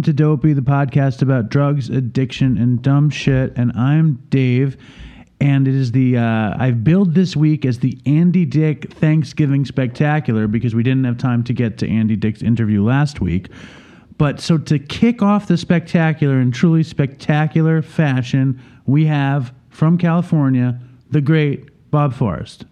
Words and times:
welcome 0.00 0.16
to 0.16 0.22
Dopey, 0.22 0.54
the 0.54 0.62
podcast 0.62 1.20
about 1.20 1.50
drugs, 1.50 1.90
addiction, 1.90 2.56
and 2.56 2.80
dumb 2.80 3.10
shit. 3.10 3.52
And 3.54 3.70
I'm 3.72 4.14
Dave, 4.30 4.78
and 5.42 5.68
it 5.68 5.74
is 5.74 5.92
the 5.92 6.16
uh, 6.16 6.54
I've 6.58 6.82
billed 6.82 7.14
this 7.14 7.36
week 7.36 7.66
as 7.66 7.80
the 7.80 7.98
Andy 8.06 8.46
Dick 8.46 8.90
Thanksgiving 8.94 9.66
Spectacular 9.66 10.46
because 10.46 10.74
we 10.74 10.82
didn't 10.82 11.04
have 11.04 11.18
time 11.18 11.44
to 11.44 11.52
get 11.52 11.76
to 11.78 11.86
Andy 11.86 12.16
Dick's 12.16 12.40
interview 12.40 12.82
last 12.82 13.20
week. 13.20 13.48
But 14.16 14.40
so 14.40 14.56
to 14.56 14.78
kick 14.78 15.20
off 15.20 15.48
the 15.48 15.58
spectacular 15.58 16.40
in 16.40 16.50
truly 16.50 16.82
spectacular 16.82 17.82
fashion, 17.82 18.58
we 18.86 19.04
have 19.04 19.52
from 19.68 19.98
California 19.98 20.80
the 21.10 21.20
great 21.20 21.90
Bob 21.90 22.14
Forrest. 22.14 22.64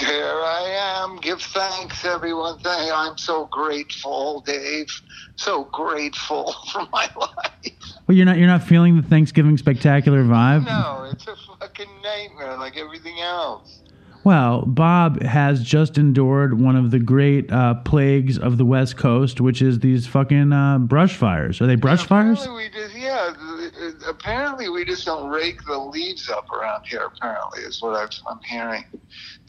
Here 0.00 0.24
I 0.24 1.02
am. 1.04 1.16
Give 1.16 1.40
thanks, 1.40 2.04
everyone. 2.04 2.58
Thank- 2.60 2.90
I'm 2.92 3.18
so 3.18 3.46
grateful, 3.46 4.40
Dave. 4.46 4.88
So 5.36 5.64
grateful 5.64 6.52
for 6.72 6.86
my 6.92 7.08
life. 7.16 7.72
Well, 8.06 8.16
you're 8.16 8.26
not 8.26 8.38
you're 8.38 8.46
not 8.46 8.62
feeling 8.62 8.96
the 8.96 9.06
Thanksgiving 9.06 9.58
spectacular 9.58 10.24
vibe. 10.24 10.64
No, 10.66 11.08
it's 11.12 11.26
a 11.26 11.36
fucking 11.58 11.88
nightmare 12.02 12.56
like 12.56 12.76
everything 12.78 13.20
else. 13.20 13.80
Well, 14.22 14.62
Bob 14.66 15.22
has 15.22 15.62
just 15.62 15.96
endured 15.96 16.60
one 16.60 16.76
of 16.76 16.90
the 16.90 16.98
great 16.98 17.50
uh, 17.50 17.74
plagues 17.76 18.38
of 18.38 18.58
the 18.58 18.66
West 18.66 18.98
Coast, 18.98 19.40
which 19.40 19.62
is 19.62 19.78
these 19.78 20.06
fucking 20.06 20.52
uh, 20.52 20.78
brush 20.78 21.16
fires. 21.16 21.58
Are 21.62 21.66
they 21.66 21.74
brush 21.74 22.04
fires? 22.06 22.42
Apparently 22.42 22.64
we 22.64 22.82
just, 22.82 22.94
yeah, 22.94 23.32
th- 23.78 23.94
apparently 24.06 24.68
we 24.68 24.84
just 24.84 25.06
don't 25.06 25.30
rake 25.30 25.64
the 25.64 25.78
leaves 25.78 26.28
up 26.28 26.50
around 26.52 26.84
here, 26.86 27.04
apparently, 27.16 27.62
is 27.62 27.80
what 27.80 28.20
I'm 28.28 28.40
hearing. 28.44 28.84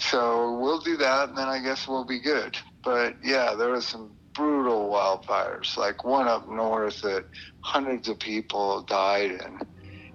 So 0.02 0.58
we'll 0.58 0.80
do 0.80 0.98
that, 0.98 1.30
and 1.30 1.38
then 1.38 1.48
I 1.48 1.62
guess 1.62 1.88
we'll 1.88 2.06
be 2.06 2.20
good. 2.20 2.58
But 2.84 3.18
yeah, 3.24 3.54
there 3.54 3.70
was 3.70 3.86
some 3.86 4.18
brutal 4.34 4.90
wildfires, 4.90 5.78
like 5.78 6.04
one 6.04 6.28
up 6.28 6.50
north 6.50 7.02
that 7.02 7.26
hundreds 7.62 8.10
of 8.10 8.20
people 8.20 8.82
died 8.84 9.32
in. 9.32 9.60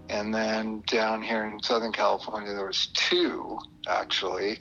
And 0.08 0.34
then 0.34 0.82
down 0.88 1.22
here 1.22 1.44
in 1.44 1.62
Southern 1.62 1.92
California, 1.92 2.52
there 2.52 2.66
was 2.66 2.88
two 2.94 3.58
actually, 3.88 4.58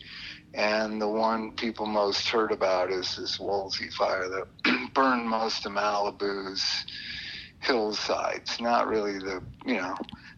and 0.53 1.01
the 1.01 1.07
one 1.07 1.51
people 1.53 1.87
most 1.87 2.27
heard 2.29 2.51
about 2.51 2.91
is 2.91 3.15
this 3.15 3.39
Woolsey 3.39 3.89
fire 3.89 4.29
that 4.29 4.93
burned 4.93 5.27
most 5.27 5.65
of 5.65 5.71
Malibu's 5.71 6.63
hillsides. 7.61 8.61
Not 8.61 8.87
really 8.87 9.17
the 9.17 9.41
you 9.65 9.77
know, 9.77 9.95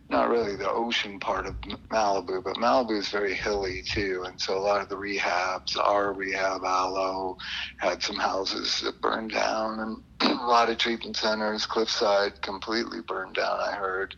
not 0.10 0.30
really 0.30 0.56
the 0.56 0.70
ocean 0.70 1.20
part 1.20 1.46
of 1.46 1.56
Malibu, 1.92 2.44
but 2.44 2.56
Malibu 2.56 2.98
is 2.98 3.10
very 3.10 3.34
hilly 3.34 3.82
too, 3.82 4.24
and 4.26 4.40
so 4.40 4.58
a 4.58 4.60
lot 4.60 4.82
of 4.82 4.90
the 4.90 4.96
rehabs, 4.96 5.78
our 5.78 6.14
rehab, 6.14 6.64
Alo, 6.64 7.36
had 7.78 8.02
some 8.02 8.16
houses 8.16 8.80
that 8.82 9.02
burned 9.02 9.32
down, 9.32 9.80
and 9.80 9.98
a 10.40 10.46
lot 10.46 10.70
of 10.70 10.78
treatment 10.78 11.18
centers, 11.18 11.66
Cliffside, 11.66 12.42
completely 12.42 13.00
burned 13.08 13.36
down. 13.36 13.60
I 13.60 13.74
heard. 13.76 14.16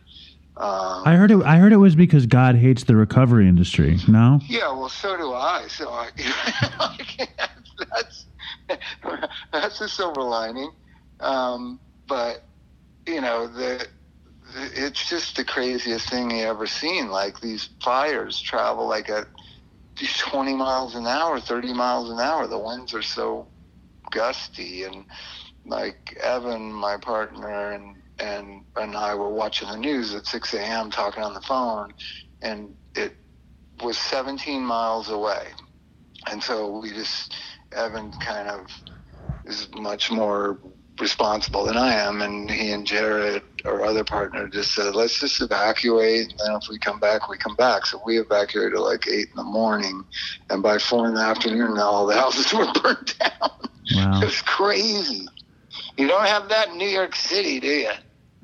Um, 0.56 1.02
I 1.06 1.14
heard 1.16 1.30
it. 1.30 1.42
I 1.42 1.56
heard 1.56 1.72
it 1.72 1.78
was 1.78 1.96
because 1.96 2.26
God 2.26 2.56
hates 2.56 2.84
the 2.84 2.94
recovery 2.94 3.48
industry. 3.48 3.98
No. 4.06 4.40
Yeah, 4.48 4.72
well, 4.72 4.88
so 4.88 5.16
do 5.16 5.32
I. 5.32 5.66
So 5.68 5.90
I, 5.90 6.10
that's 7.94 8.26
that's 9.52 9.78
the 9.78 9.88
silver 9.88 10.22
lining. 10.22 10.70
Um, 11.20 11.80
but 12.08 12.44
you 13.06 13.20
know, 13.20 13.46
the 13.46 13.86
it's 14.56 15.08
just 15.08 15.36
the 15.36 15.44
craziest 15.44 16.08
thing 16.08 16.30
you 16.30 16.44
ever 16.44 16.66
seen. 16.66 17.10
Like 17.10 17.40
these 17.40 17.70
fires 17.82 18.40
travel 18.40 18.88
like 18.88 19.08
at 19.10 19.26
20 20.30 20.54
miles 20.54 20.94
an 20.94 21.06
hour, 21.06 21.40
30 21.40 21.74
miles 21.74 22.10
an 22.10 22.18
hour. 22.20 22.46
The 22.46 22.58
winds 22.58 22.94
are 22.94 23.02
so 23.02 23.48
gusty, 24.10 24.84
and 24.84 25.04
like 25.66 26.16
Evan, 26.22 26.72
my 26.72 26.96
partner, 26.96 27.72
and 27.72 27.96
and 28.18 28.64
and 28.76 28.96
I 28.96 29.14
were 29.14 29.30
watching 29.30 29.68
the 29.68 29.76
news 29.76 30.14
at 30.14 30.26
6 30.26 30.54
a.m. 30.54 30.90
talking 30.90 31.22
on 31.22 31.34
the 31.34 31.40
phone, 31.42 31.92
and 32.42 32.74
it 32.94 33.16
was 33.82 33.98
17 33.98 34.62
miles 34.62 35.10
away. 35.10 35.44
And 36.30 36.42
so 36.42 36.78
we 36.78 36.90
just, 36.90 37.34
Evan 37.72 38.12
kind 38.12 38.48
of 38.48 38.66
is 39.44 39.68
much 39.74 40.10
more 40.10 40.58
responsible 41.00 41.64
than 41.64 41.76
I 41.76 41.94
am. 41.94 42.22
And 42.22 42.50
he 42.50 42.72
and 42.72 42.86
Jared, 42.86 43.42
our 43.64 43.84
other 43.84 44.04
partner, 44.04 44.48
just 44.48 44.74
said, 44.74 44.94
let's 44.94 45.18
just 45.18 45.40
evacuate. 45.40 46.30
And 46.30 46.38
then 46.38 46.56
if 46.56 46.68
we 46.68 46.78
come 46.78 47.00
back, 47.00 47.28
we 47.28 47.38
come 47.38 47.56
back. 47.56 47.86
So 47.86 48.00
we 48.04 48.18
evacuated 48.18 48.74
at 48.74 48.80
like 48.80 49.06
8 49.06 49.12
in 49.14 49.26
the 49.36 49.42
morning. 49.42 50.04
And 50.50 50.62
by 50.62 50.78
4 50.78 51.08
in 51.08 51.14
the 51.14 51.20
afternoon, 51.20 51.74
now 51.74 51.90
all 51.90 52.06
the 52.06 52.14
houses 52.20 52.52
were 52.52 52.70
burned 52.82 53.14
down. 53.18 53.50
Wow. 53.94 54.20
It 54.20 54.24
was 54.24 54.42
crazy. 54.42 55.26
You 55.96 56.06
don't 56.08 56.26
have 56.26 56.48
that 56.48 56.68
in 56.68 56.78
New 56.78 56.88
York 56.88 57.14
City, 57.14 57.60
do 57.60 57.68
you? 57.68 57.90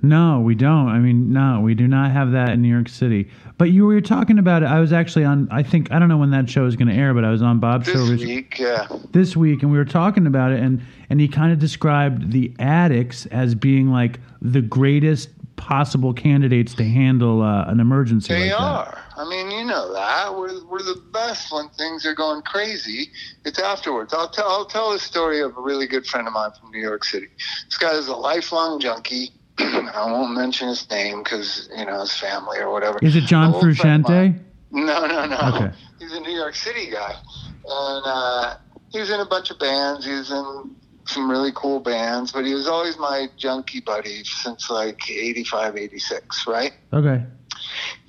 No, 0.08 0.40
we 0.40 0.54
don't. 0.54 0.88
I 0.88 0.98
mean, 0.98 1.32
no, 1.32 1.60
we 1.60 1.74
do 1.74 1.86
not 1.88 2.10
have 2.12 2.32
that 2.32 2.50
in 2.50 2.62
New 2.62 2.68
York 2.72 2.88
City. 2.88 3.30
But 3.58 3.70
you 3.70 3.86
were 3.86 4.00
talking 4.00 4.38
about 4.38 4.62
it. 4.62 4.66
I 4.66 4.80
was 4.80 4.92
actually 4.92 5.24
on. 5.24 5.48
I 5.50 5.62
think 5.62 5.90
I 5.90 5.98
don't 5.98 6.08
know 6.08 6.18
when 6.18 6.30
that 6.30 6.48
show 6.48 6.66
is 6.66 6.76
going 6.76 6.88
to 6.88 6.94
air, 6.94 7.14
but 7.14 7.24
I 7.24 7.30
was 7.30 7.42
on 7.42 7.58
Bob's 7.58 7.86
show 7.86 8.04
This 8.06 8.20
week, 8.20 8.58
yeah. 8.58 8.86
this 9.12 9.36
week 9.36 9.62
and 9.62 9.72
we 9.72 9.78
were 9.78 9.84
talking 9.84 10.26
about 10.26 10.52
it 10.52 10.60
and 10.60 10.82
and 11.08 11.20
he 11.20 11.28
kind 11.28 11.52
of 11.52 11.58
described 11.58 12.32
the 12.32 12.54
addicts 12.58 13.26
as 13.26 13.54
being 13.54 13.90
like 13.90 14.20
the 14.42 14.60
greatest 14.60 15.30
possible 15.56 16.12
candidates 16.12 16.74
to 16.74 16.84
handle 16.84 17.40
uh, 17.42 17.64
an 17.64 17.80
emergency 17.80 18.34
They 18.34 18.50
like 18.50 18.58
that. 18.58 18.60
are. 18.60 18.98
I 19.16 19.26
mean, 19.28 19.50
you 19.50 19.64
know 19.64 19.92
that 19.94 20.36
we're 20.36 20.62
we're 20.66 20.82
the 20.82 21.00
best 21.12 21.50
when 21.50 21.68
things 21.70 22.04
are 22.04 22.14
going 22.14 22.42
crazy. 22.42 23.10
It's 23.46 23.58
afterwards. 23.58 24.12
I'll 24.12 24.28
tell 24.28 24.48
I'll 24.48 24.66
tell 24.66 24.92
a 24.92 24.98
story 24.98 25.40
of 25.40 25.56
a 25.56 25.60
really 25.60 25.86
good 25.86 26.06
friend 26.06 26.26
of 26.26 26.34
mine 26.34 26.50
from 26.60 26.70
New 26.70 26.80
York 26.82 27.04
City. 27.04 27.28
This 27.64 27.78
guy 27.78 27.92
is 27.92 28.08
a 28.08 28.14
lifelong 28.16 28.80
junkie. 28.80 29.30
I 29.58 30.04
won't 30.10 30.34
mention 30.34 30.68
his 30.68 30.88
name 30.90 31.22
because 31.22 31.68
you 31.76 31.86
know 31.86 32.00
his 32.00 32.16
family 32.16 32.58
or 32.58 32.70
whatever. 32.70 32.98
Is 33.02 33.16
it 33.16 33.22
John 33.22 33.54
Old 33.54 33.76
friend 33.76 34.04
of 34.04 34.10
mine. 34.10 34.34
Frusciante? 34.34 34.40
No, 34.72 35.06
no, 35.06 35.26
no. 35.26 35.38
Okay. 35.54 35.76
He's 35.98 36.12
a 36.12 36.20
New 36.20 36.32
York 36.32 36.54
City 36.54 36.90
guy, 36.90 37.14
and 37.66 38.02
uh, 38.06 38.56
he 38.90 38.98
was 38.98 39.10
in 39.10 39.20
a 39.20 39.26
bunch 39.26 39.50
of 39.50 39.58
bands. 39.58 40.04
He 40.04 40.12
was 40.12 40.30
in 40.30 40.76
some 41.06 41.30
really 41.30 41.52
cool 41.54 41.80
bands, 41.80 42.32
but 42.32 42.44
he 42.44 42.52
was 42.52 42.66
always 42.66 42.98
my 42.98 43.28
junkie 43.36 43.80
buddy 43.80 44.24
since 44.24 44.68
like 44.68 45.08
85, 45.08 45.76
86, 45.76 46.46
right? 46.46 46.72
Okay. 46.92 47.24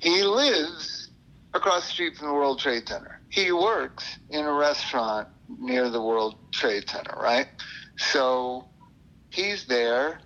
He 0.00 0.22
lives 0.22 1.10
across 1.54 1.86
the 1.86 1.92
street 1.92 2.16
from 2.16 2.28
the 2.28 2.34
World 2.34 2.58
Trade 2.58 2.88
Center. 2.88 3.20
He 3.30 3.52
works 3.52 4.18
in 4.30 4.44
a 4.44 4.52
restaurant 4.52 5.28
near 5.58 5.88
the 5.90 6.02
World 6.02 6.36
Trade 6.52 6.88
Center, 6.88 7.16
right? 7.20 7.46
So 7.96 8.68
he's 9.30 9.66
there 9.66 10.20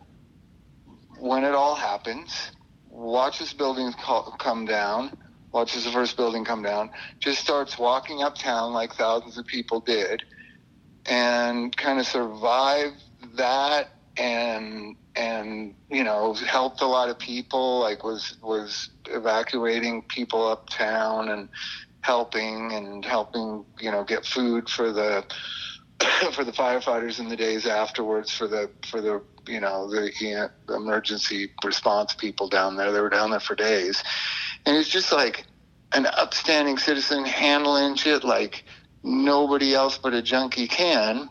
when 1.23 1.45
it 1.45 1.55
all 1.55 1.77
happens, 1.77 2.51
watches 2.91 3.53
buildings 3.53 3.95
co- 4.05 4.35
come 4.41 4.65
down, 4.65 5.13
watches 5.53 5.85
the 5.85 5.93
first 5.93 6.17
building 6.17 6.45
come 6.45 6.63
down, 6.63 6.91
just 7.21 7.41
starts 7.41 7.79
walking 7.79 8.23
uptown 8.23 8.73
like 8.73 8.93
thousands 8.95 9.39
of 9.39 9.47
people 9.47 9.79
did, 9.79 10.21
and 11.07 11.77
kind 11.77 12.01
of 12.01 12.07
survived 12.07 13.01
that 13.37 13.91
and 14.17 14.97
and 15.15 15.75
you 15.91 16.03
know 16.03 16.35
helped 16.35 16.83
a 16.83 16.87
lot 16.87 17.09
of 17.09 17.19
people 17.21 17.79
like 17.79 18.03
was 18.03 18.37
was 18.43 18.91
evacuating 19.09 20.03
people 20.09 20.49
uptown 20.49 21.29
and 21.29 21.49
helping 22.01 22.73
and 22.73 23.05
helping 23.05 23.65
you 23.81 23.93
know 23.93 24.03
get 24.03 24.27
food 24.27 24.69
for 24.69 24.93
the 24.93 25.25
for 26.33 26.43
the 26.45 26.53
firefighters 26.53 27.21
in 27.21 27.29
the 27.29 27.37
days 27.37 27.65
afterwards 27.65 28.33
for 28.33 28.49
the 28.49 28.69
for 28.91 29.01
the 29.01 29.23
you 29.47 29.61
know 29.61 29.89
the, 29.91 30.51
emergency 30.75 31.51
response 31.65 32.15
people 32.15 32.49
down 32.49 32.77
there 32.77 32.93
they 32.93 33.01
were 33.01 33.11
down 33.11 33.31
there 33.31 33.41
for 33.41 33.55
days. 33.55 34.03
And 34.67 34.77
it's 34.77 34.89
just 34.89 35.13
like 35.13 35.47
an 35.93 36.07
upstanding 36.07 36.79
citizen 36.79 37.25
handling 37.25 37.97
shit 37.97 38.25
like 38.25 38.65
nobody 39.03 39.75
else 39.75 39.99
but 39.99 40.15
a 40.15 40.23
junkie 40.23 40.69
can. 40.69 41.29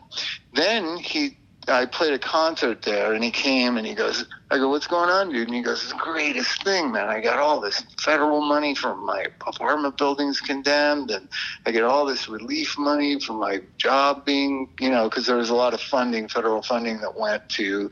Then 0.54 0.96
he 0.96 1.38
I 1.68 1.86
played 1.86 2.12
a 2.12 2.18
concert 2.18 2.82
there 2.82 3.12
and 3.12 3.22
he 3.22 3.30
came 3.30 3.76
and 3.76 3.86
he 3.86 3.94
goes, 3.94 4.26
I 4.50 4.58
go, 4.58 4.68
what's 4.68 4.86
going 4.88 5.10
on, 5.10 5.30
dude? 5.30 5.46
And 5.46 5.54
he 5.56 5.62
goes, 5.62 5.82
it's 5.82 5.92
the 5.92 5.98
greatest 5.98 6.62
thing, 6.64 6.90
man. 6.90 7.08
I 7.08 7.20
got 7.20 7.38
all 7.38 7.60
this 7.60 7.82
federal 8.00 8.40
money 8.40 8.74
from 8.74 9.06
my 9.06 9.26
apartment 9.46 9.96
buildings 9.96 10.40
condemned 10.40 11.10
and 11.10 11.28
I 11.64 11.70
get 11.70 11.84
all 11.84 12.04
this 12.04 12.28
relief 12.28 12.76
money 12.78 13.20
from 13.20 13.36
my 13.38 13.60
job 13.78 14.24
being, 14.24 14.68
you 14.80 14.90
know, 14.90 15.08
because 15.08 15.26
there 15.26 15.36
was 15.36 15.50
a 15.50 15.54
lot 15.54 15.72
of 15.72 15.80
funding, 15.80 16.28
federal 16.28 16.62
funding 16.62 17.00
that 17.00 17.16
went 17.18 17.48
to 17.50 17.90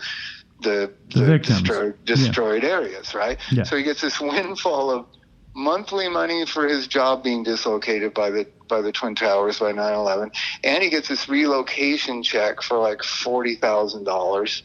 the, 0.62 0.92
The 1.14 1.24
victims. 1.24 1.60
destroyed, 1.62 1.94
Yeah. 2.06 2.14
destroyed 2.16 2.64
areas, 2.64 3.14
right? 3.14 3.38
Yeah. 3.52 3.62
So 3.62 3.76
he 3.76 3.82
gets 3.82 4.00
this 4.00 4.20
windfall 4.20 4.90
of 4.90 5.06
monthly 5.54 6.08
money 6.08 6.46
for 6.46 6.68
his 6.68 6.86
job 6.86 7.22
being 7.22 7.42
dislocated 7.42 8.14
by 8.14 8.30
the 8.30 8.46
by 8.68 8.80
the 8.80 8.92
twin 8.92 9.16
towers 9.16 9.58
by 9.58 9.72
9-11 9.72 10.32
and 10.62 10.82
he 10.82 10.90
gets 10.90 11.08
this 11.08 11.28
relocation 11.28 12.22
check 12.22 12.62
for 12.62 12.78
like 12.78 12.98
$40000 12.98 14.62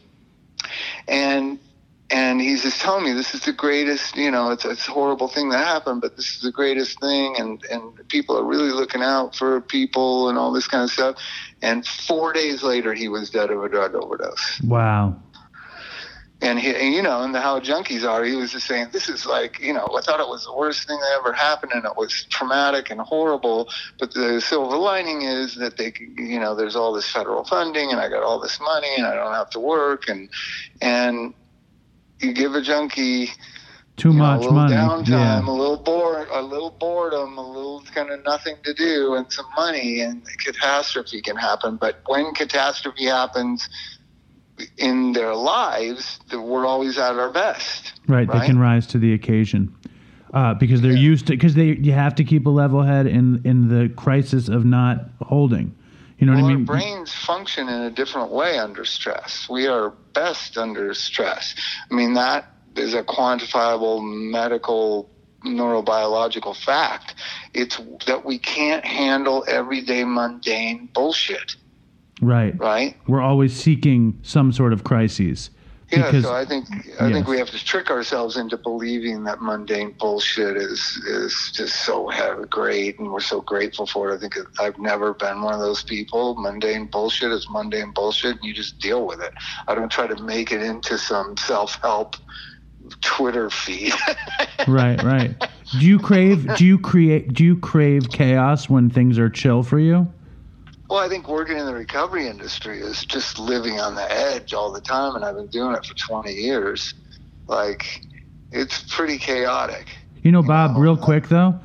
and 1.07 1.59
and 2.11 2.39
he's 2.39 2.61
just 2.61 2.81
telling 2.81 3.03
me 3.03 3.13
this 3.13 3.33
is 3.33 3.41
the 3.41 3.53
greatest 3.53 4.15
you 4.15 4.29
know 4.29 4.51
it's, 4.51 4.63
it's 4.63 4.87
a 4.87 4.91
horrible 4.91 5.27
thing 5.27 5.49
that 5.49 5.65
happened 5.65 6.01
but 6.01 6.15
this 6.15 6.35
is 6.35 6.41
the 6.41 6.51
greatest 6.51 6.99
thing. 6.99 7.35
And 7.37 7.63
and 7.65 8.07
people 8.09 8.37
are 8.37 8.43
really 8.43 8.71
looking 8.71 9.01
out 9.01 9.35
for 9.35 9.61
people 9.61 10.29
and 10.29 10.37
all 10.37 10.51
this 10.51 10.67
kind 10.67 10.83
of 10.83 10.91
stuff. 10.91 11.17
And 11.61 11.85
four 11.85 12.31
days 12.31 12.61
later 12.61 12.93
he 12.93 13.07
was 13.07 13.31
dead 13.31 13.49
of 13.49 13.63
a 13.63 13.69
drug 13.69 13.95
overdose. 13.95 14.61
Wow. 14.61 15.19
And 16.41 16.59
he, 16.59 16.75
and, 16.75 16.93
you 16.93 17.01
know, 17.01 17.21
and 17.23 17.33
the, 17.33 17.39
how 17.39 17.59
junkies 17.59 18.07
are, 18.07 18.23
he 18.23 18.35
was 18.35 18.51
just 18.51 18.67
saying, 18.67 18.89
this 18.91 19.07
is 19.07 19.25
like, 19.25 19.59
you 19.59 19.73
know, 19.73 19.87
I 19.97 20.01
thought 20.01 20.19
it 20.19 20.27
was 20.27 20.43
the 20.45 20.53
worst 20.53 20.87
thing 20.87 20.99
that 20.99 21.17
ever 21.19 21.31
happened, 21.31 21.71
and 21.73 21.85
it 21.85 21.95
was 21.95 22.25
traumatic 22.29 22.89
and 22.89 22.99
horrible. 22.99 23.69
But 23.99 24.13
the 24.13 24.41
silver 24.41 24.75
lining 24.75 25.21
is 25.21 25.55
that 25.55 25.77
they, 25.77 25.93
you 26.17 26.39
know, 26.39 26.53
there's 26.53 26.75
all 26.75 26.93
this 26.93 27.09
federal 27.09 27.45
funding, 27.45 27.91
and 27.91 27.99
I 27.99 28.09
got 28.09 28.21
all 28.21 28.39
this 28.39 28.59
money, 28.59 28.89
and 28.97 29.05
I 29.05 29.15
don't 29.15 29.33
have 29.33 29.49
to 29.51 29.59
work, 29.59 30.09
and 30.09 30.29
and 30.81 31.33
you 32.19 32.33
give 32.33 32.53
a 32.53 32.61
junkie 32.61 33.29
too 33.97 34.09
you 34.09 34.15
know, 34.15 34.23
much 34.23 34.37
a 34.37 34.39
little 34.41 34.53
money. 34.53 34.75
downtime, 34.75 35.07
yeah. 35.07 35.39
a 35.39 35.49
little 35.49 35.77
bored, 35.77 36.27
a 36.31 36.41
little 36.41 36.71
boredom, 36.71 37.37
a 37.37 37.47
little 37.47 37.81
kind 37.93 38.09
of 38.09 38.23
nothing 38.25 38.57
to 38.63 38.73
do, 38.73 39.15
and 39.15 39.31
some 39.31 39.45
money, 39.55 40.01
and 40.01 40.21
catastrophe 40.39 41.21
can 41.21 41.37
happen. 41.37 41.77
But 41.77 42.01
when 42.07 42.33
catastrophe 42.33 43.05
happens 43.05 43.69
in 44.77 45.13
their 45.13 45.35
lives, 45.35 46.19
that 46.29 46.39
we're 46.41 46.65
always 46.65 46.97
at 46.97 47.17
our 47.17 47.29
best. 47.31 47.93
Right, 48.07 48.29
they 48.31 48.45
can 48.45 48.57
rise 48.59 48.87
to 48.87 48.97
the 48.97 49.13
occasion. 49.13 49.75
Uh, 50.33 50.53
because 50.53 50.81
they're 50.81 50.91
Yeah. 50.91 50.99
used 50.99 51.27
to 51.27 51.33
because 51.33 51.53
they 51.55 51.75
you 51.77 51.93
have 51.93 52.15
to 52.15 52.23
keep 52.25 52.45
a 52.45 52.49
level 52.49 52.81
head 52.81 53.07
in 53.07 53.41
in 53.45 53.69
the 53.69 53.87
crisis 53.89 54.49
of 54.49 54.65
not 54.65 55.05
holding. 55.21 55.73
You 56.19 56.27
know 56.27 56.33
Well, 56.33 56.43
what 56.43 56.51
I 56.51 56.55
mean? 56.55 56.69
our 56.69 56.75
brains 56.75 57.13
function 57.13 57.69
in 57.69 57.81
a 57.81 57.89
different 57.91 58.31
way 58.31 58.57
under 58.57 58.83
stress. 58.85 59.47
We 59.49 59.67
are 59.67 59.91
best 60.13 60.57
under 60.57 60.93
stress. 60.93 61.55
I 61.89 61.93
mean, 61.93 62.13
that 62.15 62.47
is 62.75 62.93
a 62.93 63.03
quantifiable 63.03 64.01
medical 64.03 65.09
neurobiological 65.45 66.55
fact. 66.55 67.15
It's 67.53 67.79
that 68.07 68.25
we 68.25 68.37
can't 68.37 68.83
handle 68.85 69.45
everyday 69.47 70.03
mundane 70.03 70.89
bullshit, 70.93 71.55
right. 72.21 72.57
right? 72.59 72.95
We're 73.07 73.21
always 73.21 73.53
seeking 73.53 74.19
some 74.23 74.51
sort 74.51 74.73
of 74.73 74.83
crises. 74.83 75.49
Yeah, 75.91 76.05
Because- 76.05 76.23
so 76.23 76.33
I 76.33 76.45
think 76.45 76.65
I 76.99 77.11
think 77.11 77.27
we 77.27 77.37
have 77.37 77.51
to 77.51 77.63
trick 77.63 77.91
ourselves 77.91 78.37
into 78.37 78.57
believing 78.57 79.23
that 79.25 79.39
mundane 79.41 79.93
bullshit 79.99 80.57
is 80.57 80.79
is 81.07 81.51
just 81.53 81.85
so 81.85 82.11
great, 82.49 82.97
and 82.97 83.11
we're 83.11 83.19
so 83.19 83.41
grateful 83.41 83.85
for 83.85 84.09
it. 84.09 84.15
I 84.15 84.17
think 84.17 84.35
I've 84.59 84.79
never 84.79 85.13
been 85.13 85.41
one 85.43 85.53
of 85.53 85.59
those 85.59 85.83
people. 85.83 86.35
Mundane 86.39 86.85
bullshit 86.87 87.31
is 87.31 87.47
mundane 87.51 87.91
bullshit, 87.91 88.37
and 88.37 88.43
you 88.43 88.53
just 88.53 88.79
deal 88.79 89.05
with 89.05 89.21
it. 89.21 89.33
I 89.67 89.75
don't 89.75 89.91
try 89.91 90.07
to 90.07 90.21
make 90.23 90.51
it 90.51 90.61
into 90.63 90.97
some 90.97 91.37
self 91.37 91.79
help 91.83 92.15
Twitter 93.01 93.49
feed. 93.49 93.93
Right, 94.67 95.01
right. 95.03 95.35
Do 95.79 95.85
you 95.85 95.99
crave 95.99 96.55
do 96.55 96.65
you 96.65 96.79
create 96.79 97.33
do 97.33 97.43
you 97.43 97.57
crave 97.57 98.09
chaos 98.09 98.67
when 98.69 98.89
things 98.89 99.19
are 99.19 99.29
chill 99.29 99.61
for 99.61 99.77
you? 99.77 100.11
Well, 100.89 100.99
I 100.99 101.09
think 101.09 101.27
working 101.27 101.57
in 101.57 101.65
the 101.65 101.73
recovery 101.73 102.27
industry 102.27 102.79
is 102.79 103.03
just 103.05 103.39
living 103.39 103.79
on 103.79 103.95
the 103.95 104.11
edge 104.11 104.53
all 104.53 104.71
the 104.71 104.81
time, 104.81 105.15
and 105.15 105.25
I've 105.25 105.35
been 105.35 105.47
doing 105.47 105.75
it 105.75 105.85
for 105.85 105.95
20 105.95 106.31
years. 106.31 106.93
Like, 107.47 108.01
it's 108.51 108.83
pretty 108.93 109.17
chaotic. 109.17 109.87
You 110.21 110.31
know, 110.31 110.43
Bob, 110.43 110.73
know, 110.73 110.79
real 110.79 110.97
quick 110.97 111.27
though, 111.27 111.59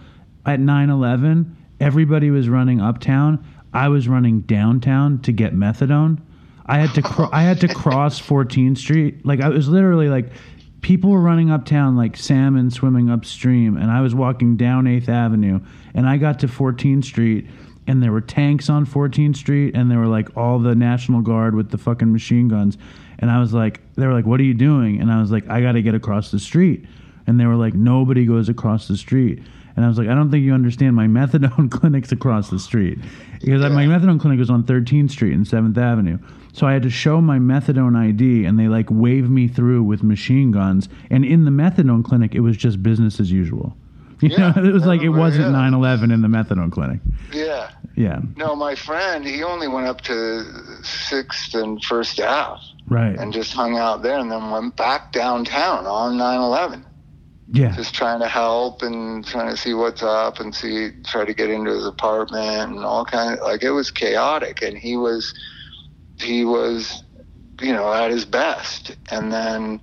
at 0.47 0.61
9/11, 0.61 1.55
everybody 1.81 2.31
was 2.31 2.49
running 2.49 2.81
uptown. 2.81 3.45
I 3.73 3.89
was 3.89 4.09
running 4.09 4.41
downtown 4.41 5.21
to 5.23 5.33
get 5.33 5.55
methadone. 5.55 6.19
I 6.67 6.79
had 6.79 6.95
to 6.95 7.03
cro- 7.03 7.31
I 7.33 7.43
had 7.43 7.61
to 7.61 7.69
cross 7.69 8.21
14th 8.27 8.79
Street. 8.79 9.25
Like 9.25 9.41
I 9.41 9.49
was 9.49 9.69
literally 9.69 10.09
like 10.09 10.31
people 10.83 11.11
were 11.11 11.21
running 11.21 11.51
uptown 11.51 11.97
like 11.97 12.17
salmon 12.17 12.71
swimming 12.71 13.11
upstream 13.11 13.77
and 13.77 13.91
I 13.91 14.01
was 14.01 14.15
walking 14.15 14.57
down 14.57 14.85
8th 14.85 15.09
Avenue 15.09 15.61
and 15.95 16.09
I 16.09 16.17
got 16.17 16.39
to 16.41 16.47
14th 16.47 17.05
Street 17.05 17.47
and 17.91 18.01
there 18.01 18.13
were 18.13 18.21
tanks 18.21 18.71
on 18.71 18.87
14th 18.87 19.35
Street 19.35 19.75
and 19.75 19.91
there 19.91 19.99
were 19.99 20.07
like 20.07 20.37
all 20.37 20.61
the 20.61 20.77
National 20.77 21.23
Guard 21.23 21.57
with 21.57 21.71
the 21.71 21.77
fucking 21.77 22.13
machine 22.13 22.47
guns. 22.47 22.79
And 23.19 23.33
I 23.33 23.41
was 23.41 23.53
like 23.53 23.81
they 23.97 24.07
were 24.07 24.15
like 24.15 24.27
what 24.27 24.39
are 24.39 24.45
you 24.45 24.55
doing? 24.55 25.01
And 25.01 25.11
I 25.11 25.21
was 25.21 25.33
like 25.33 25.51
I 25.51 25.61
got 25.61 25.73
to 25.73 25.83
get 25.83 25.97
across 25.97 26.31
the 26.31 26.39
street. 26.39 26.85
And 27.27 27.41
they 27.41 27.47
were 27.47 27.57
like 27.57 27.75
nobody 27.75 28.27
goes 28.27 28.49
across 28.49 28.87
the 28.87 28.97
street. 28.97 29.43
And 29.75 29.85
I 29.85 29.89
was 29.89 29.99
like 29.99 30.07
I 30.07 30.15
don't 30.15 30.31
think 30.31 30.45
you 30.45 30.55
understand 30.55 30.95
my 30.95 31.07
methadone 31.19 31.69
clinic's 31.69 32.13
across 32.13 32.49
the 32.49 32.61
street. 32.61 33.01
Because 33.41 33.61
my 33.73 33.87
methadone 33.87 34.21
clinic 34.21 34.39
was 34.39 34.51
on 34.51 34.63
13th 34.63 35.11
Street 35.11 35.33
and 35.33 35.45
7th 35.45 35.77
Avenue. 35.77 36.19
So 36.53 36.69
I 36.69 36.73
had 36.73 36.85
to 36.85 36.91
show 36.91 37.21
my 37.21 37.41
methadone 37.41 37.97
ID 37.99 38.45
and 38.45 38.57
they 38.57 38.69
like 38.69 38.87
waved 38.89 39.31
me 39.31 39.49
through 39.49 39.83
with 39.83 40.05
machine 40.05 40.53
guns. 40.53 40.89
And 41.11 41.25
in 41.25 41.45
the 41.45 41.51
methadone 41.51 42.05
clinic 42.05 42.37
it 42.37 42.41
was 42.41 42.57
just 42.57 42.85
business 42.85 43.19
as 43.19 43.33
usual 43.33 43.77
you 44.23 44.31
Yeah, 44.31 44.53
know 44.57 44.65
it 44.65 44.73
was 44.73 44.87
like 44.87 45.03
it 45.03 45.09
wasn't 45.11 45.47
yeah. 45.47 45.71
9/11 45.71 46.13
in 46.13 46.21
the 46.23 46.29
methadone 46.29 46.71
clinic 46.73 47.01
Yeah. 47.33 47.71
yeah 47.97 48.21
No, 48.37 48.55
my 48.57 48.75
friend, 48.75 49.25
he 49.27 49.43
only 49.43 49.69
went 49.69 49.87
up 49.87 50.01
to 50.03 50.45
Sixth 50.83 51.55
and 51.55 51.83
First 51.85 52.21
Ave 52.21 52.61
right 52.89 53.17
and 53.19 53.33
just 53.33 53.53
hung 53.53 53.77
out 53.79 54.03
there, 54.03 54.19
and 54.19 54.31
then 54.31 54.51
went 54.51 54.77
back 54.77 55.13
downtown 55.13 55.87
on 55.87 56.17
9/11, 56.17 56.85
yeah 57.53 57.75
just 57.75 57.95
trying 57.95 58.21
to 58.21 58.29
help 58.29 58.83
and 58.83 59.25
trying 59.27 59.51
to 59.51 59.57
see 59.57 59.75
what's 59.75 60.03
up 60.03 60.39
and 60.41 60.55
see, 60.55 60.91
try 61.05 61.25
to 61.25 61.35
get 61.35 61.51
into 61.51 61.71
his 61.71 61.87
apartment 61.87 62.71
and 62.73 62.85
all 62.85 63.05
kind 63.05 63.39
of 63.39 63.45
like 63.45 63.63
it 63.63 63.71
was 63.71 63.91
chaotic, 63.91 64.63
and 64.63 64.77
he 64.79 64.97
was, 64.97 65.33
he 66.19 66.45
was, 66.45 67.03
you 67.61 67.73
know, 67.73 67.93
at 67.93 68.11
his 68.11 68.25
best, 68.25 68.97
and 69.11 69.33
then. 69.33 69.81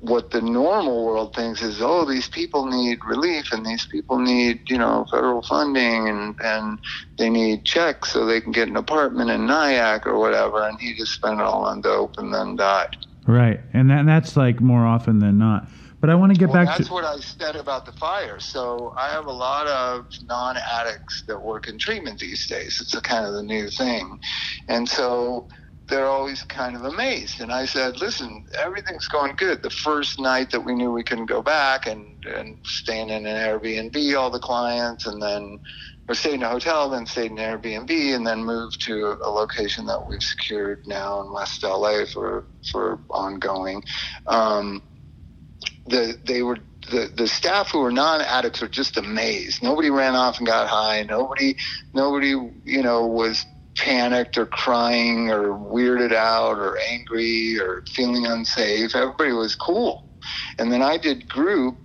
What 0.00 0.30
the 0.30 0.42
normal 0.42 1.04
world 1.06 1.34
thinks 1.34 1.62
is, 1.62 1.80
oh, 1.80 2.04
these 2.04 2.28
people 2.28 2.66
need 2.66 2.98
relief 3.04 3.52
and 3.52 3.64
these 3.64 3.86
people 3.86 4.18
need, 4.18 4.60
you 4.68 4.78
know, 4.78 5.06
federal 5.10 5.42
funding 5.42 6.08
and, 6.08 6.36
and 6.44 6.78
they 7.18 7.30
need 7.30 7.64
checks 7.64 8.12
so 8.12 8.26
they 8.26 8.40
can 8.40 8.52
get 8.52 8.68
an 8.68 8.76
apartment 8.76 9.30
in 9.30 9.46
Nyack 9.46 10.06
or 10.06 10.18
whatever. 10.18 10.68
And 10.68 10.78
he 10.78 10.94
just 10.94 11.12
spent 11.12 11.40
it 11.40 11.42
all 11.42 11.64
on 11.64 11.80
dope 11.80 12.18
and 12.18 12.32
then 12.32 12.56
died. 12.56 12.96
right 13.26 13.60
and 13.72 13.90
that, 13.90 14.06
that's 14.06 14.36
like 14.36 14.60
more 14.60 14.86
often 14.86 15.18
than 15.18 15.38
not 15.38 15.68
but 16.00 16.10
I 16.10 16.14
want 16.14 16.32
to 16.32 16.38
get 16.38 16.50
Well, 16.50 16.58
back 16.58 16.66
that's 16.66 16.76
to 16.76 16.82
That's 16.82 16.90
what 16.92 17.04
I 17.04 17.18
said 17.18 17.56
about 17.56 17.86
the 17.86 17.92
fire. 17.92 18.38
So 18.38 18.94
I 18.96 19.10
have 19.10 19.26
a 19.26 19.32
lot 19.32 19.66
of 19.66 20.06
non-addicts 20.28 21.24
that 21.26 21.42
work 21.42 21.68
in 21.68 21.78
treatment 21.78 22.20
these 22.20 22.46
days. 22.46 22.78
It's 22.80 22.94
a 22.94 23.00
kind 23.00 23.26
of 23.26 23.32
the 23.32 23.42
new 23.42 23.68
thing, 23.68 24.20
and 24.68 24.88
so 24.88 25.48
they're 25.88 26.06
always 26.08 26.42
kind 26.44 26.76
of 26.76 26.84
amazed. 26.84 27.40
And 27.40 27.52
I 27.52 27.66
said, 27.66 28.00
"Listen, 28.00 28.44
everything's 28.58 29.08
going 29.08 29.34
good." 29.36 29.62
The 29.62 29.70
first 29.70 30.18
night 30.18 30.50
that 30.50 30.64
we 30.64 30.74
knew 30.74 30.92
we 30.92 31.04
couldn't 31.04 31.26
go 31.26 31.42
back, 31.42 31.86
and 31.86 32.24
and 32.24 32.58
staying 32.64 33.10
in 33.10 33.26
an 33.26 33.36
Airbnb, 33.36 34.18
all 34.18 34.30
the 34.30 34.40
clients, 34.40 35.06
and 35.06 35.22
then 35.22 35.58
or 36.08 36.14
stayed 36.14 36.34
in 36.34 36.42
a 36.42 36.48
hotel, 36.48 36.88
then 36.88 37.06
stayed 37.06 37.30
in 37.32 37.38
an 37.38 37.58
Airbnb, 37.58 38.14
and 38.14 38.26
then 38.26 38.44
moved 38.44 38.80
to 38.86 39.18
a 39.24 39.30
location 39.30 39.86
that 39.86 40.08
we've 40.08 40.22
secured 40.22 40.80
now 40.86 41.20
in 41.20 41.32
West 41.32 41.62
LA 41.62 42.04
for 42.04 42.44
for 42.70 43.00
ongoing. 43.10 43.82
Um, 44.26 44.82
the 45.86 46.18
they 46.24 46.42
were 46.42 46.58
the, 46.90 47.10
the 47.16 47.26
staff 47.26 47.70
who 47.72 47.80
were 47.80 47.90
non-addicts 47.90 48.60
were 48.60 48.68
just 48.68 48.96
amazed. 48.96 49.62
Nobody 49.62 49.90
ran 49.90 50.14
off 50.14 50.38
and 50.38 50.46
got 50.46 50.68
high. 50.68 51.02
Nobody 51.02 51.56
nobody 51.92 52.28
you 52.64 52.82
know 52.82 53.06
was 53.06 53.44
panicked 53.76 54.38
or 54.38 54.46
crying 54.46 55.30
or 55.30 55.50
weirded 55.50 56.14
out 56.14 56.58
or 56.58 56.78
angry 56.90 57.58
or 57.60 57.82
feeling 57.94 58.26
unsafe. 58.26 58.94
Everybody 58.94 59.32
was 59.32 59.54
cool. 59.54 60.04
And 60.58 60.72
then 60.72 60.82
I 60.82 60.96
did 60.96 61.28
group 61.28 61.76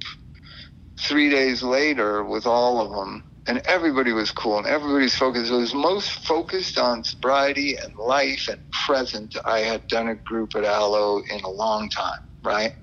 three 1.00 1.30
days 1.30 1.64
later 1.64 2.24
with 2.24 2.46
all 2.46 2.82
of 2.82 2.92
them. 2.92 3.24
And 3.48 3.62
everybody 3.66 4.14
was 4.14 4.32
cool 4.32 4.60
and 4.60 4.68
everybody's 4.68 5.16
focused. 5.16 5.52
It 5.52 5.56
was 5.56 5.74
most 5.74 6.12
focused 6.26 6.78
on 6.78 7.04
sobriety 7.04 7.76
and 7.76 7.96
life 7.98 8.48
and 8.48 8.60
present. 8.86 9.36
I 9.46 9.60
had 9.60 9.88
done 9.88 10.08
a 10.08 10.16
group 10.16 10.56
at 10.56 10.64
Alo 10.64 11.22
in 11.30 11.42
a 11.42 11.50
long 11.50 11.90
time, 11.90 12.20
right? 12.44 12.74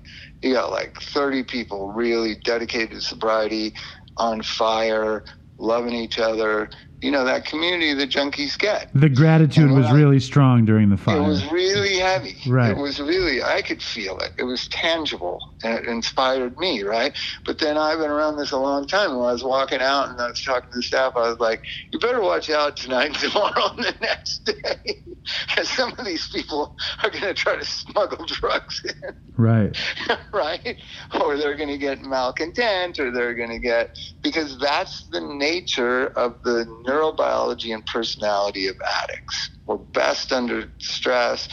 You 0.41 0.53
got 0.53 0.71
like 0.71 1.01
30 1.01 1.43
people 1.43 1.91
really 1.91 2.35
dedicated 2.43 2.91
to 2.91 3.01
sobriety, 3.01 3.73
on 4.17 4.41
fire, 4.43 5.23
loving 5.57 5.93
each 5.93 6.19
other. 6.19 6.69
You 7.01 7.11
know, 7.11 7.23
that 7.23 7.45
community 7.45 7.93
the 7.93 8.07
junkies 8.07 8.57
get. 8.57 8.89
the 8.93 9.07
gratitude 9.09 9.71
was 9.71 9.85
I- 9.85 9.93
really 9.93 10.19
strong 10.19 10.65
during 10.65 10.89
the 10.89 10.97
fire 10.97 11.17
It 11.17 11.21
was 11.21 11.49
really 11.51 11.97
heavy. 11.97 12.35
Right. 12.45 12.71
It 12.71 12.77
was 12.77 12.99
really, 12.99 13.41
I 13.41 13.61
could 13.61 13.81
feel 13.81 14.17
it. 14.19 14.31
It 14.37 14.43
was 14.43 14.67
tangible 14.67 15.39
and 15.63 15.79
it 15.79 15.85
inspired 15.85 16.57
me, 16.57 16.83
right? 16.83 17.15
But 17.45 17.59
then 17.59 17.77
I've 17.77 17.99
been 17.99 18.09
around 18.11 18.37
this 18.37 18.51
a 18.51 18.57
long 18.57 18.85
time. 18.87 19.11
When 19.11 19.27
I 19.29 19.31
was 19.31 19.43
walking 19.43 19.79
out 19.81 20.09
and 20.09 20.19
I 20.19 20.27
was 20.27 20.41
talking 20.41 20.69
to 20.71 20.77
the 20.77 20.83
staff, 20.83 21.13
I 21.15 21.29
was 21.29 21.39
like, 21.39 21.61
you 21.91 21.99
better 21.99 22.21
watch 22.21 22.49
out 22.49 22.75
tonight 22.75 23.05
and 23.07 23.15
tomorrow 23.31 23.69
and 23.75 23.85
the 23.85 23.95
next 24.01 24.45
day. 24.45 24.95
Because 25.47 25.69
some 25.69 25.93
of 25.97 26.05
these 26.05 26.27
people 26.29 26.75
are 27.03 27.09
going 27.11 27.23
to 27.23 27.33
try 27.35 27.55
to 27.55 27.65
smuggle 27.65 28.25
drugs 28.25 28.81
in 28.83 29.13
right 29.37 29.77
right? 30.33 30.77
Or 31.21 31.37
they're 31.37 31.55
going 31.55 31.69
to 31.69 31.77
get 31.77 32.01
malcontent, 32.01 32.99
or 32.99 33.11
they're 33.11 33.35
going 33.35 33.49
to 33.49 33.59
get 33.59 33.97
because 34.23 34.57
that's 34.59 35.07
the 35.11 35.21
nature 35.21 36.07
of 36.07 36.41
the 36.43 36.65
neurobiology 36.89 37.73
and 37.73 37.85
personality 37.85 38.67
of 38.67 38.75
addicts. 39.03 39.49
We're 39.65 39.77
best 39.77 40.31
under 40.31 40.71
stress, 40.79 41.49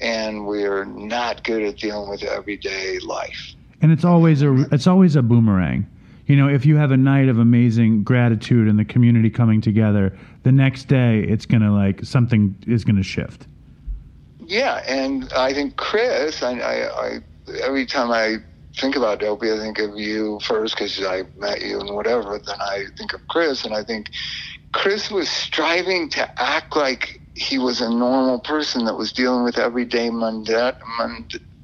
and 0.00 0.46
we're 0.46 0.84
not 0.84 1.44
good 1.44 1.62
at 1.62 1.76
dealing 1.76 2.10
with 2.10 2.22
everyday 2.22 2.98
life. 3.00 3.54
and 3.82 3.92
it's 3.92 4.04
always 4.04 4.42
a 4.42 4.66
it's 4.72 4.86
always 4.86 5.16
a 5.16 5.22
boomerang 5.22 5.86
you 6.26 6.36
know 6.36 6.48
if 6.48 6.66
you 6.66 6.76
have 6.76 6.90
a 6.90 6.96
night 6.96 7.28
of 7.30 7.38
amazing 7.38 8.02
gratitude 8.04 8.68
and 8.68 8.78
the 8.78 8.84
community 8.84 9.30
coming 9.30 9.58
together 9.60 10.14
the 10.42 10.52
next 10.52 10.84
day 10.84 11.20
it's 11.20 11.46
gonna 11.46 11.72
like 11.72 12.04
something 12.04 12.54
is 12.66 12.84
gonna 12.84 13.02
shift 13.02 13.46
yeah, 14.50 14.82
and 14.88 15.32
I 15.32 15.54
think 15.54 15.76
Chris, 15.76 16.42
I, 16.42 16.58
I, 16.58 17.06
I 17.06 17.18
every 17.62 17.86
time 17.86 18.10
I 18.10 18.38
think 18.76 18.96
about 18.96 19.20
Dopey, 19.20 19.52
I 19.52 19.56
think 19.56 19.78
of 19.78 19.96
you 19.96 20.40
first 20.42 20.74
because 20.74 21.00
I 21.04 21.22
met 21.38 21.62
you 21.62 21.78
and 21.78 21.94
whatever. 21.94 22.36
Then 22.44 22.60
I 22.60 22.86
think 22.98 23.12
of 23.12 23.20
Chris, 23.28 23.64
and 23.64 23.72
I 23.72 23.84
think 23.84 24.10
Chris 24.72 25.10
was 25.10 25.28
striving 25.28 26.08
to 26.10 26.42
act 26.42 26.76
like 26.76 27.20
he 27.34 27.58
was 27.58 27.80
a 27.80 27.88
normal 27.88 28.38
person 28.40 28.84
that 28.84 28.96
was 28.96 29.12
dealing 29.12 29.44
with 29.44 29.58
everyday 29.58 30.10
mundane, 30.10 30.74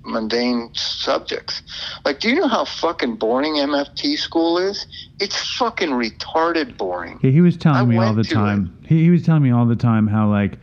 mundane 0.05 0.71
subjects. 0.75 1.63
Like, 2.05 2.21
do 2.21 2.29
you 2.29 2.37
know 2.37 2.49
how 2.49 2.65
fucking 2.65 3.17
boring 3.17 3.55
MFT 3.55 4.17
school 4.17 4.59
is? 4.59 4.87
It's 5.21 5.57
fucking 5.57 5.91
retarded 5.91 6.77
boring. 6.77 7.19
Yeah, 7.23 7.31
he 7.31 7.41
was 7.41 7.57
telling 7.57 7.79
I 7.79 7.85
me 7.85 7.99
all 7.99 8.15
the 8.15 8.25
time. 8.25 8.77
He, 8.87 9.05
he 9.05 9.11
was 9.11 9.25
telling 9.25 9.43
me 9.43 9.51
all 9.51 9.67
the 9.67 9.77
time 9.77 10.07
how 10.07 10.29
like 10.29 10.59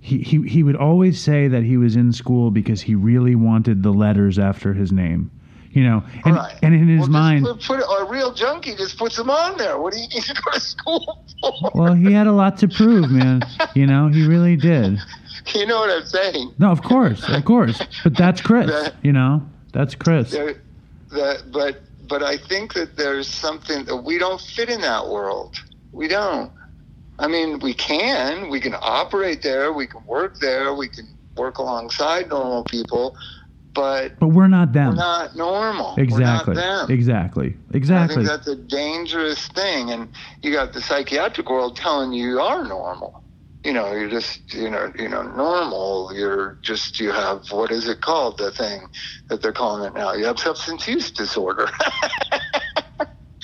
he, 0.00 0.18
he 0.18 0.46
he 0.46 0.62
would 0.62 0.76
always 0.76 1.20
say 1.20 1.48
that 1.48 1.62
he 1.62 1.76
was 1.76 1.96
in 1.96 2.12
school 2.12 2.50
because 2.50 2.82
he 2.82 2.94
really 2.94 3.34
wanted 3.34 3.82
the 3.82 3.92
letters 3.92 4.38
after 4.38 4.74
his 4.74 4.92
name. 4.92 5.30
You 5.74 5.82
know, 5.82 6.02
and 6.24 6.36
Right. 6.36 6.54
and 6.62 6.72
in 6.74 6.86
his 6.88 7.00
Well, 7.00 7.08
mind, 7.10 7.44
put, 7.66 7.80
a 7.80 8.06
real 8.08 8.32
junkie 8.32 8.76
just 8.76 8.96
puts 8.96 9.16
them 9.16 9.28
on 9.28 9.58
there. 9.58 9.76
What 9.78 9.92
do 9.92 9.98
you 9.98 10.06
need 10.08 10.22
to 10.22 10.34
go 10.34 10.50
to 10.52 10.60
school 10.60 11.24
for? 11.40 11.70
well, 11.74 11.94
he 11.94 12.12
had 12.12 12.28
a 12.28 12.32
lot 12.32 12.56
to 12.58 12.68
prove, 12.68 13.10
man. 13.10 13.42
You 13.74 13.86
know, 13.86 14.06
he 14.08 14.24
really 14.26 14.54
did. 14.56 15.00
you 15.54 15.66
know 15.66 15.80
what 15.80 15.90
I'm 15.90 16.06
saying? 16.06 16.54
No, 16.58 16.70
of 16.70 16.82
course, 16.82 17.28
of 17.28 17.44
course. 17.44 17.82
But 18.04 18.16
that's 18.16 18.40
Chris. 18.40 18.70
That- 18.70 18.94
You 19.02 19.12
know, 19.12 19.42
that's 19.72 19.94
Chris. 19.96 20.30
There, 20.30 20.54
that, 21.10 21.50
but 21.50 21.82
but 22.08 22.22
I 22.22 22.36
think 22.36 22.74
that 22.74 22.96
there's 22.96 23.26
something 23.28 23.84
that 23.86 23.96
we 23.96 24.18
don't 24.18 24.40
fit 24.40 24.68
in 24.70 24.80
that 24.82 25.08
world. 25.08 25.56
We 25.92 26.06
don't. 26.06 26.52
I 27.18 27.26
mean, 27.28 27.58
we 27.58 27.74
can. 27.74 28.48
We 28.48 28.60
can 28.60 28.74
operate 28.80 29.42
there. 29.42 29.72
We 29.72 29.86
can 29.88 30.04
work 30.06 30.38
there. 30.38 30.72
We 30.74 30.88
can 30.88 31.08
work 31.36 31.58
alongside 31.58 32.28
normal 32.28 32.62
people, 32.64 33.16
but 33.74 34.18
But 34.20 34.28
we're 34.28 34.48
not 34.48 34.72
them. 34.72 34.90
we're 34.90 34.94
not 34.96 35.36
normal. 35.36 35.94
exactly. 35.98 36.54
We're 36.54 36.60
not 36.60 36.86
them. 36.86 36.90
Exactly. 36.90 37.56
I 37.70 38.06
think 38.06 38.26
that's 38.28 38.46
a 38.46 38.56
dangerous 38.56 39.48
thing, 39.48 39.90
and 39.90 40.08
you 40.42 40.52
got 40.52 40.72
the 40.72 40.80
psychiatric 40.80 41.50
world 41.50 41.76
telling 41.76 42.12
you 42.12 42.28
you 42.28 42.40
are 42.40 42.64
normal. 42.64 43.22
You 43.64 43.72
know, 43.72 43.92
you're 43.92 44.10
just 44.10 44.52
you 44.54 44.68
know 44.70 44.92
you 44.98 45.08
know 45.08 45.22
normal. 45.22 46.10
You're 46.14 46.58
just 46.62 47.00
you 47.00 47.10
have 47.12 47.50
what 47.50 47.70
is 47.70 47.88
it 47.88 48.00
called? 48.02 48.38
The 48.38 48.50
thing 48.52 48.88
that 49.28 49.40
they're 49.42 49.52
calling 49.52 49.84
it 49.84 49.94
now. 49.94 50.12
You 50.12 50.26
have 50.26 50.38
substance 50.38 50.86
use 50.86 51.10
disorder. 51.10 51.68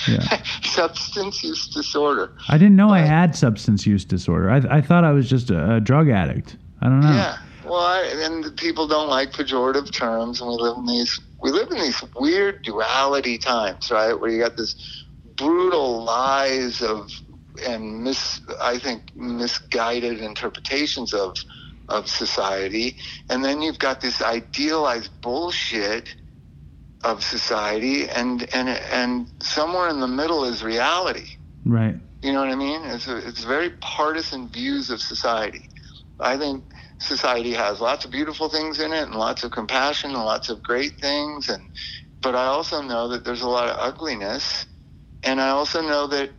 Yeah. 0.08 0.42
substance 0.62 1.44
use 1.44 1.68
disorder. 1.68 2.32
I 2.48 2.56
didn't 2.56 2.76
know 2.76 2.88
I 2.88 3.00
had 3.00 3.36
substance 3.36 3.86
use 3.86 4.04
disorder. 4.06 4.50
I, 4.50 4.56
I 4.78 4.80
thought 4.80 5.04
I 5.04 5.12
was 5.12 5.28
just 5.28 5.50
a, 5.50 5.74
a 5.76 5.80
drug 5.80 6.08
addict. 6.08 6.56
I 6.80 6.86
don't 6.86 7.00
know. 7.00 7.10
Yeah. 7.12 7.36
Well, 7.70 7.86
I, 7.86 8.02
and 8.24 8.56
people 8.56 8.88
don't 8.88 9.08
like 9.08 9.30
pejorative 9.30 9.92
terms, 9.92 10.40
and 10.40 10.50
we 10.50 10.56
live 10.56 10.76
in 10.76 10.86
these 10.86 11.20
we 11.40 11.52
live 11.52 11.70
in 11.70 11.78
these 11.78 12.02
weird 12.16 12.64
duality 12.64 13.38
times, 13.38 13.92
right? 13.92 14.12
Where 14.12 14.28
you 14.28 14.40
got 14.40 14.56
this 14.56 15.04
brutal 15.36 16.02
lies 16.02 16.82
of 16.82 17.12
and 17.64 18.02
mis 18.02 18.40
I 18.60 18.76
think 18.78 19.14
misguided 19.14 20.20
interpretations 20.20 21.14
of 21.14 21.36
of 21.88 22.08
society, 22.08 22.96
and 23.28 23.44
then 23.44 23.62
you've 23.62 23.78
got 23.78 24.00
this 24.00 24.20
idealized 24.20 25.12
bullshit 25.20 26.16
of 27.04 27.22
society, 27.22 28.08
and 28.08 28.52
and 28.52 28.68
and 28.68 29.30
somewhere 29.40 29.88
in 29.90 30.00
the 30.00 30.08
middle 30.08 30.44
is 30.44 30.64
reality. 30.64 31.36
Right. 31.64 31.94
You 32.20 32.32
know 32.32 32.40
what 32.40 32.50
I 32.50 32.56
mean? 32.56 32.82
It's 32.86 33.06
a, 33.06 33.16
it's 33.16 33.44
very 33.44 33.70
partisan 33.80 34.48
views 34.48 34.90
of 34.90 35.00
society. 35.00 35.68
I 36.18 36.36
think 36.36 36.64
society 37.00 37.52
has 37.52 37.80
lots 37.80 38.04
of 38.04 38.10
beautiful 38.10 38.48
things 38.48 38.80
in 38.80 38.92
it 38.92 39.04
and 39.04 39.14
lots 39.14 39.44
of 39.44 39.50
compassion 39.50 40.10
and 40.10 40.24
lots 40.24 40.48
of 40.50 40.62
great 40.62 41.00
things 41.00 41.48
and 41.48 41.70
but 42.22 42.34
I 42.34 42.46
also 42.46 42.82
know 42.82 43.08
that 43.08 43.24
there's 43.24 43.42
a 43.42 43.48
lot 43.48 43.68
of 43.68 43.76
ugliness 43.80 44.66
and 45.22 45.40
I 45.40 45.50
also 45.50 45.82
know 45.82 46.06
that 46.08 46.30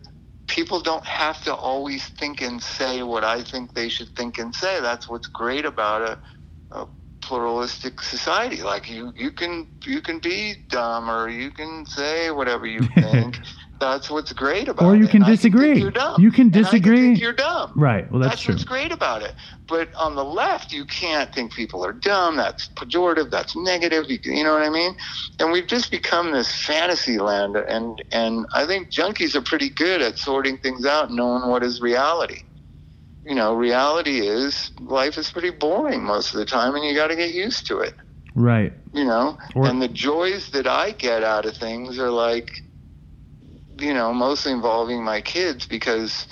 people 0.47 0.81
don't 0.81 1.05
have 1.05 1.41
to 1.43 1.55
always 1.55 2.05
think 2.07 2.41
and 2.41 2.61
say 2.61 3.03
what 3.03 3.23
I 3.23 3.43
think 3.43 3.73
they 3.73 3.89
should 3.89 4.09
think 4.15 4.37
and 4.37 4.53
say. 4.53 4.81
That's 4.81 5.09
what's 5.09 5.27
great 5.27 5.65
about 5.65 6.01
a, 6.01 6.77
a 6.77 6.87
pluralistic 7.21 8.01
society. 8.01 8.61
Like 8.61 8.89
you 8.89 9.13
you 9.15 9.31
can 9.31 9.67
you 9.85 10.01
can 10.01 10.19
be 10.19 10.55
dumb 10.69 11.09
or 11.09 11.29
you 11.29 11.51
can 11.51 11.85
say 11.85 12.31
whatever 12.31 12.65
you 12.65 12.89
think. 12.99 13.39
That's 13.81 14.09
what's 14.09 14.31
great 14.31 14.67
about 14.69 14.85
it. 14.85 14.87
Or 14.87 14.95
you 14.95 15.07
can 15.07 15.23
And 15.23 15.31
disagree. 15.35 15.79
you're 15.81 15.91
dumb. 15.91 16.21
You 16.21 16.31
can 16.31 16.49
disagree. 16.49 17.01
think 17.01 17.19
you're 17.19 17.33
dumb. 17.33 17.73
Right. 17.75 18.09
Well, 18.11 18.21
that's, 18.21 18.33
That's, 18.35 18.43
true. 18.43 18.53
what's 18.53 18.63
great 18.63 18.91
about 18.91 19.23
it. 19.23 19.33
But 19.67 19.93
on 19.95 20.15
the 20.15 20.23
left, 20.23 20.71
you 20.71 20.85
can't 20.85 21.33
think 21.33 21.51
people 21.53 21.83
are 21.83 21.91
dumb. 21.91 22.37
That's 22.37 22.69
pejorative. 22.69 23.31
That's 23.31 23.55
negative. 23.55 24.05
You, 24.09 24.19
you 24.23 24.43
know 24.43 24.53
what 24.53 24.61
I 24.61 24.69
mean? 24.69 24.95
And 25.39 25.51
we've 25.51 25.67
just 25.67 25.89
become 25.91 26.31
this 26.31 26.55
fantasy 26.63 27.17
land. 27.17 27.55
And 27.57 28.01
and 28.11 28.45
I 28.53 28.65
think 28.65 28.89
junkies 28.91 29.35
are 29.35 29.41
pretty 29.41 29.69
good 29.69 30.01
at 30.01 30.17
sorting 30.19 30.59
things 30.59 30.85
out, 30.85 31.07
and 31.07 31.17
knowing 31.17 31.49
what 31.49 31.63
is 31.63 31.81
reality. 31.81 32.43
You 33.25 33.35
know, 33.35 33.53
reality 33.55 34.27
is 34.27 34.71
life 34.79 35.17
is 35.17 35.31
pretty 35.31 35.49
boring 35.51 36.03
most 36.03 36.33
of 36.33 36.39
the 36.39 36.45
time, 36.45 36.75
and 36.75 36.85
you 36.85 36.93
got 36.95 37.07
to 37.07 37.15
get 37.15 37.33
used 37.33 37.65
to 37.67 37.79
it. 37.79 37.93
Right. 38.35 38.73
You 38.93 39.05
know, 39.05 39.37
Or- 39.55 39.67
and 39.67 39.81
the 39.81 39.87
joys 39.87 40.51
that 40.51 40.65
I 40.67 40.91
get 40.91 41.23
out 41.23 41.45
of 41.45 41.55
things 41.57 41.99
are 41.99 42.09
like, 42.09 42.49
you 43.81 43.93
know, 43.93 44.13
mostly 44.13 44.51
involving 44.51 45.03
my 45.03 45.21
kids 45.21 45.65
because 45.65 46.27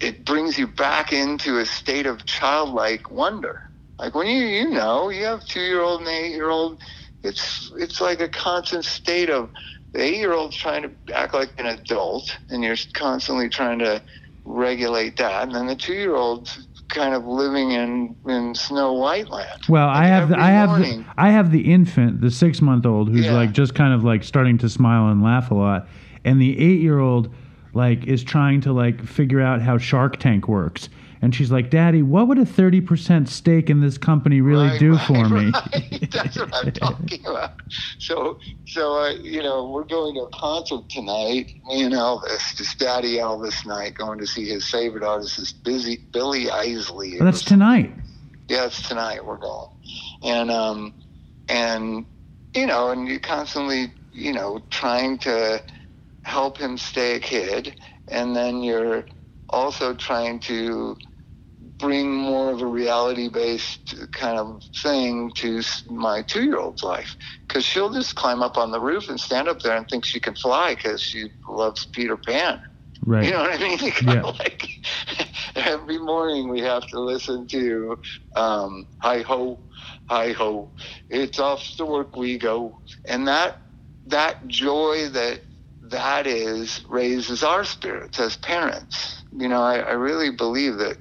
it 0.00 0.24
brings 0.24 0.58
you 0.58 0.66
back 0.66 1.12
into 1.12 1.58
a 1.58 1.66
state 1.66 2.06
of 2.06 2.24
childlike 2.26 3.10
wonder. 3.10 3.60
Like 3.98 4.14
when 4.14 4.26
you 4.26 4.44
you 4.44 4.70
know 4.70 5.08
you 5.08 5.24
have 5.24 5.44
two 5.46 5.60
year 5.60 5.80
old 5.80 6.00
and 6.00 6.08
eight 6.08 6.32
year 6.32 6.50
old, 6.50 6.78
it's 7.22 7.72
it's 7.76 8.00
like 8.00 8.20
a 8.20 8.28
constant 8.28 8.84
state 8.84 9.30
of 9.30 9.50
the 9.92 10.02
eight 10.02 10.16
year 10.16 10.32
old 10.32 10.52
trying 10.52 10.82
to 10.82 10.90
act 11.14 11.32
like 11.32 11.52
an 11.58 11.66
adult, 11.66 12.36
and 12.50 12.62
you're 12.62 12.76
constantly 12.92 13.48
trying 13.48 13.78
to 13.78 14.02
regulate 14.44 15.16
that, 15.16 15.44
and 15.44 15.54
then 15.54 15.66
the 15.66 15.76
two 15.76 15.94
year 15.94 16.14
old's 16.14 16.68
kind 16.88 17.14
of 17.14 17.24
living 17.24 17.70
in 17.72 18.14
in 18.28 18.54
Snow 18.54 18.92
White 18.92 19.30
land. 19.30 19.48
Well, 19.68 19.86
Like 19.86 19.96
I 19.96 20.06
have 20.08 20.28
the, 20.28 20.38
I 20.38 20.50
have 20.50 20.78
the. 20.78 21.04
I 21.16 21.30
have 21.30 21.50
the 21.50 21.72
infant, 21.72 22.20
the 22.20 22.30
six 22.30 22.60
month 22.60 22.84
old, 22.84 23.08
who's 23.08 23.26
Yeah. 23.26 23.32
like 23.34 23.52
just 23.52 23.74
kind 23.74 23.94
of 23.94 24.04
like 24.04 24.24
starting 24.24 24.58
to 24.58 24.68
smile 24.68 25.08
and 25.08 25.22
laugh 25.22 25.50
a 25.50 25.54
lot, 25.54 25.88
and 26.26 26.42
the 26.42 26.58
eight 26.58 26.80
year 26.80 26.98
old 26.98 27.32
like 27.72 28.06
is 28.06 28.22
trying 28.24 28.60
to 28.62 28.72
like 28.72 29.02
figure 29.02 29.40
out 29.40 29.62
how 29.62 29.78
Shark 29.78 30.18
Tank 30.18 30.48
works, 30.48 30.88
and 31.22 31.34
she's 31.34 31.50
like, 31.50 31.70
"Daddy, 31.70 32.02
what 32.02 32.26
would 32.26 32.38
a 32.38 32.44
thirty 32.44 32.80
percent 32.80 33.28
stake 33.28 33.70
in 33.70 33.80
this 33.80 33.96
company 33.96 34.40
really 34.40 34.68
Right, 34.68 34.80
do 34.80 34.92
right, 34.94 35.06
for 35.06 35.28
me?" 35.28 35.50
right. 35.52 36.08
That's 36.12 36.36
what 36.36 36.54
I'm 36.54 36.72
talking 36.72 37.24
about. 37.24 37.52
So, 37.98 38.38
so 38.66 38.98
uh, 38.98 39.10
you 39.10 39.42
know, 39.42 39.70
we're 39.70 39.84
going 39.84 40.14
to 40.16 40.22
a 40.22 40.30
concert 40.30 40.88
tonight. 40.88 41.54
Me 41.66 41.82
and 41.82 41.94
Elvis, 41.94 42.56
just 42.56 42.78
Daddy 42.78 43.16
Elvis 43.16 43.64
night, 43.64 43.94
going 43.94 44.18
to 44.18 44.26
see 44.26 44.48
his 44.48 44.68
favorite 44.68 45.04
artist, 45.04 45.38
is 45.38 45.52
Busy 45.52 45.98
Billie 46.12 46.46
Eilish. 46.46 47.18
Well, 47.18 47.24
that's 47.24 47.44
tonight. 47.44 47.92
Yeah, 48.48 48.66
it's 48.66 48.86
tonight 48.88 49.24
we're 49.24 49.36
going, 49.36 49.70
and 50.22 50.50
um, 50.50 50.94
and 51.48 52.06
you 52.54 52.66
know, 52.66 52.90
and 52.90 53.06
you're 53.06 53.20
constantly, 53.20 53.92
you 54.12 54.32
know, 54.32 54.62
trying 54.70 55.18
to 55.18 55.62
help 56.26 56.58
him 56.58 56.76
stay 56.76 57.14
a 57.14 57.20
kid, 57.20 57.76
and 58.08 58.34
then 58.34 58.60
you're 58.60 59.04
also 59.50 59.94
trying 59.94 60.40
to 60.40 60.96
bring 61.78 62.12
more 62.12 62.50
of 62.50 62.60
a 62.60 62.66
reality-based 62.66 63.94
kind 64.12 64.36
of 64.36 64.60
thing 64.82 65.30
to 65.36 65.62
my 65.88 66.22
two-year-old's 66.22 66.82
life, 66.82 67.16
because 67.46 67.64
she'll 67.64 67.92
just 67.92 68.16
climb 68.16 68.42
up 68.42 68.58
on 68.58 68.72
the 68.72 68.80
roof 68.80 69.08
and 69.08 69.20
stand 69.20 69.48
up 69.48 69.60
there 69.60 69.76
and 69.76 69.88
think 69.88 70.04
she 70.04 70.18
can 70.18 70.34
fly 70.34 70.74
because 70.74 71.00
she 71.00 71.30
loves 71.48 71.86
Peter 71.92 72.16
Pan. 72.16 72.60
Right. 73.06 73.24
You 73.24 73.30
know 73.30 73.42
what 73.42 73.54
I 73.54 73.58
mean? 73.58 73.78
Yeah. 74.02 74.22
like 74.22 74.68
every 75.54 75.98
morning 75.98 76.48
we 76.48 76.60
have 76.60 76.86
to 76.88 76.98
listen 76.98 77.46
to 77.48 77.96
um, 78.34 78.88
"Hi 78.98 79.20
ho, 79.20 79.60
hi 80.06 80.32
ho, 80.32 80.72
it's 81.08 81.38
off 81.38 81.62
to 81.76 81.86
work 81.86 82.16
we 82.16 82.36
go," 82.36 82.80
and 83.08 83.28
that 83.28 83.58
that 84.06 84.46
joy 84.48 85.08
that 85.10 85.45
that 85.90 86.26
is 86.26 86.84
raises 86.88 87.42
our 87.42 87.64
spirits 87.64 88.18
as 88.20 88.36
parents. 88.36 89.22
You 89.36 89.48
know, 89.48 89.62
I, 89.62 89.78
I 89.78 89.92
really 89.92 90.30
believe 90.30 90.78
that 90.78 90.96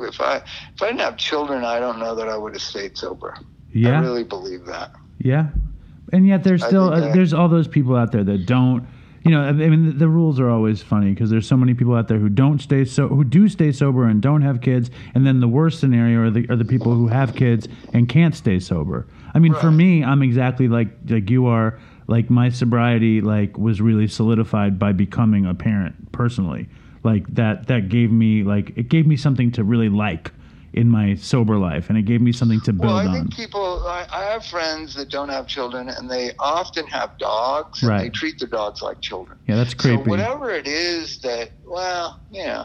if 0.00 0.20
I 0.20 0.36
if 0.36 0.82
I 0.82 0.86
didn't 0.86 1.00
have 1.00 1.16
children, 1.16 1.64
I 1.64 1.80
don't 1.80 1.98
know 1.98 2.14
that 2.14 2.28
I 2.28 2.36
would 2.36 2.52
have 2.52 2.62
stayed 2.62 2.96
sober. 2.96 3.36
Yeah, 3.72 3.98
I 3.98 4.02
really 4.02 4.24
believe 4.24 4.66
that. 4.66 4.92
Yeah, 5.18 5.48
and 6.12 6.26
yet 6.26 6.44
there's 6.44 6.64
still 6.64 6.92
uh, 6.92 7.12
there's 7.12 7.32
all 7.32 7.48
those 7.48 7.68
people 7.68 7.96
out 7.96 8.12
there 8.12 8.24
that 8.24 8.46
don't. 8.46 8.86
You 9.24 9.30
know, 9.30 9.42
I 9.42 9.52
mean, 9.52 9.86
the, 9.86 9.92
the 9.92 10.08
rules 10.08 10.40
are 10.40 10.50
always 10.50 10.82
funny 10.82 11.10
because 11.10 11.30
there's 11.30 11.46
so 11.46 11.56
many 11.56 11.74
people 11.74 11.94
out 11.94 12.08
there 12.08 12.18
who 12.18 12.28
don't 12.28 12.60
stay 12.60 12.84
so 12.84 13.06
who 13.06 13.22
do 13.22 13.48
stay 13.48 13.70
sober 13.70 14.04
and 14.06 14.20
don't 14.20 14.42
have 14.42 14.60
kids, 14.60 14.90
and 15.14 15.24
then 15.24 15.38
the 15.38 15.46
worst 15.46 15.78
scenario 15.78 16.22
are 16.22 16.30
the 16.30 16.48
are 16.50 16.56
the 16.56 16.64
people 16.64 16.92
who 16.94 17.06
have 17.06 17.36
kids 17.36 17.68
and 17.92 18.08
can't 18.08 18.34
stay 18.34 18.58
sober. 18.58 19.06
I 19.32 19.38
mean, 19.38 19.54
for 19.54 19.70
me, 19.70 20.02
I'm 20.02 20.22
exactly 20.22 20.68
like 20.68 20.88
like 21.08 21.30
you 21.30 21.46
are. 21.46 21.78
Like 22.06 22.30
my 22.30 22.48
sobriety, 22.48 23.20
like 23.20 23.56
was 23.58 23.80
really 23.80 24.08
solidified 24.08 24.78
by 24.78 24.92
becoming 24.92 25.46
a 25.46 25.54
parent 25.54 26.12
personally. 26.12 26.68
Like 27.04 27.26
that 27.34 27.66
that 27.68 27.88
gave 27.88 28.10
me 28.10 28.42
like 28.42 28.76
it 28.76 28.88
gave 28.88 29.06
me 29.06 29.16
something 29.16 29.50
to 29.52 29.64
really 29.64 29.88
like 29.88 30.32
in 30.72 30.88
my 30.88 31.14
sober 31.16 31.58
life, 31.58 31.90
and 31.90 31.98
it 31.98 32.02
gave 32.02 32.20
me 32.22 32.32
something 32.32 32.60
to 32.62 32.72
build 32.72 32.86
Well, 32.92 32.96
I 32.96 33.06
on. 33.06 33.12
think 33.12 33.34
people. 33.36 33.86
I, 33.86 34.06
I 34.10 34.24
have 34.24 34.44
friends 34.46 34.94
that 34.94 35.10
don't 35.10 35.28
have 35.28 35.46
children, 35.46 35.88
and 35.90 36.10
they 36.10 36.32
often 36.38 36.86
have 36.86 37.18
dogs, 37.18 37.82
and 37.82 38.00
they 38.00 38.08
treat 38.08 38.38
their 38.38 38.48
dogs 38.48 38.80
like 38.82 39.00
children. 39.00 39.38
yeah, 39.46 39.56
that's 39.56 39.72
So 39.72 39.76
creepy. 39.96 40.08
whatever 40.10 40.50
it 40.50 40.66
is 40.66 41.18
that, 41.18 41.50
well, 41.66 42.20
yeah, 42.30 42.64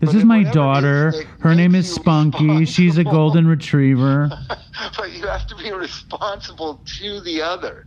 this 0.00 0.08
but 0.10 0.16
is 0.16 0.24
my 0.24 0.42
daughter. 0.42 1.10
is 1.10 1.24
Her 1.40 1.54
name 1.54 1.74
is 1.76 1.92
Spunky. 1.92 2.64
She's 2.64 2.98
a 2.98 3.04
golden 3.04 3.46
retriever. 3.46 4.30
but 4.96 5.12
you 5.12 5.24
have 5.28 5.46
to 5.46 5.54
be 5.56 5.70
responsible 5.72 6.80
to 6.98 7.20
the 7.20 7.40
other. 7.40 7.86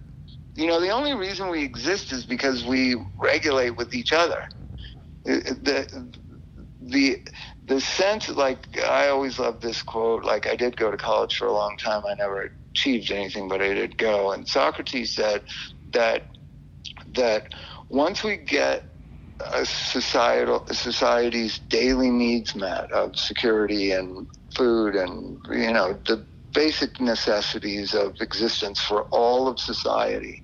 You 0.56 0.68
know, 0.68 0.82
the 0.82 0.92
only 0.92 1.14
reason 1.16 1.50
we 1.50 1.64
exist 1.64 2.14
is 2.14 2.26
because 2.26 2.66
we 2.66 2.98
regulate 3.20 3.78
with 3.78 3.94
each 3.96 4.14
other. 4.14 4.40
It- 5.26 5.64
The 5.66 6.12
the 6.82 7.20
the 7.64 7.82
sense, 7.82 8.30
like 8.30 8.68
I 8.88 9.10
always 9.10 9.40
love 9.40 9.62
this 9.62 9.84
quote. 9.84 10.26
Like 10.26 10.48
I 10.48 10.56
did 10.56 10.78
go 10.78 10.92
to 10.92 10.98
college 10.98 11.36
for 11.38 11.48
a 11.48 11.54
long 11.54 11.78
time. 11.78 12.04
I 12.08 12.16
never 12.16 12.52
achieved 12.76 13.12
anything, 13.12 13.50
but 13.50 13.62
I 13.62 13.74
did 13.74 13.98
go. 13.98 14.32
And 14.34 14.48
Socrates 14.48 15.16
said 15.16 15.44
that 15.94 16.28
that 17.16 17.48
once 17.90 18.24
we 18.24 18.38
get 18.38 18.86
a 19.54 19.66
societal 19.66 20.66
society's 20.72 21.60
daily 21.70 22.10
needs 22.12 22.56
met 22.56 22.92
of 22.92 23.18
security 23.18 23.92
and 23.92 24.28
food 24.56 24.96
and 24.96 25.40
you 25.52 25.72
know 25.74 26.00
the 26.08 26.26
basic 26.56 27.00
necessities 27.00 27.94
of 27.94 28.16
existence 28.22 28.80
for 28.82 29.04
all 29.12 29.48
of 29.48 29.60
society. 29.60 30.42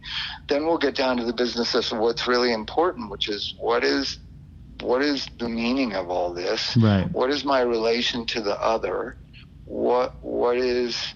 Then 0.50 0.66
we'll 0.66 0.78
get 0.78 0.96
down 0.96 1.18
to 1.18 1.24
the 1.24 1.34
business 1.34 1.74
of 1.74 1.98
what's 1.98 2.28
really 2.28 2.54
important 2.54 3.10
which 3.10 3.30
is 3.30 3.56
what 3.60 3.84
is 3.84 4.20
what 4.82 5.02
is 5.02 5.28
the 5.40 5.50
meaning 5.50 5.94
of 5.94 6.10
all 6.10 6.34
this? 6.34 6.76
Right. 6.78 7.10
what 7.12 7.30
is 7.30 7.46
my 7.46 7.62
relation 7.62 8.26
to 8.28 8.42
the 8.42 8.60
other? 8.62 9.18
What 9.66 10.18
what 10.22 10.58
is 10.58 11.14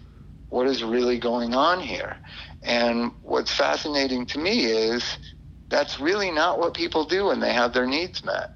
what 0.49 0.67
is 0.67 0.83
really 0.83 1.19
going 1.19 1.53
on 1.53 1.79
here? 1.81 2.17
And 2.63 3.11
what's 3.21 3.53
fascinating 3.53 4.25
to 4.27 4.39
me 4.39 4.65
is 4.65 5.17
that's 5.69 5.99
really 5.99 6.31
not 6.31 6.59
what 6.59 6.73
people 6.73 7.05
do 7.05 7.25
when 7.25 7.39
they 7.39 7.53
have 7.53 7.73
their 7.73 7.87
needs 7.87 8.23
met. 8.23 8.51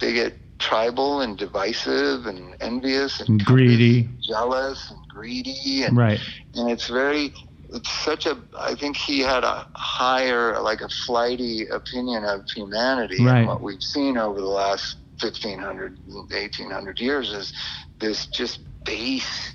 They 0.00 0.12
get 0.12 0.38
tribal 0.58 1.22
and 1.22 1.36
divisive 1.36 2.26
and 2.26 2.54
envious 2.60 3.20
and 3.20 3.44
greedy. 3.44 4.08
jealous 4.22 4.90
and 4.90 5.01
greedy 5.12 5.82
and 5.84 5.96
Right. 5.96 6.20
and 6.54 6.70
it's 6.70 6.88
very 6.88 7.32
it's 7.70 7.90
such 8.04 8.26
a 8.26 8.38
i 8.58 8.74
think 8.74 8.96
he 8.96 9.20
had 9.20 9.44
a 9.44 9.66
higher 9.74 10.60
like 10.60 10.80
a 10.80 10.88
flighty 10.88 11.66
opinion 11.68 12.24
of 12.24 12.44
humanity 12.54 13.24
Right. 13.24 13.38
and 13.38 13.46
what 13.48 13.62
we've 13.62 13.82
seen 13.82 14.16
over 14.16 14.40
the 14.40 14.46
last 14.46 14.96
1500 15.20 15.98
1800 16.06 17.00
years 17.00 17.30
is 17.32 17.52
this 18.00 18.26
just 18.26 18.60
base 18.84 19.52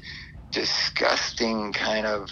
disgusting 0.52 1.74
kind 1.74 2.06
of 2.06 2.30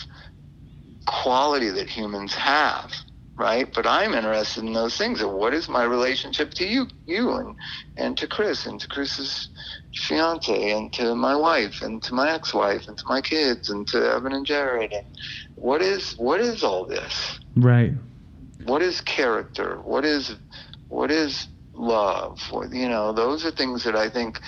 quality 1.05 1.69
that 1.69 1.89
humans 1.89 2.33
have 2.33 2.91
right? 3.37 3.71
But 3.73 3.85
i'm 3.85 4.13
interested 4.13 4.63
in 4.63 4.73
those 4.73 4.97
things. 4.97 5.21
Of 5.21 5.31
what 5.31 5.53
is 5.53 5.67
my 5.67 5.83
relationship 5.83 6.53
to 6.55 6.65
you 6.67 6.87
you 7.05 7.33
and 7.33 7.55
and 7.97 8.17
to 8.17 8.27
chris 8.27 8.65
and 8.65 8.79
to 8.79 8.87
chris's 8.87 9.49
fiance 9.93 10.71
and 10.71 10.91
to 10.93 11.15
my 11.15 11.35
wife 11.35 11.81
and 11.81 12.01
to 12.03 12.13
my 12.13 12.31
ex-wife 12.33 12.87
and 12.87 12.97
to 12.97 13.03
my 13.07 13.21
kids 13.21 13.69
and 13.69 13.87
to 13.87 13.97
evan 13.97 14.33
and 14.33 14.45
jared? 14.45 14.93
And 14.93 15.05
what 15.55 15.81
is 15.81 16.13
what 16.17 16.39
is 16.39 16.63
all 16.63 16.85
this? 16.85 17.39
Right. 17.55 17.93
what 18.65 18.81
is 18.81 19.01
character? 19.01 19.79
What 19.83 20.05
is 20.05 20.35
what 20.89 21.11
is 21.11 21.47
love? 21.73 22.39
What, 22.51 22.73
you 22.73 22.87
know 22.87 23.11
those 23.11 23.45
are 23.45 23.51
things 23.51 23.83
that 23.83 23.95
i 23.95 24.09
think 24.09 24.39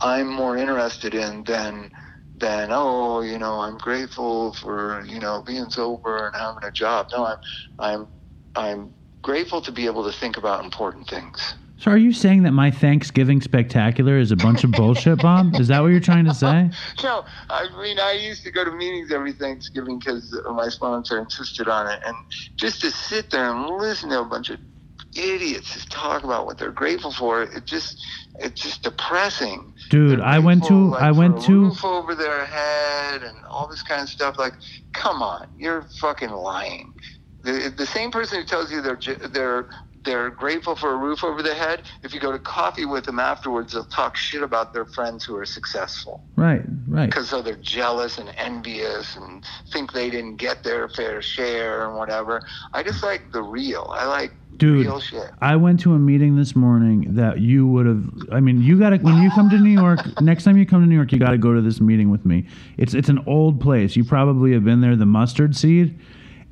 i'm 0.00 0.28
more 0.28 0.56
interested 0.56 1.14
in 1.14 1.44
than 1.44 1.90
than 2.36 2.68
oh 2.70 3.20
you 3.20 3.38
know 3.38 3.60
i'm 3.60 3.78
grateful 3.78 4.52
for 4.54 5.04
you 5.06 5.20
know 5.20 5.42
being 5.46 5.70
sober 5.70 6.26
and 6.26 6.34
having 6.34 6.64
a 6.64 6.72
job 6.72 7.06
no 7.12 7.24
i'm 7.26 7.36
i'm 7.78 8.08
i'm 8.56 8.94
grateful 9.22 9.60
to 9.60 9.72
be 9.72 9.86
able 9.86 10.04
to 10.04 10.12
think 10.12 10.36
about 10.36 10.64
important 10.64 11.08
things 11.08 11.54
So 11.76 11.90
are 11.90 11.98
you 11.98 12.12
saying 12.12 12.44
that 12.44 12.52
my 12.52 12.70
Thanksgiving 12.70 13.40
spectacular 13.40 14.16
is 14.16 14.30
a 14.30 14.36
bunch 14.36 14.62
of 14.64 14.70
bullshit, 14.70 15.18
Bob? 15.20 15.54
Is 15.56 15.68
that 15.68 15.80
what 15.80 15.88
you're 15.88 16.00
trying 16.00 16.24
to 16.24 16.32
say? 16.34 16.70
No, 17.02 17.24
I 17.50 17.68
mean, 17.82 17.98
I 17.98 18.12
used 18.12 18.44
to 18.44 18.52
go 18.52 18.64
to 18.64 18.70
meetings 18.70 19.10
every 19.12 19.32
Thanksgiving 19.32 19.98
because 19.98 20.24
my 20.54 20.68
sponsor 20.68 21.18
insisted 21.18 21.68
on 21.68 21.88
it. 21.88 21.98
And 22.06 22.16
just 22.56 22.80
to 22.82 22.90
sit 22.90 23.30
there 23.32 23.50
and 23.52 23.66
listen 23.76 24.08
to 24.10 24.20
a 24.20 24.24
bunch 24.24 24.50
of 24.50 24.58
idiots 25.16 25.74
just 25.74 25.90
talk 25.90 26.24
about 26.24 26.46
what 26.46 26.58
they're 26.58 26.72
grateful 26.72 27.12
for, 27.12 27.42
it 27.42 27.66
just, 27.66 28.04
it's 28.38 28.60
just 28.60 28.82
depressing. 28.82 29.72
Dude, 29.90 30.20
I 30.20 30.38
went 30.38 30.64
to 30.64 30.74
like, 30.74 31.02
I 31.02 31.12
went 31.12 31.40
to 31.42 31.64
roof 31.64 31.84
over 31.84 32.14
their 32.14 32.44
head 32.46 33.22
and 33.22 33.36
all 33.48 33.68
this 33.68 33.82
kind 33.82 34.02
of 34.02 34.08
stuff. 34.08 34.38
Like, 34.38 34.54
come 34.92 35.22
on, 35.22 35.46
you're 35.58 35.82
fucking 36.00 36.30
lying. 36.30 36.92
The, 37.42 37.72
the 37.76 37.86
same 37.86 38.10
person 38.10 38.40
who 38.40 38.46
tells 38.46 38.72
you 38.72 38.80
they're 38.80 38.98
they're 39.28 39.68
they're 40.04 40.30
grateful 40.30 40.76
for 40.76 40.92
a 40.92 40.96
roof 40.96 41.24
over 41.24 41.42
their 41.42 41.54
head. 41.54 41.82
If 42.02 42.12
you 42.12 42.20
go 42.20 42.30
to 42.32 42.38
coffee 42.38 42.84
with 42.84 43.04
them 43.04 43.18
afterwards, 43.18 43.72
they'll 43.72 43.84
talk 43.84 44.16
shit 44.16 44.42
about 44.42 44.72
their 44.72 44.84
friends 44.84 45.24
who 45.24 45.36
are 45.36 45.46
successful 45.46 46.24
Right, 46.36 46.62
right. 46.86 47.06
because 47.06 47.30
so 47.30 47.40
they're 47.42 47.56
jealous 47.56 48.18
and 48.18 48.30
envious 48.36 49.16
and 49.16 49.44
think 49.72 49.92
they 49.92 50.10
didn't 50.10 50.36
get 50.36 50.62
their 50.62 50.88
fair 50.88 51.22
share 51.22 51.86
and 51.86 51.96
whatever. 51.96 52.42
I 52.72 52.82
just 52.82 53.02
like 53.02 53.32
the 53.32 53.42
real. 53.42 53.88
I 53.92 54.06
like 54.06 54.32
Dude, 54.58 54.86
real 54.86 55.00
shit. 55.00 55.30
I 55.40 55.56
went 55.56 55.80
to 55.80 55.94
a 55.94 55.98
meeting 55.98 56.36
this 56.36 56.54
morning 56.54 57.14
that 57.14 57.40
you 57.40 57.66
would 57.66 57.86
have. 57.86 58.04
I 58.32 58.40
mean, 58.40 58.62
you 58.62 58.78
got 58.78 58.90
to 58.90 58.96
when 58.98 59.20
you 59.22 59.30
come 59.30 59.50
to 59.50 59.58
New 59.58 59.70
York. 59.70 60.00
next 60.20 60.44
time 60.44 60.56
you 60.56 60.64
come 60.66 60.80
to 60.82 60.86
New 60.86 60.94
York, 60.94 61.12
you 61.12 61.18
got 61.18 61.30
to 61.32 61.38
go 61.38 61.52
to 61.54 61.60
this 61.60 61.80
meeting 61.80 62.10
with 62.10 62.24
me. 62.24 62.46
It's 62.76 62.94
it's 62.94 63.08
an 63.08 63.22
old 63.26 63.60
place. 63.60 63.96
You 63.96 64.04
probably 64.04 64.52
have 64.52 64.64
been 64.64 64.80
there. 64.80 64.96
The 64.96 65.06
Mustard 65.06 65.56
Seed, 65.56 65.98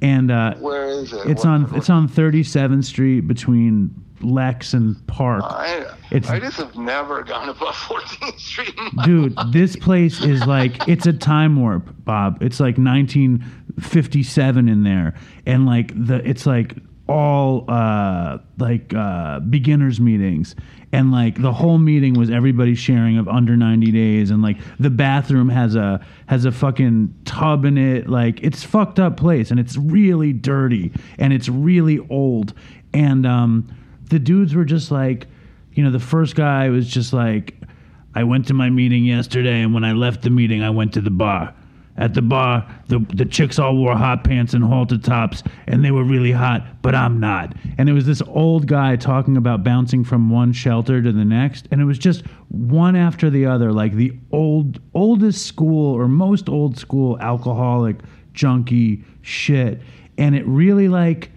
and 0.01 0.31
uh, 0.31 0.55
Where 0.57 0.89
is 0.89 1.13
it? 1.13 1.27
it's 1.27 1.45
What- 1.45 1.51
on 1.53 1.63
what- 1.65 1.77
it's 1.77 1.91
on 1.91 2.09
37th 2.09 2.85
Street 2.85 3.21
between 3.29 3.95
Lex 4.21 4.73
and 4.75 5.05
Park. 5.09 5.43
I, 5.45 5.85
it's- 6.13 6.31
I 6.31 6.39
just 6.39 6.57
have 6.59 6.77
never 6.77 7.23
gone 7.25 7.49
above 7.49 7.75
14th 7.75 8.39
Street. 8.39 8.75
Dude, 9.05 9.37
life. 9.37 9.47
this 9.53 9.75
place 9.77 10.23
is 10.23 10.45
like 10.47 10.87
it's 10.89 11.07
a 11.07 11.13
time 11.13 11.57
warp, 11.57 11.89
Bob. 12.05 12.43
It's 12.43 12.61
like 12.61 12.79
1957 12.79 14.69
in 14.69 14.83
there, 14.85 15.15
and 15.47 15.67
like 15.67 15.93
the 15.95 16.17
it's 16.29 16.47
like 16.47 16.77
all 17.13 17.65
uh 17.69 18.39
like 18.59 18.95
uh 18.95 19.41
beginners 19.41 20.01
meetings. 20.01 20.57
And 20.95 21.13
like 21.13 21.41
the 21.41 21.53
whole 21.53 21.79
meeting 21.79 22.15
was 22.15 22.31
everybody 22.31 22.75
sharing 22.75 23.19
of 23.19 23.29
under 23.29 23.57
90 23.57 23.93
days. 23.93 24.31
And 24.31 24.43
like 24.43 24.59
the 24.79 24.91
bathroom 24.91 25.49
has 25.49 25.75
a 25.75 26.05
has 26.27 26.45
a 26.45 26.53
fucking 26.53 27.15
tub 27.25 27.65
in 27.65 27.77
it. 27.77 28.09
Like 28.09 28.43
it's 28.43 28.63
fucked 28.63 28.99
up 28.99 29.17
place. 29.17 29.51
And 29.51 29.61
it's 29.61 29.77
really 29.77 30.33
dirty. 30.33 30.93
And 31.19 31.33
it's 31.33 31.49
really 31.49 31.99
old. 32.11 32.55
And 32.95 33.27
um 33.27 33.75
the 34.09 34.19
dudes 34.19 34.55
were 34.55 34.65
just 34.65 34.91
like 34.91 35.27
you 35.75 35.85
know 35.85 35.91
the 35.91 36.01
first 36.01 36.35
guy 36.35 36.69
was 36.71 36.89
just 36.89 37.13
like 37.13 37.55
I 38.15 38.25
went 38.25 38.47
to 38.49 38.55
my 38.55 38.69
meeting 38.69 39.05
yesterday, 39.07 39.63
and 39.63 39.73
when 39.73 39.85
I 39.85 39.93
left 39.93 40.21
the 40.21 40.29
meeting, 40.29 40.63
I 40.63 40.69
went 40.69 40.93
to 40.95 41.01
the 41.01 41.11
bar. 41.11 41.55
At 41.97 42.15
the 42.15 42.23
bar, 42.23 42.67
the 42.89 43.01
the 43.15 43.27
chicks 43.27 43.59
all 43.59 43.77
wore 43.77 43.95
hot 43.95 44.25
pants 44.25 44.55
and 44.55 44.65
halter 44.65 44.97
tops, 44.97 45.43
and 45.67 45.85
they 45.85 45.91
were 45.91 46.05
really 46.05 46.33
hot, 46.33 46.81
but 46.81 46.95
I'm 46.95 47.21
not. 47.21 47.55
And 47.77 47.89
it 47.89 47.93
was 47.93 48.07
this 48.07 48.23
old 48.23 48.67
guy 48.67 48.97
talking 48.97 49.37
about 49.37 49.63
bouncing 49.63 50.03
from 50.03 50.31
one 50.31 50.53
shelter 50.55 51.03
to 51.03 51.13
the 51.13 51.25
next, 51.25 51.69
and 51.71 51.83
it 51.83 51.85
was 51.85 51.99
just 51.99 52.25
one 52.49 52.97
after 52.97 53.29
the 53.29 53.45
other, 53.45 53.73
like 53.73 53.93
the 53.93 54.17
old 54.33 54.81
oldest 54.95 55.47
school 55.47 55.95
or 55.95 56.09
most 56.09 56.49
old 56.49 56.79
school 56.79 57.19
alcoholic 57.21 57.97
junkie 58.33 59.05
shit. 59.21 59.83
And 60.17 60.35
it 60.35 60.47
really 60.47 60.89
like 60.89 61.31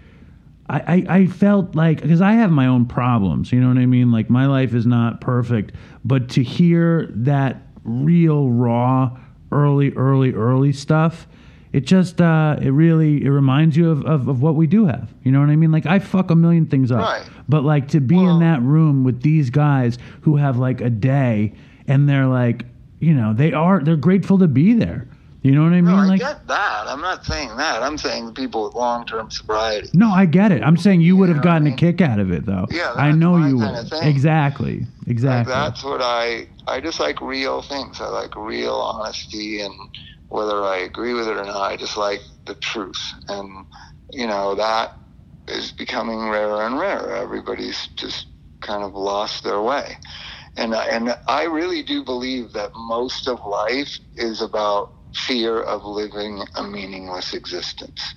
I, 0.70 0.80
I, 1.10 1.16
I 1.18 1.28
felt 1.28 1.76
like 1.76 2.02
because 2.02 2.22
I 2.22 2.34
have 2.34 2.52
my 2.52 2.68
own 2.68 2.86
problems, 2.86 3.52
you 3.52 3.60
know 3.60 3.68
what 3.68 3.78
I 3.78 3.86
mean? 3.86 4.12
Like 4.12 4.30
my 4.30 4.48
life 4.48 4.74
is 4.74 4.86
not 4.86 5.22
perfect, 5.22 5.74
but 6.04 6.30
to 6.30 6.44
hear 6.44 7.08
that 7.12 7.62
real 7.84 8.50
raw, 8.50 9.18
early, 9.56 9.92
early, 9.94 10.34
early 10.34 10.74
stuff, 10.74 11.28
it 11.74 11.86
just 11.86 12.22
uh, 12.22 12.58
it 12.62 12.72
really 12.72 13.24
it 13.26 13.30
reminds 13.30 13.76
you 13.78 13.90
of, 13.90 14.06
of, 14.06 14.28
of 14.28 14.42
what 14.42 14.56
we 14.56 14.68
do 14.68 14.86
have. 14.86 15.14
You 15.24 15.32
know 15.32 15.40
what 15.40 15.50
I 15.50 15.56
mean? 15.56 15.72
Like 15.72 15.86
I 15.86 16.00
fuck 16.00 16.30
a 16.32 16.36
million 16.36 16.66
things 16.68 16.92
up, 16.92 17.00
Right. 17.02 17.24
but 17.50 17.64
like 17.64 17.88
to 17.90 18.00
be 18.00 18.16
Well- 18.16 18.34
in 18.36 18.40
that 18.40 18.62
room 18.62 19.04
with 19.04 19.22
these 19.22 19.50
guys 19.50 19.98
who 20.22 20.36
have 20.38 20.58
like 20.58 20.82
a 20.82 20.90
day 20.90 21.54
and 21.88 22.08
they're 22.08 22.28
like, 22.28 22.66
you 23.00 23.14
know, 23.14 23.34
they 23.34 23.52
are 23.54 23.80
they're 23.84 23.96
grateful 24.10 24.38
to 24.40 24.48
be 24.48 24.74
there. 24.74 25.08
You 25.46 25.52
know 25.52 25.62
what 25.62 25.74
I 25.74 25.82
mean? 25.82 25.86
No, 25.86 25.98
I 25.98 26.06
like 26.06 26.22
get 26.22 26.48
that. 26.48 26.86
I'm 26.88 27.02
not 27.02 27.24
saying 27.24 27.56
that. 27.58 27.84
I'm 27.84 28.00
saying 28.00 28.34
people 28.34 28.64
with 28.64 28.74
long-term 28.74 29.30
sobriety. 29.30 29.90
No, 29.94 30.10
I 30.10 30.26
get 30.26 30.52
it. 30.52 30.64
I'm 30.64 30.76
saying 30.76 31.02
you 31.02 31.16
would 31.18 31.30
have 31.30 31.38
what 31.38 31.46
I 31.46 31.50
gotten 31.60 31.68
a 31.68 31.76
kick 31.76 32.02
out 32.02 32.18
of 32.20 32.32
it, 32.32 32.48
though. 32.48 32.66
Yeah, 32.72 32.94
I 32.96 33.12
know 33.12 33.38
you 33.38 33.60
would. 33.60 33.88
thing. 33.88 34.02
Exactly. 34.02 34.80
Like, 34.80 34.88
Exactly. 35.06 35.54
that's 35.54 35.84
what 35.84 36.02
I. 36.02 36.48
I 36.66 36.82
just 36.82 37.00
like 37.00 37.22
real 37.22 37.62
things. 37.62 38.02
I 38.02 38.08
like 38.08 38.36
real 38.36 38.74
honesty, 38.74 39.62
and 39.62 39.76
whether 40.30 40.64
I 40.64 40.78
agree 40.78 41.14
with 41.14 41.28
it 41.28 41.38
or 41.38 41.46
not, 41.46 41.58
I 41.62 41.78
just 41.78 41.96
like 41.96 42.22
the 42.48 42.56
truth. 42.56 43.14
And 43.28 43.68
you 44.12 44.26
know 44.26 44.56
that 44.56 44.94
is 45.48 45.72
becoming 45.72 46.28
rarer 46.28 46.66
and 46.66 46.80
rarer. 46.80 47.16
Everybody's 47.16 47.88
just 47.98 48.26
kind 48.62 48.82
of 48.82 48.96
lost 48.96 49.44
their 49.44 49.62
way, 49.62 49.98
And 50.58 50.74
and 50.74 51.16
I 51.28 51.44
really 51.44 51.84
do 51.84 52.04
believe 52.04 52.54
that 52.54 52.72
most 52.76 53.28
of 53.28 53.46
life 53.46 54.00
is 54.16 54.42
about 54.42 54.90
fear 55.16 55.62
of 55.62 55.86
living 55.86 56.44
a 56.56 56.64
meaningless 56.64 57.34
existence. 57.34 58.16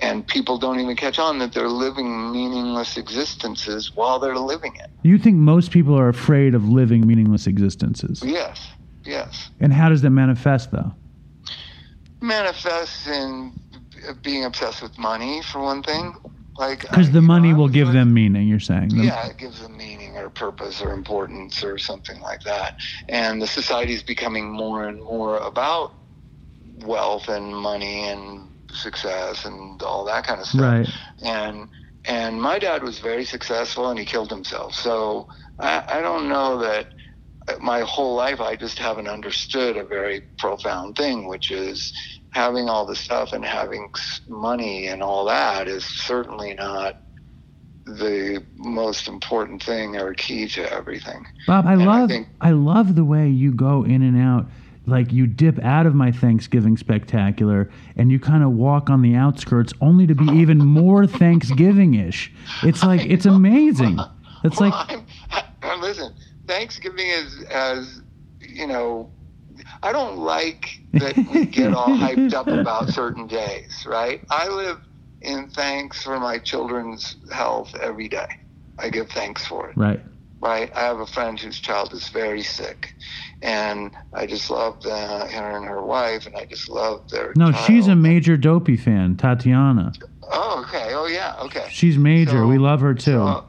And 0.00 0.26
people 0.26 0.58
don't 0.58 0.80
even 0.80 0.96
catch 0.96 1.18
on 1.20 1.38
that 1.38 1.52
they're 1.52 1.68
living 1.68 2.32
meaningless 2.32 2.96
existences 2.96 3.92
while 3.94 4.18
they're 4.18 4.36
living 4.36 4.74
it. 4.76 4.90
You 5.04 5.16
think 5.16 5.36
most 5.36 5.70
people 5.70 5.96
are 5.96 6.08
afraid 6.08 6.54
of 6.54 6.68
living 6.68 7.06
meaningless 7.06 7.46
existences? 7.46 8.20
Yes, 8.24 8.68
yes. 9.04 9.50
And 9.60 9.72
how 9.72 9.88
does 9.88 10.02
that 10.02 10.10
manifest, 10.10 10.72
though? 10.72 10.92
Manifests 12.20 13.06
in 13.06 13.52
being 14.22 14.44
obsessed 14.44 14.82
with 14.82 14.98
money, 14.98 15.40
for 15.42 15.60
one 15.60 15.84
thing. 15.84 16.14
Like 16.58 16.82
Because 16.82 17.08
the 17.10 17.14
you 17.14 17.20
know, 17.22 17.26
money 17.28 17.54
will 17.54 17.68
give 17.68 17.88
like- 17.88 17.94
them 17.94 18.12
meaning. 18.12 18.46
You're 18.46 18.60
saying? 18.60 18.90
Yeah, 18.90 19.26
it 19.26 19.38
gives 19.38 19.60
them 19.62 19.76
meaning 19.76 20.16
or 20.16 20.28
purpose 20.28 20.82
or 20.82 20.92
importance 20.92 21.64
or 21.64 21.78
something 21.78 22.20
like 22.20 22.42
that. 22.42 22.74
And 23.08 23.40
the 23.40 23.46
society 23.46 23.94
is 23.94 24.02
becoming 24.02 24.50
more 24.50 24.84
and 24.86 24.98
more 25.02 25.38
about 25.38 25.94
wealth 26.84 27.28
and 27.28 27.56
money 27.56 28.04
and 28.08 28.48
success 28.70 29.44
and 29.44 29.80
all 29.82 30.04
that 30.06 30.26
kind 30.26 30.40
of 30.40 30.46
stuff. 30.46 30.60
Right. 30.60 30.88
And 31.22 31.68
and 32.04 32.40
my 32.42 32.58
dad 32.58 32.82
was 32.82 32.98
very 32.98 33.24
successful 33.24 33.88
and 33.90 33.98
he 33.98 34.04
killed 34.04 34.28
himself. 34.30 34.74
So 34.74 35.28
I, 35.58 35.84
I 35.88 36.00
don't 36.00 36.28
know 36.28 36.58
that 36.58 36.88
my 37.60 37.80
whole 37.80 38.14
life 38.14 38.40
I 38.40 38.56
just 38.56 38.78
haven't 38.78 39.08
understood 39.08 39.76
a 39.76 39.84
very 39.84 40.22
profound 40.38 40.96
thing, 40.96 41.28
which 41.28 41.50
is 41.50 41.92
having 42.32 42.68
all 42.68 42.84
the 42.86 42.96
stuff 42.96 43.32
and 43.32 43.44
having 43.44 43.90
money 44.28 44.86
and 44.88 45.02
all 45.02 45.24
that 45.26 45.68
is 45.68 45.84
certainly 45.84 46.54
not 46.54 46.96
the 47.84 48.42
most 48.56 49.06
important 49.08 49.62
thing 49.62 49.96
or 49.96 50.14
key 50.14 50.48
to 50.48 50.72
everything. 50.72 51.26
Bob, 51.46 51.66
I 51.66 51.74
And 51.74 51.82
I 51.82 51.86
love 51.86 52.10
think- 52.10 52.28
I 52.40 52.50
love 52.50 52.94
the 52.94 53.04
way 53.04 53.28
you 53.28 53.52
go 53.52 53.84
in 53.84 54.02
and 54.02 54.16
out. 54.20 54.46
Like 54.86 55.12
you 55.12 55.26
dip 55.28 55.62
out 55.62 55.86
of 55.86 55.94
my 55.94 56.10
Thanksgiving 56.10 56.76
spectacular 56.76 57.70
and 57.96 58.10
you 58.10 58.18
kind 58.18 58.42
of 58.42 58.50
walk 58.52 58.90
on 58.90 59.02
the 59.02 59.14
outskirts 59.14 59.72
only 59.80 60.06
to 60.08 60.14
be 60.14 60.24
even 60.38 60.58
more 60.58 61.06
Thanksgiving 61.22 61.94
ish. 61.94 62.32
It's 62.62 62.82
like 62.82 63.02
it's 63.04 63.26
amazing. 63.26 63.98
It's 64.44 64.58
like 64.60 64.72
I'm, 64.74 65.04
I, 65.62 65.76
listen, 65.76 66.12
Thanksgiving 66.46 67.06
is 67.06 67.42
as 67.44 68.00
you 68.40 68.66
know. 68.66 69.10
I 69.82 69.92
don't 69.92 70.18
like 70.18 70.80
that 70.92 71.16
we 71.16 71.46
get 71.46 71.74
all 71.74 71.88
hyped 71.96 72.34
up 72.34 72.46
about 72.46 72.90
certain 72.90 73.26
days, 73.26 73.84
right? 73.86 74.22
I 74.30 74.48
live 74.48 74.78
in 75.20 75.48
thanks 75.48 76.02
for 76.02 76.20
my 76.20 76.38
children's 76.38 77.16
health 77.32 77.74
every 77.80 78.08
day. 78.08 78.28
I 78.78 78.90
give 78.90 79.10
thanks 79.10 79.44
for 79.44 79.70
it, 79.70 79.76
right. 79.76 80.00
right? 80.40 80.70
I 80.74 80.80
have 80.82 81.00
a 81.00 81.06
friend 81.06 81.38
whose 81.38 81.58
child 81.58 81.92
is 81.92 82.08
very 82.08 82.42
sick, 82.42 82.94
and 83.42 83.90
I 84.12 84.26
just 84.26 84.50
love 84.50 84.82
the, 84.82 84.96
her 84.96 85.56
and 85.56 85.66
her 85.66 85.82
wife, 85.82 86.26
and 86.26 86.36
I 86.36 86.44
just 86.46 86.68
love 86.68 87.08
their. 87.10 87.32
No, 87.36 87.52
she's 87.52 87.88
a 87.88 87.96
major 87.96 88.36
dopey 88.36 88.76
fan, 88.76 89.16
Tatiana. 89.16 89.92
Oh, 90.30 90.64
okay. 90.66 90.94
Oh, 90.94 91.06
yeah. 91.06 91.34
Okay. 91.42 91.66
She's 91.70 91.98
major. 91.98 92.30
So- 92.30 92.46
we 92.46 92.58
love 92.58 92.80
her 92.80 92.94
too. 92.94 93.12
So, 93.12 93.44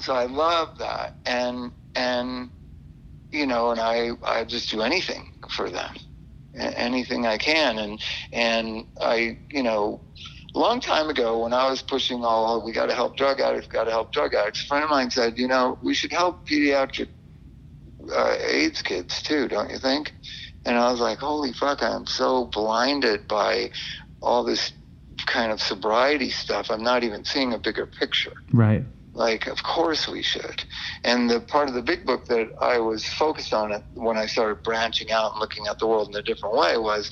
so 0.00 0.14
I 0.14 0.26
love 0.26 0.78
that, 0.78 1.16
and 1.26 1.72
and 1.94 2.50
you 3.30 3.46
know, 3.46 3.70
and 3.70 3.80
I 3.80 4.10
I 4.24 4.44
just 4.44 4.70
do 4.70 4.82
anything 4.82 5.31
for 5.50 5.70
them, 5.70 5.94
anything 6.54 7.26
I 7.26 7.38
can, 7.38 7.78
and 7.78 8.00
and 8.32 8.84
I 9.00 9.38
you 9.50 9.62
know, 9.62 10.00
a 10.54 10.58
long 10.58 10.80
time 10.80 11.08
ago 11.08 11.42
when 11.42 11.52
I 11.52 11.68
was 11.70 11.82
pushing 11.82 12.24
all 12.24 12.64
we 12.64 12.72
got 12.72 12.86
to 12.86 12.94
help 12.94 13.16
drug 13.16 13.40
addicts, 13.40 13.68
got 13.68 13.84
to 13.84 13.90
help 13.90 14.12
drug 14.12 14.34
addicts. 14.34 14.64
A 14.64 14.66
friend 14.66 14.84
of 14.84 14.90
mine 14.90 15.10
said, 15.10 15.38
you 15.38 15.48
know, 15.48 15.78
we 15.82 15.94
should 15.94 16.12
help 16.12 16.46
pediatric 16.46 17.08
uh, 18.14 18.36
AIDS 18.44 18.82
kids 18.82 19.22
too, 19.22 19.48
don't 19.48 19.70
you 19.70 19.78
think? 19.78 20.12
And 20.64 20.76
I 20.76 20.90
was 20.90 21.00
like, 21.00 21.18
holy 21.18 21.52
fuck, 21.52 21.82
I'm 21.82 22.06
so 22.06 22.46
blinded 22.46 23.26
by 23.26 23.70
all 24.20 24.44
this 24.44 24.72
kind 25.26 25.52
of 25.52 25.60
sobriety 25.60 26.30
stuff. 26.30 26.70
I'm 26.70 26.82
not 26.82 27.02
even 27.04 27.24
seeing 27.24 27.52
a 27.52 27.58
bigger 27.58 27.86
picture 27.86 28.32
right. 28.52 28.84
Like 29.14 29.46
of 29.46 29.62
course 29.62 30.08
we 30.08 30.22
should 30.22 30.64
and 31.04 31.28
the 31.28 31.40
part 31.40 31.68
of 31.68 31.74
the 31.74 31.82
big 31.82 32.04
book 32.06 32.26
that 32.26 32.48
i 32.60 32.78
was 32.78 33.04
focused 33.04 33.52
on 33.52 33.72
it 33.72 33.84
when 33.94 34.16
i 34.16 34.26
started 34.26 34.62
branching 34.62 35.10
out 35.12 35.32
and 35.32 35.40
looking 35.40 35.66
at 35.66 35.78
the 35.78 35.86
world 35.86 36.08
in 36.08 36.16
a 36.16 36.22
different 36.22 36.56
way 36.56 36.76
was 36.78 37.10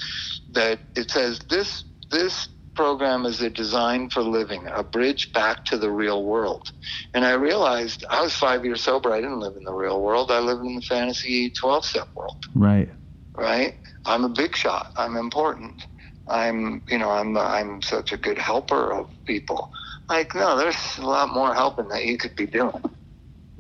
that 0.49 0.81
it 0.97 1.11
says 1.11 1.41
this 1.51 1.85
this 2.11 2.49
program 2.75 3.27
is 3.27 3.43
a 3.43 3.51
design 3.51 4.09
for 4.09 4.23
living 4.23 4.67
a 4.75 4.83
bridge 4.83 5.33
back 5.35 5.65
to 5.65 5.77
the 5.77 5.91
real 5.91 6.25
world 6.25 6.73
and 7.15 7.25
i 7.25 7.33
realized 7.33 8.05
i 8.11 8.23
was 8.23 8.35
five 8.35 8.65
years 8.65 8.81
sober 8.83 9.13
i 9.13 9.21
didn't 9.21 9.41
live 9.41 9.57
in 9.57 9.65
the 9.65 9.73
real 9.73 10.01
world 10.01 10.31
i 10.31 10.39
lived 10.39 10.63
in 10.65 10.77
the 10.77 10.83
fantasy 10.83 11.51
12 11.51 11.85
step 11.85 12.09
world 12.17 12.37
Right. 12.55 12.91
right? 13.37 13.75
I'm 14.07 14.25
a 14.25 14.29
big 14.29 14.57
shot. 14.57 14.89
I'm 14.97 15.17
important. 15.17 15.87
I'm, 16.29 16.83
you 16.89 16.99
know, 16.99 17.11
I'm 17.11 17.37
I'm 17.37 17.83
such 17.83 18.13
a 18.13 18.17
good 18.17 18.39
helper 18.39 18.93
of 18.93 19.09
people. 19.25 19.71
Like, 20.11 20.35
no, 20.35 20.59
there's 20.59 20.99
a 20.99 21.07
lot 21.07 21.33
more 21.33 21.55
helping 21.55 21.87
that 21.89 22.05
you 22.05 22.19
could 22.19 22.35
be 22.35 22.45
doing. 22.45 22.83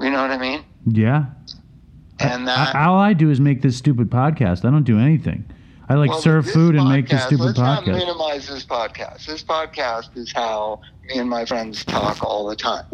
You 0.00 0.10
know 0.10 0.20
what 0.20 0.32
I 0.32 0.36
mean? 0.36 0.64
Yeah. 0.84 1.26
And 2.18 2.50
I, 2.50 2.86
all 2.86 2.98
I 2.98 3.12
do 3.12 3.30
is 3.30 3.40
make 3.40 3.62
this 3.62 3.76
stupid 3.76 4.10
podcast. 4.10 4.64
I 4.64 4.70
don't 4.72 4.82
do 4.82 4.98
anything. 4.98 5.44
I 5.88 5.94
like 5.94 6.10
well, 6.10 6.20
serve 6.20 6.50
food 6.50 6.74
and 6.74 6.88
make 6.88 7.08
this 7.08 7.22
stupid 7.22 7.44
let's 7.44 7.58
not 7.58 7.84
podcast. 7.84 7.98
minimize 7.98 8.48
this 8.48 8.64
podcast. 8.64 9.26
This 9.26 9.44
podcast 9.44 10.16
is 10.16 10.32
how 10.32 10.80
me 11.04 11.18
and 11.18 11.30
my 11.30 11.44
friends 11.44 11.84
talk 11.84 12.20
all 12.24 12.48
the 12.48 12.56
time. 12.56 12.86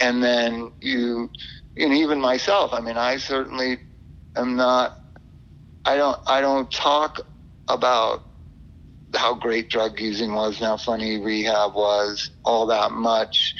And 0.00 0.22
then 0.22 0.70
you, 0.82 1.30
and 1.78 1.94
even 1.94 2.20
myself. 2.20 2.74
I 2.74 2.80
mean, 2.80 2.98
I 2.98 3.16
certainly 3.16 3.78
am 4.36 4.54
not. 4.54 5.00
I 5.86 5.96
don't. 5.96 6.18
I 6.26 6.42
don't 6.42 6.70
talk 6.70 7.20
about 7.68 8.22
how 9.14 9.34
great 9.34 9.70
drug 9.70 10.00
using 10.00 10.34
was 10.34 10.58
and 10.58 10.66
how 10.66 10.76
funny 10.76 11.18
rehab 11.18 11.74
was 11.74 12.30
all 12.44 12.66
that 12.66 12.92
much. 12.92 13.54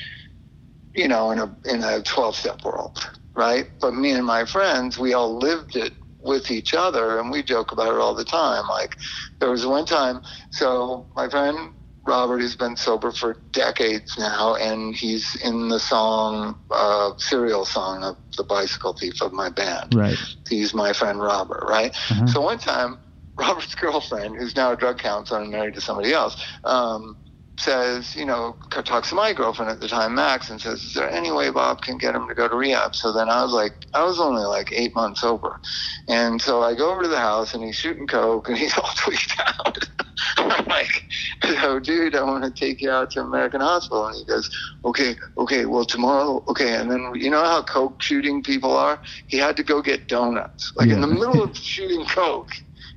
You 0.95 1.09
know, 1.09 1.31
in 1.31 1.38
a 1.38 1.57
in 1.65 1.83
a 1.83 2.03
twelve 2.03 2.37
step 2.37 2.65
world, 2.65 2.99
right? 3.35 3.71
But 3.81 3.95
me 3.95 4.12
and 4.12 4.27
my 4.27 4.45
friends, 4.45 4.99
we 4.99 5.15
all 5.15 5.38
lived 5.38 5.77
it 5.77 5.95
with 6.23 6.51
each 6.51 6.75
other 6.75 7.19
and 7.19 7.31
we 7.31 7.43
joke 7.43 7.73
about 7.73 7.95
it 7.95 7.99
all 7.99 8.15
the 8.15 8.25
time. 8.25 8.69
Like 8.69 8.97
there 9.41 9.51
was 9.51 9.67
one 9.67 9.87
time, 9.87 10.23
so 10.51 11.07
my 11.17 11.29
friend 11.29 11.73
Robert 12.07 12.41
has 12.41 12.57
been 12.57 12.77
sober 12.77 13.12
for 13.12 13.37
decades 13.53 14.19
now 14.19 14.57
and 14.57 14.95
he's 14.95 15.37
in 15.37 15.69
the 15.69 15.79
song, 15.79 16.57
uh, 16.71 17.12
Cereal 17.17 17.65
Song 17.65 18.03
of 18.03 18.17
the 18.37 18.45
bicycle 18.45 18.93
thief 18.93 19.23
of 19.23 19.33
my 19.33 19.49
band. 19.51 19.95
Right. 19.95 20.19
He's 20.49 20.75
my 20.75 20.93
friend 20.93 21.21
Robert, 21.21 21.65
right? 21.69 21.95
Uh-huh. 22.11 22.27
So 22.27 22.41
one 22.41 22.59
time, 22.59 22.99
Robert's 23.38 23.75
girlfriend, 23.75 24.37
who's 24.37 24.57
now 24.57 24.73
a 24.73 24.77
drug 24.77 24.99
counselor 24.99 25.40
and 25.40 25.51
married 25.51 25.75
to 25.75 25.81
somebody 25.81 26.12
else, 26.12 26.42
um, 26.64 27.16
says, 27.59 28.16
you 28.16 28.25
know, 28.25 28.57
talks 28.71 29.11
to 29.11 29.14
my 29.14 29.33
girlfriend 29.33 29.71
at 29.71 29.81
the 29.81 29.88
time, 29.88 30.14
Max, 30.14 30.51
and 30.51 30.61
says, 30.61 30.83
is 30.83 30.95
there 30.95 31.09
any 31.11 31.31
way 31.31 31.51
Bob 31.51 31.83
can 31.83 31.99
get 31.99 32.14
him 32.14 32.27
to 32.29 32.35
go 32.35 32.49
to 32.49 32.57
rehab? 32.57 32.95
So 32.95 33.12
then 33.12 33.29
I 33.29 33.42
was 33.42 33.53
like, 33.53 33.73
I 33.95 34.05
was 34.05 34.18
only 34.18 34.42
like 34.42 34.73
eight 34.73 34.95
months 34.95 35.21
sober. 35.21 35.61
And 36.09 36.40
so 36.40 36.62
I 36.62 36.75
go 36.75 36.92
over 36.92 37.03
to 37.03 37.09
the 37.09 37.18
house 37.18 37.55
and 37.55 37.62
he's 37.62 37.77
shooting 37.77 38.07
coke 38.07 38.49
and 38.49 38.59
he's 38.59 38.77
all 38.79 38.90
tweaked 38.97 39.40
out. 39.40 39.79
I'm 40.37 40.66
like, 40.66 41.05
so 41.42 41.79
dude, 41.79 42.16
I 42.16 42.23
want 42.23 42.45
to 42.45 42.51
take 42.51 42.81
you 42.81 42.90
out 42.90 43.11
to 43.12 43.21
American 43.21 43.61
Hospital. 43.61 44.07
And 44.07 44.16
he 44.16 44.25
goes, 44.25 44.51
okay, 44.85 45.16
okay, 45.38 45.66
well 45.66 45.85
tomorrow, 45.85 46.42
okay. 46.49 46.75
And 46.75 46.90
then 46.90 47.12
you 47.14 47.31
know 47.31 47.45
how 47.45 47.62
coke 47.62 48.03
shooting 48.03 48.42
people 48.42 48.77
are? 48.77 49.01
He 49.27 49.37
had 49.37 49.57
to 49.57 49.62
go 49.62 49.83
get 49.83 50.09
donuts. 50.09 50.73
Like 50.77 50.88
in 50.88 51.01
the 51.01 51.07
middle 51.07 51.42
of 51.42 51.57
shooting 51.57 52.05
coke, 52.07 52.53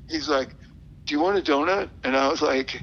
he's 0.10 0.28
like, 0.30 0.56
do 1.06 1.14
you 1.16 1.22
want 1.22 1.38
a 1.38 1.42
donut? 1.42 1.90
And 2.04 2.16
I 2.16 2.28
was 2.30 2.42
like, 2.42 2.82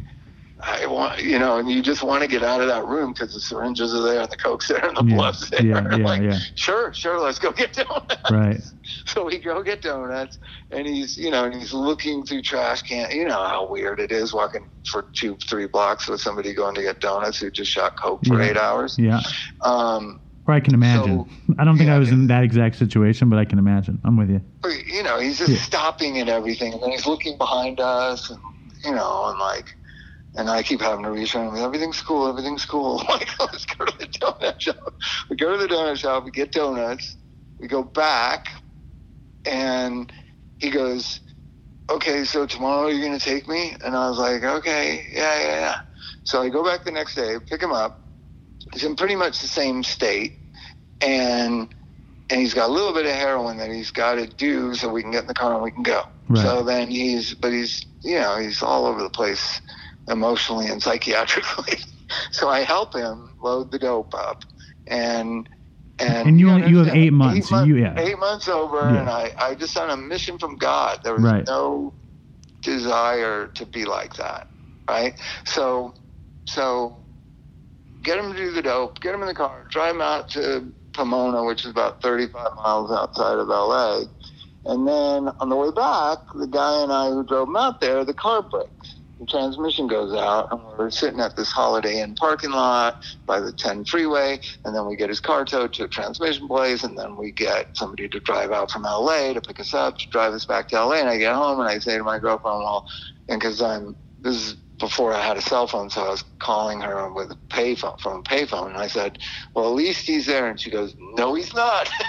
I 0.64 0.86
want, 0.86 1.20
you 1.24 1.40
know, 1.40 1.58
and 1.58 1.68
you 1.68 1.82
just 1.82 2.04
want 2.04 2.22
to 2.22 2.28
get 2.28 2.44
out 2.44 2.60
of 2.60 2.68
that 2.68 2.86
room 2.86 3.12
because 3.12 3.34
the 3.34 3.40
syringes 3.40 3.92
are 3.94 4.02
there 4.02 4.20
and 4.20 4.30
the 4.30 4.36
coke's 4.36 4.68
there 4.68 4.84
and 4.86 4.96
the 4.96 5.02
Yeah, 5.04 5.16
blood's 5.16 5.50
there. 5.50 5.64
yeah, 5.64 5.96
yeah, 5.96 6.04
like, 6.06 6.22
yeah. 6.22 6.38
sure, 6.54 6.92
sure, 6.94 7.18
let's 7.18 7.40
go 7.40 7.50
get 7.50 7.72
donuts. 7.72 8.30
Right. 8.30 8.60
So 9.06 9.24
we 9.24 9.38
go 9.38 9.62
get 9.62 9.80
donuts, 9.82 10.38
and 10.70 10.86
he's, 10.86 11.16
you 11.16 11.30
know, 11.30 11.44
and 11.44 11.54
he's 11.54 11.72
looking 11.72 12.24
through 12.26 12.42
trash 12.42 12.82
can. 12.82 13.10
You 13.12 13.24
know 13.26 13.44
how 13.44 13.70
weird 13.70 14.00
it 14.00 14.10
is 14.10 14.34
walking 14.34 14.66
for 14.90 15.06
two, 15.14 15.36
three 15.48 15.66
blocks 15.66 16.08
with 16.08 16.20
somebody 16.20 16.52
going 16.52 16.74
to 16.74 16.82
get 16.82 17.00
donuts 17.00 17.38
who 17.38 17.50
just 17.50 17.70
shot 17.70 17.92
coke 17.96 18.20
for 18.26 18.40
Yeah. 18.42 18.50
eight 18.50 18.56
hours. 18.56 18.96
Yeah. 18.98 19.20
Um, 19.64 20.18
Or 20.46 20.54
I 20.54 20.60
can 20.60 20.74
imagine. 20.74 21.24
I 21.58 21.64
don't 21.64 21.76
think 21.78 21.88
yeah, 21.88 21.96
I 21.96 21.98
was 21.98 22.10
in 22.10 22.26
that 22.26 22.42
exact 22.42 22.76
situation, 22.76 23.30
but 23.30 23.38
I 23.38 23.44
can 23.44 23.58
imagine. 23.58 24.00
I'm 24.04 24.16
with 24.16 24.30
you. 24.30 24.40
you 24.86 25.02
know, 25.02 25.18
he's 25.18 25.38
just 25.38 25.52
Yeah. 25.52 25.58
stopping 25.58 26.18
at 26.18 26.28
everything, 26.28 26.72
and 26.72 26.82
then 26.82 26.90
he's 26.90 27.06
looking 27.06 27.36
behind 27.38 27.80
us, 27.80 28.30
and 28.30 28.38
you 28.84 28.92
know, 28.92 29.28
and 29.28 29.38
like, 29.38 29.76
and 30.34 30.50
I 30.50 30.62
keep 30.62 30.80
having 30.80 31.04
to 31.04 31.10
reassure 31.10 31.44
him, 31.44 31.56
everything's 31.56 32.00
cool, 32.00 32.26
everything's 32.28 32.64
cool. 32.64 32.98
Like, 33.08 33.28
let's 33.40 33.66
go 33.66 33.84
to 33.84 33.98
the 33.98 34.06
donut 34.06 34.60
shop. 34.60 34.76
We 35.30 35.36
go 35.36 35.56
to 35.56 35.58
the 35.58 35.72
donut 35.72 35.98
shop, 35.98 36.24
we 36.24 36.30
get 36.30 36.52
donuts, 36.52 37.16
we 37.60 37.68
go 37.68 37.82
back, 37.82 38.46
and 39.44 40.12
he 40.58 40.70
goes, 40.70 41.20
okay, 41.90 42.24
so 42.24 42.46
tomorrow 42.46 42.88
you're 42.88 43.04
gonna 43.04 43.20
take 43.20 43.48
me, 43.48 43.76
and 43.84 43.94
I 43.94 44.08
was 44.08 44.18
like, 44.18 44.42
okay, 44.42 45.04
yeah, 45.12 45.40
yeah, 45.40 45.60
yeah. 45.60 45.74
So 46.24 46.42
I 46.42 46.48
go 46.48 46.64
back 46.64 46.84
the 46.84 46.92
next 46.92 47.14
day, 47.14 47.36
pick 47.48 47.62
him 47.62 47.72
up. 47.72 48.01
He's 48.72 48.84
in 48.84 48.96
pretty 48.96 49.16
much 49.16 49.40
the 49.40 49.48
same 49.48 49.82
state, 49.82 50.34
and 51.00 51.68
and 52.30 52.40
he's 52.40 52.54
got 52.54 52.70
a 52.70 52.72
little 52.72 52.94
bit 52.94 53.04
of 53.04 53.12
heroin 53.12 53.58
that 53.58 53.70
he's 53.70 53.90
got 53.90 54.14
to 54.14 54.26
do 54.26 54.74
so 54.74 54.88
we 54.90 55.02
can 55.02 55.10
get 55.10 55.22
in 55.22 55.26
the 55.28 55.34
car 55.34 55.54
and 55.54 55.62
we 55.62 55.70
can 55.70 55.82
go. 55.82 56.02
Right. 56.28 56.42
So 56.42 56.62
then 56.62 56.88
he's, 56.88 57.34
but 57.34 57.52
he's, 57.52 57.84
you 58.02 58.18
know, 58.18 58.38
he's 58.38 58.62
all 58.62 58.86
over 58.86 59.02
the 59.02 59.10
place 59.10 59.60
emotionally 60.08 60.68
and 60.68 60.80
psychiatrically. 60.82 61.78
so 62.30 62.48
I 62.48 62.60
help 62.60 62.94
him 62.94 63.28
load 63.42 63.70
the 63.70 63.78
dope 63.78 64.14
up, 64.14 64.44
and 64.86 65.48
and, 65.98 66.28
And 66.28 66.40
you 66.40 66.46
gotta 66.46 66.68
you 66.70 66.78
have 66.78 66.86
understand, 66.88 67.04
eight 67.04 67.12
months, 67.12 67.52
Eight, 67.52 67.66
you- 67.66 67.76
yeah. 67.76 67.94
eight 68.00 68.18
months 68.18 68.48
over, 68.48 68.78
Yeah. 68.90 69.00
and 69.00 69.10
I 69.10 69.30
I 69.38 69.54
just 69.54 69.76
on 69.76 69.90
a 69.90 69.96
mission 69.96 70.38
from 70.38 70.56
God. 70.56 70.98
There 71.04 71.12
was 71.14 71.22
Right. 71.22 71.46
no 71.46 71.92
desire 72.62 73.48
to 73.48 73.66
be 73.66 73.84
like 73.84 74.14
that, 74.16 74.48
right? 74.88 75.14
So 75.44 75.94
so 76.46 77.01
get 78.02 78.18
him 78.18 78.32
to 78.32 78.36
do 78.36 78.50
the 78.50 78.62
dope, 78.62 79.00
get 79.00 79.14
him 79.14 79.22
in 79.22 79.28
the 79.28 79.34
car, 79.34 79.66
drive 79.70 79.94
him 79.94 80.00
out 80.00 80.28
to 80.30 80.72
Pomona, 80.92 81.44
which 81.44 81.64
is 81.64 81.70
about 81.70 82.02
35 82.02 82.56
miles 82.56 82.90
outside 82.90 83.38
of 83.38 83.48
LA. 83.48 84.04
And 84.64 84.86
then 84.86 85.28
on 85.40 85.48
the 85.48 85.56
way 85.56 85.70
back, 85.70 86.18
the 86.34 86.46
guy 86.46 86.82
and 86.82 86.92
I 86.92 87.10
who 87.10 87.24
drove 87.24 87.48
him 87.48 87.56
out 87.56 87.80
there, 87.80 88.04
the 88.04 88.14
car 88.14 88.42
breaks. 88.42 88.96
The 89.18 89.26
transmission 89.26 89.86
goes 89.86 90.12
out, 90.12 90.50
and 90.50 90.60
we're 90.76 90.90
sitting 90.90 91.20
at 91.20 91.36
this 91.36 91.52
Holiday 91.52 92.00
Inn 92.00 92.16
parking 92.16 92.50
lot 92.50 93.04
by 93.24 93.38
the 93.38 93.52
10 93.52 93.84
freeway. 93.84 94.40
And 94.64 94.74
then 94.74 94.86
we 94.86 94.96
get 94.96 95.08
his 95.08 95.20
car 95.20 95.44
towed 95.44 95.72
to 95.74 95.84
a 95.84 95.88
transmission 95.88 96.48
place, 96.48 96.82
and 96.82 96.98
then 96.98 97.16
we 97.16 97.30
get 97.30 97.76
somebody 97.76 98.08
to 98.08 98.20
drive 98.20 98.50
out 98.50 98.72
from 98.72 98.82
LA 98.82 99.32
to 99.32 99.40
pick 99.40 99.60
us 99.60 99.74
up, 99.74 99.98
to 99.98 100.08
drive 100.10 100.32
us 100.32 100.44
back 100.44 100.68
to 100.68 100.84
LA. 100.84 100.94
And 100.94 101.08
I 101.08 101.18
get 101.18 101.34
home, 101.34 101.60
and 101.60 101.68
I 101.68 101.78
say 101.78 101.96
to 101.96 102.02
my 102.02 102.18
girlfriend, 102.18 102.58
well, 102.58 102.88
and 103.28 103.40
because 103.40 103.62
I'm, 103.62 103.94
this 104.20 104.34
is 104.34 104.54
before 104.78 105.14
I 105.14 105.24
had 105.24 105.36
a 105.36 105.42
cell 105.42 105.68
phone, 105.68 105.88
so 105.88 106.02
I 106.02 106.10
was 106.10 106.24
calling 106.42 106.80
her 106.80 107.12
with 107.12 107.30
a 107.30 107.38
payphone 107.50 107.98
from 108.00 108.18
a 108.18 108.22
payphone, 108.22 108.68
and 108.68 108.76
I 108.76 108.88
said, 108.88 109.18
"Well, 109.54 109.66
at 109.68 109.74
least 109.74 110.06
he's 110.06 110.26
there." 110.26 110.48
And 110.48 110.60
she 110.60 110.70
goes, 110.70 110.94
"No, 111.16 111.34
he's 111.34 111.54
not." 111.54 111.88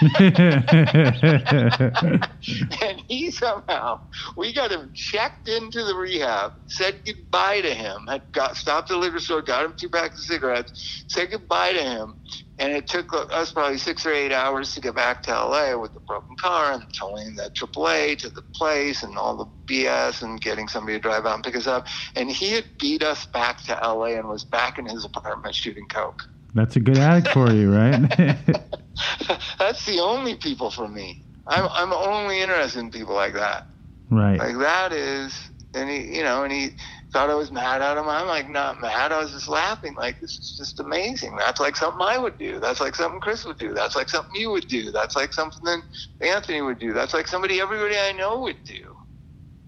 and 2.82 3.02
he 3.08 3.30
somehow, 3.30 4.00
we 4.36 4.52
got 4.52 4.72
him 4.72 4.90
checked 4.94 5.48
into 5.48 5.84
the 5.84 5.94
rehab, 5.94 6.52
said 6.66 6.96
goodbye 7.06 7.60
to 7.60 7.72
him, 7.72 8.06
had 8.08 8.22
got 8.32 8.56
stopped 8.56 8.88
the 8.88 8.96
liquor 8.96 9.20
store, 9.20 9.42
got 9.42 9.64
him 9.64 9.74
two 9.76 9.88
packs 9.88 10.18
of 10.18 10.24
cigarettes, 10.24 11.04
said 11.08 11.30
goodbye 11.30 11.72
to 11.72 11.82
him, 11.82 12.16
and 12.58 12.72
it 12.72 12.86
took 12.86 13.12
us 13.12 13.52
probably 13.52 13.78
six 13.78 14.06
or 14.06 14.12
eight 14.12 14.32
hours 14.32 14.74
to 14.74 14.80
get 14.80 14.94
back 14.94 15.22
to 15.24 15.32
LA 15.32 15.76
with 15.76 15.92
the 15.92 16.00
broken 16.00 16.36
car 16.36 16.72
and 16.72 16.84
towing 16.92 17.34
the 17.34 17.50
AAA 17.50 18.16
to 18.18 18.28
the 18.28 18.42
place 18.54 19.02
and 19.02 19.18
all 19.18 19.36
the 19.36 19.46
BS 19.68 20.22
and 20.22 20.40
getting 20.40 20.68
somebody 20.68 20.96
to 20.96 21.02
drive 21.02 21.26
out 21.26 21.34
and 21.34 21.44
pick 21.44 21.56
us 21.56 21.66
up. 21.66 21.86
And 22.14 22.30
he 22.30 22.52
had 22.52 22.64
beat 22.78 23.02
us 23.02 23.26
back 23.26 23.64
to 23.64 23.72
LA 23.82 24.18
and 24.24 24.32
was 24.32 24.44
back 24.44 24.78
in 24.78 24.86
his 24.86 25.04
apartment 25.04 25.54
shooting 25.54 25.86
coke. 25.86 26.22
That's 26.54 26.76
a 26.76 26.80
good 26.80 26.96
addict 26.98 27.28
for 27.28 27.52
you, 27.52 27.72
right? 27.74 28.08
That's 29.58 29.84
the 29.84 30.00
only 30.00 30.36
people 30.36 30.70
for 30.70 30.88
me. 30.88 31.20
I'm 31.46 31.68
I'm 31.74 31.92
only 31.92 32.40
interested 32.40 32.80
in 32.80 32.90
people 32.90 33.14
like 33.14 33.34
that. 33.34 33.66
right. 34.10 34.38
Like 34.38 34.56
that 34.58 34.92
is, 34.92 35.36
and 35.74 35.90
he, 35.90 36.16
you 36.16 36.22
know, 36.22 36.44
and 36.44 36.52
he 36.52 36.70
thought 37.12 37.28
I 37.28 37.34
was 37.34 37.50
mad 37.52 37.82
at 37.82 37.98
him. 37.98 38.08
I'm 38.08 38.26
like 38.26 38.48
not 38.48 38.80
mad. 38.80 39.12
I 39.12 39.18
was 39.22 39.32
just 39.32 39.48
laughing. 39.48 39.94
Like 39.94 40.20
this 40.20 40.38
is 40.38 40.54
just 40.56 40.80
amazing. 40.80 41.36
That's 41.36 41.60
like 41.60 41.76
something 41.76 42.00
I 42.00 42.16
would 42.16 42.38
do. 42.38 42.60
That's 42.60 42.80
like 42.80 42.94
something 42.94 43.20
Chris 43.20 43.44
would 43.44 43.58
do. 43.58 43.74
That's 43.74 43.94
like 43.96 44.08
something 44.08 44.40
you 44.40 44.50
would 44.52 44.68
do. 44.68 44.90
That's 44.90 45.16
like 45.16 45.32
something 45.34 45.60
that 45.64 45.80
Anthony 46.26 46.62
would 46.62 46.78
do. 46.78 46.92
That's 46.94 47.12
like 47.12 47.28
somebody 47.28 47.60
everybody 47.60 47.96
I 47.96 48.12
know 48.12 48.40
would 48.40 48.64
do. 48.64 48.94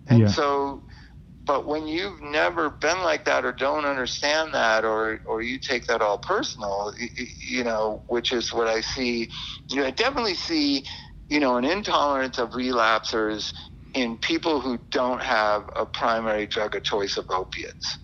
And 0.07 0.21
Yeah. 0.21 0.29
so, 0.29 0.83
but 1.47 1.67
when 1.67 1.87
you've 1.87 2.21
never 2.23 2.71
been 2.71 3.01
like 3.03 3.25
that 3.27 3.45
or 3.45 3.53
don't 3.53 3.85
understand 3.85 4.53
that 4.55 4.85
or 4.85 5.21
or 5.27 5.43
you 5.43 5.59
take 5.59 5.87
that 5.87 6.03
all 6.03 6.19
personal, 6.19 6.93
you 7.41 7.65
know, 7.65 8.03
which 8.09 8.33
is 8.33 8.53
what 8.53 8.67
I 8.67 8.81
see. 8.81 9.31
You 9.71 9.77
know, 9.77 9.87
I 9.87 9.91
definitely 9.93 10.35
see, 10.35 10.85
you 11.29 11.41
know, 11.41 11.57
an 11.57 11.65
intolerance 11.65 12.39
of 12.39 12.51
relapsers 12.51 13.53
in 13.95 14.19
people 14.19 14.61
who 14.61 14.79
don't 14.91 15.23
have 15.23 15.71
a 15.77 15.87
primary 15.87 16.47
drug 16.47 16.75
of 16.75 16.83
choice 16.83 17.17
of 17.17 17.27
opiates. 17.31 17.99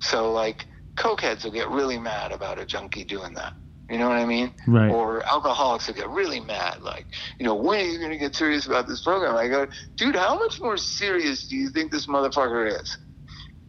So, 0.00 0.32
like, 0.32 0.66
cokeheads 0.98 1.44
will 1.44 1.52
get 1.52 1.70
really 1.70 1.98
mad 1.98 2.32
about 2.32 2.58
a 2.58 2.66
junkie 2.66 3.04
doing 3.04 3.34
that. 3.34 3.52
You 3.88 3.96
know 3.98 4.08
what 4.08 4.18
I 4.18 4.26
mean? 4.26 4.52
Right. 4.66 4.90
Or 4.90 5.24
alcoholics 5.24 5.86
will 5.86 5.94
get 5.94 6.10
really 6.10 6.40
mad, 6.40 6.82
like, 6.82 7.06
you 7.38 7.46
know, 7.46 7.54
when 7.54 7.80
are 7.80 7.88
you 7.88 7.98
going 7.98 8.10
to 8.10 8.18
get 8.18 8.34
serious 8.34 8.66
about 8.66 8.86
this 8.86 9.02
program? 9.02 9.34
I 9.34 9.48
go, 9.48 9.66
dude, 9.96 10.14
how 10.14 10.38
much 10.38 10.60
more 10.60 10.76
serious 10.76 11.48
do 11.48 11.56
you 11.56 11.70
think 11.70 11.90
this 11.90 12.06
motherfucker 12.06 12.80
is? 12.80 12.98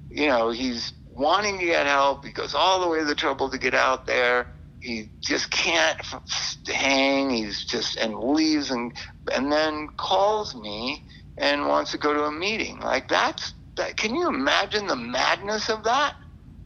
You 0.09 0.27
know, 0.27 0.49
he's 0.49 0.91
wanting 1.09 1.59
to 1.59 1.65
get 1.65 1.85
help. 1.85 2.25
He 2.25 2.31
goes 2.31 2.53
all 2.53 2.81
the 2.81 2.87
way 2.87 2.99
to 2.99 3.05
the 3.05 3.15
trouble 3.15 3.49
to 3.49 3.57
get 3.57 3.73
out 3.73 4.05
there. 4.07 4.47
He 4.81 5.11
just 5.21 5.51
can't 5.51 5.99
f- 5.99 6.57
hang. 6.67 7.29
He's 7.29 7.65
just 7.65 7.97
and 7.97 8.17
leaves 8.17 8.71
and 8.71 8.93
and 9.33 9.51
then 9.51 9.89
calls 9.97 10.55
me 10.55 11.03
and 11.37 11.67
wants 11.67 11.91
to 11.91 11.97
go 11.97 12.13
to 12.13 12.23
a 12.23 12.31
meeting. 12.31 12.79
Like 12.79 13.09
that's 13.09 13.53
that. 13.75 13.97
Can 13.97 14.15
you 14.15 14.27
imagine 14.29 14.87
the 14.87 14.95
madness 14.95 15.69
of 15.69 15.83
that? 15.83 16.15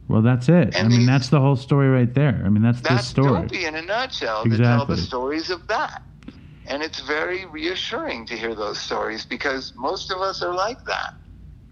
Well, 0.08 0.20
that's 0.22 0.48
it. 0.48 0.76
I 0.76 0.82
mean, 0.82 0.98
these- 0.98 1.06
that's 1.06 1.28
the 1.30 1.40
whole 1.40 1.56
story 1.56 1.88
right 1.88 2.12
there. 2.12 2.42
I 2.44 2.48
mean, 2.50 2.62
that's, 2.62 2.80
the 2.80 2.98
story. 2.98 2.98
That's 2.98 3.08
story. 3.08 3.40
dopey 3.48 3.64
in 3.64 3.74
a 3.74 3.82
nutshell. 3.82 4.44
To 4.44 4.56
tell 4.56 4.84
the 4.86 4.96
stories 4.96 5.50
of 5.50 5.66
that, 5.68 6.02
and 6.66 6.82
it's 6.82 7.00
very 7.00 7.46
reassuring 7.46 8.26
to 8.26 8.36
hear 8.36 8.54
those 8.54 8.78
stories 8.78 9.24
because 9.24 9.72
most 9.76 10.12
of 10.12 10.18
us 10.20 10.42
are 10.42 10.54
like 10.54 10.84
that. 10.84 11.14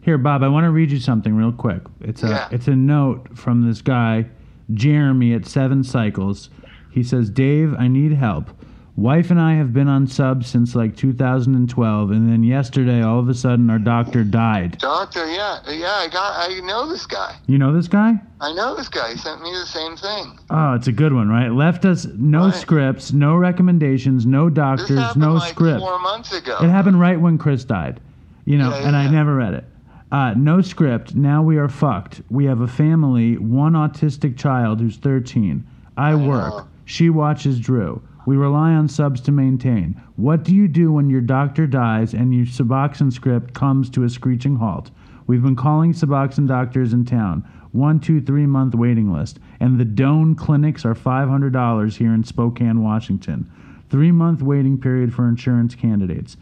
Here, 0.00 0.18
Bob, 0.18 0.42
I 0.42 0.48
want 0.48 0.64
to 0.64 0.70
read 0.70 0.90
you 0.90 0.98
something 0.98 1.34
real 1.36 1.52
quick. 1.52 1.82
It's 2.00 2.22
a 2.24 2.28
Yeah. 2.28 2.48
it's 2.50 2.68
a 2.68 2.74
note 2.74 3.36
from 3.38 3.66
this 3.68 3.82
guy, 3.82 4.26
Jeremy 4.72 5.32
at 5.34 5.46
Seven 5.46 5.84
Cycles. 5.84 6.50
He 6.90 7.02
says, 7.02 7.30
"Dave, 7.30 7.74
I 7.78 7.86
need 7.88 8.12
help. 8.12 8.50
Wife 8.94 9.30
and 9.30 9.40
I 9.40 9.54
have 9.54 9.72
been 9.72 9.88
on 9.88 10.06
subs 10.06 10.46
since 10.48 10.74
like 10.74 10.94
2012, 10.96 12.10
and 12.10 12.28
then 12.30 12.44
yesterday, 12.44 13.00
all 13.00 13.18
of 13.18 13.28
a 13.30 13.34
sudden, 13.34 13.70
our 13.70 13.78
doctor 13.78 14.22
died. 14.22 14.76
Doctor, 14.78 15.24
yeah, 15.32 15.60
yeah, 15.70 15.92
I 15.94 16.08
got, 16.12 16.50
I 16.50 16.60
know 16.60 16.86
this 16.86 17.06
guy. 17.06 17.36
You 17.46 17.56
know 17.56 17.72
this 17.72 17.88
guy? 17.88 18.20
I 18.42 18.52
know 18.52 18.76
this 18.76 18.90
guy. 18.90 19.12
He 19.12 19.16
sent 19.16 19.40
me 19.40 19.50
the 19.50 19.64
same 19.64 19.96
thing. 19.96 20.38
Oh, 20.50 20.74
it's 20.74 20.88
a 20.88 20.92
good 20.92 21.14
one, 21.14 21.30
right? 21.30 21.48
Left 21.50 21.86
us 21.86 22.06
no 22.16 22.46
Right. 22.46 22.54
scripts, 22.54 23.14
no 23.14 23.34
recommendations, 23.36 24.26
no 24.26 24.50
This 24.50 24.56
doctors, 24.56 24.98
happened 24.98 25.22
no 25.22 25.34
like 25.34 25.52
script. 25.52 25.80
four 25.80 25.98
months 25.98 26.32
ago. 26.34 26.58
It 26.60 26.68
happened 26.68 27.00
right 27.00 27.18
when 27.18 27.38
Chris 27.38 27.64
died, 27.64 27.98
you 28.44 28.58
know, 28.58 28.70
Yeah, 28.70 28.80
yeah, 28.80 28.88
and 28.88 28.96
I 28.96 29.10
never 29.10 29.34
read 29.36 29.54
it. 29.54 29.64
Uh, 30.12 30.34
no 30.36 30.60
script. 30.60 31.14
Now 31.14 31.42
we 31.42 31.56
are 31.56 31.70
fucked. 31.70 32.20
We 32.28 32.44
have 32.44 32.60
a 32.60 32.68
family, 32.68 33.38
one 33.38 33.72
autistic 33.72 34.36
child 34.36 34.80
who's 34.80 34.98
13. 34.98 35.64
I 35.96 36.14
work. 36.14 36.52
know. 36.52 36.68
She 36.84 37.08
watches 37.08 37.58
Drew. 37.58 38.02
We 38.24 38.36
rely 38.36 38.72
on 38.72 38.88
subs 38.88 39.20
to 39.22 39.32
maintain. 39.32 40.00
What 40.16 40.44
do 40.44 40.54
you 40.54 40.68
do 40.68 40.92
when 40.92 41.10
your 41.10 41.20
doctor 41.20 41.66
dies 41.66 42.14
and 42.14 42.32
your 42.32 42.46
Suboxone 42.46 43.12
script 43.12 43.52
comes 43.52 43.90
to 43.90 44.04
a 44.04 44.08
screeching 44.08 44.56
halt? 44.56 44.90
We've 45.26 45.42
been 45.42 45.56
calling 45.56 45.92
Suboxone 45.92 46.46
doctors 46.46 46.92
in 46.92 47.04
town. 47.04 47.44
One, 47.72 48.00
two, 48.00 48.20
three 48.20 48.46
month 48.46 48.74
waiting 48.74 49.12
list. 49.12 49.38
And 49.58 49.80
the 49.80 49.84
Doan 49.84 50.34
clinics 50.34 50.84
are 50.84 50.94
$500 50.94 51.96
here 51.96 52.14
in 52.14 52.22
Spokane, 52.22 52.82
Washington. 52.82 53.50
Three 53.90 54.12
month 54.12 54.42
waiting 54.42 54.78
period 54.78 55.12
for 55.12 55.28
insurance 55.28 55.74
candidates. 55.74 56.36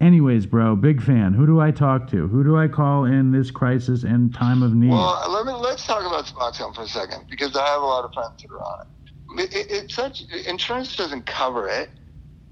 Anyways, 0.00 0.46
bro, 0.46 0.74
big 0.74 1.00
fan. 1.00 1.32
Who 1.32 1.46
do 1.46 1.60
I 1.60 1.70
talk 1.70 2.08
to? 2.10 2.26
Who 2.26 2.42
do 2.42 2.58
I 2.58 2.66
call 2.66 3.04
in 3.04 3.30
this 3.30 3.52
crisis 3.52 4.02
and 4.02 4.34
time 4.34 4.62
of 4.62 4.74
need? 4.74 4.90
Well, 4.90 5.30
let 5.30 5.46
me 5.46 5.52
let's 5.52 5.86
talk 5.86 6.04
about 6.04 6.24
Suboxone 6.24 6.74
for 6.74 6.82
a 6.82 6.88
second 6.88 7.26
because 7.30 7.56
I 7.56 7.64
have 7.68 7.80
a 7.80 7.86
lot 7.86 8.04
of 8.04 8.12
friends 8.12 8.42
that 8.42 8.50
are 8.50 8.60
on 8.60 8.80
it. 8.80 9.01
It, 9.38 9.54
it. 9.54 9.66
It's 9.70 9.94
such 9.94 10.22
insurance 10.46 10.96
doesn't 10.96 11.26
cover 11.26 11.68
it. 11.68 11.90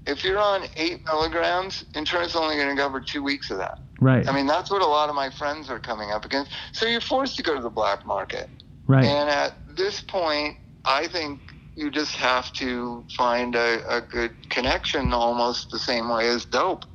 If 0.05 0.23
you're 0.23 0.39
on 0.39 0.63
eight 0.77 1.05
milligrams, 1.05 1.85
insurance 1.93 2.31
is 2.31 2.35
only 2.35 2.55
going 2.55 2.75
to 2.75 2.81
cover 2.81 2.99
two 2.99 3.21
weeks 3.21 3.51
of 3.51 3.57
that. 3.59 3.79
right, 3.99 4.27
I 4.27 4.33
mean, 4.33 4.47
that's 4.47 4.71
what 4.71 4.81
a 4.81 4.87
lot 4.87 5.09
of 5.09 5.15
my 5.15 5.29
friends 5.29 5.69
are 5.69 5.79
coming 5.79 6.11
up 6.11 6.25
against. 6.25 6.51
So 6.71 6.87
you're 6.87 7.01
forced 7.01 7.37
to 7.37 7.43
go 7.43 7.55
to 7.55 7.61
the 7.61 7.69
black 7.69 8.05
market. 8.05 8.49
right. 8.87 9.05
And 9.05 9.29
at 9.29 9.53
this 9.77 10.01
point, 10.01 10.57
I 10.85 11.07
think 11.07 11.39
you 11.75 11.91
just 11.91 12.15
have 12.15 12.51
to 12.53 13.05
find 13.15 13.55
a, 13.55 13.79
a 13.87 14.01
good 14.01 14.31
connection 14.49 15.13
almost 15.13 15.71
the 15.71 15.79
same 15.79 16.09
way 16.09 16.27
as 16.27 16.45
dope. 16.45 16.85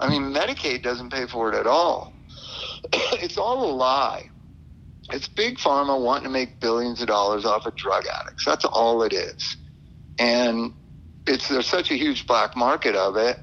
I 0.00 0.08
mean, 0.08 0.34
Medicaid 0.34 0.82
doesn't 0.82 1.12
pay 1.12 1.26
for 1.26 1.52
it 1.52 1.54
at 1.54 1.66
all. 1.66 2.12
it's 2.92 3.38
all 3.38 3.70
a 3.70 3.72
lie. 3.72 4.30
It's 5.12 5.28
big 5.28 5.58
pharma 5.58 6.00
wanting 6.00 6.24
to 6.24 6.30
make 6.30 6.60
billions 6.60 7.00
of 7.00 7.08
dollars 7.08 7.44
off 7.44 7.66
of 7.66 7.74
drug 7.76 8.04
addicts. 8.06 8.44
That's 8.44 8.64
all 8.64 9.02
it 9.02 9.12
is. 9.12 9.56
And 10.18 10.72
it's 11.26 11.48
there's 11.48 11.66
such 11.66 11.90
a 11.90 11.94
huge 11.94 12.26
black 12.26 12.56
market 12.56 12.94
of 12.94 13.16
it 13.16 13.38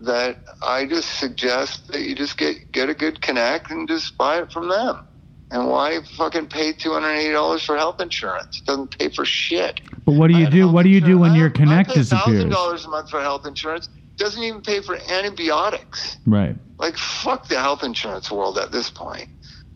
that 0.00 0.38
I 0.62 0.86
just 0.86 1.18
suggest 1.18 1.88
that 1.88 2.02
you 2.02 2.14
just 2.14 2.36
get 2.38 2.72
get 2.72 2.88
a 2.88 2.94
good 2.94 3.20
connect 3.20 3.70
and 3.70 3.88
just 3.88 4.16
buy 4.16 4.38
it 4.40 4.52
from 4.52 4.68
them. 4.68 5.06
And 5.50 5.68
why 5.68 6.00
fucking 6.16 6.48
pay 6.48 6.72
two 6.72 6.92
hundred 6.92 7.12
eighty 7.12 7.32
dollars 7.32 7.62
for 7.62 7.76
health 7.76 8.00
insurance? 8.00 8.58
It 8.60 8.66
doesn't 8.66 8.98
pay 8.98 9.08
for 9.10 9.24
shit. 9.24 9.80
but 10.04 10.12
what 10.12 10.28
do 10.30 10.36
you 10.38 10.48
do? 10.48 10.68
What 10.68 10.82
do 10.84 10.88
you 10.88 11.00
do 11.00 11.18
when 11.18 11.34
your 11.34 11.50
connect 11.50 11.90
I 11.90 11.94
disappears? 11.94 12.24
Thousand 12.24 12.48
dollars 12.50 12.84
a 12.84 12.88
month 12.88 13.10
for 13.10 13.20
health 13.20 13.46
insurance 13.46 13.88
doesn't 14.16 14.42
even 14.42 14.62
pay 14.62 14.80
for 14.80 14.96
antibiotics. 15.10 16.18
Right. 16.26 16.56
Like 16.78 16.96
fuck 16.96 17.48
the 17.48 17.58
health 17.60 17.82
insurance 17.84 18.30
world 18.30 18.58
at 18.58 18.72
this 18.72 18.90
point. 18.90 19.28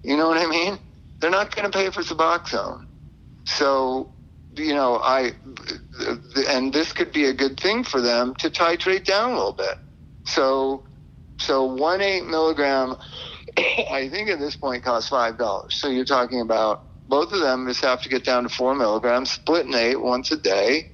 You 0.03 0.17
know 0.17 0.29
what 0.29 0.39
I 0.39 0.47
mean? 0.47 0.79
They're 1.21 1.31
not 1.31 1.55
going 1.55 1.71
to 1.71 1.77
pay 1.77 1.91
for 1.91 2.03
Suboxone. 2.03 2.87
So 3.45 4.13
you 4.59 4.75
know, 4.75 4.97
I, 4.97 5.33
and 6.49 6.73
this 6.73 6.93
could 6.93 7.13
be 7.13 7.27
a 7.27 7.33
good 7.33 7.59
thing 7.59 7.85
for 7.85 8.01
them 8.01 8.35
to 8.37 8.51
titrate 8.51 9.05
down 9.05 9.31
a 9.31 9.35
little 9.35 9.53
bit. 9.53 9.79
So, 10.25 10.85
so 11.39 11.65
one 11.65 12.01
eight 12.01 12.27
milligram, 12.27 12.97
I 13.57 14.09
think 14.11 14.29
at 14.29 14.39
this 14.39 14.57
point 14.57 14.85
costs 14.85 15.09
five 15.09 15.39
dollars. 15.39 15.75
So 15.75 15.89
you're 15.89 16.05
talking 16.05 16.41
about 16.41 16.85
both 17.09 17.33
of 17.33 17.41
them 17.41 17.67
just 17.67 17.83
have 17.83 18.03
to 18.03 18.09
get 18.09 18.25
down 18.25 18.43
to 18.43 18.49
four 18.49 18.75
milligrams, 18.75 19.31
split 19.31 19.67
in 19.67 19.75
eight 19.75 20.01
once 20.01 20.31
a 20.31 20.37
day, 20.37 20.91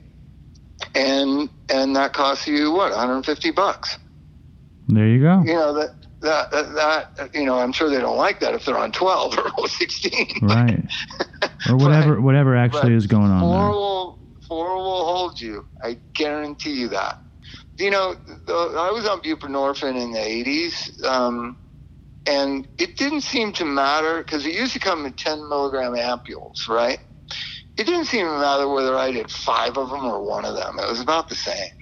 and 0.94 1.48
and 1.68 1.96
that 1.96 2.12
costs 2.12 2.46
you 2.46 2.70
what 2.70 2.90
150 2.90 3.50
bucks. 3.50 3.98
There 4.88 5.08
you 5.08 5.20
go. 5.20 5.42
You 5.42 5.54
know 5.54 5.72
that 5.74 5.94
that 6.24 6.50
that, 6.50 7.16
that 7.16 7.34
you 7.34 7.44
know 7.44 7.58
I'm 7.58 7.72
sure 7.72 7.88
they 7.88 8.00
don't 8.00 8.16
like 8.16 8.40
that 8.40 8.54
if 8.54 8.64
they're 8.64 8.76
on 8.78 8.92
12 8.92 9.38
or 9.58 9.68
16. 9.68 10.40
Right. 10.42 10.84
or 11.68 11.76
whatever 11.76 12.20
whatever 12.20 12.56
actually 12.56 12.94
is 12.94 13.06
going 13.06 13.30
on 13.30 13.40
Four 13.40 13.58
there. 13.60 13.68
will 13.70 14.18
four 14.48 14.76
will 14.76 15.04
hold 15.06 15.40
you. 15.40 15.64
I 15.82 15.98
guarantee 16.14 16.72
you 16.80 16.88
that. 16.88 17.20
You 17.78 17.90
know, 17.90 18.14
the, 18.46 18.52
I 18.52 18.90
was 18.92 19.04
on 19.06 19.20
buprenorphine 19.20 20.00
in 20.00 20.12
the 20.12 20.18
80s, 20.18 21.02
um, 21.04 21.56
and 22.26 22.68
it 22.78 22.96
didn't 22.96 23.22
seem 23.22 23.52
to 23.54 23.64
matter 23.64 24.18
because 24.22 24.46
it 24.46 24.54
used 24.54 24.74
to 24.74 24.78
come 24.78 25.04
in 25.06 25.12
10 25.14 25.48
milligram 25.48 25.94
ampules, 25.94 26.68
right? 26.68 27.00
It 27.76 27.84
didn't 27.86 28.04
seem 28.04 28.26
to 28.26 28.38
matter 28.38 28.68
whether 28.68 28.94
I 28.96 29.10
did 29.10 29.28
five 29.28 29.76
of 29.76 29.90
them 29.90 30.04
or 30.04 30.22
one 30.22 30.44
of 30.44 30.54
them. 30.54 30.78
It 30.78 30.88
was 30.88 31.00
about 31.00 31.28
the 31.28 31.34
same. 31.34 31.72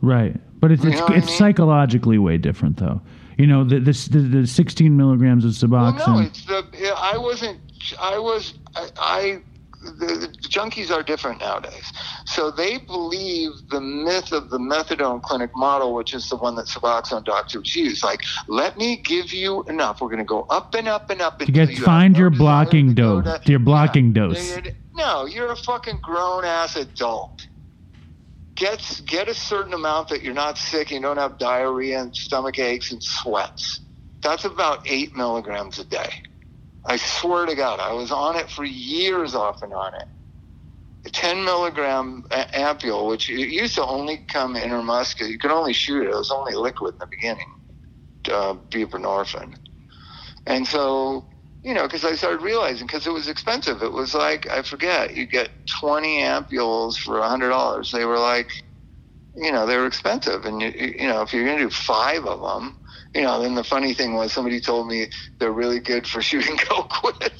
Right. 0.00 0.34
But 0.58 0.72
it's 0.72 0.82
You 0.84 0.90
it's, 0.90 1.00
know 1.00 1.06
I 1.08 1.18
mean? 1.18 1.22
psychologically 1.22 2.16
way 2.18 2.38
different 2.38 2.78
though. 2.78 3.02
You 3.42 3.48
know, 3.48 3.64
the 3.64 3.80
this 3.80 4.06
the, 4.06 4.20
the 4.20 4.46
16 4.46 4.96
milligrams 4.96 5.44
of 5.44 5.68
Well, 5.68 5.92
Suboxone. 5.92 6.06
no, 6.06 6.18
it's 6.20 6.44
the. 6.46 6.64
I 6.96 7.18
wasn't. 7.18 7.58
I 7.98 8.16
was. 8.16 8.54
I. 8.76 8.88
I 8.98 9.38
the, 9.82 10.06
the 10.40 10.48
junkies 10.48 10.92
are 10.92 11.02
different 11.02 11.40
nowadays. 11.40 11.92
So 12.24 12.52
they 12.52 12.78
believe 12.78 13.50
the 13.68 13.80
myth 13.80 14.30
of 14.30 14.48
the 14.50 14.58
methadone 14.58 15.20
clinic 15.24 15.50
model, 15.56 15.92
which 15.92 16.14
is 16.14 16.28
the 16.28 16.36
one 16.36 16.54
that 16.54 16.66
Suboxone 16.66 17.24
doctors 17.24 17.74
use. 17.74 18.04
Like, 18.04 18.22
let 18.46 18.76
me 18.78 18.98
give 18.98 19.32
you 19.32 19.64
enough. 19.64 20.00
We're 20.00 20.06
going 20.06 20.18
to 20.20 20.24
go 20.24 20.46
up 20.50 20.76
and 20.76 20.86
up 20.86 21.10
and 21.10 21.20
up 21.20 21.40
until 21.40 21.66
get 21.66 21.76
find 21.78 22.16
your 22.16 22.30
blocking 22.30 22.90
to 22.90 23.22
dose. 23.22 23.40
to- 23.40 23.50
Your 23.50 23.58
blocking 23.58 24.14
Yeah. 24.14 24.28
dose. 24.28 24.58
No, 24.94 25.26
you're 25.26 25.50
a 25.50 25.56
fucking 25.56 25.98
grown 26.00 26.44
ass 26.44 26.76
adult. 26.76 27.48
Get 28.54 29.00
get 29.06 29.28
a 29.28 29.34
certain 29.34 29.72
amount 29.72 30.08
that 30.08 30.22
you're 30.22 30.34
not 30.34 30.58
sick 30.58 30.90
and 30.90 31.00
you 31.00 31.02
don't 31.02 31.16
have 31.16 31.38
diarrhea 31.38 32.00
and 32.00 32.14
stomach 32.14 32.58
aches 32.58 32.92
and 32.92 33.02
sweats. 33.02 33.80
That's 34.22 34.44
about 34.44 34.80
eight 34.86 35.16
milligrams 35.16 35.78
a 35.78 35.84
day. 35.84 36.10
I 36.84 36.96
swear 36.96 37.46
to 37.46 37.54
God, 37.54 37.80
I 37.80 37.92
was 37.92 38.10
on 38.10 38.36
it 38.36 38.50
for 38.50 38.64
years 38.64 39.34
off 39.34 39.62
and 39.62 39.72
on 39.72 39.94
it. 39.94 40.06
A 41.04 41.10
10 41.10 41.44
milligram 41.44 42.24
ampule, 42.30 43.08
which 43.08 43.28
it 43.28 43.48
used 43.48 43.74
to 43.76 43.84
only 43.84 44.18
come 44.28 44.54
intermuscular. 44.54 45.28
You 45.28 45.38
could 45.38 45.50
only 45.50 45.72
shoot 45.72 46.04
it. 46.04 46.10
It 46.10 46.16
was 46.16 46.30
only 46.30 46.54
liquid 46.54 46.94
in 46.94 46.98
the 47.00 47.06
beginning, 47.06 47.48
uh, 48.30 48.54
buprenorphine. 48.70 49.56
And 50.46 50.66
so, 50.66 51.26
you 51.62 51.74
know, 51.74 51.84
because 51.84 52.04
I 52.04 52.14
started 52.14 52.42
realizing, 52.42 52.86
because 52.86 53.06
it 53.06 53.12
was 53.12 53.28
expensive. 53.28 53.82
It 53.82 53.92
was 53.92 54.14
like, 54.14 54.48
I 54.50 54.62
forget, 54.62 55.14
you 55.14 55.26
get 55.26 55.50
20 55.80 56.18
ampules 56.20 56.96
for 56.96 57.18
a 57.18 57.22
$100. 57.22 57.90
They 57.92 58.04
were 58.04 58.18
like, 58.18 58.50
you 59.34 59.52
know, 59.52 59.64
they 59.64 59.76
were 59.76 59.86
expensive. 59.86 60.44
And, 60.44 60.60
you, 60.60 60.72
you 60.76 61.06
know, 61.06 61.22
if 61.22 61.32
you're 61.32 61.44
going 61.44 61.58
to 61.58 61.64
do 61.64 61.70
five 61.70 62.24
of 62.26 62.40
them, 62.40 62.76
you 63.14 63.22
know, 63.22 63.40
then 63.42 63.54
the 63.54 63.64
funny 63.64 63.94
thing 63.94 64.14
was 64.14 64.32
somebody 64.32 64.60
told 64.60 64.88
me 64.88 65.08
they're 65.38 65.52
really 65.52 65.80
good 65.80 66.06
for 66.06 66.20
shooting 66.22 66.56
coke 66.56 67.02
with. 67.04 67.32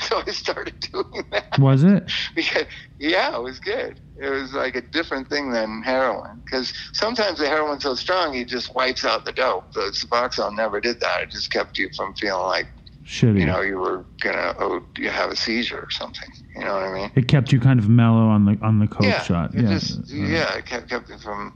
So 0.00 0.22
I 0.26 0.30
started 0.32 0.74
doing 0.92 1.24
that. 1.30 1.58
Was 1.58 1.84
it? 1.84 2.10
Because, 2.34 2.66
yeah, 2.98 3.34
it 3.36 3.42
was 3.42 3.60
good. 3.60 4.00
It 4.20 4.28
was 4.28 4.52
like 4.52 4.74
a 4.74 4.82
different 4.82 5.28
thing 5.28 5.52
than 5.52 5.82
heroin. 5.82 6.42
Because 6.44 6.74
sometimes 6.92 7.38
the 7.38 7.46
heroin's 7.46 7.84
so 7.84 7.94
strong, 7.94 8.34
it 8.34 8.48
just 8.48 8.74
wipes 8.74 9.04
out 9.04 9.24
the 9.24 9.32
dope. 9.32 9.72
The 9.72 9.92
Suboxone 9.92 10.56
never 10.56 10.80
did 10.80 11.00
that. 11.00 11.22
It 11.22 11.30
just 11.30 11.52
kept 11.52 11.78
you 11.78 11.90
from 11.96 12.14
feeling 12.14 12.44
like, 12.46 12.66
Shitty. 13.08 13.40
you 13.40 13.46
know, 13.46 13.62
you 13.62 13.78
were 13.78 14.04
gonna 14.20 14.52
oh, 14.60 14.84
you 14.98 15.08
have 15.08 15.30
a 15.30 15.36
seizure 15.36 15.78
or 15.78 15.90
something. 15.90 16.28
You 16.54 16.64
know 16.64 16.74
what 16.74 16.82
I 16.82 16.92
mean? 16.92 17.10
it 17.14 17.26
kept 17.26 17.52
you 17.52 17.58
kind 17.58 17.80
of 17.80 17.88
mellow 17.88 18.28
on 18.28 18.44
the 18.44 18.58
on 18.60 18.80
the 18.80 18.86
coke 18.86 19.06
yeah, 19.06 19.22
shot. 19.22 19.54
It 19.54 19.62
Yeah. 19.62 19.70
just, 19.70 20.12
Uh, 20.12 20.14
yeah, 20.14 20.54
it 20.56 20.66
kept 20.66 20.90
kept 20.90 21.08
it 21.08 21.20
from 21.20 21.54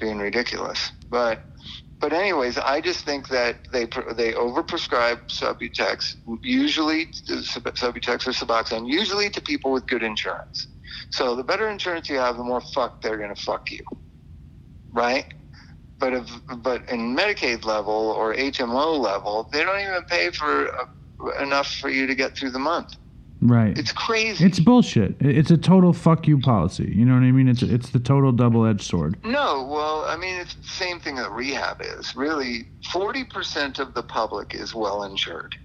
being 0.00 0.16
ridiculous. 0.16 0.92
But 1.10 1.44
but 2.00 2.14
anyways, 2.14 2.56
I 2.56 2.80
just 2.80 3.04
think 3.04 3.28
that 3.28 3.68
they 3.70 3.84
they 4.14 4.32
overprescribe 4.32 5.28
Subutex, 5.28 6.16
usually 6.42 7.06
Subutex 7.06 8.26
or 8.26 8.32
Suboxone, 8.32 8.90
usually 8.90 9.28
to 9.28 9.42
people 9.42 9.72
with 9.72 9.86
good 9.86 10.02
insurance. 10.02 10.68
So 11.10 11.36
the 11.36 11.44
better 11.44 11.68
insurance 11.68 12.08
you 12.08 12.16
have, 12.16 12.38
the 12.38 12.44
more 12.44 12.62
fuck 12.62 13.02
they're 13.02 13.18
gonna 13.18 13.36
fuck 13.36 13.70
you, 13.70 13.84
right? 14.90 15.26
But 15.98 16.12
if 16.12 16.30
but 16.58 16.88
in 16.88 17.16
Medicaid 17.16 17.64
level 17.64 17.92
or 17.92 18.34
HMO 18.34 18.98
level, 18.98 19.48
they 19.52 19.64
don't 19.64 19.80
even 19.80 20.04
pay 20.04 20.30
for 20.30 20.74
uh, 20.74 21.42
enough 21.42 21.74
for 21.74 21.88
you 21.88 22.06
to 22.06 22.14
get 22.14 22.36
through 22.36 22.50
the 22.50 22.58
month. 22.58 22.94
Right. 23.40 23.78
It's 23.78 23.92
crazy. 23.92 24.44
It's 24.44 24.58
bullshit. 24.58 25.14
It's 25.20 25.50
a 25.50 25.56
total 25.56 25.92
fuck 25.92 26.26
you 26.26 26.40
policy. 26.40 26.92
You 26.92 27.04
know 27.04 27.14
what 27.14 27.22
I 27.22 27.30
mean? 27.30 27.48
It's 27.48 27.62
it's 27.62 27.90
the 27.90 28.00
total 28.00 28.32
double 28.32 28.66
edged 28.66 28.82
sword. 28.82 29.16
No, 29.24 29.68
well, 29.70 30.04
I 30.06 30.16
mean, 30.16 30.36
it's 30.36 30.54
the 30.54 30.66
same 30.66 30.98
thing 30.98 31.16
that 31.16 31.30
rehab 31.30 31.80
is. 31.80 32.16
Really, 32.16 32.68
40% 32.92 33.78
of 33.78 33.94
the 33.94 34.02
public 34.02 34.54
is 34.54 34.74
well 34.74 35.04
insured, 35.04 35.56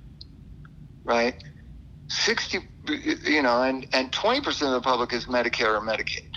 right? 1.04 1.44
60, 2.08 2.60
you 3.24 3.42
know, 3.42 3.64
and, 3.64 3.88
and 3.94 4.12
20% 4.12 4.48
of 4.48 4.74
the 4.74 4.82
public 4.82 5.14
is 5.14 5.26
Medicare 5.26 5.76
or 5.76 5.82
Medicaid. 5.82 6.36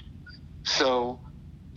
So 0.62 1.20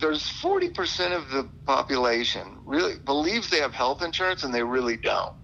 there's 0.00 0.22
40% 0.22 1.16
of 1.16 1.30
the 1.30 1.48
population 1.66 2.58
really 2.64 2.96
believes 3.04 3.50
they 3.50 3.60
have 3.60 3.74
health 3.74 4.02
insurance 4.02 4.44
and 4.44 4.52
they 4.52 4.62
really 4.62 4.96
don't. 4.96 5.34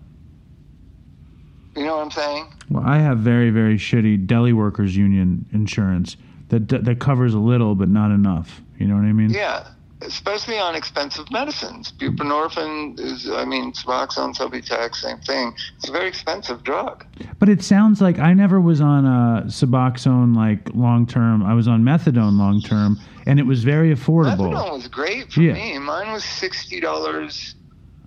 You 1.76 1.84
know 1.84 1.96
what 1.96 2.04
I'm 2.04 2.10
saying? 2.10 2.48
Well, 2.70 2.84
I 2.86 2.98
have 2.98 3.18
very 3.18 3.50
very 3.50 3.76
shitty 3.76 4.26
deli 4.26 4.54
workers 4.54 4.96
union 4.96 5.46
insurance 5.52 6.16
that 6.48 6.68
that 6.68 6.98
covers 7.00 7.34
a 7.34 7.38
little 7.38 7.74
but 7.74 7.88
not 7.88 8.10
enough. 8.10 8.62
You 8.78 8.86
know 8.86 8.94
what 8.94 9.04
I 9.04 9.12
mean? 9.12 9.30
Yeah, 9.30 9.68
especially 10.06 10.58
on 10.58 10.74
expensive 10.74 11.30
medicines. 11.30 11.92
Buprenorphine 11.92 12.98
is, 13.00 13.28
I 13.30 13.44
mean, 13.44 13.72
Suboxone, 13.72 14.36
Subutex, 14.36 14.96
same 14.96 15.18
thing. 15.18 15.54
It's 15.76 15.88
a 15.88 15.92
very 15.92 16.08
expensive 16.08 16.62
drug. 16.64 17.04
But 17.38 17.48
it 17.48 17.62
sounds 17.62 18.00
like 18.00 18.18
I 18.18 18.32
never 18.32 18.60
was 18.60 18.80
on 18.80 19.04
a 19.04 19.44
Suboxone 19.46 20.34
like 20.36 20.60
long 20.74 21.06
term. 21.06 21.42
I 21.44 21.54
was 21.54 21.68
on 21.68 21.82
methadone 21.82 22.38
long 22.38 22.60
term, 22.60 22.98
and 23.26 23.38
it 23.38 23.44
was 23.46 23.64
very 23.64 23.94
affordable. 23.94 24.52
Methadone 24.52 24.72
was 24.72 24.88
great 24.88 25.32
for 25.32 25.40
Yeah. 25.42 25.52
me. 25.54 25.78
Mine 25.78 26.12
was 26.12 26.24
sixty 26.24 26.80
dollars 26.80 27.54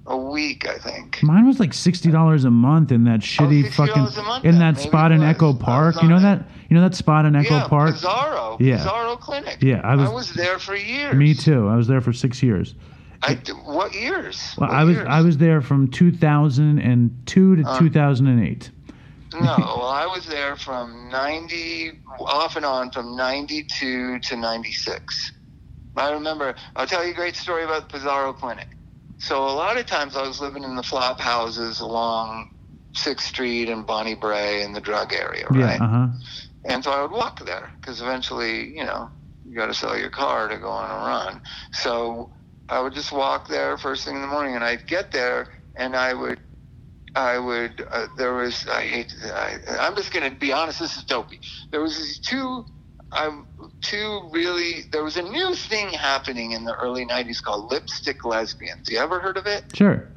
a 0.09 0.17
week, 0.17 0.67
I 0.67 0.77
think. 0.79 1.21
Mine 1.21 1.47
was 1.47 1.59
like 1.59 1.73
sixty 1.73 2.11
dollars 2.11 2.43
a 2.43 2.49
month 2.49 2.91
in 2.91 3.03
that 3.05 3.21
shitty 3.21 3.65
$60 3.65 3.73
fucking 3.73 4.25
month 4.25 4.43
in 4.43 4.57
that 4.59 4.77
spot 4.79 5.11
in. 5.11 5.21
Echo 5.23 5.53
Park. 5.53 6.01
You 6.01 6.09
know 6.09 6.17
it. 6.17 6.21
that 6.21 6.49
you 6.69 6.75
know 6.75 6.81
that 6.81 6.95
spot 6.95 7.25
in 7.25 7.35
Echo 7.35 7.55
yeah, 7.57 7.67
Park. 7.67 7.93
Pizarro. 7.93 8.57
Yeah. 8.59 8.77
Pizarro 8.77 9.15
Clinic. 9.15 9.57
Yeah, 9.61 9.81
I 9.83 9.95
was- 9.95 10.33
there 10.33 10.59
for 10.59 10.75
years. 10.75 11.15
Me 11.15 11.33
too. 11.33 11.67
I 11.67 11.75
was 11.75 11.87
there 11.87 12.01
for 12.01 12.11
six 12.11 12.41
years. 12.43 12.75
I, 13.21 13.35
what 13.65 13.93
years? 13.93 14.55
Well, 14.57 14.69
What 14.69 14.77
I 14.77 14.83
was 14.85 14.95
years? 14.95 15.07
I 15.09 15.21
was 15.21 15.37
there 15.37 15.61
from 15.61 15.89
two 15.89 16.11
thousand 16.11 16.79
and 16.79 17.11
two 17.25 17.55
to 17.57 17.63
Uh. 17.63 17.79
two 17.79 17.89
thousand 17.89 18.27
and 18.27 18.45
eight. 18.45 18.71
No, 19.33 19.39
well, 19.59 19.87
I 19.87 20.07
was 20.07 20.25
there 20.25 20.55
from 20.55 21.07
90, 21.09 21.99
off 22.19 22.55
and 22.55 22.65
on, 22.65 22.89
from 22.89 23.15
92 23.15 24.19
to 24.19 24.35
96. 24.35 25.33
I 25.95 26.11
remember, 26.11 26.55
I'll 26.75 26.87
tell 26.87 27.05
you 27.05 27.11
a 27.11 27.15
great 27.15 27.35
story 27.35 27.63
about 27.63 27.89
the 27.89 27.97
Pizarro 27.99 28.33
Clinic. 28.33 28.69
So, 29.19 29.43
a 29.43 29.51
lot 29.51 29.77
of 29.77 29.85
times 29.85 30.15
I 30.15 30.25
was 30.25 30.39
living 30.39 30.63
in 30.63 30.75
the 30.75 30.83
flop 30.83 31.19
houses 31.19 31.81
along 31.81 32.47
6th 32.95 33.21
Street 33.21 33.69
and 33.69 33.85
Bonnie 33.85 34.15
Brae 34.15 34.63
in 34.63 34.73
the 34.73 34.81
drug 34.81 35.13
area, 35.13 35.45
right? 35.49 35.79
Yeah. 35.79 35.85
Uh 35.85 35.87
huh. 35.87 36.07
And 36.65 36.83
so 36.83 36.91
I 36.91 37.01
would 37.01 37.11
walk 37.11 37.39
there 37.45 37.69
because 37.79 38.01
eventually, 38.01 38.75
you 38.75 38.83
know, 38.83 39.09
you 39.45 39.55
got 39.55 39.67
to 39.67 39.73
sell 39.73 39.97
your 39.97 40.09
car 40.09 40.47
to 40.49 40.57
go 40.57 40.69
on 40.69 40.89
a 40.89 41.05
run. 41.07 41.41
So 41.71 42.31
I 42.67 42.79
would 42.81 42.93
just 42.93 43.11
walk 43.11 43.47
there 43.47 43.77
first 43.77 44.05
thing 44.05 44.15
in 44.15 44.21
the 44.21 44.27
morning, 44.27 44.55
and 44.55 44.63
I'd 44.63 44.85
get 44.85 45.11
there, 45.11 45.47
and 45.75 45.95
I 45.95 46.13
would, 46.13 46.39
I 47.15 47.39
would. 47.39 47.83
Uh, 47.91 48.07
there 48.17 48.33
was. 48.33 48.67
I 48.67 48.81
hate. 48.81 49.13
I, 49.23 49.57
I'm 49.79 49.95
just 49.95 50.13
gonna 50.13 50.31
be 50.31 50.51
honest. 50.51 50.79
This 50.79 50.97
is 50.97 51.03
dopey. 51.05 51.39
There 51.71 51.81
was 51.81 51.97
these 51.97 52.19
two. 52.19 52.65
Um, 53.11 53.47
two 53.81 54.21
really. 54.31 54.83
There 54.91 55.03
was 55.03 55.17
a 55.17 55.21
new 55.23 55.55
thing 55.55 55.89
happening 55.89 56.51
in 56.51 56.63
the 56.63 56.75
early 56.75 57.05
'90s 57.05 57.41
called 57.41 57.71
lipstick 57.71 58.23
lesbians. 58.25 58.89
You 58.89 58.99
ever 58.99 59.19
heard 59.19 59.37
of 59.37 59.45
it? 59.47 59.63
Sure. 59.73 60.07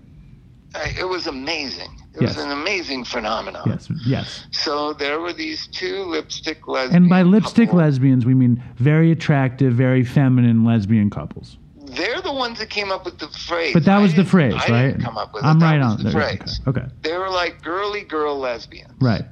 I, 0.75 0.95
it 0.99 1.09
was 1.09 1.27
amazing. 1.27 1.91
It 2.15 2.23
Yes. 2.23 2.37
was 2.37 2.45
an 2.45 2.51
amazing 2.51 3.05
phenomenon. 3.05 3.63
Yes. 3.67 3.89
Yes. 4.07 4.47
So 4.51 4.93
there 4.95 5.21
were 5.21 5.33
these 5.33 5.67
two 5.69 6.05
lipstick 6.05 6.67
lesbians. 6.69 6.95
And 6.97 7.09
by 7.09 7.23
lipstick 7.23 7.73
lesbians, 7.73 8.27
we 8.27 8.35
mean 8.35 8.63
very 8.77 9.11
attractive, 9.13 9.73
very 9.75 10.05
feminine 10.05 10.65
lesbian 10.65 11.09
couples. 11.11 11.57
They're 11.85 12.21
the 12.23 12.33
ones 12.33 12.59
that 12.59 12.71
came 12.71 12.91
up 12.91 13.05
with 13.05 13.19
the 13.19 13.29
phrase. 13.29 13.75
But 13.75 13.85
that 13.85 13.99
I 13.99 14.03
was 14.03 14.15
the 14.15 14.25
phrase, 14.25 14.55
I 14.57 14.71
right? 14.71 14.87
Didn't 14.93 15.03
come 15.03 15.19
up 15.19 15.33
with. 15.35 15.45
I'm 15.45 15.59
That 15.59 15.73
right 15.73 15.81
on 15.81 15.97
the 15.99 16.05
there. 16.05 16.13
phrase. 16.13 16.61
Okay. 16.67 16.81
okay. 16.83 16.91
They 17.03 17.17
were 17.19 17.29
like 17.31 17.63
girly 17.63 18.03
girl 18.03 18.39
lesbians. 18.39 18.93
Right. 19.01 19.25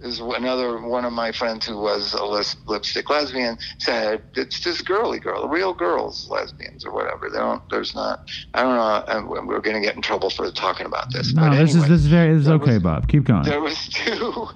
Is 0.00 0.20
another 0.20 0.80
one 0.80 1.04
of 1.04 1.12
my 1.12 1.32
friends 1.32 1.66
who 1.66 1.78
was 1.78 2.12
a 2.14 2.24
lipstick 2.24 3.08
lesbian 3.08 3.58
said 3.78 4.22
it's 4.34 4.60
just 4.60 4.86
girly 4.86 5.18
girl, 5.18 5.48
real 5.48 5.72
girls 5.72 6.28
lesbians 6.30 6.84
or 6.84 6.92
whatever. 6.92 7.30
They 7.30 7.38
don't. 7.38 7.62
There's 7.70 7.94
not. 7.94 8.28
I 8.54 8.62
don't 8.62 8.76
know. 8.76 9.44
We're 9.46 9.60
going 9.60 9.76
to 9.76 9.82
get 9.82 9.96
in 9.96 10.02
trouble 10.02 10.30
for 10.30 10.50
talking 10.50 10.86
about 10.86 11.12
this. 11.12 11.32
No, 11.32 11.48
but 11.48 11.56
this 11.56 11.74
is 11.74 11.82
this 11.82 12.00
is 12.00 12.06
very 12.06 12.34
this 12.34 12.42
is 12.42 12.48
okay, 12.48 12.74
was- 12.74 12.82
Bob. 12.82 13.08
Keep 13.08 13.24
going. 13.24 13.44
there 13.44 13.60
was 13.60 13.88
two 13.92 14.48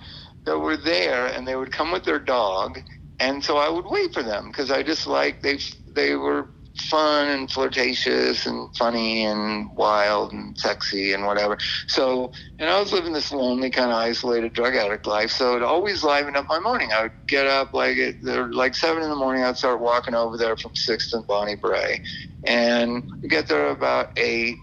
that 0.45 0.59
were 0.59 0.77
there 0.77 1.27
and 1.27 1.47
they 1.47 1.57
would 1.57 1.73
come 1.73 1.93
with 1.93 2.05
their 2.05 2.19
dog 2.19 2.79
and 3.19 3.45
so 3.45 3.59
i 3.59 3.69
would 3.69 3.85
wait 3.91 4.13
for 4.13 4.23
them 4.23 4.49
because 4.49 4.71
i 4.71 4.83
just 4.83 5.07
like 5.07 5.43
they 5.43 5.59
they 5.95 6.15
were 6.15 6.49
fun 6.81 7.29
and 7.29 7.51
flirtatious 7.51 8.47
and 8.47 8.75
funny 8.77 9.25
and 9.25 9.71
wild 9.77 10.33
and 10.33 10.57
sexy 10.59 11.13
and 11.13 11.27
whatever 11.27 11.59
so 11.87 12.33
and 12.59 12.69
i 12.69 12.79
was 12.79 12.93
living 12.93 13.13
this 13.13 13.33
lonely 13.33 13.71
kind 13.71 13.91
of 13.91 13.97
isolated 13.97 14.53
drug 14.53 14.75
addict 14.75 15.07
life 15.07 15.31
so 15.31 15.57
it 15.57 15.63
always 15.63 16.03
livened 16.03 16.37
up 16.37 16.47
my 16.49 16.59
morning 16.59 16.91
i 16.93 17.03
would 17.03 17.13
get 17.29 17.47
up 17.47 17.73
like 17.75 17.97
at 17.99 18.23
like 18.53 18.75
seven 18.75 19.03
in 19.03 19.11
the 19.11 19.17
morning 19.17 19.43
i'd 19.43 19.57
start 19.57 19.81
walking 19.81 20.15
over 20.15 20.37
there 20.37 20.57
from 20.57 20.75
sixth 20.75 21.13
and 21.13 21.27
bonnie 21.27 21.57
brae 21.57 22.01
and 22.45 23.03
get 23.29 23.47
there 23.49 23.71
about 23.71 24.09
eight 24.17 24.57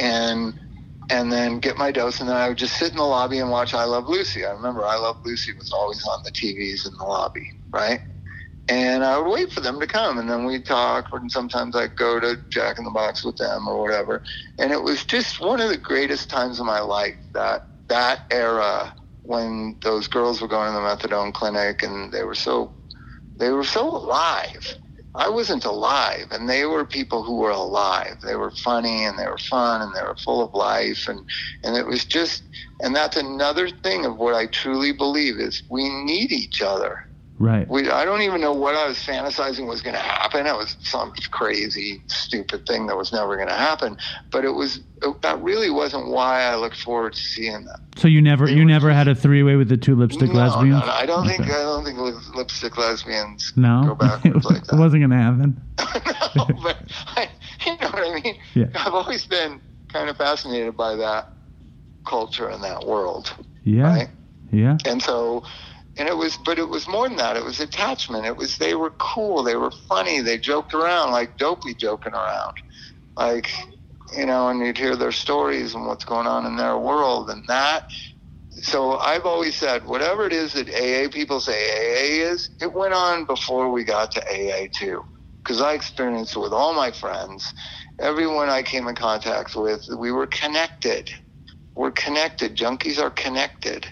and 0.00 0.54
and 1.10 1.30
then 1.30 1.58
get 1.58 1.76
my 1.76 1.90
dose, 1.90 2.20
and 2.20 2.28
then 2.28 2.36
I 2.36 2.48
would 2.48 2.58
just 2.58 2.76
sit 2.76 2.90
in 2.90 2.96
the 2.96 3.02
lobby 3.02 3.38
and 3.38 3.50
watch 3.50 3.74
I 3.74 3.84
Love 3.84 4.08
Lucy. 4.08 4.44
I 4.44 4.50
remember 4.50 4.84
I 4.84 4.96
Love 4.96 5.16
Lucy 5.24 5.52
was 5.52 5.70
always 5.72 6.02
on 6.06 6.22
the 6.24 6.30
TVs 6.30 6.86
in 6.86 6.96
the 6.96 7.04
lobby, 7.04 7.46
right? 7.72 8.00
And 8.68 9.04
I 9.04 9.18
would 9.18 9.30
wait 9.30 9.52
for 9.52 9.60
them 9.60 9.78
to 9.80 9.86
come, 9.86 10.18
and 10.18 10.28
then 10.28 10.46
we'd 10.46 10.64
talk, 10.64 11.08
and 11.12 11.30
sometimes 11.30 11.76
I'd 11.76 11.96
go 11.96 12.18
to 12.18 12.40
Jack 12.50 12.78
in 12.78 12.84
the 12.84 12.90
Box 12.90 13.22
with 13.22 13.36
them 13.36 13.68
or 13.68 13.78
whatever. 13.80 14.22
And 14.58 14.72
it 14.72 14.82
was 14.82 15.04
just 15.04 15.40
one 15.40 15.60
of 15.60 15.68
the 15.68 15.76
greatest 15.76 16.30
times 16.30 16.60
of 16.60 16.66
my 16.66 16.80
life 16.80 17.16
that 17.34 17.66
that 17.88 18.20
era 18.30 18.94
when 19.22 19.76
those 19.82 20.08
girls 20.08 20.40
were 20.40 20.48
going 20.48 20.68
to 20.68 20.74
the 20.74 20.80
methadone 20.80 21.34
clinic, 21.34 21.82
and 21.82 22.10
they 22.10 22.24
were 22.24 22.34
so 22.34 22.72
they 23.38 23.50
were 23.50 23.64
so 23.64 23.88
alive. 23.88 24.74
I 25.16 25.28
wasn't 25.28 25.64
alive, 25.64 26.26
and 26.30 26.48
they 26.48 26.64
were 26.64 26.84
people 26.84 27.22
who 27.22 27.36
were 27.36 27.50
alive. 27.50 28.16
They 28.24 28.34
were 28.34 28.50
funny 28.50 29.04
and 29.04 29.18
they 29.18 29.26
were 29.26 29.38
fun 29.38 29.82
and 29.82 29.94
they 29.94 30.02
were 30.02 30.16
full 30.16 30.42
of 30.42 30.54
life, 30.54 31.06
and 31.06 31.20
and 31.62 31.76
it 31.76 31.86
was 31.86 32.04
just, 32.04 32.44
and 32.82 32.96
that's 32.96 33.16
another 33.16 33.68
thing 33.68 34.06
of 34.06 34.16
what 34.16 34.34
I 34.34 34.46
truly 34.46 34.92
believe 34.92 35.38
is 35.38 35.62
we 35.68 35.88
need 35.88 36.32
each 36.32 36.62
other. 36.62 36.98
Right. 37.36 37.68
We, 37.68 37.90
I 37.90 38.04
don't 38.04 38.22
even 38.22 38.40
know 38.40 38.52
what 38.52 38.76
I 38.76 38.86
was 38.86 38.96
fantasizing 38.98 39.66
was 39.66 39.82
going 39.82 39.94
to 39.96 40.00
happen. 40.00 40.46
It 40.46 40.54
was 40.54 40.76
some 40.82 41.12
crazy, 41.32 42.00
stupid 42.06 42.64
thing 42.64 42.86
that 42.86 42.96
was 42.96 43.12
never 43.12 43.34
going 43.36 43.48
to 43.48 43.54
happen. 43.54 43.96
But 44.30 44.44
it 44.44 44.50
was 44.52 44.80
that 45.22 45.42
really 45.42 45.68
wasn't 45.68 46.06
why 46.06 46.42
I 46.44 46.54
looked 46.54 46.80
forward 46.80 47.14
to 47.14 47.18
seeing 47.20 47.64
them. 47.64 47.80
So 47.96 48.06
you 48.06 48.22
never 48.22 48.46
They 48.46 48.52
you 48.54 48.64
never 48.64 48.88
just- 48.90 48.96
had 48.96 49.08
a 49.08 49.14
three 49.16 49.42
way 49.42 49.56
with 49.56 49.68
the 49.68 49.76
two 49.76 49.96
lipstick 49.96 50.30
no, 50.32 50.38
lesbians? 50.40 50.80
no, 50.80 50.86
no, 50.86 50.92
I 50.92 51.06
don't 51.06 51.26
think 51.26 51.42
I 51.42 51.48
don't 51.48 51.84
think 51.84 51.98
lip- 51.98 52.34
lipstick 52.36 52.78
lesbians 52.78 53.52
No, 53.56 53.82
go 53.88 53.94
backwards 54.06 54.44
like 54.46 54.62
it 54.72 54.72
wasn't 54.76 55.02
gonna 55.02 55.20
happen. 55.20 55.60
no, 56.36 56.46
but 56.62 56.78
I, 57.16 57.28
you 57.66 57.72
know 57.80 57.88
what 57.90 58.06
I 58.16 58.20
mean. 58.22 58.36
Yeah. 58.54 58.66
I've 58.76 58.94
always 58.94 59.26
been 59.26 59.60
kind 59.92 60.08
of 60.08 60.16
fascinated 60.16 60.76
by 60.76 60.94
that 60.96 61.32
culture 62.06 62.48
and 62.48 62.62
that 62.62 62.86
world, 62.86 63.34
Yeah, 63.64 63.82
right? 63.82 64.08
yeah, 64.52 64.78
And 64.86 65.02
so, 65.02 65.42
and 65.96 66.08
it 66.08 66.16
was, 66.16 66.38
but 66.44 66.58
it 66.58 66.68
was 66.68 66.88
more 66.88 67.08
than 67.08 67.18
that. 67.18 67.36
It 67.36 67.44
was 67.44 67.60
attachment. 67.60 68.26
It 68.26 68.36
was 68.36 68.58
they 68.58 68.74
were 68.74 68.92
cool. 68.98 69.42
They 69.42 69.56
were 69.56 69.70
funny. 69.88 70.20
They 70.20 70.38
joked 70.38 70.74
around 70.74 71.12
like 71.12 71.38
dopey 71.38 71.74
joking 71.74 72.14
around, 72.14 72.54
like 73.16 73.50
you 74.16 74.26
know. 74.26 74.48
And 74.48 74.60
you'd 74.60 74.78
hear 74.78 74.96
their 74.96 75.12
stories 75.12 75.74
and 75.74 75.86
what's 75.86 76.04
going 76.04 76.26
on 76.26 76.46
in 76.46 76.56
their 76.56 76.78
world, 76.78 77.30
and 77.30 77.44
that. 77.48 77.84
So 78.50 78.98
I've 78.98 79.26
always 79.26 79.56
said, 79.56 79.84
whatever 79.84 80.26
it 80.26 80.32
is 80.32 80.52
that 80.52 80.68
AA 80.68 81.10
people 81.10 81.40
say 81.40 81.52
AA 81.52 82.30
is, 82.30 82.50
it 82.60 82.72
went 82.72 82.94
on 82.94 83.24
before 83.26 83.70
we 83.72 83.82
got 83.84 84.12
to 84.12 84.22
AA 84.22 84.68
too, 84.72 85.02
because 85.42 85.60
I 85.60 85.74
experienced 85.74 86.36
it 86.36 86.40
with 86.40 86.52
all 86.52 86.72
my 86.72 86.92
friends, 86.92 87.52
everyone 88.00 88.48
I 88.48 88.62
came 88.62 88.86
in 88.86 88.94
contact 88.94 89.56
with. 89.56 89.88
We 89.96 90.12
were 90.12 90.28
connected. 90.28 91.10
We're 91.76 91.92
connected. 91.92 92.56
Junkies 92.56 93.00
are 93.00 93.10
connected 93.10 93.86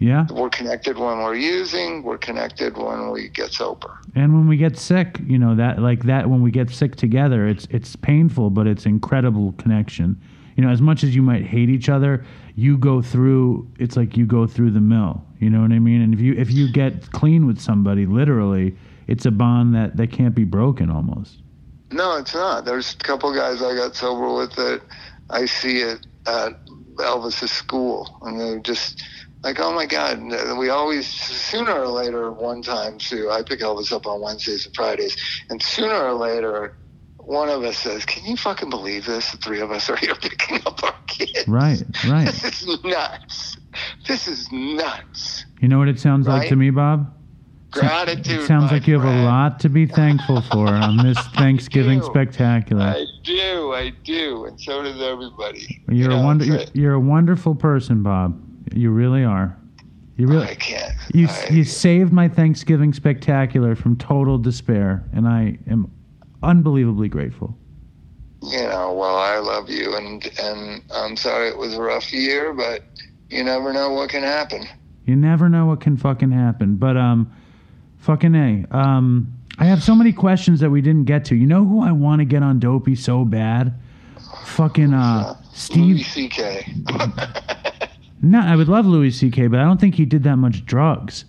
yeah. 0.00 0.26
we're 0.30 0.50
connected 0.50 0.96
when 0.98 1.18
we're 1.18 1.34
using 1.34 2.02
we're 2.02 2.18
connected 2.18 2.76
when 2.76 3.10
we 3.10 3.28
get 3.28 3.52
sober 3.52 3.98
And 4.14 4.32
when 4.32 4.48
we 4.48 4.56
get 4.56 4.76
sick, 4.78 5.18
you 5.26 5.38
know 5.38 5.54
that 5.56 5.78
like 5.80 6.04
that 6.04 6.28
when 6.30 6.40
we 6.42 6.50
get 6.50 6.70
sick 6.70 6.96
together, 6.96 7.46
it's 7.46 7.66
it's 7.70 7.96
painful, 7.96 8.50
but 8.50 8.66
it's 8.66 8.86
incredible 8.86 9.52
connection. 9.58 10.18
You 10.56 10.64
know, 10.64 10.70
as 10.70 10.80
much 10.80 11.04
as 11.04 11.14
you 11.14 11.20
might 11.22 11.44
hate 11.44 11.68
each 11.68 11.88
other, 11.90 12.24
you 12.54 12.78
go 12.78 13.02
through. 13.02 13.68
It's 13.78 13.94
like 13.96 14.16
you 14.16 14.24
go 14.24 14.46
through 14.46 14.70
the 14.70 14.80
mill. 14.80 15.22
You 15.38 15.50
know 15.50 15.60
what 15.60 15.70
I 15.72 15.78
mean? 15.80 16.00
And 16.00 16.14
if 16.14 16.20
you 16.20 16.32
if 16.34 16.50
you 16.50 16.72
get 16.72 17.10
clean 17.12 17.46
with 17.46 17.60
somebody, 17.60 18.06
literally, 18.06 18.74
it's 19.06 19.26
a 19.26 19.30
bond 19.30 19.74
that 19.74 19.96
that 19.98 20.10
can't 20.12 20.34
be 20.34 20.44
broken 20.44 20.90
almost. 20.90 21.42
no 21.92 22.16
it's 22.16 22.34
not 22.34 22.64
there's 22.64 22.94
a 22.94 22.98
couple 22.98 23.32
guys 23.32 23.62
i 23.62 23.72
got 23.74 23.94
sober 23.94 24.34
with 24.34 24.52
that 24.56 24.80
i 25.30 25.46
see 25.46 25.78
it 25.80 26.00
at 26.26 26.52
elvis's 26.96 27.52
school 27.52 28.18
and 28.22 28.40
they're 28.40 28.58
just 28.58 29.02
like 29.42 29.60
oh 29.60 29.72
my 29.74 29.86
god 29.86 30.20
we 30.58 30.68
always 30.68 31.06
sooner 31.06 31.72
or 31.72 31.88
later 31.88 32.32
one 32.32 32.62
time 32.62 32.98
too 32.98 33.30
i 33.30 33.42
pick 33.42 33.60
elvis 33.60 33.92
up 33.92 34.06
on 34.06 34.20
wednesdays 34.20 34.66
and 34.66 34.74
fridays 34.74 35.16
and 35.50 35.62
sooner 35.62 35.94
or 35.94 36.12
later 36.14 36.76
one 37.18 37.48
of 37.48 37.62
us 37.62 37.76
says 37.78 38.04
can 38.04 38.24
you 38.24 38.36
fucking 38.36 38.70
believe 38.70 39.04
this 39.04 39.30
the 39.32 39.36
three 39.38 39.60
of 39.60 39.70
us 39.70 39.88
are 39.90 39.96
here 39.96 40.14
picking 40.20 40.60
up 40.66 40.82
our 40.82 40.94
kids 41.06 41.46
Right, 41.46 41.82
right. 42.08 42.26
this 42.42 42.62
is 42.62 42.82
nuts 42.84 43.56
this 44.08 44.26
is 44.28 44.48
nuts 44.52 45.44
You 45.60 45.68
know 45.68 45.78
what 45.78 45.88
it 45.88 46.00
sounds 46.00 46.26
like 46.26 46.48
to 46.48 46.56
me, 46.56 46.70
Bob? 46.70 47.12
gratitude 47.70 48.40
It 48.40 48.46
sounds 48.46 48.72
like 48.72 48.86
you 48.86 48.98
have 48.98 49.04
a 49.04 49.22
lot 49.24 49.60
to 49.60 49.68
be 49.68 49.84
thankful 49.86 50.40
for 50.40 50.66
on 50.68 50.96
this 50.96 51.18
Thanksgiving 51.34 51.98
do. 52.00 52.06
spectacular. 52.06 52.82
I 52.82 53.04
do, 53.22 53.72
I 53.74 53.92
do, 54.02 54.46
and 54.46 54.58
so 54.58 54.82
does 54.82 55.00
everybody. 55.02 55.82
You're 55.88 55.94
You 55.96 56.04
a 56.06 56.08
know, 56.20 56.22
wonder. 56.24 56.44
You're, 56.46 56.60
you're 56.72 56.94
a 56.94 57.00
wonderful 57.00 57.54
person, 57.54 58.02
Bob. 58.02 58.40
You 58.74 58.90
really 58.90 59.24
are. 59.24 59.56
You 60.16 60.26
really. 60.28 60.48
I 60.48 60.54
can't. 60.54 60.92
You 61.12 61.28
I, 61.28 61.48
you 61.50 61.64
saved 61.64 62.12
my 62.12 62.28
Thanksgiving 62.28 62.92
spectacular 62.92 63.74
from 63.76 63.96
total 63.96 64.38
despair, 64.38 65.04
and 65.12 65.28
I 65.28 65.58
am 65.70 65.90
unbelievably 66.42 67.08
grateful. 67.08 67.56
you 68.42 68.62
know, 68.62 68.92
well, 68.92 69.16
I 69.16 69.38
love 69.38 69.68
you, 69.68 69.94
and 69.96 70.26
and 70.40 70.82
I'm 70.94 71.16
sorry 71.16 71.48
it 71.48 71.58
was 71.58 71.74
a 71.74 71.82
rough 71.82 72.12
year, 72.12 72.52
but 72.54 72.82
you 73.28 73.44
never 73.44 73.72
know 73.72 73.90
what 73.90 74.08
can 74.10 74.22
happen. 74.22 74.64
You 75.04 75.16
never 75.16 75.48
know 75.48 75.66
what 75.66 75.80
can 75.80 75.96
fucking 75.96 76.32
happen, 76.32 76.76
but 76.76 76.96
um, 76.96 77.30
fucking 77.98 78.34
a. 78.34 78.64
Um, 78.70 79.32
I 79.58 79.64
have 79.66 79.82
so 79.82 79.94
many 79.94 80.12
questions 80.12 80.60
that 80.60 80.70
we 80.70 80.80
didn't 80.80 81.04
get 81.04 81.24
to. 81.26 81.34
You 81.34 81.46
know 81.46 81.64
who 81.64 81.80
I 81.80 81.92
want 81.92 82.20
to 82.20 82.24
get 82.24 82.42
on 82.42 82.58
Dopey 82.58 82.94
so 82.94 83.24
bad? 83.24 83.74
Fucking 84.44 84.92
uh, 84.92 85.34
Louis 85.74 86.02
Steve. 86.02 86.06
C.K. 86.06 86.74
No, 88.30 88.40
I 88.40 88.56
would 88.56 88.68
love 88.68 88.86
Louis 88.86 89.10
C.K., 89.12 89.46
but 89.46 89.60
I 89.60 89.64
don't 89.64 89.80
think 89.80 89.94
he 89.94 90.04
did 90.04 90.24
that 90.24 90.36
much 90.36 90.64
drugs. 90.66 91.24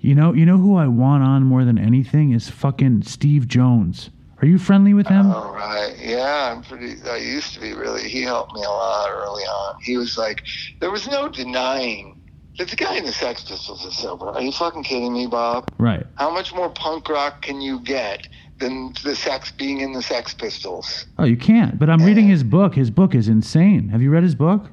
You 0.00 0.14
know, 0.14 0.32
you 0.32 0.46
know 0.46 0.58
who 0.58 0.76
I 0.76 0.86
want 0.86 1.24
on 1.24 1.42
more 1.44 1.64
than 1.64 1.78
anything 1.78 2.32
is 2.32 2.48
fucking 2.48 3.02
Steve 3.02 3.48
Jones. 3.48 4.10
Are 4.40 4.46
you 4.46 4.58
friendly 4.58 4.94
with 4.94 5.08
him? 5.08 5.30
All 5.32 5.52
right, 5.54 5.96
yeah, 5.98 6.52
I'm 6.52 6.62
pretty. 6.62 6.96
I 7.08 7.16
used 7.16 7.54
to 7.54 7.60
be 7.60 7.72
really. 7.72 8.08
He 8.08 8.22
helped 8.22 8.52
me 8.54 8.62
a 8.62 8.68
lot 8.68 9.10
early 9.10 9.42
on. 9.42 9.80
He 9.82 9.96
was 9.96 10.18
like, 10.18 10.42
there 10.78 10.90
was 10.90 11.08
no 11.08 11.28
denying 11.28 12.20
that 12.58 12.68
the 12.68 12.76
guy 12.76 12.96
in 12.96 13.04
the 13.04 13.12
Sex 13.12 13.42
Pistols 13.44 13.84
is 13.84 13.96
sober. 13.96 14.28
Are 14.28 14.42
you 14.42 14.52
fucking 14.52 14.82
kidding 14.82 15.12
me, 15.12 15.26
Bob? 15.26 15.68
Right. 15.78 16.06
How 16.16 16.30
much 16.30 16.54
more 16.54 16.70
punk 16.70 17.08
rock 17.08 17.42
can 17.42 17.60
you 17.60 17.80
get 17.80 18.28
than 18.58 18.92
the 19.04 19.16
Sex 19.16 19.50
being 19.50 19.80
in 19.80 19.92
the 19.92 20.02
Sex 20.02 20.34
Pistols? 20.34 21.06
Oh, 21.18 21.24
you 21.24 21.36
can't. 21.36 21.78
But 21.78 21.90
I'm 21.90 22.04
reading 22.04 22.28
his 22.28 22.44
book. 22.44 22.74
His 22.74 22.90
book 22.90 23.14
is 23.14 23.28
insane. 23.28 23.88
Have 23.88 24.02
you 24.02 24.10
read 24.10 24.22
his 24.22 24.34
book? 24.34 24.70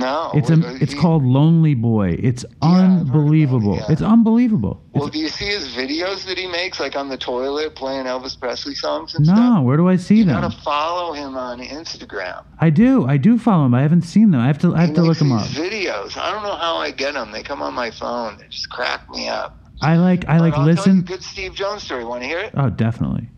No, 0.00 0.30
It's 0.34 0.50
a, 0.50 0.76
it's 0.82 0.92
he- 0.92 0.98
called 0.98 1.24
Lonely 1.24 1.74
Boy. 1.74 2.16
It's 2.18 2.44
Yeah, 2.62 2.68
about 2.68 2.80
it, 2.80 2.84
unbelievable. 3.10 3.76
yeah. 3.76 3.86
It's 3.92 4.02
unbelievable. 4.02 4.80
Well, 4.94 5.06
It's, 5.06 5.14
do 5.16 5.20
you 5.20 5.28
see 5.28 5.46
his 5.46 5.68
videos 5.74 6.24
that 6.26 6.38
he 6.38 6.46
makes, 6.46 6.80
like 6.80 6.96
on 6.96 7.08
the 7.08 7.16
toilet 7.16 7.74
playing 7.74 8.06
Elvis 8.06 8.38
Presley 8.38 8.74
songs 8.74 9.14
and 9.14 9.26
stuff? 9.26 9.38
no, 9.38 9.62
where 9.62 9.76
do 9.76 9.88
I 9.88 9.96
see 9.96 10.16
You 10.16 10.24
them? 10.24 10.40
gotta 10.40 10.56
follow 10.62 11.12
him 11.12 11.36
on 11.36 11.60
Instagram. 11.60 12.44
I 12.60 12.70
do. 12.70 13.06
I 13.06 13.16
do 13.16 13.38
follow 13.38 13.66
him. 13.66 13.74
I 13.74 13.82
haven't 13.82 14.02
seen 14.02 14.30
them. 14.30 14.40
I 14.40 14.46
have 14.46 14.58
to. 14.60 14.74
I 14.74 14.80
have 14.80 14.88
he 14.90 14.94
to 14.96 15.02
look 15.02 15.18
them 15.18 15.32
up. 15.32 15.46
videos. 15.48 16.16
I 16.16 16.30
don't 16.32 16.42
know 16.42 16.56
how 16.56 16.76
I 16.76 16.90
get 16.90 17.14
them. 17.14 17.32
They 17.32 17.42
come 17.42 17.60
on 17.62 17.74
my 17.74 17.90
phone. 17.90 18.38
They 18.38 18.46
just 18.48 18.70
crack 18.70 19.08
me 19.10 19.28
up. 19.28 19.58
I 19.80 19.96
like. 19.96 20.28
I 20.28 20.38
like 20.38 20.54
I'll 20.54 20.60
you 20.66 20.72
listen. 20.74 21.02
good 21.02 21.22
Steve 21.22 21.54
Jones 21.54 21.82
story. 21.82 22.04
Want 22.04 22.22
to 22.22 22.28
hear 22.28 22.38
it? 22.38 22.52
Oh, 22.56 22.70
definitely. 22.70 23.28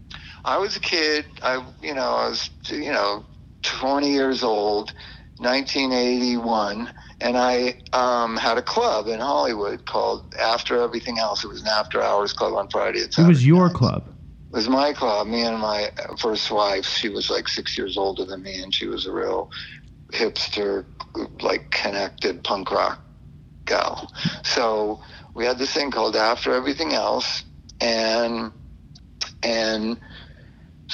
I 0.44 0.58
was 0.58 0.76
a 0.76 0.80
kid. 0.80 1.24
I, 1.42 1.64
you 1.82 1.94
know, 1.94 2.02
I 2.16 2.28
was, 2.28 2.50
you 2.70 2.92
know, 2.92 3.24
20 3.62 4.10
years 4.10 4.42
old, 4.44 4.92
1981, 5.38 6.92
and 7.20 7.36
I 7.36 7.76
um, 7.92 8.36
had 8.36 8.56
a 8.56 8.62
club 8.62 9.08
in 9.08 9.20
Hollywood 9.20 9.84
called 9.86 10.34
After 10.40 10.80
Everything 10.80 11.18
Else. 11.18 11.44
It 11.44 11.48
was 11.48 11.62
an 11.62 11.68
after-hours 11.68 12.32
club 12.32 12.54
on 12.54 12.68
Friday. 12.68 13.00
It 13.00 13.18
was 13.18 13.44
your 13.44 13.66
nights. 13.66 13.78
club. 13.78 14.04
It 14.06 14.56
was 14.56 14.68
my 14.68 14.92
club. 14.92 15.26
Me 15.26 15.42
and 15.42 15.58
my 15.58 15.90
first 16.18 16.50
wife. 16.50 16.86
She 16.86 17.08
was 17.08 17.30
like 17.30 17.48
six 17.48 17.76
years 17.76 17.96
older 17.96 18.24
than 18.24 18.42
me, 18.42 18.62
and 18.62 18.72
she 18.72 18.86
was 18.86 19.06
a 19.06 19.12
real 19.12 19.50
hipster, 20.12 20.84
like 21.40 21.70
connected 21.70 22.44
punk 22.44 22.70
rock 22.70 23.00
go. 23.66 23.98
So 24.44 25.00
we 25.34 25.44
had 25.44 25.58
this 25.58 25.72
thing 25.72 25.90
called 25.90 26.16
After 26.16 26.52
Everything 26.54 26.92
Else, 26.92 27.44
and 27.80 28.52
and 29.42 29.98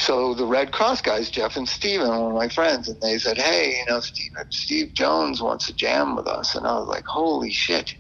so 0.00 0.34
the 0.34 0.46
Red 0.46 0.72
Cross 0.72 1.02
guys, 1.02 1.30
Jeff 1.30 1.56
and 1.56 1.68
Steven, 1.68 2.08
one 2.08 2.30
of 2.30 2.34
my 2.34 2.48
friends, 2.48 2.88
and 2.88 3.00
they 3.00 3.18
said, 3.18 3.36
"Hey, 3.38 3.76
you 3.78 3.92
know, 3.92 4.00
Steve, 4.00 4.32
Steve 4.50 4.94
Jones 4.94 5.42
wants 5.42 5.66
to 5.66 5.74
jam 5.74 6.16
with 6.16 6.26
us," 6.26 6.54
and 6.54 6.66
I 6.66 6.78
was 6.78 6.88
like, 6.88 7.04
"Holy 7.06 7.52
shit, 7.52 7.94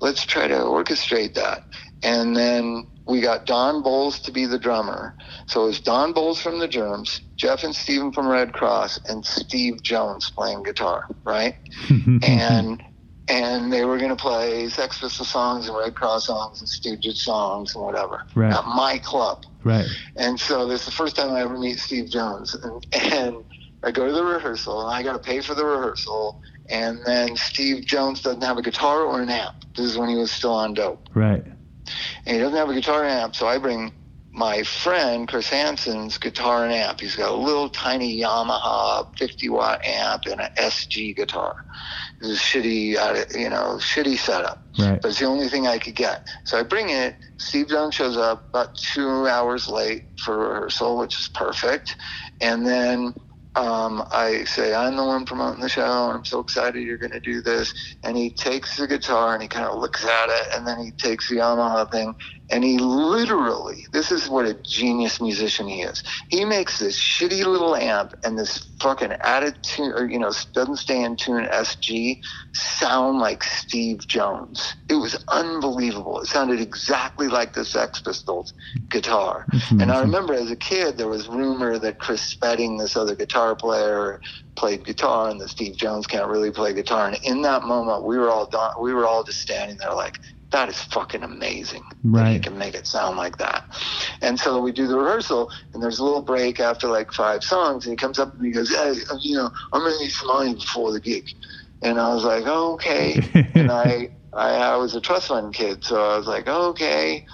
let's 0.00 0.24
try 0.24 0.48
to 0.48 0.54
orchestrate 0.54 1.34
that." 1.34 1.64
And 2.02 2.34
then 2.36 2.86
we 3.06 3.20
got 3.20 3.46
Don 3.46 3.82
Bolles 3.82 4.20
to 4.20 4.32
be 4.32 4.46
the 4.46 4.58
drummer. 4.58 5.14
So 5.46 5.64
it 5.64 5.66
was 5.66 5.80
Don 5.80 6.12
Bolles 6.12 6.40
from 6.40 6.58
the 6.58 6.68
Germs, 6.68 7.20
Jeff 7.36 7.64
and 7.64 7.74
Steven 7.74 8.12
from 8.12 8.28
Red 8.28 8.52
Cross, 8.52 9.00
and 9.08 9.24
Steve 9.24 9.82
Jones 9.82 10.30
playing 10.30 10.62
guitar, 10.62 11.06
right? 11.24 11.56
and 12.22 12.82
and 13.28 13.72
they 13.72 13.84
were 13.84 13.98
going 13.98 14.10
to 14.10 14.16
play 14.16 14.68
Sex 14.68 14.98
Pistols 14.98 15.28
songs 15.28 15.68
and 15.68 15.76
Red 15.76 15.94
Cross 15.94 16.26
songs 16.26 16.60
and 16.60 16.68
Stooges 16.68 17.16
songs 17.18 17.74
and 17.74 17.84
whatever 17.84 18.22
Right. 18.34 18.52
at 18.52 18.64
my 18.66 18.98
club. 18.98 19.44
Right. 19.64 19.86
And 20.16 20.38
so 20.38 20.66
this 20.66 20.80
is 20.80 20.86
the 20.86 20.92
first 20.92 21.16
time 21.16 21.30
I 21.30 21.40
ever 21.40 21.58
meet 21.58 21.78
Steve 21.78 22.10
Jones. 22.10 22.54
And, 22.54 22.86
and 22.92 23.44
I 23.82 23.90
go 23.90 24.06
to 24.06 24.12
the 24.12 24.24
rehearsal 24.24 24.86
and 24.86 24.94
I 24.94 25.02
got 25.02 25.12
to 25.12 25.18
pay 25.18 25.40
for 25.40 25.54
the 25.54 25.64
rehearsal. 25.64 26.40
And 26.68 27.00
then 27.04 27.36
Steve 27.36 27.84
Jones 27.84 28.22
doesn't 28.22 28.42
have 28.42 28.58
a 28.58 28.62
guitar 28.62 29.02
or 29.02 29.20
an 29.20 29.28
amp. 29.28 29.56
This 29.76 29.86
is 29.86 29.98
when 29.98 30.08
he 30.08 30.16
was 30.16 30.30
still 30.30 30.54
on 30.54 30.74
dope. 30.74 31.08
Right. 31.14 31.44
And 31.44 32.36
he 32.36 32.38
doesn't 32.38 32.56
have 32.56 32.68
a 32.68 32.74
guitar 32.74 33.04
and 33.04 33.12
amp. 33.12 33.34
So 33.34 33.46
I 33.46 33.58
bring 33.58 33.92
my 34.32 34.62
friend 34.62 35.28
Chris 35.28 35.48
Hansen's 35.48 36.16
guitar 36.16 36.64
and 36.64 36.72
amp. 36.72 37.00
He's 37.00 37.16
got 37.16 37.30
a 37.30 37.36
little 37.36 37.68
tiny 37.68 38.18
Yamaha 38.18 39.16
50 39.18 39.48
watt 39.50 39.84
amp 39.84 40.24
and 40.26 40.40
an 40.40 40.50
SG 40.56 41.14
guitar. 41.14 41.66
Shitty, 42.22 42.96
uh, 42.96 43.24
you 43.38 43.50
know, 43.50 43.76
shitty 43.78 44.18
setup 44.18 44.62
Right. 44.78 45.00
but 45.02 45.08
it's 45.08 45.18
the 45.18 45.26
only 45.26 45.48
thing 45.48 45.66
I 45.66 45.78
could 45.78 45.94
get. 45.94 46.26
So 46.44 46.58
I 46.58 46.62
bring 46.62 46.88
it. 46.90 47.16
Steve 47.36 47.68
Jones 47.68 47.94
shows 47.94 48.16
up 48.16 48.48
about 48.50 48.74
two 48.74 49.26
hours 49.26 49.68
late 49.68 50.04
for 50.16 50.38
rehearsal, 50.38 50.96
which 50.98 51.18
is 51.18 51.28
perfect. 51.34 51.96
And 52.40 52.66
then 52.66 53.14
um, 53.54 54.02
I 54.12 54.44
say, 54.44 54.72
I'm 54.72 54.96
the 54.96 55.04
one 55.04 55.26
promoting 55.26 55.60
the 55.60 55.68
show, 55.68 56.08
and 56.08 56.16
I'm 56.16 56.24
so 56.24 56.40
excited 56.40 56.82
you're 56.82 56.96
going 56.96 57.12
to 57.12 57.20
do 57.20 57.42
this. 57.42 57.74
And 58.02 58.16
he 58.16 58.30
takes 58.30 58.76
the 58.76 58.86
guitar 58.86 59.34
and 59.34 59.42
he 59.42 59.48
kind 59.48 59.66
of 59.66 59.78
looks 59.78 60.04
at 60.04 60.28
it, 60.30 60.46
and 60.56 60.66
then 60.66 60.78
he 60.78 60.90
takes 60.92 61.28
the 61.28 61.36
Yamaha 61.36 61.90
thing, 61.90 62.14
and 62.52 62.62
he 62.62 62.76
literally, 62.78 63.86
this 63.92 64.12
is 64.12 64.28
what 64.28 64.44
a 64.44 64.52
genius 64.52 65.20
musician 65.22 65.66
he 65.66 65.80
is. 65.80 66.04
He 66.28 66.44
makes 66.44 66.78
this 66.78 66.98
shitty 66.98 67.44
little 67.46 67.74
amp 67.74 68.14
and 68.24 68.38
this 68.38 68.68
fucking 68.78 69.12
tune, 69.62 69.92
or, 69.92 70.04
you 70.04 70.18
know, 70.18 70.30
doesn't 70.52 70.76
stay 70.76 71.02
in 71.02 71.16
tune 71.16 71.46
SG 71.46 72.22
sound 72.52 73.20
like 73.20 73.42
Steve 73.42 74.06
Jones. 74.06 74.74
It 74.90 74.96
was 74.96 75.24
unbelievable. 75.28 76.20
It 76.20 76.26
sounded 76.26 76.60
exactly 76.60 77.26
like 77.26 77.54
the 77.54 77.64
Sex 77.64 78.00
Pistols 78.00 78.52
guitar. 78.90 79.46
Mm-hmm. 79.50 79.80
And 79.80 79.90
I 79.90 80.00
remember 80.00 80.34
as 80.34 80.50
a 80.50 80.56
kid, 80.56 80.98
there 80.98 81.08
was 81.08 81.28
rumor 81.28 81.78
that 81.78 81.98
Chris 81.98 82.20
Spedding, 82.20 82.76
this 82.76 82.96
other 82.96 83.14
guitar 83.14 83.56
player, 83.56 84.20
played 84.56 84.84
guitar, 84.84 85.30
and 85.30 85.40
that 85.40 85.48
Steve 85.48 85.76
Jones 85.76 86.06
can't 86.06 86.28
really 86.28 86.50
play 86.50 86.74
guitar. 86.74 87.08
And 87.08 87.16
in 87.24 87.40
that 87.42 87.62
moment, 87.62 88.04
we 88.04 88.18
were 88.18 88.28
all 88.28 88.44
done, 88.44 88.74
we 88.78 88.92
were 88.92 89.06
all 89.06 89.24
just 89.24 89.40
standing 89.40 89.78
there 89.78 89.94
like, 89.94 90.18
that 90.52 90.68
is 90.68 90.80
fucking 90.80 91.22
amazing. 91.22 91.82
That 92.04 92.10
Right. 92.10 92.42
can 92.42 92.56
make 92.58 92.74
it 92.74 92.86
sound 92.86 93.16
like 93.16 93.38
that. 93.38 93.64
And 94.20 94.38
so 94.38 94.60
we 94.60 94.72
do 94.72 94.86
the 94.86 94.98
rehearsal, 94.98 95.50
and 95.72 95.82
there's 95.82 95.98
a 95.98 96.04
little 96.04 96.22
break 96.22 96.60
after 96.60 96.88
like 96.88 97.12
five 97.12 97.42
songs, 97.42 97.84
and 97.86 97.92
he 97.92 97.96
comes 97.96 98.18
up 98.18 98.34
and 98.34 98.44
he 98.44 98.52
goes, 98.52 98.70
"Hey, 98.70 98.94
you 99.22 99.36
know, 99.36 99.50
I'm 99.72 99.82
gonna 99.82 99.98
need 99.98 100.10
some 100.10 100.28
money 100.28 100.54
before 100.54 100.92
the 100.92 101.00
gig." 101.00 101.24
And 101.82 101.98
I 101.98 102.14
was 102.14 102.24
like, 102.24 102.44
oh, 102.46 102.74
"Okay." 102.74 103.18
and 103.54 103.70
I, 103.70 104.10
I, 104.32 104.50
I 104.56 104.76
was 104.76 104.94
a 104.94 105.00
trust 105.00 105.28
fund 105.28 105.54
kid, 105.54 105.84
so 105.84 105.96
I 105.96 106.18
was 106.18 106.26
like, 106.26 106.46
"Okay." 106.46 107.24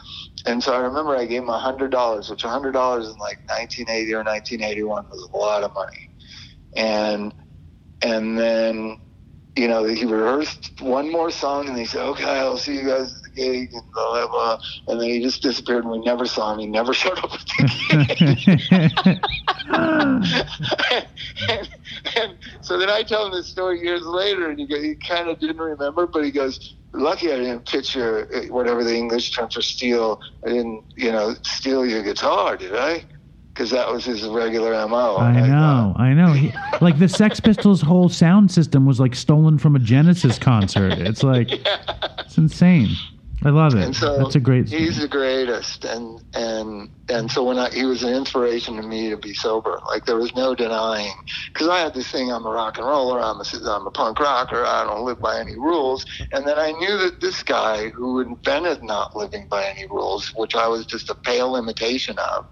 And 0.46 0.62
so 0.62 0.72
I 0.72 0.78
remember 0.78 1.16
I 1.16 1.26
gave 1.26 1.42
him 1.42 1.48
a 1.48 1.58
hundred 1.58 1.90
dollars, 1.90 2.30
which 2.30 2.44
a 2.44 2.48
hundred 2.48 2.72
dollars 2.72 3.06
in 3.06 3.18
like 3.18 3.38
1980 3.48 4.14
or 4.14 4.24
1981 4.24 5.04
was 5.10 5.28
a 5.32 5.36
lot 5.36 5.62
of 5.64 5.72
money. 5.74 6.10
And 6.76 7.34
and 8.00 8.38
then 8.38 8.98
you 9.58 9.66
know 9.66 9.84
he 9.84 10.04
rehearsed 10.04 10.72
one 10.80 11.10
more 11.10 11.30
song, 11.30 11.68
and 11.68 11.76
he 11.76 11.84
said, 11.84 12.02
"Okay, 12.02 12.24
I'll 12.24 12.56
see 12.56 12.76
you 12.76 12.86
guys 12.86 13.12
at 13.12 13.22
the 13.24 13.30
gig," 13.34 13.70
and 13.72 13.82
blah 13.92 14.12
blah 14.12 14.28
blah. 14.28 14.58
And 14.86 15.00
then 15.00 15.08
he 15.08 15.20
just 15.20 15.42
disappeared, 15.42 15.84
and 15.84 15.92
we 15.92 15.98
never 15.98 16.26
saw 16.26 16.52
him. 16.52 16.60
He 16.60 16.66
never 16.66 16.94
showed 17.02 17.18
up 17.18 17.32
at 17.32 17.44
the 17.58 18.04
gig. 18.14 19.20
and, 21.48 21.68
and 22.16 22.38
so 22.60 22.78
then 22.78 22.88
I 22.88 23.02
tell 23.02 23.26
him 23.26 23.32
this 23.32 23.48
story 23.48 23.80
years 23.82 24.02
later, 24.02 24.48
and 24.50 24.58
he, 24.60 24.66
he 24.66 24.94
kind 24.94 25.28
of 25.28 25.40
didn't 25.40 25.58
remember, 25.58 26.06
but 26.06 26.24
he 26.24 26.30
goes, 26.30 26.76
"Lucky 26.94 27.32
I 27.32 27.38
didn't 27.38 27.66
pitch 27.66 27.96
your 27.96 28.32
uh, 28.34 28.46
whatever 28.50 28.84
the 28.84 28.94
English 28.94 29.32
term 29.32 29.50
for 29.50 29.60
steal. 29.60 30.20
I 30.46 30.50
didn't, 30.50 30.84
you 30.96 31.10
know, 31.10 31.34
steal 31.42 31.84
your 31.84 32.04
guitar, 32.04 32.56
did 32.56 32.76
I?" 32.76 33.04
Because 33.58 33.72
that 33.72 33.90
was 33.90 34.04
his 34.04 34.24
regular 34.24 34.86
mo. 34.86 35.16
I 35.16 35.32
know, 35.32 35.92
I 35.96 36.12
know. 36.12 36.32
He, 36.32 36.52
like 36.80 37.00
the 37.00 37.08
Sex 37.08 37.40
Pistols' 37.40 37.80
whole 37.82 38.08
sound 38.08 38.52
system 38.52 38.86
was 38.86 39.00
like 39.00 39.16
stolen 39.16 39.58
from 39.58 39.74
a 39.74 39.80
Genesis 39.80 40.38
concert. 40.38 40.92
It's 40.92 41.24
like 41.24 41.48
it's 42.20 42.38
insane. 42.38 42.90
I 43.44 43.50
love 43.50 43.74
it. 43.74 43.84
And 43.84 43.96
so 43.96 44.18
That's 44.18 44.36
a 44.36 44.40
great. 44.40 44.68
He's 44.68 44.98
the 44.98 45.08
greatest, 45.08 45.84
and 45.84 46.22
and 46.34 46.88
and 47.08 47.30
so 47.30 47.42
when 47.42 47.58
I, 47.58 47.70
he 47.70 47.84
was 47.84 48.04
an 48.04 48.14
inspiration 48.14 48.76
to 48.76 48.82
me 48.82 49.10
to 49.10 49.16
be 49.16 49.34
sober, 49.34 49.80
like 49.86 50.06
there 50.06 50.16
was 50.16 50.34
no 50.36 50.54
denying, 50.54 51.14
because 51.52 51.66
I 51.68 51.80
had 51.80 51.94
this 51.94 52.08
thing: 52.10 52.30
I'm 52.30 52.46
a 52.46 52.50
rock 52.50 52.78
and 52.78 52.86
roller, 52.86 53.20
I'm 53.20 53.40
a 53.40 53.70
I'm 53.70 53.88
a 53.88 53.90
punk 53.90 54.20
rocker, 54.20 54.64
I 54.64 54.84
don't 54.84 55.04
live 55.04 55.20
by 55.20 55.38
any 55.40 55.56
rules. 55.56 56.06
And 56.32 56.46
then 56.46 56.58
I 56.58 56.70
knew 56.72 56.98
that 56.98 57.20
this 57.20 57.42
guy 57.42 57.88
who 57.88 58.20
invented 58.20 58.84
not 58.84 59.16
living 59.16 59.48
by 59.48 59.64
any 59.64 59.86
rules, 59.86 60.32
which 60.36 60.54
I 60.54 60.66
was 60.68 60.86
just 60.86 61.10
a 61.10 61.14
pale 61.14 61.56
imitation 61.56 62.18
of, 62.18 62.44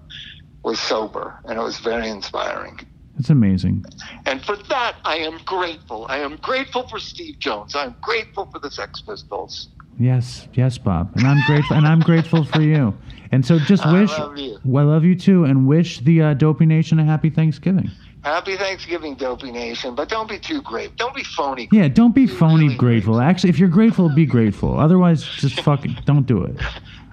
was 0.67 0.81
sober, 0.81 1.39
and 1.45 1.59
it 1.59 1.63
was 1.63 1.79
very 1.79 2.09
inspiring. 2.09 2.81
It's 3.19 3.31
amazing. 3.31 3.85
And 4.27 4.45
for 4.45 4.57
that, 4.69 4.97
I 5.05 5.17
am 5.19 5.39
grateful. 5.47 6.07
I 6.11 6.19
am 6.19 6.37
grateful 6.43 6.89
for 6.89 6.99
Steve 6.99 7.39
Jones. 7.39 7.77
I 7.77 7.85
am 7.85 7.95
grateful 8.03 8.47
for 8.53 8.59
the 8.59 8.71
Sex 8.71 9.01
Pistols. 9.01 9.69
Yes, 9.99 10.49
yes, 10.55 10.77
Bob, 10.77 11.13
and 11.15 11.25
I'm 11.27 11.41
grateful, 11.47 11.77
and 11.77 11.87
I'm 11.87 12.01
grateful 12.01 12.45
for 12.45 12.61
you. 12.61 12.93
And 13.31 13.47
so, 13.47 13.59
just 13.61 13.87
I 13.87 13.93
wish. 13.93 14.11
love 14.11 14.37
you. 14.37 14.59
Well, 14.65 14.91
I 14.91 14.95
love 14.95 15.05
you 15.05 15.15
too, 15.15 15.45
and 15.45 15.69
wish 15.69 16.01
the 16.01 16.21
uh, 16.21 16.35
Dopey 16.35 16.67
Nation 16.67 16.99
a 16.99 17.05
happy 17.05 17.31
Thanksgiving. 17.31 17.91
Happy 18.23 18.57
Thanksgiving, 18.57 19.15
Dopey 19.15 19.53
Nation, 19.53 19.95
but 19.95 20.09
don't 20.09 20.29
be 20.29 20.39
too 20.39 20.61
great. 20.63 20.97
Don't 20.97 21.15
be 21.15 21.23
phony. 21.23 21.69
Yeah, 21.71 21.87
don't 21.87 22.15
be 22.15 22.27
phony 22.27 22.65
really 22.65 22.77
grateful. 22.77 23.21
Actually, 23.21 23.51
if 23.51 23.59
you're 23.61 23.69
grateful, 23.69 24.09
be 24.09 24.27
grateful. 24.27 24.79
Otherwise, 24.79 25.23
just 25.23 25.61
fucking 25.69 25.97
don't 26.05 26.27
do 26.27 26.43
it. 26.43 26.57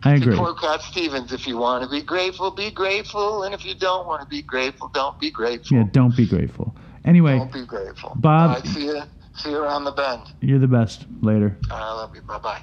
I 0.05 0.15
agree. 0.15 0.35
Quote 0.35 0.59
Cat 0.59 0.81
Stevens, 0.81 1.31
if 1.31 1.47
you 1.47 1.57
want 1.57 1.83
to 1.83 1.89
be 1.89 2.01
grateful, 2.01 2.51
be 2.51 2.71
grateful. 2.71 3.43
And 3.43 3.53
if 3.53 3.63
you 3.65 3.73
don't 3.73 4.05
want 4.05 4.21
to 4.21 4.27
be 4.27 4.41
grateful, 4.41 4.89
don't 4.89 5.19
be 5.19 5.31
grateful. 5.31 5.77
Yeah, 5.77 5.83
don't 5.91 6.15
be 6.15 6.25
grateful. 6.25 6.75
Anyway, 7.05 7.37
Don't 7.37 7.51
be 7.51 7.65
grateful. 7.65 8.13
Bob- 8.15 8.51
right, 8.51 8.67
see 8.67 8.85
you. 8.85 9.01
See 9.35 9.49
you 9.49 9.57
around 9.57 9.83
the 9.85 9.91
bend. 9.91 10.21
you're 10.41 10.59
the 10.59 10.67
best. 10.67 11.05
Later. 11.21 11.57
I 11.71 11.93
love 11.93 12.13
you. 12.15 12.21
Bye 12.21 12.37
bye. 12.37 12.61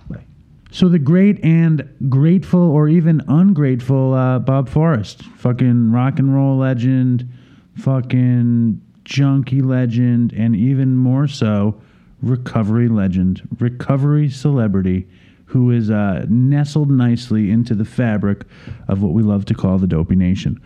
So 0.71 0.89
the 0.89 1.01
great 1.01 1.43
and 1.45 1.89
grateful, 2.09 2.61
or 2.61 2.89
even 2.89 3.23
ungrateful, 3.27 4.15
uh, 4.15 4.39
Bob 4.39 4.69
Forrest, 4.69 5.25
fucking 5.25 5.91
rock 5.91 6.21
and 6.21 6.33
roll 6.33 6.57
legend, 6.59 7.29
fucking 7.75 8.81
junkie 9.05 9.63
legend, 9.63 10.33
and 10.33 10.55
even 10.55 10.97
more 10.97 11.27
so, 11.27 11.81
recovery 12.23 12.89
legend, 12.89 13.43
recovery 13.59 14.29
celebrity, 14.29 15.09
who 15.51 15.73
is 15.73 15.91
uh, 15.91 16.25
nestled 16.29 16.91
nicely 16.91 17.51
into 17.51 17.75
the 17.75 17.85
fabric 17.85 18.45
of 18.87 19.03
what 19.03 19.13
we 19.13 19.23
love 19.23 19.45
to 19.47 19.55
call 19.55 19.79
the 19.79 19.87
Dopey 19.87 20.15
Nation. 20.15 20.61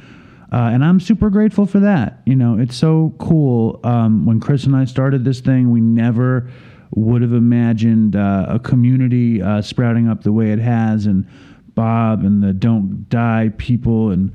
Uh, 0.53 0.71
and 0.73 0.85
I'm 0.85 1.01
super 1.01 1.31
grateful 1.31 1.65
for 1.65 1.81
that. 1.81 2.21
You 2.27 2.37
know, 2.37 2.59
it's 2.59 2.77
so 2.77 3.15
cool. 3.19 3.81
Um, 3.83 4.27
when 4.27 4.41
Chris 4.41 4.65
and 4.65 4.77
I 4.77 4.85
started 4.85 5.25
this 5.25 5.41
thing, 5.41 5.71
we 5.71 5.81
never 5.81 6.51
would 6.91 7.23
have 7.23 7.33
imagined 7.33 8.15
uh, 8.15 8.47
a 8.49 8.59
community 8.59 9.41
uh, 9.41 9.63
sprouting 9.63 10.07
up 10.07 10.23
the 10.23 10.33
way 10.33 10.53
it 10.53 10.61
has, 10.61 11.07
and 11.07 11.27
Bob 11.75 12.23
and 12.23 12.43
the 12.43 12.53
Don't 12.53 13.09
Die 13.09 13.51
people, 13.57 14.11
and 14.11 14.33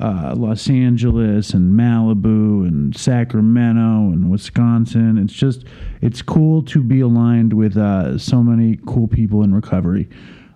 uh, 0.00 0.34
Los 0.36 0.68
Angeles, 0.68 1.50
and 1.52 1.78
Malibu, 1.78 2.66
and 2.66 2.96
Sacramento, 2.96 4.12
and 4.12 4.30
Wisconsin. 4.30 5.18
It's 5.18 5.32
just, 5.32 5.64
it's 6.00 6.22
cool 6.22 6.62
to 6.64 6.82
be 6.82 7.00
aligned 7.00 7.52
with 7.52 7.76
uh, 7.76 8.18
so 8.18 8.42
many 8.42 8.78
cool 8.86 9.06
people 9.06 9.42
in 9.42 9.54
recovery. 9.54 10.08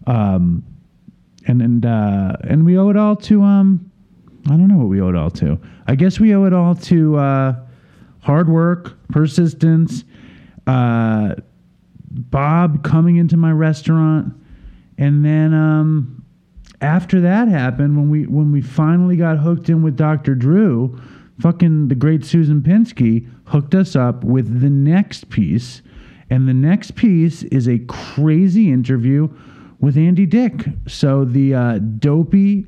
Um, 0.06 0.64
and 1.46 1.60
and 1.62 1.86
uh, 1.86 2.36
and 2.44 2.64
we 2.64 2.78
owe 2.78 2.88
it 2.88 2.96
all 2.96 3.16
to 3.16 3.42
um, 3.42 3.90
I 4.46 4.50
don't 4.50 4.68
know 4.68 4.76
what 4.76 4.88
we 4.88 5.00
owe 5.00 5.08
it 5.08 5.16
all 5.16 5.30
to. 5.32 5.58
I 5.86 5.94
guess 5.94 6.20
we 6.20 6.34
owe 6.34 6.44
it 6.44 6.52
all 6.52 6.74
to 6.74 7.16
uh, 7.16 7.54
hard 8.20 8.48
work, 8.48 8.96
persistence, 9.08 10.04
uh, 10.66 11.34
Bob 12.10 12.84
coming 12.84 13.16
into 13.16 13.36
my 13.36 13.52
restaurant, 13.52 14.34
and 14.98 15.24
then 15.24 15.52
um, 15.54 16.23
after 16.80 17.20
that 17.20 17.48
happened, 17.48 17.96
when 17.96 18.10
we 18.10 18.26
when 18.26 18.52
we 18.52 18.60
finally 18.60 19.16
got 19.16 19.38
hooked 19.38 19.68
in 19.68 19.82
with 19.82 19.96
Dr. 19.96 20.34
Drew, 20.34 21.00
fucking 21.40 21.88
the 21.88 21.94
great 21.94 22.24
Susan 22.24 22.62
Pinsky 22.62 23.28
hooked 23.46 23.74
us 23.74 23.96
up 23.96 24.24
with 24.24 24.60
the 24.60 24.70
next 24.70 25.30
piece, 25.30 25.82
And 26.30 26.48
the 26.48 26.54
next 26.54 26.94
piece 26.94 27.42
is 27.44 27.68
a 27.68 27.78
crazy 27.80 28.70
interview 28.72 29.28
with 29.80 29.96
Andy 29.96 30.26
Dick. 30.26 30.64
So 30.86 31.24
the 31.24 31.54
uh, 31.54 31.78
dopey 31.78 32.66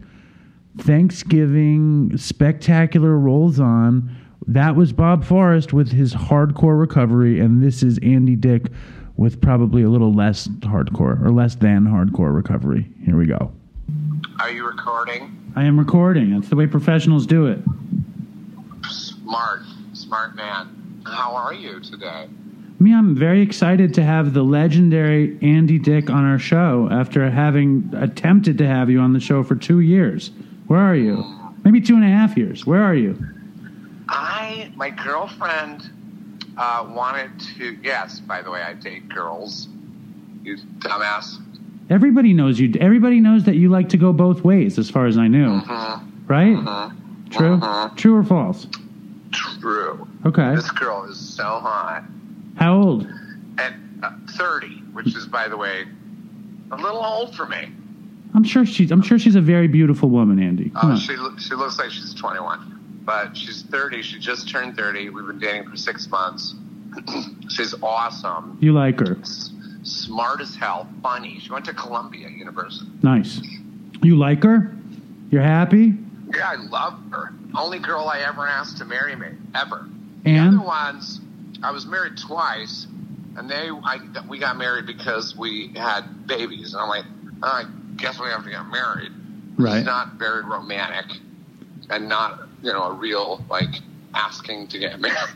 Thanksgiving 0.78 2.16
spectacular 2.16 3.16
rolls 3.16 3.58
on. 3.58 4.14
That 4.46 4.76
was 4.76 4.92
Bob 4.92 5.24
Forrest 5.24 5.72
with 5.72 5.90
his 5.90 6.14
hardcore 6.14 6.78
recovery, 6.78 7.40
and 7.40 7.62
this 7.62 7.82
is 7.82 7.98
Andy 8.02 8.36
Dick 8.36 8.66
with 9.16 9.40
probably 9.40 9.82
a 9.82 9.88
little 9.88 10.12
less 10.12 10.46
hardcore 10.46 11.20
or 11.24 11.30
less 11.30 11.54
than 11.56 11.86
hardcore 11.86 12.34
recovery. 12.34 12.86
Here 13.04 13.16
we 13.16 13.26
go. 13.26 13.55
Are 14.40 14.50
you 14.50 14.66
recording? 14.66 15.52
I 15.56 15.64
am 15.64 15.78
recording. 15.78 16.34
That's 16.34 16.48
the 16.48 16.56
way 16.56 16.66
professionals 16.66 17.26
do 17.26 17.46
it. 17.46 17.58
Smart, 18.88 19.62
smart 19.94 20.36
man. 20.36 21.02
How 21.06 21.34
are 21.34 21.54
you 21.54 21.80
today? 21.80 22.28
Me, 22.78 22.94
I'm 22.94 23.14
very 23.14 23.40
excited 23.40 23.94
to 23.94 24.02
have 24.02 24.34
the 24.34 24.42
legendary 24.42 25.38
Andy 25.40 25.78
Dick 25.78 26.10
on 26.10 26.24
our 26.24 26.38
show 26.38 26.88
after 26.92 27.30
having 27.30 27.90
attempted 27.96 28.58
to 28.58 28.66
have 28.66 28.90
you 28.90 29.00
on 29.00 29.14
the 29.14 29.20
show 29.20 29.42
for 29.42 29.54
two 29.54 29.80
years. 29.80 30.30
Where 30.66 30.80
are 30.80 30.94
you? 30.94 31.24
Maybe 31.64 31.80
two 31.80 31.94
and 31.94 32.04
a 32.04 32.08
half 32.08 32.36
years. 32.36 32.66
Where 32.66 32.82
are 32.82 32.94
you? 32.94 33.18
I, 34.08 34.70
my 34.76 34.90
girlfriend, 34.90 35.90
uh, 36.58 36.86
wanted 36.88 37.30
to. 37.56 37.78
Yes, 37.82 38.20
by 38.20 38.42
the 38.42 38.50
way, 38.50 38.60
I 38.60 38.74
date 38.74 39.08
girls. 39.08 39.68
You 40.42 40.58
dumbass. 40.78 41.38
Everybody 41.88 42.32
knows 42.32 42.58
you. 42.58 42.72
Everybody 42.80 43.20
knows 43.20 43.44
that 43.44 43.56
you 43.56 43.68
like 43.68 43.88
to 43.90 43.96
go 43.96 44.12
both 44.12 44.42
ways, 44.42 44.78
as 44.78 44.90
far 44.90 45.06
as 45.06 45.16
I 45.16 45.28
knew. 45.28 45.60
Mm-hmm. 45.60 46.26
Right? 46.26 46.56
Mhm. 46.56 47.30
True. 47.30 47.58
Mhm. 47.58 47.96
True 47.96 48.16
or 48.16 48.24
false? 48.24 48.66
True. 49.60 50.06
Okay. 50.24 50.54
This 50.56 50.70
girl 50.72 51.04
is 51.04 51.18
so 51.18 51.44
hot. 51.44 52.02
How 52.56 52.74
old? 52.76 53.06
At 53.58 53.74
uh, 54.02 54.10
30, 54.30 54.68
which 54.92 55.14
is, 55.14 55.26
by 55.26 55.48
the 55.48 55.56
way, 55.56 55.84
a 56.72 56.76
little 56.76 57.04
old 57.04 57.34
for 57.36 57.46
me. 57.46 57.68
I'm 58.34 58.44
sure 58.44 58.66
she's. 58.66 58.90
I'm 58.90 59.02
sure 59.02 59.18
she's 59.18 59.36
a 59.36 59.40
very 59.40 59.68
beautiful 59.68 60.08
woman, 60.10 60.40
Andy. 60.42 60.70
Come 60.70 60.90
Uh, 60.90 60.94
on. 60.94 60.98
she, 60.98 61.14
she 61.38 61.54
looks 61.54 61.78
like 61.78 61.90
she's 61.90 62.12
21, 62.14 63.00
but 63.04 63.36
she's 63.36 63.62
30. 63.62 64.02
She 64.02 64.18
just 64.18 64.48
turned 64.48 64.76
30. 64.76 65.10
We've 65.10 65.26
been 65.26 65.38
dating 65.38 65.70
for 65.70 65.76
six 65.76 66.08
months. 66.10 66.54
she's 67.48 67.74
awesome. 67.82 68.58
You 68.60 68.72
like 68.72 68.98
her? 69.00 69.16
Smart 69.86 70.40
as 70.40 70.54
hell, 70.56 70.88
funny. 71.02 71.38
She 71.40 71.50
went 71.50 71.64
to 71.66 71.74
Columbia 71.74 72.28
University. 72.28 72.90
Nice. 73.02 73.40
You 74.02 74.16
like 74.16 74.42
her? 74.42 74.76
You're 75.30 75.42
happy? 75.42 75.94
Yeah, 76.34 76.50
I 76.50 76.56
love 76.56 76.98
her. 77.12 77.32
Only 77.54 77.78
girl 77.78 78.08
I 78.08 78.20
ever 78.20 78.46
asked 78.46 78.78
to 78.78 78.84
marry 78.84 79.16
me, 79.16 79.28
ever. 79.54 79.88
And? 80.24 80.54
The 80.54 80.58
other 80.58 80.66
ones, 80.66 81.20
I 81.62 81.70
was 81.70 81.86
married 81.86 82.16
twice, 82.18 82.86
and 83.36 83.48
they, 83.48 83.70
I, 83.70 83.98
we 84.28 84.38
got 84.38 84.56
married 84.56 84.86
because 84.86 85.36
we 85.36 85.72
had 85.74 86.26
babies. 86.26 86.74
And 86.74 86.82
I'm 86.82 86.88
like, 86.88 87.04
oh, 87.42 87.46
I 87.46 87.64
guess 87.96 88.20
we 88.20 88.26
have 88.26 88.44
to 88.44 88.50
get 88.50 88.66
married. 88.66 89.12
right. 89.56 89.78
It's 89.78 89.86
not 89.86 90.14
very 90.14 90.44
romantic, 90.44 91.16
and 91.90 92.08
not, 92.08 92.48
you 92.62 92.72
know, 92.72 92.84
a 92.84 92.92
real 92.92 93.44
like 93.48 93.80
asking 94.14 94.68
to 94.68 94.78
get 94.78 95.00
married 95.00 95.34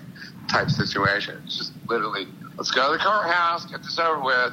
type 0.48 0.70
situation. 0.70 1.40
It's 1.46 1.56
just 1.56 1.72
literally, 1.88 2.26
let's 2.60 2.70
go 2.70 2.92
to 2.92 2.98
the 2.98 3.02
courthouse, 3.02 3.64
get 3.64 3.82
this 3.82 3.98
over 3.98 4.20
with. 4.20 4.52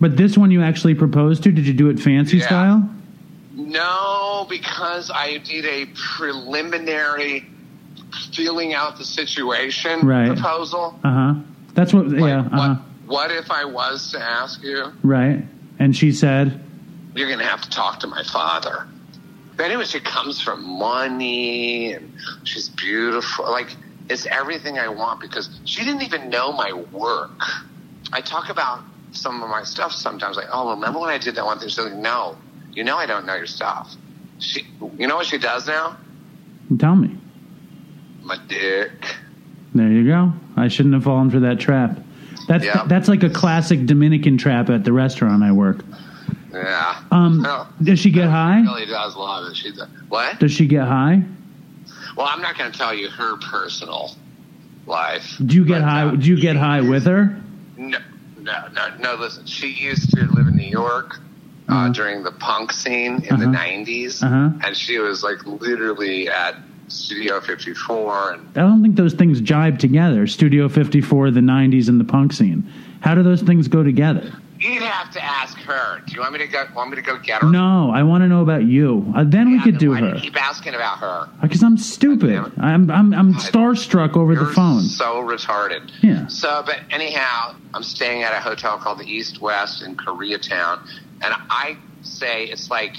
But 0.00 0.16
this 0.16 0.36
one 0.36 0.50
you 0.50 0.62
actually 0.62 0.96
proposed 0.96 1.44
to? 1.44 1.52
Did 1.52 1.64
you 1.64 1.72
do 1.72 1.88
it 1.88 2.00
fancy 2.00 2.38
Yeah. 2.38 2.46
style? 2.46 2.90
No, 3.52 4.46
because 4.50 5.12
I 5.14 5.38
did 5.38 5.64
a 5.64 5.86
preliminary 5.94 7.46
feeling 8.32 8.74
out 8.74 8.98
the 8.98 9.04
situation 9.04 10.00
Right. 10.04 10.26
proposal. 10.34 10.98
Uh 11.04 11.10
huh. 11.12 11.34
That's 11.74 11.94
what. 11.94 12.08
Like, 12.08 12.20
yeah. 12.30 12.40
Uh 12.40 12.48
huh. 12.50 12.74
what, 13.06 13.30
what 13.30 13.30
if 13.30 13.50
I 13.52 13.64
was 13.64 14.10
to 14.10 14.20
ask 14.20 14.60
you? 14.64 14.92
Right. 15.04 15.44
And 15.78 15.96
she 15.96 16.10
said, 16.10 16.60
You're 17.14 17.28
going 17.28 17.38
to 17.38 17.44
have 17.46 17.62
to 17.62 17.70
talk 17.70 18.00
to 18.00 18.08
my 18.08 18.24
father. 18.24 18.88
But 19.56 19.66
anyway, 19.66 19.84
she 19.84 20.00
comes 20.00 20.40
from 20.42 20.64
money 20.64 21.92
and 21.92 22.12
she's 22.42 22.68
beautiful. 22.70 23.44
Like, 23.48 23.68
it's 24.08 24.26
everything 24.26 24.78
I 24.78 24.88
want 24.88 25.20
because 25.20 25.48
she 25.64 25.84
didn't 25.84 26.02
even 26.02 26.28
know 26.30 26.52
my 26.52 26.72
work. 26.92 27.30
I 28.12 28.20
talk 28.20 28.50
about 28.50 28.82
some 29.12 29.42
of 29.42 29.48
my 29.48 29.62
stuff 29.64 29.92
sometimes, 29.92 30.36
like, 30.36 30.48
oh, 30.52 30.70
remember 30.70 30.98
when 31.00 31.10
I 31.10 31.18
did 31.18 31.36
that 31.36 31.44
one 31.44 31.58
thing? 31.58 31.68
She's 31.68 31.78
like, 31.78 31.94
no, 31.94 32.36
you 32.72 32.84
know 32.84 32.96
I 32.96 33.06
don't 33.06 33.24
know 33.26 33.34
your 33.36 33.46
stuff. 33.46 33.94
She, 34.38 34.66
you 34.98 35.06
know 35.06 35.16
what 35.16 35.26
she 35.26 35.38
does 35.38 35.66
now? 35.66 35.96
"Tell 36.78 36.96
me." 36.96 37.16
My 38.22 38.36
dick. 38.48 38.90
There 39.74 39.88
you 39.88 40.06
go. 40.06 40.32
I 40.56 40.68
shouldn't 40.68 40.94
have 40.94 41.04
fallen 41.04 41.30
for 41.30 41.40
that 41.40 41.60
trap. 41.60 41.98
That's 42.48 42.64
Yeah. 42.64 42.84
that's 42.86 43.08
like 43.08 43.22
a 43.22 43.30
classic 43.30 43.86
Dominican 43.86 44.36
trap 44.38 44.70
at 44.70 44.82
the 44.84 44.92
restaurant 44.92 45.42
I 45.42 45.52
work. 45.52 45.84
Yeah. 46.52 47.00
Um, 47.10 47.42
No. 47.42 47.66
does 47.82 47.98
she 47.98 48.10
get 48.10 48.24
She 48.24 48.28
high? 48.30 48.60
really 48.62 48.86
does 48.86 49.14
love 49.16 49.50
it. 49.50 49.56
She's 49.56 49.78
a, 49.78 49.86
what? 50.08 50.38
Does 50.40 50.52
she 50.52 50.66
get 50.66 50.86
high? 50.86 51.22
Well, 52.16 52.26
I'm 52.30 52.40
not 52.42 52.56
going 52.56 52.70
to 52.70 52.78
tell 52.78 52.94
you 52.94 53.08
her 53.10 53.36
personal 53.38 54.14
life. 54.86 55.36
Do 55.44 55.54
you 55.56 55.64
get 55.64 55.82
high? 55.82 56.02
uh, 56.06 56.10
Do 56.12 56.28
you 56.28 56.40
get 56.40 56.56
high 56.56 56.80
with 56.80 57.04
her? 57.06 57.40
No, 57.76 57.98
no, 58.38 58.68
no, 58.72 58.96
no. 58.98 59.14
Listen, 59.16 59.46
she 59.46 59.68
used 59.68 60.10
to 60.16 60.26
live 60.32 60.46
in 60.46 60.56
New 60.56 60.68
York 60.68 61.16
uh, 61.68 61.72
Uh-huh. 61.72 61.88
during 61.92 62.22
the 62.22 62.30
punk 62.32 62.72
scene 62.72 63.24
in 63.24 63.38
the 63.40 63.46
Uh-huh. 63.48 63.52
'90s, 63.52 64.22
Uh-huh. 64.22 64.50
and 64.64 64.76
she 64.76 64.98
was 64.98 65.22
like 65.24 65.44
literally 65.46 66.28
at 66.28 66.54
Studio 66.88 67.40
54, 67.40 68.32
and 68.34 68.48
I 68.54 68.60
don't 68.60 68.82
think 68.82 68.94
those 68.96 69.14
things 69.14 69.40
jibe 69.40 69.78
together. 69.78 70.26
Studio 70.26 70.68
54, 70.68 71.30
the 71.30 71.40
90s, 71.40 71.88
and 71.88 71.98
the 71.98 72.04
punk 72.04 72.32
scene. 72.34 72.62
How 73.00 73.14
do 73.14 73.22
those 73.22 73.40
things 73.42 73.66
go 73.68 73.82
together? 73.82 74.30
You'd 74.64 74.82
have 74.82 75.10
to 75.12 75.22
ask 75.22 75.56
her. 75.58 76.00
Do 76.06 76.14
you 76.14 76.20
want 76.20 76.32
me 76.32 76.38
to 76.40 76.46
go? 76.46 76.64
Want 76.74 76.90
me 76.90 76.96
to 76.96 77.02
go 77.02 77.18
get 77.18 77.42
her? 77.42 77.50
No, 77.50 77.90
I 77.90 78.02
want 78.02 78.22
to 78.24 78.28
know 78.28 78.40
about 78.42 78.64
you. 78.64 79.12
Uh, 79.14 79.24
then 79.26 79.50
we 79.52 79.60
could 79.60 79.74
then 79.74 79.78
do 79.80 79.90
why 79.90 80.00
do 80.00 80.06
her. 80.06 80.14
you 80.16 80.20
Keep 80.22 80.42
asking 80.42 80.74
about 80.74 80.98
her. 80.98 81.28
Because 81.42 81.62
I'm 81.62 81.76
stupid. 81.76 82.34
I'm 82.58 82.90
I'm 82.90 83.12
I'm 83.12 83.34
starstruck 83.34 84.16
over 84.16 84.34
the 84.34 84.42
You're 84.44 84.52
phone. 84.52 84.80
so 84.82 85.22
retarded. 85.22 85.90
Yeah. 86.02 86.26
So, 86.28 86.62
but 86.64 86.80
anyhow, 86.90 87.54
I'm 87.74 87.82
staying 87.82 88.22
at 88.22 88.32
a 88.32 88.40
hotel 88.40 88.78
called 88.78 88.98
the 88.98 89.06
East 89.10 89.40
West 89.40 89.82
in 89.82 89.96
Koreatown, 89.96 90.80
and 91.22 91.34
I 91.50 91.76
say 92.02 92.44
it's 92.46 92.70
like 92.70 92.96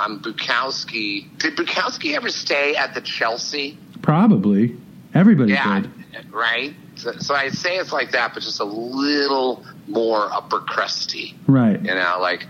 I'm 0.00 0.20
Bukowski. 0.20 1.26
Did 1.38 1.56
Bukowski 1.56 2.14
ever 2.14 2.28
stay 2.28 2.76
at 2.76 2.94
the 2.94 3.00
Chelsea? 3.00 3.78
Probably. 4.02 4.76
Everybody 5.14 5.52
Yeah, 5.52 5.80
did. 5.80 6.32
right. 6.32 6.74
So, 6.98 7.12
so 7.18 7.34
I 7.34 7.48
say 7.50 7.76
it's 7.78 7.92
like 7.92 8.12
that, 8.12 8.34
but 8.34 8.42
just 8.42 8.60
a 8.60 8.64
little 8.64 9.64
more 9.86 10.32
upper 10.32 10.60
crusty. 10.60 11.36
Right. 11.46 11.80
You 11.80 11.94
know, 11.94 12.18
like. 12.20 12.46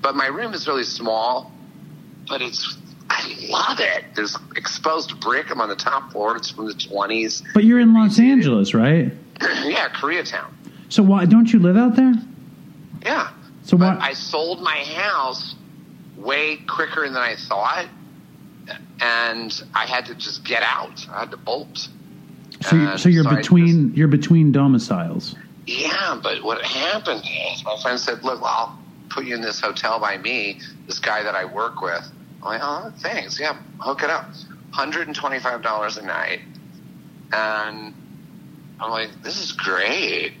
But 0.00 0.14
my 0.14 0.28
room 0.28 0.54
is 0.54 0.68
really 0.68 0.84
small, 0.84 1.52
but 2.28 2.42
it's. 2.42 2.76
I 3.10 3.36
love 3.48 3.80
it. 3.80 4.04
There's 4.14 4.36
exposed 4.56 5.20
brick. 5.20 5.50
I'm 5.50 5.60
on 5.60 5.68
the 5.68 5.76
top 5.76 6.12
floor. 6.12 6.36
It's 6.36 6.50
from 6.50 6.66
the 6.66 6.74
20s. 6.74 7.44
But 7.52 7.64
you're 7.64 7.78
in 7.78 7.92
Los 7.94 8.18
Angeles, 8.18 8.74
right? 8.74 9.12
yeah, 9.40 9.88
Koreatown. 9.90 10.52
So 10.88 11.02
why 11.02 11.26
don't 11.26 11.52
you 11.52 11.58
live 11.58 11.76
out 11.76 11.96
there? 11.96 12.14
Yeah. 13.02 13.30
So 13.62 13.76
why? 13.76 13.96
I 14.00 14.12
sold 14.14 14.62
my 14.62 14.78
house 14.78 15.54
way 16.16 16.56
quicker 16.56 17.06
than 17.06 17.16
I 17.16 17.36
thought, 17.36 17.86
and 19.00 19.62
I 19.74 19.86
had 19.86 20.06
to 20.06 20.14
just 20.14 20.44
get 20.44 20.62
out. 20.62 21.06
I 21.10 21.20
had 21.20 21.30
to 21.32 21.36
bolt. 21.36 21.88
So, 22.64 22.76
And 22.76 22.88
uh, 22.88 22.96
so 22.96 23.10
you're 23.10 23.24
so 23.24 23.30
I 23.30 23.36
between 23.36 23.92
you're 23.94 24.08
between 24.08 24.50
domiciles. 24.50 25.36
Yeah, 25.66 26.18
but 26.22 26.42
what 26.42 26.64
happened 26.64 27.22
is 27.52 27.62
my 27.62 27.76
friend 27.82 28.00
said, 28.00 28.22
"Look, 28.24 28.40
well, 28.40 28.50
I'll 28.50 28.78
put 29.10 29.26
you 29.26 29.34
in 29.34 29.42
this 29.42 29.60
hotel 29.60 30.00
by 30.00 30.16
me. 30.16 30.60
This 30.86 30.98
guy 30.98 31.22
that 31.22 31.34
I 31.34 31.44
work 31.44 31.82
with." 31.82 32.10
I'm 32.42 32.48
like, 32.48 32.60
"Oh, 32.62 32.92
thanks. 32.98 33.38
Yeah, 33.38 33.58
hook 33.78 34.02
it 34.02 34.08
up. 34.08 34.30
Hundred 34.70 35.08
and 35.08 35.14
twenty-five 35.14 35.60
dollars 35.60 35.98
a 35.98 36.06
night." 36.06 36.40
And 37.32 37.94
I'm 38.80 38.90
like, 38.90 39.10
"This 39.22 39.42
is 39.42 39.52
great, 39.52 40.32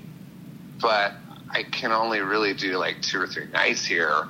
but 0.80 1.12
I 1.50 1.62
can 1.62 1.92
only 1.92 2.20
really 2.20 2.54
do 2.54 2.78
like 2.78 3.02
two 3.02 3.20
or 3.20 3.26
three 3.26 3.48
nights 3.48 3.84
here. 3.84 4.26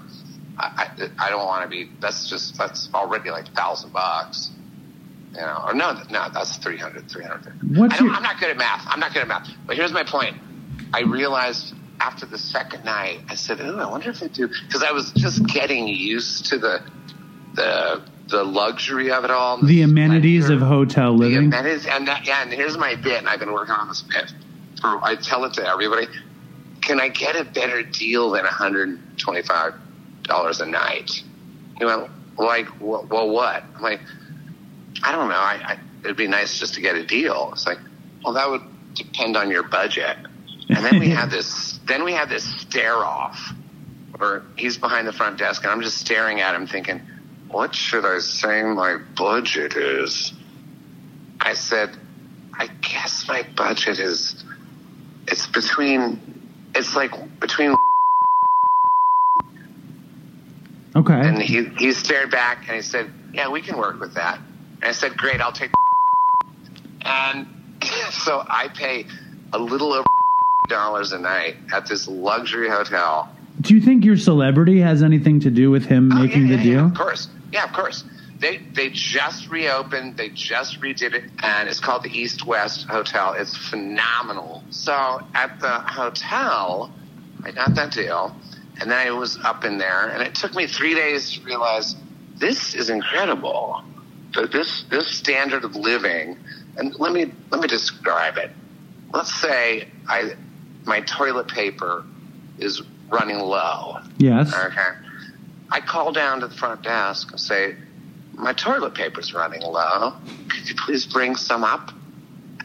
I 0.59 0.90
I, 0.99 1.11
I 1.26 1.30
don't 1.30 1.47
want 1.47 1.62
to 1.62 1.68
be. 1.68 1.90
That's 2.01 2.28
just 2.28 2.59
that's 2.59 2.88
already 2.92 3.30
like 3.30 3.47
a 3.49 3.53
thousand 3.53 3.92
bucks." 3.92 4.51
You 5.35 5.41
know, 5.41 5.62
or 5.66 5.74
no, 5.74 6.01
no, 6.11 6.28
that's 6.32 6.57
300, 6.59 7.11
300. 7.11 7.76
What's 7.76 7.99
your- 8.01 8.11
I'm 8.11 8.22
not 8.22 8.39
good 8.39 8.51
at 8.51 8.57
math. 8.57 8.87
I'm 8.89 9.01
not 9.01 9.12
good 9.12 9.22
at 9.22 9.28
math. 9.28 9.49
But 9.66 9.76
here's 9.76 9.93
my 9.93 10.05
point. 10.05 10.37
I 10.93 11.01
realized 11.03 11.74
after 12.01 12.24
the 12.26 12.39
second 12.39 12.85
night, 12.85 13.20
I 13.28 13.35
said, 13.35 13.61
"Ooh, 13.61 13.78
I 13.78 13.87
wonder 13.91 14.11
if 14.11 14.20
they 14.20 14.28
do," 14.28 14.47
because 14.49 14.82
I 14.85 14.93
was 14.93 15.11
just 15.12 15.45
getting 15.47 15.89
used 15.89 16.47
to 16.47 16.59
the 16.59 16.82
the 17.55 18.03
the 18.28 18.43
luxury 18.45 19.11
of 19.12 19.24
it 19.24 19.30
all, 19.30 19.61
The 19.61 19.82
amenities 19.82 20.49
of 20.51 20.61
hotel 20.61 21.12
the 21.16 21.26
living. 21.26 21.47
amenities, 21.53 21.85
and 21.87 22.09
that, 22.09 22.26
yeah. 22.26 22.43
And 22.43 22.51
here's 22.53 22.78
my 22.78 22.95
bit. 22.95 23.18
And 23.18 23.28
I've 23.28 23.39
been 23.39 23.53
working 23.53 23.74
on 23.74 23.89
this 23.89 24.01
bit. 24.03 24.32
For, 24.80 24.99
I 25.05 25.14
tell 25.16 25.45
it 25.45 25.53
to 25.55 25.66
everybody. 25.68 26.07
Can 26.80 27.01
I 27.01 27.09
get 27.09 27.37
a 27.37 27.45
better 27.45 27.82
deal 27.82 28.30
than 28.30 28.45
125 28.45 29.74
dollars 30.22 30.61
a 30.61 30.66
night? 30.66 31.22
He 31.78 31.85
went, 31.85 32.09
like, 32.39 32.68
well, 32.80 33.28
what? 33.28 33.62
I'm 33.76 33.82
like, 33.82 34.01
I 35.03 35.12
don't 35.12 35.28
know. 35.28 35.34
I, 35.34 35.61
I 35.64 35.78
it'd 36.05 36.16
be 36.16 36.28
nice 36.28 36.59
just 36.59 36.74
to 36.74 36.80
get 36.80 36.97
a 36.97 37.05
deal. 37.05 37.51
It's 37.53 37.66
like, 37.66 37.78
well, 38.22 38.34
that 38.34 38.49
would 38.49 38.62
depend 38.95 39.36
on 39.36 39.51
your 39.51 39.62
budget. 39.62 40.16
And 40.68 40.84
then 40.84 40.99
we 40.99 41.09
had 41.20 41.30
this. 41.30 41.78
Then 41.86 42.05
we 42.05 42.12
had 42.12 42.28
this 42.28 42.45
stare 42.61 42.97
off, 42.97 43.53
where 44.16 44.42
he's 44.57 44.78
behind 44.78 45.09
the 45.09 45.12
front 45.12 45.38
desk, 45.38 45.62
and 45.64 45.72
I'm 45.72 45.82
just 45.82 45.99
staring 45.99 46.40
at 46.40 46.55
him, 46.55 46.66
thinking, 46.66 47.01
"What 47.49 47.74
should 47.74 48.05
I 48.05 48.18
say 48.18 48.62
my 48.62 48.99
budget 49.16 49.76
is?" 49.76 50.32
I 51.40 51.55
said, 51.55 51.97
"I 52.55 52.68
guess 52.80 53.26
my 53.28 53.45
budget 53.57 53.99
is. 53.99 54.45
It's 55.26 55.47
between. 55.47 56.20
It's 56.74 56.95
like 56.95 57.12
between." 57.40 57.74
Okay. 60.97 61.12
And 61.12 61.42
he 61.42 61.64
he 61.76 61.92
stared 61.92 62.30
back 62.30 62.66
and 62.68 62.76
he 62.76 62.82
said, 62.82 63.11
"Yeah, 63.32 63.49
we 63.49 63.61
can 63.61 63.76
work 63.76 64.01
with 64.01 64.14
that." 64.14 64.38
And 64.85 64.91
I 64.91 64.93
said, 64.93 65.16
"Great, 65.16 65.41
I'll 65.41 65.51
take." 65.53 65.70
And 67.07 67.47
so 68.12 68.43
I 68.49 68.68
pay 68.68 69.07
a 69.53 69.59
little 69.59 69.93
over 69.93 70.09
dollars 70.68 71.12
a 71.12 71.18
night 71.18 71.57
at 71.72 71.87
this 71.87 72.07
luxury 72.09 72.68
hotel. 72.68 73.28
Do 73.61 73.74
you 73.74 73.80
think 73.80 74.05
your 74.05 74.16
celebrity 74.16 74.80
has 74.80 75.03
anything 75.03 75.41
to 75.41 75.51
do 75.51 75.70
with 75.70 75.85
him 75.87 76.11
Oh, 76.12 76.16
making 76.22 76.47
yeah, 76.47 76.57
the 76.57 76.62
yeah, 76.62 76.70
yeah, 76.70 76.76
deal? 76.76 76.87
of 76.87 76.95
course, 76.95 77.28
yeah, 77.53 77.64
of 77.64 77.72
course. 77.72 78.05
They 78.39 78.59
they 78.59 78.91
just 78.91 79.49
reopened. 79.51 80.16
They 80.16 80.28
just 80.30 80.80
redid 80.80 81.14
it, 81.14 81.24
and 81.43 81.68
it's 81.68 81.80
called 81.80 82.03
the 82.03 82.11
East 82.11 82.47
West 82.47 82.87
Hotel. 82.89 83.35
It's 83.35 83.57
phenomenal. 83.57 84.62
So 84.70 85.20
at 85.35 85.61
the 85.61 85.78
hotel, 85.80 86.91
I 87.43 87.53
got 87.53 87.74
that 87.74 87.93
deal, 87.93 88.35
and 88.80 88.91
then 88.91 89.07
I 89.07 89.11
was 89.12 89.39
up 89.45 89.64
in 89.64 89.78
there, 89.78 90.09
and 90.09 90.22
it 90.22 90.35
took 90.35 90.55
me 90.55 90.66
three 90.66 90.95
days 90.95 91.32
to 91.32 91.45
realize 91.45 91.97
this 92.37 92.74
is 92.74 92.91
incredible. 92.91 93.82
But 94.35 94.53
this 94.53 94.85
this 94.91 95.07
standard 95.09 95.64
of 95.64 95.76
living, 95.76 96.37
and 96.76 96.99
let 96.99 97.12
me 97.12 97.32
let 97.51 97.61
me 97.61 97.68
describe 97.68 98.37
it. 98.37 98.51
Let's 99.12 99.32
say 99.35 99.89
I 100.09 100.35
my 100.85 101.01
toilet 101.01 101.49
paper 101.49 102.05
is 102.59 102.82
running 103.11 103.39
low. 103.39 103.99
Yes. 104.18 104.53
Okay. 104.55 104.89
I 105.70 105.80
call 105.80 106.12
down 106.12 106.41
to 106.41 106.49
the 106.49 106.55
front 106.55 106.82
desk 106.82 107.30
and 107.30 107.41
say, 107.41 107.76
My 108.35 108.53
toilet 108.53 108.95
paper's 108.95 109.32
running 109.35 109.62
low. 109.62 110.14
Could 110.49 110.68
you 110.68 110.74
please 110.76 111.07
bring 111.07 111.37
some 111.37 111.64
up? 111.64 111.91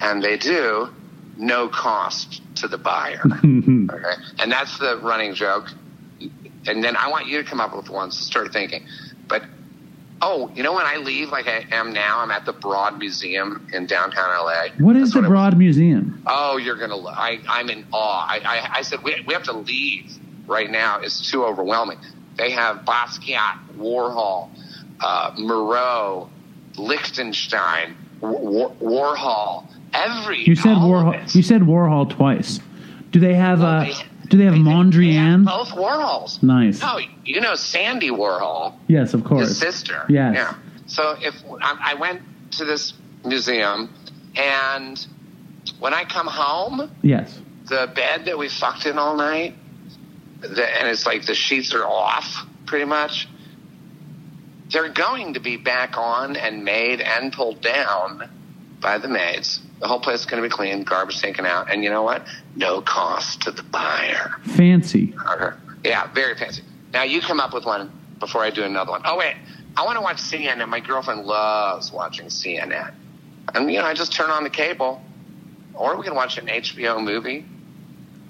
And 0.02 0.24
they 0.24 0.38
do, 0.38 0.90
no 1.38 1.68
cost 1.68 2.42
to 2.58 2.68
the 2.68 2.78
buyer. 2.78 3.22
okay. 3.26 4.22
And 4.40 4.52
that's 4.52 4.78
the 4.78 4.98
running 5.02 5.34
joke. 5.34 5.70
And 6.68 6.84
then 6.84 6.96
I 6.96 7.10
want 7.10 7.28
you 7.28 7.42
to 7.42 7.50
come 7.50 7.60
up 7.60 7.76
with 7.76 7.90
one, 7.90 8.12
so 8.12 8.22
start 8.22 8.54
thinking. 8.54 8.86
But 9.28 9.44
oh, 10.22 10.52
you 10.56 10.64
know 10.64 10.74
when 10.74 10.86
I 10.86 10.98
leave 10.98 11.30
like 11.30 11.48
I 11.48 11.66
am 11.72 11.94
now, 11.94 12.20
I'm 12.20 12.32
at 12.32 12.46
the 12.46 12.54
Broad 12.54 12.98
Museum 13.00 13.68
in 13.74 13.86
downtown 13.86 14.30
LA. 14.46 14.68
what 14.80 14.96
is 14.96 15.12
That's 15.14 15.24
the 15.24 15.28
Broad 15.30 15.58
Museum? 15.58 16.22
Oh, 16.26 16.58
you're 16.58 16.78
gonna. 16.78 16.98
I, 17.08 17.40
I'm 17.48 17.70
in 17.70 17.86
awe. 17.92 18.26
I, 18.28 18.40
I, 18.40 18.70
I 18.78 18.82
said 18.82 19.04
we, 19.04 19.24
we 19.28 19.34
have 19.34 19.44
to 19.44 19.54
leave 19.54 20.12
right 20.48 20.70
now. 20.70 21.00
It's 21.00 21.30
too 21.30 21.46
overwhelming. 21.46 21.98
They 22.38 22.52
have 22.52 22.78
Basquiat, 22.86 23.76
Warhol, 23.78 24.50
uh, 25.02 25.36
Moreau, 25.38 26.30
Lichtenstein, 26.78 27.96
War, 28.22 28.72
Warhol. 28.82 29.66
Every 29.94 30.44
You 30.44 30.56
said 30.56 30.78
Warhol. 30.78 31.36
You 31.36 31.42
said 31.44 31.62
Warhol 31.62 32.10
twice. 32.10 32.60
Do 33.12 33.20
they 33.20 33.34
have 33.34 33.60
Well, 33.60 33.68
uh? 33.68 33.84
they- 33.86 33.94
Do 34.30 34.38
they 34.38 34.46
have 34.46 34.54
They- 34.54 34.60
they 34.64 34.70
have 34.70 34.78
Mondrian? 34.86 35.46
Both 35.46 35.70
Warhols. 35.72 36.42
Nice. 36.44 36.82
No, 36.82 37.00
you 37.26 37.42
know 37.42 37.56
Sandy 37.56 38.10
Warhol. 38.12 38.74
Yes, 38.88 39.14
of 39.14 39.22
his 39.22 39.28
course. 39.28 39.58
sister. 39.58 40.06
Yes. 40.10 40.36
Yeah. 40.36 40.54
So 40.88 41.16
if 41.22 41.36
I, 41.62 41.92
I 41.92 41.94
went 41.96 42.22
to 42.52 42.66
this 42.66 42.94
museum, 43.26 43.90
and 44.36 45.06
when 45.80 45.94
I 45.94 46.04
come 46.06 46.28
home, 46.28 46.90
Yes. 47.02 47.38
the 47.68 47.92
bed 47.94 48.26
that 48.26 48.38
we 48.38 48.50
fucked 48.50 48.86
in 48.86 48.98
all 48.98 49.16
night, 49.16 49.56
the, 50.42 50.48
and 50.80 50.88
it's 50.88 51.06
like 51.06 51.26
the 51.26 51.36
sheets 51.36 51.74
are 51.74 51.86
off 51.86 52.46
pretty 52.66 52.86
much. 52.86 53.28
They're 54.72 54.90
going 54.90 55.34
to 55.34 55.40
be 55.40 55.58
back 55.58 55.98
on 55.98 56.36
and 56.36 56.64
made 56.64 57.02
and 57.02 57.34
pulled 57.34 57.62
down 57.62 58.30
by 58.80 59.00
the 59.00 59.08
maids. 59.08 59.60
The 59.80 59.88
whole 59.88 60.00
place 60.00 60.20
is 60.22 60.26
going 60.26 60.42
to 60.44 60.48
be 60.48 60.52
clean, 60.54 60.84
garbage 60.84 61.22
taken 61.22 61.46
out, 61.46 61.72
and 61.72 61.84
you 61.84 61.90
know 61.90 62.04
what? 62.04 62.26
No 62.56 62.82
cost 62.82 63.42
to 63.44 63.52
the 63.52 63.64
buyer. 63.64 64.32
Fancy. 64.44 65.16
Okay. 65.32 65.56
Yeah, 65.86 66.12
very 66.14 66.36
fancy. 66.36 66.64
Now 66.92 67.04
you 67.04 67.22
come 67.22 67.40
up 67.40 67.54
with 67.54 67.66
one 67.66 67.92
before 68.20 68.42
I 68.44 68.50
do 68.50 68.64
another 68.64 68.92
one. 68.92 69.02
Oh 69.06 69.18
wait, 69.18 69.36
I 69.78 69.86
want 69.86 69.96
to 69.98 70.02
watch 70.02 70.18
CNN. 70.18 70.68
My 70.68 70.82
girlfriend 70.82 71.26
loves 71.26 71.92
watching 71.94 72.26
CNN, 72.28 72.94
and 73.56 73.72
you 73.72 73.80
know 73.80 73.86
I 73.86 73.94
just 73.94 74.12
turn 74.12 74.30
on 74.30 74.44
the 74.44 74.50
cable, 74.50 75.02
or 75.74 75.96
we 75.96 76.04
can 76.04 76.16
watch 76.16 76.38
an 76.38 76.48
HBO 76.48 77.02
movie. 77.02 77.46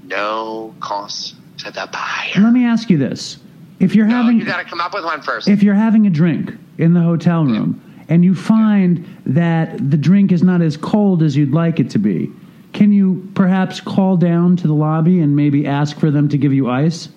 No 0.03 0.75
cost 0.79 1.35
to 1.59 1.71
the 1.71 1.89
buyer. 1.91 2.41
Let 2.41 2.53
me 2.53 2.65
ask 2.65 2.89
you 2.89 2.97
this: 2.97 3.37
If 3.79 3.95
you're 3.95 4.05
No, 4.05 4.21
having 4.21 4.39
you 4.39 4.45
got 4.45 4.57
to 4.61 4.65
come 4.69 4.81
up 4.81 4.93
with 4.93 5.03
one 5.03 5.21
first. 5.21 5.47
if 5.47 5.63
you're 5.63 5.73
having 5.75 6.05
a 6.05 6.09
drink 6.09 6.51
in 6.77 6.93
the 6.93 7.01
hotel 7.01 7.43
room 7.45 7.81
and 8.10 8.26
you 8.26 8.36
find 8.36 9.05
that 9.26 9.78
the 9.91 9.97
drink 9.97 10.32
is 10.32 10.43
not 10.43 10.62
as 10.62 10.76
cold 10.76 11.24
as 11.24 11.38
you'd 11.38 11.53
like 11.53 11.80
it 11.80 11.89
to 11.91 11.99
be, 11.99 12.32
can 12.74 12.91
you 12.91 13.30
perhaps 13.36 13.80
call 13.80 14.18
down 14.18 14.57
to 14.57 14.68
the 14.68 14.74
lobby 14.74 15.22
and 15.22 15.36
maybe 15.36 15.66
ask 15.66 15.97
for 15.99 16.12
them 16.12 16.28
to 16.30 16.38
give 16.38 16.51
you 16.53 16.70
ice? 16.70 17.10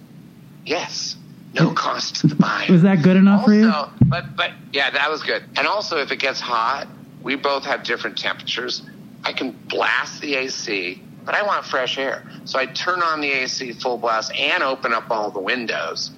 yes, 0.65 1.17
no 1.55 1.73
cost 1.75 2.17
to 2.17 2.27
the 2.27 2.35
buyer. 2.35 2.71
Was 2.71 2.83
that 2.83 3.03
good 3.03 3.17
enough 3.17 3.45
for 3.45 3.55
you? 3.55 3.73
But 4.07 4.37
but 4.37 4.53
yeah, 4.73 4.91
that 4.91 5.11
was 5.11 5.23
good. 5.23 5.45
And 5.57 5.67
also, 5.67 5.99
if 5.99 6.11
it 6.13 6.19
gets 6.19 6.41
hot, 6.41 6.89
we 7.23 7.37
both 7.37 7.65
have 7.65 7.85
different 7.85 8.19
temperatures. 8.19 8.83
I 9.25 9.33
can 9.33 9.53
blast 9.69 10.21
the 10.21 10.35
AC, 10.35 11.03
but 11.25 11.35
I 11.35 11.43
want 11.43 11.65
fresh 11.65 11.99
air, 11.99 12.25
so 12.45 12.59
I 12.59 12.67
turn 12.67 13.03
on 13.03 13.21
the 13.21 13.31
AC 13.31 13.73
full 13.75 13.99
blast 13.99 14.35
and 14.35 14.63
open 14.63 14.93
up 14.93 15.11
all 15.11 15.31
the 15.31 15.41
windows. 15.41 16.11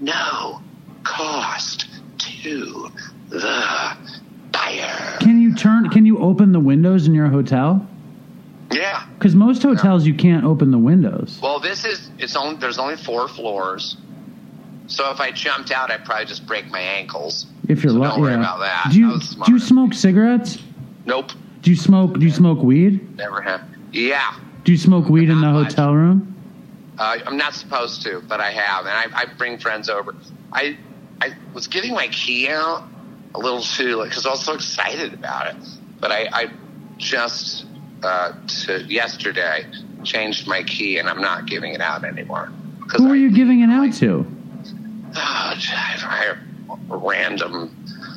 No 0.00 0.60
cost 1.04 1.86
to 2.18 2.90
the 3.32 3.96
buyer. 4.52 5.16
Can 5.20 5.40
you 5.40 5.54
turn? 5.54 5.88
Can 5.90 6.06
you 6.06 6.18
open 6.18 6.52
the 6.52 6.60
windows 6.60 7.06
in 7.06 7.14
your 7.14 7.28
hotel? 7.28 7.86
Yeah. 8.70 9.06
Because 9.18 9.34
most 9.34 9.62
hotels 9.62 10.06
you 10.06 10.14
can't 10.14 10.44
open 10.44 10.70
the 10.70 10.78
windows. 10.78 11.38
Well, 11.42 11.58
this 11.60 11.84
is 11.84 12.10
it's 12.18 12.36
only 12.36 12.56
there's 12.56 12.78
only 12.78 12.96
four 12.96 13.28
floors. 13.28 13.96
So 14.86 15.10
if 15.10 15.20
I 15.20 15.30
jumped 15.30 15.70
out, 15.70 15.90
I'd 15.90 16.04
probably 16.04 16.26
just 16.26 16.46
break 16.46 16.66
my 16.70 16.80
ankles. 16.80 17.46
If 17.68 17.82
you're 17.82 17.92
so 17.92 17.98
lucky, 17.98 18.12
don't 18.16 18.20
worry 18.20 18.32
yeah. 18.32 18.40
about 18.40 18.60
that. 18.60 18.88
Do 18.92 18.98
you 18.98 19.20
smart 19.20 19.46
do 19.46 19.52
you 19.52 19.58
smoke 19.60 19.94
cigarettes? 19.94 20.58
Nope, 21.04 21.32
Do 21.62 21.70
you 21.70 21.76
smoke? 21.76 22.18
Do 22.18 22.24
you 22.24 22.30
smoke 22.30 22.62
weed? 22.62 23.16
never 23.16 23.40
have. 23.40 23.62
Yeah, 23.92 24.34
Do 24.64 24.72
you 24.72 24.78
smoke 24.78 25.08
weed 25.08 25.28
in 25.28 25.40
the 25.40 25.50
much. 25.50 25.72
hotel 25.72 25.94
room? 25.94 26.28
Uh, 26.98 27.18
I'm 27.26 27.36
not 27.36 27.54
supposed 27.54 28.02
to, 28.02 28.22
but 28.22 28.40
I 28.40 28.50
have, 28.50 28.86
and 28.86 29.14
I, 29.14 29.22
I 29.22 29.24
bring 29.26 29.58
friends 29.58 29.88
over. 29.88 30.14
I 30.52 30.78
I 31.20 31.32
was 31.54 31.66
getting 31.66 31.94
my 31.94 32.08
key 32.08 32.48
out 32.48 32.84
a 33.34 33.38
little 33.38 33.62
too, 33.62 34.02
because 34.04 34.26
I 34.26 34.30
was 34.30 34.44
so 34.44 34.54
excited 34.54 35.14
about 35.14 35.54
it. 35.54 35.56
But 36.00 36.12
I, 36.12 36.28
I 36.32 36.50
just 36.98 37.66
uh, 38.02 38.32
to 38.64 38.84
yesterday 38.84 39.66
changed 40.04 40.46
my 40.46 40.62
key, 40.64 40.98
and 40.98 41.08
I'm 41.08 41.20
not 41.20 41.46
giving 41.46 41.72
it 41.74 41.80
out 41.80 42.04
anymore. 42.04 42.50
Who 42.96 43.06
are 43.08 43.12
I- 43.12 43.16
you 43.16 43.30
giving 43.30 43.60
it 43.60 43.70
out 43.70 43.92
to? 43.94 44.26
Oh, 45.14 45.14
I, 45.16 45.96
I, 46.02 46.36
random 46.88 47.74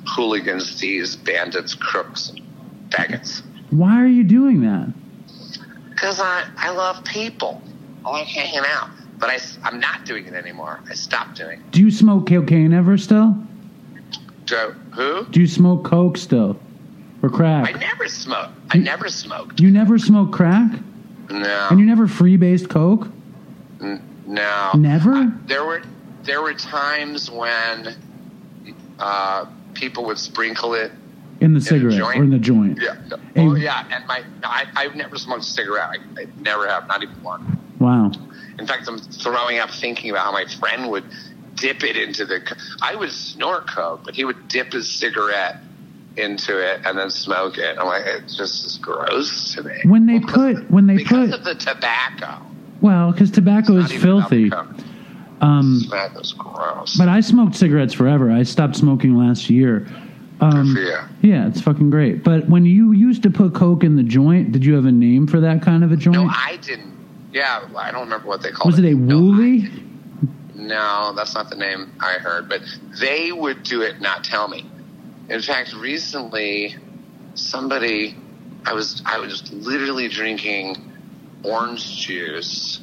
hooligans, 0.08 0.80
thieves, 0.80 1.16
bandits, 1.16 1.74
crooks, 1.74 2.32
faggots. 2.90 3.42
Why 3.72 4.02
are 4.02 4.08
you 4.08 4.24
doing 4.24 4.62
that? 4.62 4.94
Because 5.90 6.20
I, 6.20 6.48
I 6.58 6.72
love 6.72 7.04
people. 7.04 7.62
I 8.06 8.12
like 8.12 8.28
hanging 8.28 8.62
out. 8.68 8.90
But 9.18 9.30
I, 9.30 9.40
I'm 9.64 9.80
not 9.80 10.06
doing 10.06 10.26
it 10.26 10.34
anymore. 10.34 10.82
I 10.90 10.94
stopped 10.94 11.38
doing 11.38 11.60
it. 11.60 11.72
Do 11.72 11.82
you 11.82 11.90
smoke 11.90 12.28
cocaine 12.28 12.74
ever 12.74 12.98
still? 12.98 13.36
So, 14.46 14.72
who? 14.94 15.26
Do 15.26 15.40
you 15.40 15.48
smoke 15.48 15.84
coke 15.84 16.18
still? 16.18 16.60
Or 17.22 17.30
crack? 17.30 17.74
I 17.76 17.80
never 17.80 18.08
smoked. 18.08 18.52
I 18.70 18.78
never 18.78 19.10
smoked. 19.10 19.60
You 19.60 19.72
never 19.72 19.98
smoke 19.98 20.32
crack? 20.32 20.72
No. 21.30 21.68
And 21.72 21.80
you 21.80 21.86
never 21.86 22.08
freebased 22.08 22.70
coke? 22.70 23.08
N- 23.82 24.02
no. 24.28 24.72
Never? 24.76 25.14
I- 25.14 25.32
there 25.46 25.66
were 25.66 25.82
there 26.24 26.42
were 26.42 26.54
times 26.54 27.32
when 27.32 27.96
uh, 29.00 29.46
people 29.74 30.06
would 30.06 30.20
sprinkle 30.20 30.74
it. 30.76 30.92
In 31.42 31.54
the 31.54 31.62
cigarette 31.62 31.98
joint? 31.98 32.20
or 32.20 32.24
in 32.24 32.30
the 32.30 32.40
joint? 32.40 32.80
Yeah. 32.82 32.96
Hey. 33.34 33.42
Oh 33.48 33.56
yeah. 33.56 33.86
And 33.92 34.06
my 34.08 34.24
I, 34.44 34.66
I've 34.76 34.96
never 34.96 35.18
smoked 35.18 35.44
a 35.44 35.48
cigarette. 35.48 35.90
I, 36.18 36.22
I 36.22 36.28
never 36.40 36.68
have. 36.68 36.88
Not 36.88 37.04
even 37.04 37.22
one. 37.24 37.60
Wow. 37.80 38.12
In 38.58 38.66
fact, 38.68 38.88
I'm 38.88 39.00
throwing 39.00 39.60
up 39.60 39.70
thinking 39.70 40.12
about 40.12 40.26
how 40.26 40.32
my 40.32 40.46
friend 40.46 40.90
would 40.92 41.04
dip 41.56 41.84
it 41.84 41.96
into 41.98 42.26
the. 42.26 42.42
I 42.82 42.96
would 42.96 43.12
snort 43.12 43.68
coke, 43.70 44.02
but 44.04 44.16
he 44.16 44.24
would 44.26 44.48
dip 44.48 44.74
his 44.74 44.90
cigarette 44.92 45.58
into 46.18 46.58
it 46.58 46.82
and 46.86 46.98
then 46.98 47.10
smoke 47.10 47.58
it. 47.58 47.78
I'm 47.78 47.88
like, 47.88 48.04
it's 48.06 48.38
just 48.38 48.66
as 48.66 48.78
gross 48.78 49.54
to 49.56 49.64
me. 49.64 49.76
When 49.84 50.06
they 50.06 50.20
Well, 50.20 50.54
put 50.56 50.72
when 50.72 50.88
they 50.88 50.96
because 50.98 51.32
put 51.32 51.40
of 51.40 51.44
the 51.46 51.56
tobacco. 51.56 52.42
well, 52.82 53.12
because 53.12 53.32
tobacco 53.32 53.78
is 53.78 53.92
filthy. 53.92 54.52
Um, 55.42 55.82
Tobacco's 55.84 56.32
gross. 56.34 56.96
but 56.98 57.10
I 57.10 57.20
smoked 57.20 57.56
cigarettes 57.56 57.94
forever. 57.94 58.32
I 58.32 58.44
stopped 58.44 58.78
smoking 58.78 59.18
last 59.18 59.50
year. 59.50 59.86
Um, 60.40 60.78
yeah, 61.22 61.48
it's 61.48 61.62
fucking 61.62 61.90
great. 61.90 62.24
But 62.24 62.48
when 62.48 62.66
you 62.66 62.94
used 62.94 63.24
to 63.24 63.30
put 63.30 63.54
coke 63.54 63.84
in 63.84 63.96
the 63.98 64.04
joint, 64.04 64.52
did 64.54 64.64
you 64.66 64.76
have 64.76 64.86
a 64.86 64.92
name 64.92 65.28
for 65.28 65.42
that 65.42 65.62
kind 65.62 65.84
of 65.84 65.92
a 65.92 65.98
joint? 65.98 66.16
No, 66.18 66.28
I 66.30 66.58
didn't. 66.62 66.94
Yeah, 67.34 67.68
I 67.78 67.92
don't 67.92 68.02
remember 68.06 68.28
what 68.28 68.42
they 68.42 68.52
called 68.52 68.74
it. 68.74 68.78
Was 68.78 68.86
it 68.86 68.94
a 68.94 68.96
No, 68.96 69.18
Wooly? 69.20 69.70
No, 70.66 71.14
that's 71.16 71.36
not 71.36 71.50
the 71.50 71.56
name 71.56 71.92
I 72.00 72.14
heard, 72.14 72.50
but 72.50 72.62
they 73.00 73.32
would 73.32 73.64
do 73.64 73.82
it, 73.82 74.02
not 74.02 74.24
tell 74.24 74.48
me. 74.48 74.66
In 75.30 75.42
fact, 75.42 75.74
recently, 75.74 76.76
somebody, 77.36 78.16
I 78.66 78.74
was, 78.74 79.04
I 79.06 79.20
was 79.20 79.52
literally 79.54 80.08
drinking 80.08 80.92
orange 81.44 81.98
juice, 81.98 82.80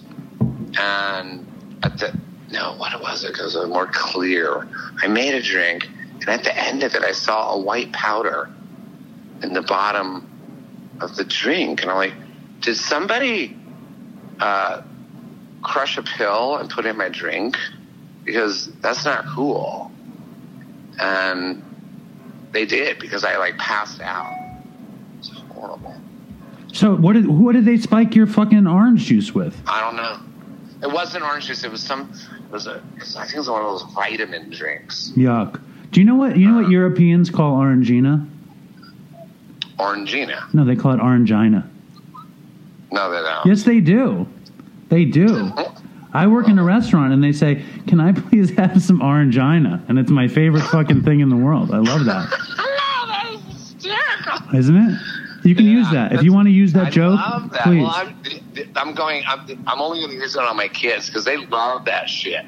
and 0.78 1.46
at 1.82 1.98
the, 1.98 2.16
no, 2.52 2.74
what 2.76 3.00
was 3.00 3.24
it? 3.24 3.32
Because 3.32 3.56
it 3.56 3.58
was 3.58 3.68
more 3.68 3.88
clear. 3.88 4.68
I 5.02 5.08
made 5.08 5.34
a 5.34 5.42
drink, 5.42 5.88
and 6.20 6.28
at 6.28 6.44
the 6.44 6.56
end 6.56 6.84
of 6.84 6.94
it, 6.94 7.02
I 7.02 7.12
saw 7.12 7.54
a 7.54 7.60
white 7.60 7.92
powder 7.92 8.48
in 9.42 9.52
the 9.52 9.62
bottom 9.62 10.28
of 11.00 11.16
the 11.16 11.24
drink, 11.24 11.82
and 11.82 11.90
I'm 11.90 11.96
like, 11.96 12.14
did 12.60 12.76
somebody 12.76 13.56
uh, 14.38 14.82
crush 15.62 15.96
a 15.96 16.02
pill 16.02 16.56
and 16.56 16.68
put 16.68 16.86
it 16.86 16.90
in 16.90 16.96
my 16.96 17.08
drink? 17.08 17.56
Because 18.24 18.72
that's 18.80 19.04
not 19.04 19.26
cool. 19.26 19.90
And 20.98 21.64
they 22.52 22.66
did 22.66 22.98
because 22.98 23.24
I 23.24 23.36
like 23.36 23.56
passed 23.58 24.00
out. 24.00 24.34
It's 25.18 25.30
horrible. 25.54 25.94
So 26.72 26.94
what 26.94 27.14
did 27.14 27.26
what 27.26 27.52
did 27.52 27.64
they 27.64 27.76
spike 27.76 28.14
your 28.14 28.26
fucking 28.26 28.66
orange 28.66 29.04
juice 29.04 29.34
with? 29.34 29.60
I 29.66 29.80
don't 29.80 29.96
know. 29.96 30.20
It 30.82 30.92
wasn't 30.92 31.24
orange 31.24 31.46
juice. 31.46 31.64
It 31.64 31.70
was 31.70 31.82
some. 31.82 32.12
It 32.44 32.50
was 32.50 32.66
a. 32.66 32.82
I 32.96 33.24
think 33.24 33.34
it 33.34 33.38
was 33.38 33.50
one 33.50 33.62
of 33.62 33.70
those 33.70 33.92
vitamin 33.94 34.50
drinks. 34.50 35.12
Yuck. 35.16 35.60
Do 35.90 36.00
you 36.00 36.06
know 36.06 36.14
what 36.14 36.36
you 36.36 36.48
know 36.48 36.56
what 36.56 36.64
uh-huh. 36.64 36.70
Europeans 36.70 37.30
call 37.30 37.56
orangina? 37.58 38.28
Orangina. 39.78 40.52
No, 40.54 40.64
they 40.64 40.76
call 40.76 40.92
it 40.92 41.00
orangina. 41.00 41.68
No, 42.90 43.10
they 43.10 43.18
don't. 43.18 43.46
Yes, 43.46 43.62
they 43.62 43.80
do. 43.80 44.26
They 44.92 45.06
do. 45.06 45.50
I 46.12 46.26
work 46.26 46.48
in 46.48 46.58
a 46.58 46.62
restaurant 46.62 47.14
and 47.14 47.24
they 47.24 47.32
say, 47.32 47.64
"Can 47.88 47.98
I 47.98 48.12
please 48.12 48.50
have 48.58 48.82
some 48.82 49.00
orangina?" 49.00 49.82
And 49.88 49.98
it's 49.98 50.10
my 50.10 50.28
favorite 50.28 50.64
fucking 50.64 51.02
thing 51.02 51.20
in 51.20 51.30
the 51.30 51.36
world. 51.36 51.70
I 51.72 51.78
love 51.78 52.04
that. 52.04 52.28
No, 52.58 53.06
that 53.06 53.30
is 53.32 53.70
hysterical. 53.72 54.54
Isn't 54.54 54.76
it? 54.76 55.00
You 55.44 55.54
can 55.54 55.64
use 55.64 55.90
that. 55.92 56.12
If 56.12 56.22
you 56.22 56.34
want 56.34 56.46
to 56.48 56.52
use 56.52 56.74
that 56.74 56.88
I 56.88 56.90
joke, 56.90 57.18
love 57.18 57.50
that. 57.52 57.62
please. 57.62 57.80
Well, 57.82 57.90
I'm, 57.90 58.14
I'm 58.76 58.94
going. 58.94 59.22
I'm, 59.26 59.64
I'm 59.66 59.80
only 59.80 60.00
going 60.00 60.10
to 60.10 60.16
use 60.16 60.36
it 60.36 60.42
on 60.42 60.58
my 60.58 60.68
kids 60.68 61.06
because 61.06 61.24
they 61.24 61.38
love 61.38 61.86
that 61.86 62.10
shit. 62.10 62.44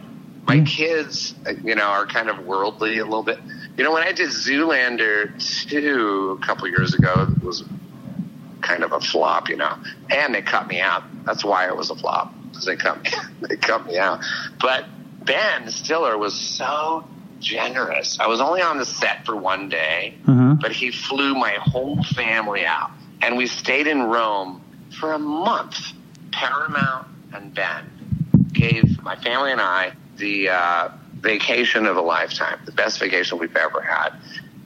My 0.47 0.57
Yeah. 0.57 0.65
kids, 0.67 1.35
you 1.65 1.75
know, 1.75 1.85
are 1.87 2.05
kind 2.05 2.29
of 2.29 2.45
worldly 2.45 2.99
a 2.99 3.05
little 3.05 3.23
bit. 3.23 3.39
You 3.79 3.85
know, 3.85 3.93
when 3.93 4.03
I 4.03 4.13
did 4.13 4.29
Zoolander 4.29 5.33
two 5.67 6.39
a 6.43 6.45
couple 6.47 6.69
years 6.69 6.93
ago, 6.93 7.27
it 7.35 7.43
was 7.43 7.65
kind 8.61 8.85
of 8.85 8.93
a 8.93 9.01
flop. 9.01 9.49
You 9.49 9.57
know, 9.57 9.79
and 10.11 10.35
they 10.35 10.43
cut 10.43 10.69
me 10.69 10.81
out. 10.83 11.03
That's 11.25 11.45
why 11.45 11.67
it 11.69 11.77
was 11.77 11.91
a 11.91 11.97
flop 11.97 12.35
because 12.51 12.65
they 12.67 12.77
cut 12.77 13.03
me. 13.03 13.11
they 13.49 13.57
cut 13.57 13.87
me 13.87 13.99
out. 13.99 14.21
But 14.61 14.85
Ben 15.25 15.71
Stiller 15.71 16.17
was 16.19 16.35
so 16.35 17.05
generous. 17.41 18.19
I 18.21 18.27
was 18.27 18.41
only 18.41 18.63
on 18.63 18.79
the 18.79 18.85
set 18.87 19.27
for 19.27 19.37
one 19.37 19.69
day 19.69 20.15
Uh-huh. 20.27 20.57
but 20.61 20.73
he 20.73 20.91
flew 20.91 21.35
my 21.35 21.53
whole 21.61 22.03
family 22.03 22.65
out. 22.65 22.91
And 23.23 23.37
we 23.37 23.47
stayed 23.47 23.87
in 23.87 24.03
Rome 24.05 24.61
for 24.99 25.13
a 25.13 25.19
month. 25.19 25.79
Paramount 26.33 27.07
and 27.33 27.55
Ben 27.55 27.85
gave 28.53 29.01
my 29.03 29.17
family 29.17 29.53
and 29.53 29.61
I 29.61 29.93
the 30.17 30.49
uh, 30.51 30.89
vacation 31.21 31.87
of 31.87 31.97
a 31.97 32.01
lifetime, 32.01 32.59
the 32.67 32.73
best 32.73 32.99
vacation 33.01 33.39
we've 33.39 33.57
ever 33.57 33.81
had. 33.81 34.11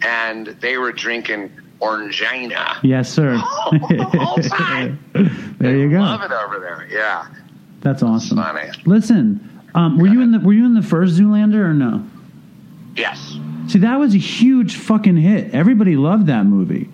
And 0.03 0.47
they 0.61 0.77
were 0.79 0.93
drinking 0.93 1.53
Orangina. 1.81 2.77
Yes, 2.83 3.11
sir. 3.13 3.37
Whole 3.43 4.39
time. 4.43 4.99
there 5.59 5.77
you 5.77 5.91
go. 5.91 5.99
Love 6.01 6.23
it 6.23 6.33
over 6.33 6.59
there. 6.59 6.87
Yeah. 6.91 7.27
That's 7.81 8.03
awesome. 8.03 8.39
Funny. 8.39 8.71
Listen, 8.87 9.63
um, 9.75 9.99
were 9.99 10.09
you 10.09 10.21
in 10.23 10.33
the 10.33 10.39
were 10.41 10.53
you 10.53 10.65
in 10.65 10.75
the 10.75 10.83
first 10.83 11.15
Zoolander 11.19 11.65
or 11.65 11.75
no? 11.75 12.05
Yes. 12.97 13.37
See, 13.69 13.79
that 13.81 13.97
was 13.99 14.15
a 14.15 14.19
huge 14.19 14.77
fucking 14.77 15.17
hit. 15.17 15.55
Everybody 15.55 15.97
loved 15.97 16.27
that 16.27 16.45
movie. 16.47 16.89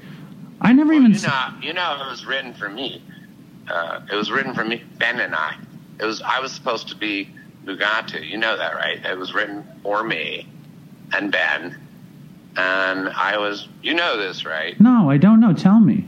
I 0.60 0.72
never 0.72 0.90
Well, 0.90 0.98
even. 1.00 1.12
you 1.12 1.20
know, 1.22 1.48
you 1.62 1.72
know, 1.72 2.02
it 2.06 2.10
was 2.10 2.26
written 2.26 2.52
for 2.54 2.68
me. 2.68 3.02
Uh, 3.68 4.00
it 4.12 4.14
was 4.14 4.30
written 4.30 4.54
for 4.54 4.64
me, 4.64 4.82
Ben 4.98 5.20
and 5.20 5.34
I. 5.34 5.56
It 6.00 6.04
was 6.04 6.20
I 6.22 6.40
was 6.40 6.52
supposed 6.52 6.88
to 6.88 6.96
be 6.96 7.30
Mugatu. 7.64 8.26
You 8.28 8.36
know 8.38 8.56
that, 8.56 8.74
right? 8.74 9.02
It 9.04 9.16
was 9.16 9.32
written 9.34 9.64
for 9.82 10.02
me 10.04 10.46
and 11.12 11.30
Ben, 11.32 11.78
and 12.56 13.08
I 13.10 13.38
was. 13.38 13.68
You 13.82 13.94
know 13.94 14.18
this, 14.18 14.44
right? 14.44 14.78
No, 14.80 15.08
I 15.10 15.16
don't 15.16 15.40
know. 15.40 15.54
Tell 15.54 15.80
me. 15.80 16.06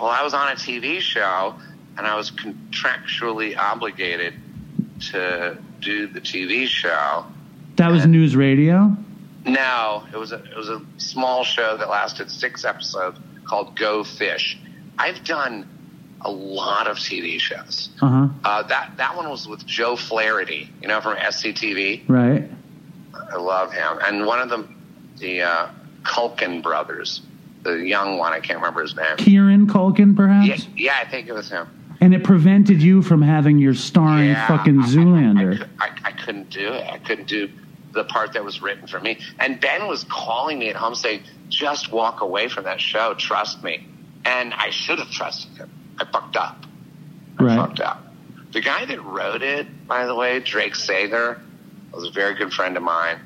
Well, 0.00 0.10
I 0.10 0.22
was 0.22 0.34
on 0.34 0.48
a 0.48 0.56
TV 0.56 1.00
show, 1.00 1.54
and 1.96 2.06
I 2.06 2.16
was 2.16 2.30
contractually 2.30 3.56
obligated 3.56 4.34
to 5.10 5.58
do 5.80 6.06
the 6.06 6.20
TV 6.20 6.66
show. 6.66 7.24
That 7.76 7.90
was 7.90 8.02
NewsRadio. 8.02 8.96
No, 9.46 10.04
it 10.12 10.16
was 10.16 10.32
a 10.32 10.42
it 10.44 10.56
was 10.56 10.68
a 10.68 10.82
small 10.96 11.44
show 11.44 11.76
that 11.76 11.88
lasted 11.88 12.30
six 12.30 12.64
episodes 12.64 13.18
called 13.44 13.76
Go 13.76 14.02
Fish. 14.04 14.58
I've 14.98 15.22
done 15.24 15.68
a 16.22 16.30
lot 16.30 16.86
of 16.86 16.96
TV 16.96 17.38
shows. 17.38 17.90
Uh 18.00 18.08
huh. 18.08 18.28
Uh, 18.44 18.62
that 18.64 18.96
that 18.96 19.16
one 19.16 19.28
was 19.28 19.46
with 19.46 19.66
Joe 19.66 19.96
Flaherty, 19.96 20.70
you 20.80 20.88
know, 20.88 21.00
from 21.00 21.16
SCTV. 21.16 22.08
Right. 22.08 22.50
I 23.14 23.36
love 23.36 23.72
him, 23.72 23.98
and 24.02 24.26
one 24.26 24.40
of 24.40 24.48
them, 24.48 24.80
the 25.18 25.42
uh, 25.42 25.68
Culkin 26.02 26.62
brothers, 26.62 27.20
the 27.64 27.72
young 27.78 28.18
one, 28.18 28.32
I 28.32 28.40
can't 28.40 28.58
remember 28.58 28.82
his 28.82 28.94
name. 28.94 29.16
Kieran 29.16 29.66
Culkin, 29.66 30.14
perhaps. 30.14 30.46
Yeah, 30.46 30.56
yeah, 30.76 30.92
I 31.00 31.04
think 31.10 31.28
it 31.28 31.32
was 31.32 31.50
him. 31.50 31.66
And 32.00 32.14
it 32.14 32.22
prevented 32.22 32.82
you 32.82 33.02
from 33.02 33.22
having 33.22 33.58
your 33.58 33.74
starring 33.74 34.28
Yeah, 34.30 34.46
fucking 34.46 34.78
I- 34.80 34.82
I- 34.82 34.86
Zoolander. 34.86 35.68
I, 35.80 35.86
I, 35.86 35.90
I 36.04 36.12
couldn't 36.12 36.50
do 36.50 36.68
it. 36.72 36.86
I 36.86 36.98
couldn't 36.98 37.26
do 37.28 37.48
the 37.92 38.04
part 38.04 38.32
that 38.34 38.44
was 38.44 38.60
written 38.60 38.86
for 38.86 39.00
me. 39.00 39.18
And 39.40 39.58
Ben 39.60 39.86
was 39.88 40.04
calling 40.04 40.58
me 40.58 40.68
at 40.68 40.76
home 40.76 40.94
saying, 40.94 41.22
"Just 41.48 41.92
walk 41.92 42.20
away 42.20 42.48
from 42.48 42.64
that 42.64 42.80
show. 42.80 43.14
Trust 43.14 43.62
me." 43.64 43.86
And 44.24 44.52
I 44.54 44.70
should 44.70 44.98
have 44.98 45.10
trusted 45.10 45.56
him. 45.56 45.70
I 45.98 46.04
fucked 46.04 46.36
up. 46.36 46.66
I 47.38 47.42
Right. 47.44 47.56
fucked 47.56 47.80
up. 47.80 48.02
The 48.52 48.60
guy 48.60 48.84
that 48.84 49.02
wrote 49.04 49.42
it, 49.42 49.66
by 49.86 50.06
the 50.06 50.14
way, 50.14 50.40
Drake 50.40 50.74
Sather, 50.74 51.38
was 51.92 52.06
a 52.06 52.10
very 52.10 52.34
good 52.34 52.52
friend 52.52 52.76
of 52.76 52.82
mine. 52.82 53.18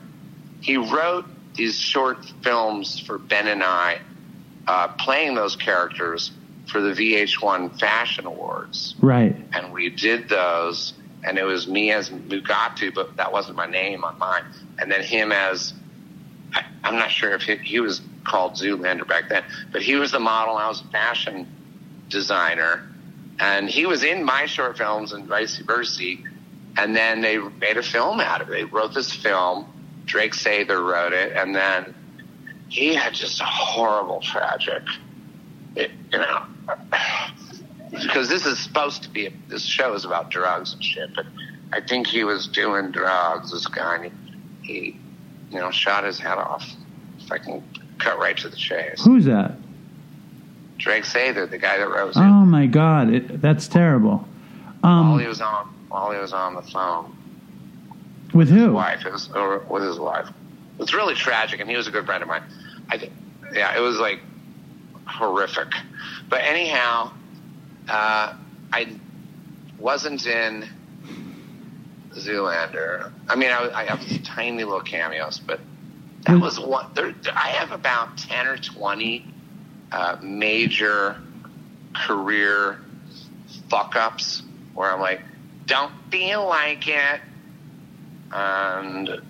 He 0.61 0.77
wrote 0.77 1.25
these 1.55 1.79
short 1.79 2.19
films 2.43 3.01
for 3.01 3.19
Ben 3.19 3.47
and 3.49 3.63
I, 3.63 3.99
uh, 4.69 4.89
playing 4.99 5.35
those 5.35 5.57
characters 5.57 6.31
for 6.67 6.81
the 6.81 6.91
VH1 6.91 7.81
Fashion 7.81 8.27
Awards 8.27 8.95
right. 9.01 9.35
and 9.53 9.73
we 9.73 9.89
did 9.89 10.29
those 10.29 10.93
and 11.25 11.39
it 11.39 11.45
was 11.45 11.67
me 11.67 11.91
as 11.91 12.11
Mugatu, 12.11 12.95
but 12.95 13.17
that 13.17 13.33
wasn't 13.33 13.57
my 13.57 13.67
name 13.67 14.05
on 14.05 14.19
mine. 14.19 14.45
And 14.79 14.91
then 14.91 15.03
him 15.03 15.33
as 15.33 15.75
I, 16.55 16.65
I'm 16.85 16.95
not 16.95 17.11
sure 17.11 17.35
if 17.35 17.43
he, 17.43 17.57
he 17.57 17.81
was 17.81 18.01
called 18.25 18.55
Zoolander 18.55 19.07
back 19.07 19.29
then, 19.29 19.45
but 19.73 19.83
he 19.83 19.97
was 19.97 20.13
the 20.13 20.21
model. 20.21 20.57
I 20.57 20.69
was 20.69 20.81
a 20.81 20.87
fashion 20.87 21.47
designer, 22.09 22.89
and 23.39 23.69
he 23.69 23.87
was 23.87 24.05
in 24.05 24.25
my 24.25 24.47
short 24.47 24.79
films 24.79 25.13
and 25.13 25.27
vice 25.27 25.59
versa. 25.59 26.15
And 26.77 26.95
then 26.95 27.21
they 27.21 27.39
made 27.39 27.77
a 27.77 27.83
film 27.83 28.21
out 28.21 28.41
of 28.41 28.49
it. 28.49 28.53
They 28.53 28.65
wrote 28.65 28.95
this 28.95 29.13
film. 29.13 29.67
Drake 30.05 30.33
Sather 30.33 30.83
wrote 30.83 31.13
it, 31.13 31.33
and 31.33 31.55
then 31.55 31.95
he 32.69 32.95
had 32.95 33.15
just 33.15 33.41
a 33.41 33.45
horrible, 33.45 34.21
tragic, 34.21 34.83
it, 35.77 35.91
you 36.13 36.19
know 36.19 36.45
because 37.91 38.29
this 38.29 38.47
is 38.47 38.59
supposed 38.59 39.03
to 39.03 39.09
be 39.11 39.29
this 39.49 39.65
show 39.65 39.95
is 39.95 40.05
about 40.05 40.31
drugs 40.31 40.73
and 40.75 40.85
shit, 40.85 41.11
but 41.15 41.27
I 41.73 41.81
think 41.81 42.07
he 42.07 42.25
was 42.25 42.47
doing 42.47 42.91
drugs. 42.91 43.53
This 43.53 43.67
guy, 43.67 43.97
and 43.97 44.13
he, 44.63 44.73
he 44.73 45.01
you 45.51 45.59
know, 45.59 45.71
shot 45.71 46.05
his 46.05 46.19
head 46.19 46.39
off. 46.39 46.69
If 47.19 47.31
I 47.33 47.39
can 47.39 47.63
cut 47.99 48.19
right 48.19 48.37
to 48.39 48.49
the 48.49 48.57
chase, 48.57 49.05
Who's 49.05 49.25
that? 49.25 49.57
Drake 50.79 51.05
Sather, 51.05 51.51
the 51.51 51.59
guy 51.59 51.79
that 51.79 51.89
wrote 51.89 52.17
Oh 52.17 52.21
my 52.45 52.67
God, 52.67 53.13
it, 53.13 53.41
that's 53.41 53.67
terrible. 53.69 54.27
while 54.81 55.15
Um, 55.15 55.19
he 55.21 55.27
was 55.27 55.41
on 55.41 55.75
while 55.89 56.13
he 56.13 56.19
was 56.19 56.33
on 56.33 56.55
the 56.55 56.63
phone, 56.63 57.17
with 58.35 58.49
his 58.49 58.59
who? 58.65 58.73
wife, 58.73 59.05
it 59.07 59.13
was, 59.13 59.31
or 59.35 59.61
with 59.71 59.83
his 59.83 59.99
wife. 59.99 60.29
It's 60.79 60.95
really 60.95 61.15
tragic, 61.15 61.61
and 61.61 61.69
he 61.69 61.77
was 61.77 61.87
a 61.89 61.91
good 61.91 62.07
friend 62.07 62.23
of 62.23 62.29
mine. 62.29 62.43
I 62.91 62.99
think, 62.99 63.13
yeah, 63.53 63.77
it 63.77 63.81
was 63.81 63.99
like 63.99 64.21
horrific. 65.07 65.69
But 66.31 66.43
anyhow, 66.45 67.11
uh, 67.89 68.33
I 68.73 68.97
wasn't 69.79 70.27
in 70.27 70.67
Zoolander. 72.15 73.11
I 73.29 73.37
mean, 73.37 73.51
I, 73.51 73.71
I 73.75 73.85
have 73.85 74.23
tiny 74.25 74.65
little 74.65 74.81
cameos, 74.81 75.41
but 75.47 75.61
that 76.25 76.37
Mm. 76.37 76.43
was 76.43 76.59
one. 76.61 76.87
There, 76.95 77.15
I 77.37 77.49
have 77.51 77.73
about 77.73 78.17
ten 78.17 78.47
or 78.47 78.57
twenty 78.59 79.25
uh, 79.93 80.17
major 80.23 81.17
career 81.95 82.79
fuck 83.69 83.97
ups 83.97 84.43
where 84.75 84.93
I'm 84.93 85.01
like, 85.01 85.21
don't 85.67 85.93
feel 86.11 86.47
like 86.47 86.87
it, 86.89 87.21
and 88.33 89.21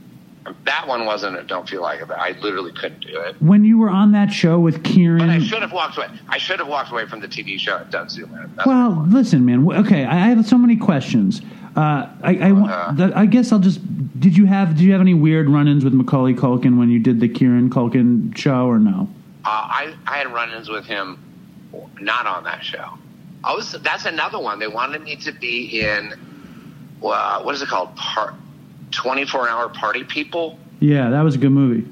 That 0.65 0.87
one 0.87 1.05
wasn't 1.07 1.37
a 1.37 1.43
don't 1.43 1.69
feel 1.69 1.83
like 1.83 2.01
it. 2.01 2.11
I 2.11 2.33
literally 2.41 2.73
couldn't 2.73 3.01
do 3.01 3.21
it. 3.21 3.41
When 3.41 3.65
you 3.65 3.79
were 3.79 3.91
on 3.91 4.13
that 4.13 4.33
show 4.33 4.59
with 4.59 4.83
Kieran, 4.85 5.19
But 5.19 5.31
I 5.31 5.39
should 5.41 5.63
have 5.63 5.73
walked 5.73 5.97
away. 5.97 6.09
I 6.29 6.39
should 6.39 6.59
have 6.59 6.69
walked 6.69 6.91
away 6.91 7.07
from 7.07 7.21
the 7.21 7.29
TV 7.29 7.59
show 7.59 7.77
and 7.77 7.91
done 7.91 8.09
Zoom 8.09 8.35
in. 8.35 8.51
Well, 8.67 9.05
listen, 9.09 9.45
man. 9.45 9.67
Okay, 9.71 10.05
I 10.05 10.15
have 10.29 10.47
so 10.47 10.59
many 10.59 10.77
questions. 10.77 11.41
Uh, 11.77 12.09
I, 12.23 12.37
I, 12.43 12.51
Uh. 12.53 12.95
th- 12.97 13.13
I 13.15 13.27
guess 13.27 13.53
I'll 13.53 13.59
just. 13.59 13.81
Did 14.19 14.37
you 14.37 14.47
have 14.47 14.71
Did 14.77 14.81
you 14.81 14.93
have 14.93 15.01
any 15.01 15.15
weird 15.15 15.49
run-ins 15.49 15.85
with 15.85 15.93
Macaulay 15.95 16.35
Culkin 16.35 16.77
when 16.79 16.91
you 16.91 16.99
did 16.99 17.21
the 17.21 17.29
Kieran 17.29 17.71
Culkin 17.71 18.37
show, 18.37 18.67
or 18.67 18.79
no? 18.79 19.09
Uh, 19.45 19.49
I 19.51 19.95
I 20.07 20.19
had 20.19 20.33
run-ins 20.33 20.69
with 20.69 20.87
him, 20.87 21.19
not 22.01 22.27
on 22.27 22.43
that 22.45 22.65
show. 22.65 22.99
I 23.45 23.55
was. 23.55 23.73
That's 23.73 24.07
another 24.07 24.41
one. 24.41 24.59
They 24.59 24.67
wanted 24.67 25.03
me 25.03 25.15
to 25.17 25.31
be 25.33 25.81
in. 25.83 26.15
Uh, 27.01 27.43
what 27.43 27.55
is 27.55 27.63
it 27.63 27.69
called? 27.69 27.95
Part. 27.95 28.35
24 28.91 29.49
hour 29.49 29.69
party 29.69 30.05
people. 30.05 30.59
Yeah, 30.81 31.11
that 31.11 31.23
was 31.23 31.35
a 31.35 31.39
good 31.39 31.51
movie. 31.53 31.89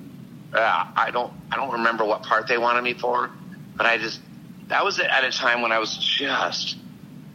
Uh, 0.53 0.87
I 0.97 1.11
don't. 1.11 1.33
I 1.51 1.57
don't 1.57 1.73
remember 1.73 2.05
what 2.05 2.23
part 2.23 2.47
they 2.49 2.59
wanted 2.59 2.83
me 2.83 2.95
for, 2.95 3.31
but 3.77 3.87
I 3.87 3.99
just. 3.99 4.21
That 4.69 4.85
was 4.85 4.99
at 4.99 5.25
a 5.25 5.31
time 5.31 5.63
when 5.63 5.73
I 5.73 5.79
was 5.79 5.97
just. 5.97 6.77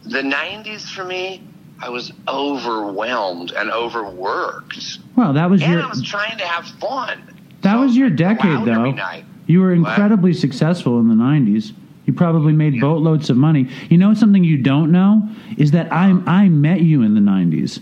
The 0.04 0.20
90s 0.22 0.90
for 0.90 1.04
me. 1.04 1.42
I 1.80 1.88
was 1.88 2.12
overwhelmed 2.28 3.50
and 3.52 3.70
overworked, 3.70 4.98
Well, 5.16 5.32
that 5.32 5.50
was 5.50 5.62
and 5.62 5.72
your 5.72 5.82
I 5.82 5.86
was 5.88 6.02
trying 6.02 6.38
to 6.38 6.46
have 6.46 6.64
fun. 6.78 7.20
that 7.62 7.74
So 7.74 7.80
was 7.80 7.96
your 7.96 8.08
decade, 8.10 8.64
though. 8.64 8.94
You 9.46 9.60
were 9.60 9.72
incredibly 9.72 10.32
successful 10.32 11.00
in 11.00 11.08
the 11.08 11.14
'90s. 11.16 11.72
You 12.06 12.12
probably 12.12 12.52
made 12.52 12.80
boatloads 12.80 13.30
of 13.30 13.36
money. 13.36 13.68
You 13.90 13.98
know 13.98 14.14
something 14.14 14.44
you 14.44 14.58
don't 14.58 14.92
know 14.92 15.28
is 15.58 15.72
that 15.72 15.92
I 15.92 16.16
I 16.26 16.48
met 16.48 16.82
you 16.82 17.02
in 17.02 17.14
the 17.14 17.20
'90s. 17.20 17.80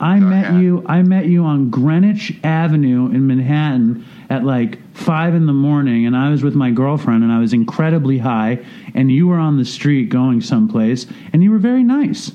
I 0.00 0.18
met 0.20 0.54
you. 0.60 0.82
I 0.86 1.02
met 1.02 1.26
you 1.26 1.44
on 1.44 1.70
Greenwich 1.70 2.36
Avenue 2.44 3.06
in 3.10 3.26
Manhattan 3.26 4.04
at 4.30 4.44
like 4.44 4.78
five 4.94 5.34
in 5.34 5.46
the 5.46 5.52
morning, 5.52 6.06
and 6.06 6.16
I 6.16 6.30
was 6.30 6.42
with 6.42 6.54
my 6.54 6.70
girlfriend, 6.70 7.22
and 7.22 7.32
I 7.32 7.38
was 7.38 7.52
incredibly 7.52 8.18
high, 8.18 8.58
and 8.94 9.10
you 9.10 9.26
were 9.28 9.38
on 9.38 9.56
the 9.58 9.64
street 9.64 10.08
going 10.08 10.40
someplace, 10.40 11.06
and 11.32 11.42
you 11.42 11.50
were 11.50 11.58
very 11.58 11.82
nice. 11.84 12.32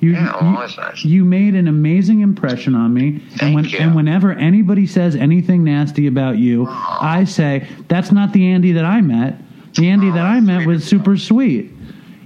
You, 0.00 0.12
Yeah, 0.12 0.24
you- 0.40 0.48
always 0.56 0.76
nice. 0.76 1.04
you 1.04 1.24
made 1.24 1.54
an 1.54 1.68
amazing 1.68 2.20
impression 2.20 2.74
on 2.74 2.92
me, 2.94 3.22
and 3.40 3.54
when 3.54 3.64
you. 3.64 3.78
and 3.78 3.94
whenever 3.94 4.32
anybody 4.32 4.86
says 4.86 5.16
anything 5.16 5.64
nasty 5.64 6.06
about 6.06 6.38
you, 6.38 6.66
I 6.68 7.24
say 7.24 7.66
that's 7.88 8.12
not 8.12 8.32
the 8.32 8.46
Andy 8.46 8.72
that 8.72 8.84
I 8.84 9.00
met. 9.00 9.40
The 9.74 9.88
Andy 9.88 10.08
Oh, 10.10 10.12
that 10.14 10.24
I 10.24 10.40
met 10.40 10.66
was 10.66 10.84
super 10.84 11.16
sweet. 11.16 11.72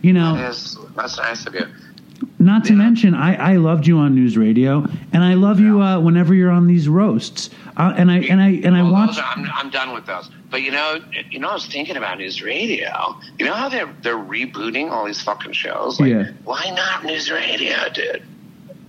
You 0.02 0.12
know, 0.14 0.34
Yes, 0.36 0.76
that's 0.96 1.16
nice 1.18 1.46
of 1.46 1.54
you. 1.54 1.66
Not 2.40 2.64
to 2.64 2.72
Yeah. 2.72 2.78
mention, 2.78 3.14
I, 3.14 3.52
I 3.52 3.56
loved 3.56 3.86
you 3.86 3.98
on 3.98 4.16
NewsRadio, 4.16 4.90
and 5.12 5.22
I 5.22 5.34
love 5.34 5.60
you 5.60 5.82
uh, 5.82 6.00
whenever 6.00 6.32
you're 6.34 6.50
on 6.50 6.66
these 6.66 6.88
roasts. 6.88 7.50
Uh, 7.76 7.92
and 7.96 8.10
I 8.10 8.20
and 8.20 8.40
I 8.40 8.48
and 8.64 8.74
I 8.76 8.82
Well, 8.82 8.92
watch. 8.92 9.18
are- 9.18 9.24
I'm, 9.36 9.46
I'm 9.54 9.68
done 9.70 9.92
with 9.92 10.06
those. 10.06 10.30
But 10.50 10.62
you 10.62 10.70
know, 10.70 11.00
you 11.30 11.38
know, 11.38 11.48
I 11.50 11.54
was 11.54 11.66
thinking 11.66 11.96
about 11.98 12.18
NewsRadio. 12.18 13.22
You 13.38 13.44
know 13.44 13.52
how 13.52 13.68
they're 13.68 13.94
they're 14.02 14.16
rebooting 14.16 14.90
all 14.90 15.04
these 15.04 15.20
fucking 15.20 15.52
shows? 15.52 16.00
Like, 16.00 16.10
Yeah. 16.10 16.30
Why 16.44 16.64
not 16.74 17.02
NewsRadio, 17.02 17.92
dude? 17.92 18.22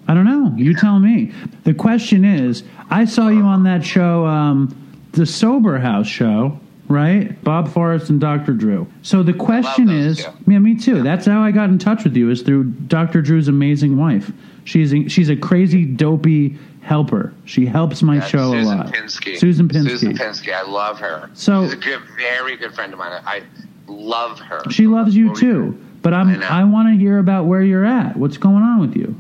I 0.07 0.13
don't 0.13 0.25
know. 0.25 0.53
You 0.55 0.73
tell 0.73 0.99
me. 0.99 1.31
The 1.65 1.73
question 1.73 2.23
is, 2.25 2.63
I 2.89 3.03
saw 3.05 3.27
you 3.27 3.43
on 3.43 3.63
that 3.63 3.85
show, 3.85 4.25
um, 4.25 4.73
the 5.11 5.25
Sober 5.25 5.77
House 5.77 6.07
show, 6.07 6.57
right? 6.91 7.41
Bob 7.43 7.69
Forrest 7.69 8.09
and 8.09 8.19
Dr. 8.19 8.53
Drew. 8.53 8.87
So 9.01 9.23
the 9.23 9.33
question 9.33 9.89
is, 9.89 10.17
two. 10.25 10.31
yeah, 10.47 10.59
me 10.59 10.75
too. 10.75 11.01
That's 11.01 11.25
how 11.25 11.41
I 11.41 11.51
got 11.51 11.69
in 11.69 11.79
touch 11.79 12.03
with 12.03 12.15
you 12.15 12.29
is 12.29 12.41
through 12.41 12.65
Dr. 12.65 13.21
Drew's 13.21 13.47
amazing 13.47 13.97
wife. 13.97 14.31
She's 14.65 14.93
a, 14.93 15.07
she's 15.07 15.29
a 15.29 15.35
crazy 15.35 15.85
dopey 15.85 16.57
helper. 16.81 17.33
She 17.45 17.65
helps 17.65 18.01
my 18.03 18.15
Yeah, 18.15 18.27
show 18.27 18.51
Susan 18.51 18.73
a 18.73 18.77
lot. 18.83 18.93
Pinsky. 18.93 19.37
Susan 19.37 19.67
Pinsky. 19.67 19.89
Susan 19.89 20.13
Pinsky. 20.17 20.53
I 20.53 20.63
love 20.63 20.99
her. 20.99 21.29
So- 21.33 21.63
she's 21.63 21.73
a 21.73 21.77
good, 21.77 22.01
very 22.17 22.57
good 22.57 22.73
friend 22.73 22.91
of 22.93 22.99
mine. 22.99 23.21
I 23.25 23.43
love 23.87 24.39
her. 24.39 24.61
She 24.69 24.87
loves 24.87 25.15
you 25.15 25.35
too. 25.35 25.79
But 26.01 26.13
I'm 26.15 26.41
I. 26.41 26.61
I 26.61 26.63
want 26.63 26.87
to 26.93 26.99
hear 26.99 27.19
about 27.19 27.45
where 27.45 27.61
you're 27.61 27.85
at. 27.85 28.17
What's 28.17 28.37
going 28.37 28.63
on 28.63 28.79
with 28.79 28.95
you? 28.95 29.15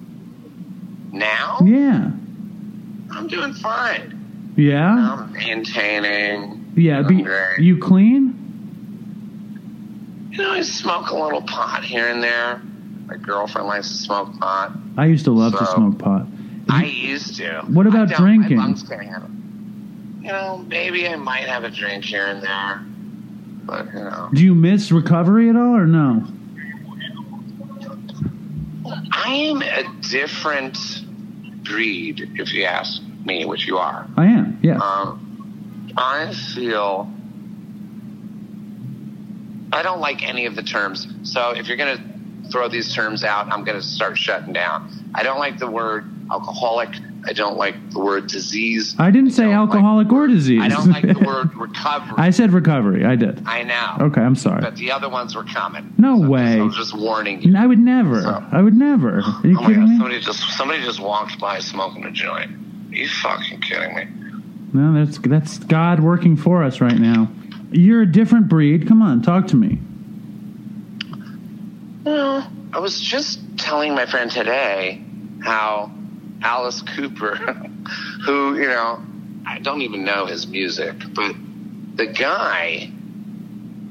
Now 1.11 1.59
Yeah. 1.63 2.11
I'm 3.11 3.27
doing 3.27 3.53
fine. 3.53 4.53
Yeah. 4.55 5.13
I'm 5.13 5.31
maintaining. 5.33 6.60
Yeah. 6.75 7.01
Be, 7.01 7.25
you 7.61 7.77
clean? 7.77 8.37
You 10.31 10.37
know, 10.37 10.51
I 10.51 10.61
smoke 10.61 11.09
a 11.09 11.15
little 11.15 11.41
pot 11.41 11.83
here 11.83 12.07
and 12.07 12.23
there. 12.23 12.61
My 13.05 13.17
girlfriend 13.17 13.67
likes 13.67 13.89
to 13.89 13.95
smoke 13.95 14.39
pot. 14.39 14.71
I 14.97 15.07
used 15.07 15.25
to 15.25 15.31
love 15.31 15.51
to 15.57 15.65
smoke 15.65 15.99
pot. 15.99 16.25
I 16.69 16.85
used 16.85 17.35
to. 17.37 17.63
What 17.67 17.87
about 17.87 18.09
drinking? 18.09 18.57
My 18.57 18.63
lungs 18.63 18.83
can't 18.83 19.01
handle. 19.03 19.29
You 20.21 20.27
know, 20.27 20.63
maybe 20.67 21.07
I 21.07 21.15
might 21.17 21.43
have 21.47 21.63
a 21.63 21.69
drink 21.69 22.05
here 22.05 22.27
and 22.27 22.41
there, 22.41 22.81
but 23.65 23.87
you 23.87 23.99
know, 23.99 24.29
Do 24.33 24.43
you 24.43 24.53
miss 24.55 24.91
recovery 24.91 25.49
at 25.49 25.55
all 25.55 25.75
or 25.75 25.87
no? 25.87 26.25
I 29.11 29.33
am 29.33 29.61
a 29.61 29.83
different 30.01 30.77
breed, 31.63 32.31
if 32.35 32.53
you 32.53 32.63
ask 32.65 33.01
me, 33.25 33.45
which 33.45 33.67
you 33.67 33.77
are. 33.77 34.07
I 34.17 34.25
am. 34.27 34.59
Yeah. 34.61 34.77
Um, 34.77 35.30
I 35.97 36.33
feel 36.33 37.11
I 39.73 39.83
don't 39.83 39.99
like 39.99 40.23
any 40.27 40.45
of 40.45 40.55
the 40.55 40.63
terms. 40.63 41.07
So 41.23 41.51
if 41.51 41.67
you're 41.67 41.77
going 41.77 41.97
to 41.97 42.49
throw 42.51 42.67
these 42.67 42.93
terms 42.93 43.23
out, 43.23 43.47
I'm 43.47 43.63
going 43.63 43.79
to 43.79 43.85
start 43.85 44.17
shutting 44.17 44.53
down. 44.53 44.91
I 45.15 45.23
don't 45.23 45.39
like 45.39 45.59
the 45.59 45.69
word 45.69 46.05
alcoholic. 46.29 46.89
I 47.25 47.33
don't 47.33 47.55
like 47.55 47.75
the 47.91 47.99
word 47.99 48.27
disease. 48.27 48.95
I 48.97 49.11
didn't 49.11 49.31
say 49.31 49.45
like- 49.45 49.55
alcoholic 49.55 50.11
or 50.11 50.27
disease. 50.27 50.61
I 50.61 50.67
don't 50.67 50.89
like 50.89 51.03
the 51.05 51.23
word 51.25 51.55
recovery. 51.55 52.15
I 52.17 52.31
said 52.31 52.51
recovery. 52.51 53.05
I 53.05 53.15
did. 53.15 53.43
I 53.45 53.63
know. 53.63 54.05
Okay, 54.07 54.21
I'm 54.21 54.35
sorry. 54.35 54.61
But 54.61 54.75
the 54.75 54.91
other 54.91 55.07
ones 55.07 55.35
were 55.35 55.43
coming. 55.43 55.93
No 55.97 56.17
So 56.17 56.23
I'm 56.23 56.29
way. 56.29 56.39
Just, 56.45 56.57
I 56.59 56.63
was 56.63 56.75
just 56.75 56.97
warning 56.97 57.41
you. 57.41 57.55
I 57.55 57.65
would 57.67 57.79
never. 57.79 58.21
So- 58.23 58.43
I 58.51 58.61
would 58.61 58.75
never. 58.75 59.19
Are 59.19 59.47
you 59.47 59.57
oh 59.57 59.61
my 59.61 59.67
kidding 59.67 59.81
god! 59.81 59.89
me? 59.89 59.97
Somebody 59.97 60.19
just 60.19 60.39
somebody 60.57 60.83
just 60.83 60.99
walked 60.99 61.39
by 61.39 61.59
smoking 61.59 62.03
a 62.05 62.11
joint. 62.11 62.51
Are 62.91 62.95
you 62.95 63.07
fucking 63.07 63.61
kidding 63.61 63.95
me? 63.95 64.07
No, 64.73 64.93
that's 64.93 65.17
that's 65.19 65.57
God 65.59 65.99
working 65.99 66.37
for 66.37 66.63
us 66.63 66.79
right 66.81 66.97
now. 66.97 67.29
You're 67.71 68.01
a 68.03 68.11
different 68.11 68.47
breed. 68.49 68.87
Come 68.87 69.01
on, 69.01 69.21
talk 69.21 69.47
to 69.47 69.55
me. 69.55 69.79
Well, 72.03 72.49
I 72.73 72.79
was 72.79 72.99
just 72.99 73.39
telling 73.57 73.93
my 73.95 74.05
friend 74.05 74.31
today 74.31 75.03
how 75.43 75.91
Alice 76.41 76.81
Cooper, 76.81 77.35
who, 78.25 78.55
you 78.55 78.67
know, 78.67 79.01
I 79.45 79.59
don't 79.59 79.81
even 79.81 80.03
know 80.03 80.25
his 80.25 80.47
music, 80.47 80.95
but 81.13 81.35
the 81.95 82.07
guy, 82.07 82.89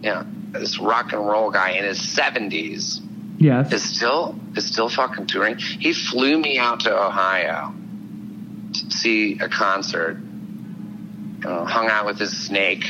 you 0.02 0.10
know, 0.10 0.26
this 0.52 0.78
rock 0.78 1.12
and 1.12 1.24
roll 1.26 1.50
guy 1.50 1.70
in 1.72 1.84
his 1.84 1.98
70s 2.00 3.00
Yes. 3.38 3.72
is 3.72 3.82
still 3.82 4.34
is 4.54 4.66
still 4.66 4.90
fucking 4.90 5.26
touring. 5.26 5.56
He 5.58 5.94
flew 5.94 6.36
me 6.38 6.58
out 6.58 6.80
to 6.80 6.94
Ohio 6.94 7.72
to 8.74 8.90
see 8.90 9.38
a 9.38 9.48
concert. 9.48 10.18
Know, 11.44 11.64
hung 11.64 11.88
out 11.88 12.04
with 12.06 12.18
his 12.18 12.36
snake, 12.36 12.84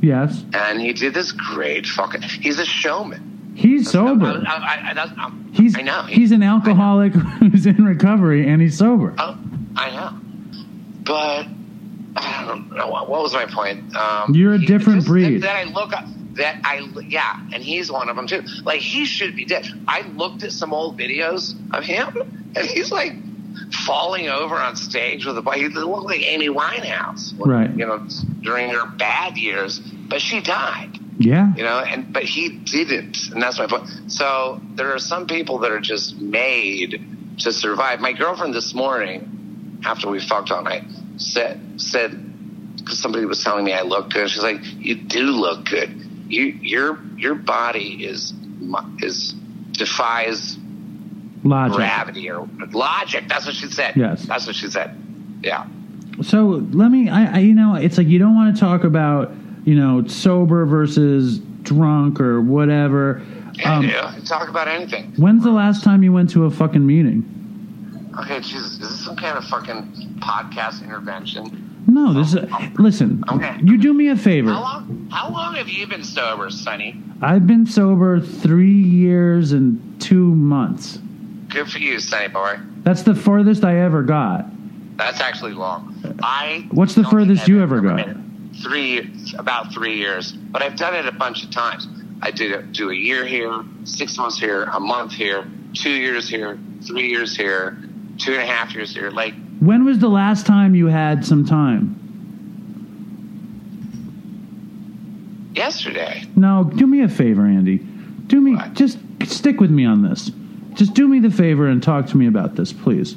Yes. 0.00 0.44
and 0.52 0.80
he 0.80 0.92
did 0.92 1.14
this 1.14 1.32
great 1.32 1.86
fucking. 1.86 2.22
He's 2.22 2.58
a 2.58 2.64
showman. 2.64 3.52
He's 3.54 3.90
sober. 3.90 4.42
I, 4.46 4.56
I, 4.56 4.90
I, 4.90 4.94
that's- 4.94 5.32
He's 5.52 5.78
I 5.78 5.82
know. 5.82 6.02
he's 6.02 6.32
an 6.32 6.42
alcoholic 6.42 7.12
who's 7.14 7.64
in 7.64 7.84
recovery 7.84 8.46
and 8.46 8.60
he's 8.60 8.76
sober. 8.76 9.14
Oh, 9.18 9.38
I 9.76 9.90
know. 9.90 10.18
But 11.02 11.46
I 12.16 12.44
don't 12.46 12.70
know 12.72 12.88
what, 12.88 13.08
what 13.08 13.22
was 13.22 13.32
my 13.32 13.46
point. 13.46 13.94
Um, 13.96 14.34
You're 14.34 14.54
a 14.54 14.58
he- 14.58 14.66
different 14.66 14.98
just 14.98 15.08
breed. 15.08 15.42
That 15.42 15.56
I 15.56 15.64
look 15.64 15.92
up. 15.94 16.04
That 16.34 16.60
I 16.64 16.80
yeah, 17.08 17.40
and 17.54 17.62
he's 17.62 17.90
one 17.90 18.10
of 18.10 18.16
them 18.16 18.26
too. 18.26 18.42
Like 18.64 18.80
he 18.80 19.06
should 19.06 19.34
be 19.34 19.46
dead. 19.46 19.66
I 19.88 20.02
looked 20.02 20.42
at 20.42 20.52
some 20.52 20.74
old 20.74 20.98
videos 20.98 21.54
of 21.72 21.82
him, 21.84 22.52
and 22.54 22.66
he's 22.66 22.92
like 22.92 23.14
falling 23.84 24.28
over 24.28 24.56
on 24.56 24.76
stage 24.76 25.26
with 25.26 25.36
a 25.38 25.42
bike. 25.42 25.58
He 25.58 25.68
looked 25.68 26.04
like 26.06 26.22
Amy 26.22 26.48
Winehouse, 26.48 27.32
Right. 27.38 27.70
You 27.70 27.86
know, 27.86 28.06
during 28.42 28.70
her 28.70 28.86
bad 28.86 29.36
years, 29.36 29.78
but 29.80 30.20
she 30.20 30.40
died 30.40 30.98
Yeah. 31.18 31.52
you 31.56 31.62
know 31.64 31.78
and 31.80 32.12
but 32.12 32.22
he 32.22 32.48
didn't 32.48 33.16
and 33.32 33.42
that's 33.42 33.58
my 33.58 33.66
point 33.66 33.88
so 34.08 34.60
there 34.74 34.92
are 34.94 34.98
some 34.98 35.26
people 35.26 35.58
that 35.60 35.72
are 35.72 35.80
just 35.80 36.16
made 36.20 37.02
to 37.38 37.52
survive 37.52 38.00
my 38.00 38.12
girlfriend 38.12 38.54
this 38.54 38.72
morning 38.74 39.80
after 39.84 40.08
we 40.08 40.20
fucked 40.20 40.50
all 40.50 40.62
night 40.62 40.84
said 41.16 41.80
said 41.80 42.10
because 42.78 42.98
somebody 42.98 43.24
was 43.24 43.42
telling 43.42 43.64
me 43.64 43.72
i 43.72 43.82
look 43.82 44.10
good 44.10 44.28
she's 44.30 44.42
like 44.42 44.60
you 44.62 44.94
do 44.94 45.22
look 45.22 45.64
good 45.64 45.90
you 46.28 46.44
your 46.44 46.98
your 47.16 47.34
body 47.34 48.04
is 48.04 48.32
is 49.00 49.34
defies 49.72 50.55
Logic. 51.46 51.76
gravity 51.76 52.30
or 52.30 52.48
logic 52.72 53.24
that's 53.28 53.46
what 53.46 53.54
she 53.54 53.66
said 53.68 53.94
Yes. 53.96 54.24
that's 54.26 54.46
what 54.46 54.56
she 54.56 54.68
said 54.68 54.96
yeah 55.42 55.66
So 56.22 56.66
let 56.72 56.90
me, 56.90 57.10
I, 57.10 57.36
I, 57.36 57.38
you 57.40 57.54
know, 57.54 57.74
it's 57.74 57.98
like 57.98 58.06
you 58.08 58.18
don't 58.18 58.34
want 58.34 58.54
to 58.56 58.58
talk 58.60 58.84
about, 58.84 59.32
you 59.66 59.74
know, 59.74 60.06
sober 60.06 60.64
versus 60.64 61.38
drunk 61.62 62.20
or 62.20 62.40
whatever. 62.40 63.20
yeah, 63.54 63.76
Um, 63.76 63.84
yeah. 63.86 64.14
talk 64.24 64.48
about 64.48 64.66
anything 64.66 65.12
when's 65.16 65.44
the 65.44 65.50
last 65.50 65.84
time 65.84 66.02
you 66.02 66.12
went 66.12 66.30
to 66.30 66.44
a 66.46 66.50
fucking 66.50 66.86
meeting? 66.86 67.24
Okay, 68.18 68.40
Jesus, 68.40 68.72
is 68.72 68.78
this 68.78 69.04
some 69.04 69.14
kind 69.16 69.36
of 69.36 69.44
fucking 69.44 69.92
podcast 70.20 70.82
intervention? 70.82 71.62
No, 71.86 72.14
this 72.14 72.34
is. 72.34 72.40
Listen, 72.78 73.22
Okay. 73.30 73.58
you 73.62 73.76
do 73.78 73.92
me 73.94 74.08
a 74.08 74.16
favor. 74.16 74.50
How 74.50 74.60
long? 74.62 75.08
How 75.12 75.30
long 75.30 75.54
have 75.54 75.68
you 75.68 75.86
been 75.86 76.02
sober, 76.02 76.50
Sonny? 76.50 77.00
I've 77.22 77.46
been 77.46 77.64
sober 77.66 78.18
three 78.20 78.72
years 78.82 79.52
and 79.52 79.78
two 80.00 80.34
months. 80.34 80.98
Good 81.56 81.70
for 81.70 81.78
you, 81.78 81.98
Sonny 82.00 82.28
boy. 82.28 82.58
That's 82.82 83.00
the 83.00 83.14
farthest 83.14 83.64
I 83.64 83.78
ever 83.78 84.02
got. 84.02 84.44
That's 84.98 85.22
actually 85.22 85.52
long. 85.54 86.18
I. 86.22 86.68
What's 86.70 86.94
the 86.94 87.02
furthest 87.04 87.48
you 87.48 87.62
ever 87.62 87.80
got? 87.80 88.14
Three, 88.62 89.10
about 89.38 89.72
three 89.72 89.96
years. 89.96 90.32
But 90.32 90.60
I've 90.62 90.76
done 90.76 90.94
it 90.94 91.06
a 91.06 91.12
bunch 91.12 91.44
of 91.44 91.50
times. 91.50 91.88
I 92.20 92.30
did 92.30 92.52
it, 92.52 92.72
do 92.72 92.90
a 92.90 92.94
year 92.94 93.24
here, 93.24 93.64
six 93.84 94.18
months 94.18 94.38
here, 94.38 94.64
a 94.64 94.78
month 94.78 95.12
here, 95.12 95.46
two 95.72 95.88
years 95.92 96.28
here, 96.28 96.58
three 96.86 97.08
years 97.08 97.34
here, 97.34 97.78
two 98.18 98.34
and 98.34 98.42
a 98.42 98.46
half 98.46 98.74
years 98.74 98.92
here. 98.94 99.10
Like 99.10 99.32
When 99.58 99.86
was 99.86 99.98
the 99.98 100.08
last 100.10 100.44
time 100.44 100.74
you 100.74 100.88
had 100.88 101.24
some 101.24 101.46
time? 101.46 101.94
yesterday. 105.54 106.22
No, 106.36 106.64
do 106.64 106.86
me 106.86 107.02
a 107.02 107.08
favor, 107.08 107.46
Andy. 107.46 107.78
Do 107.78 108.42
me 108.42 108.56
What? 108.56 108.74
just 108.74 108.98
stick 109.24 109.58
with 109.58 109.70
me 109.70 109.86
on 109.86 110.02
this. 110.02 110.30
Just 110.76 110.92
do 110.92 111.08
me 111.08 111.20
the 111.20 111.30
favor 111.30 111.66
and 111.66 111.82
talk 111.82 112.06
to 112.08 112.16
me 112.18 112.26
about 112.26 112.54
this, 112.54 112.70
please. 112.70 113.16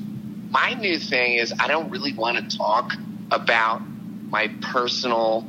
My 0.49 0.73
new 0.73 0.97
thing 0.97 1.33
is 1.33 1.53
I 1.59 1.67
don't 1.67 1.89
really 1.89 2.13
want 2.13 2.37
to 2.37 2.57
talk 2.57 2.93
about 3.31 3.81
my 4.29 4.47
personal 4.61 5.45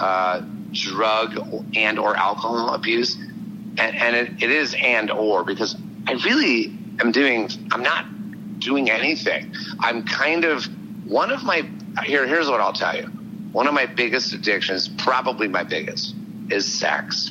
uh, 0.00 0.42
drug 0.72 1.38
and 1.74 1.98
or 2.00 2.16
alcohol 2.16 2.74
abuse, 2.74 3.14
and, 3.14 3.78
and 3.78 4.16
it, 4.16 4.42
it 4.42 4.50
is 4.50 4.74
and 4.76 5.10
or 5.10 5.44
because 5.44 5.76
I 6.08 6.14
really 6.14 6.76
am 7.00 7.12
doing. 7.12 7.48
I'm 7.70 7.82
not 7.82 8.58
doing 8.58 8.90
anything. 8.90 9.54
I'm 9.78 10.04
kind 10.04 10.44
of 10.44 10.64
one 11.06 11.30
of 11.30 11.44
my 11.44 11.68
here. 12.04 12.26
Here's 12.26 12.48
what 12.48 12.60
I'll 12.60 12.72
tell 12.72 12.96
you. 12.96 13.04
One 13.52 13.68
of 13.68 13.72
my 13.72 13.86
biggest 13.86 14.32
addictions, 14.32 14.88
probably 14.88 15.46
my 15.46 15.62
biggest, 15.62 16.12
is 16.50 16.66
sex. 16.66 17.30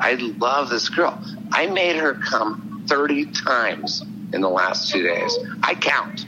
I 0.00 0.14
love 0.14 0.68
this 0.68 0.90
girl. 0.90 1.18
I 1.50 1.66
made 1.66 1.96
her 1.96 2.12
come 2.14 2.67
30 2.88 3.26
times 3.26 4.02
in 4.32 4.40
the 4.40 4.48
last 4.48 4.90
two 4.90 5.02
days. 5.02 5.38
I 5.62 5.74
count. 5.74 6.26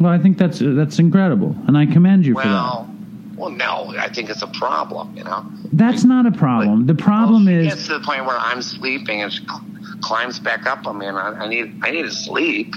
Well, 0.00 0.12
I 0.12 0.18
think 0.18 0.38
that's 0.38 0.60
that's 0.60 0.98
incredible, 0.98 1.54
and 1.66 1.76
I 1.76 1.86
commend 1.86 2.24
you 2.24 2.34
for 2.34 2.42
that. 2.42 2.48
Well, 2.48 2.90
well, 3.36 3.50
no, 3.50 3.94
I 3.98 4.08
think 4.08 4.30
it's 4.30 4.42
a 4.42 4.46
problem. 4.48 5.16
You 5.16 5.24
know, 5.24 5.44
That's 5.72 6.04
not 6.04 6.26
a 6.26 6.30
problem. 6.30 6.86
The 6.86 6.94
problem 6.94 7.46
well, 7.46 7.54
is 7.54 7.68
gets 7.68 7.86
to 7.88 7.98
the 7.98 8.04
point 8.04 8.24
where 8.24 8.36
I'm 8.36 8.62
sleeping 8.62 9.22
and 9.22 9.32
she 9.32 9.44
cl- 9.44 9.64
climbs 10.02 10.38
back 10.38 10.66
up 10.66 10.86
on 10.86 10.98
me, 10.98 11.06
and 11.06 11.18
I, 11.18 11.30
I 11.30 11.48
need 11.48 11.80
I 11.82 11.90
need 11.90 12.02
to 12.02 12.12
sleep. 12.12 12.74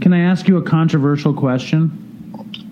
Can 0.00 0.12
I 0.12 0.20
ask 0.20 0.48
you 0.48 0.56
a 0.56 0.62
controversial 0.62 1.32
question? 1.32 2.02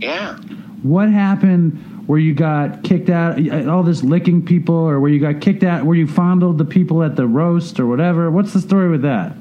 Yeah, 0.00 0.36
What 0.82 1.08
happened 1.08 2.06
where 2.06 2.18
you 2.18 2.34
got 2.34 2.82
kicked 2.84 3.08
out, 3.08 3.38
all 3.66 3.82
this 3.82 4.02
licking 4.02 4.44
people, 4.44 4.74
or 4.74 5.00
where 5.00 5.10
you 5.10 5.18
got 5.18 5.40
kicked 5.40 5.62
out, 5.62 5.84
where 5.84 5.96
you 5.96 6.06
fondled 6.06 6.58
the 6.58 6.64
people 6.64 7.02
at 7.02 7.16
the 7.16 7.26
roast 7.26 7.80
or 7.80 7.86
whatever? 7.86 8.30
What's 8.30 8.52
the 8.52 8.60
story 8.60 8.90
with 8.90 9.02
that? 9.02 9.34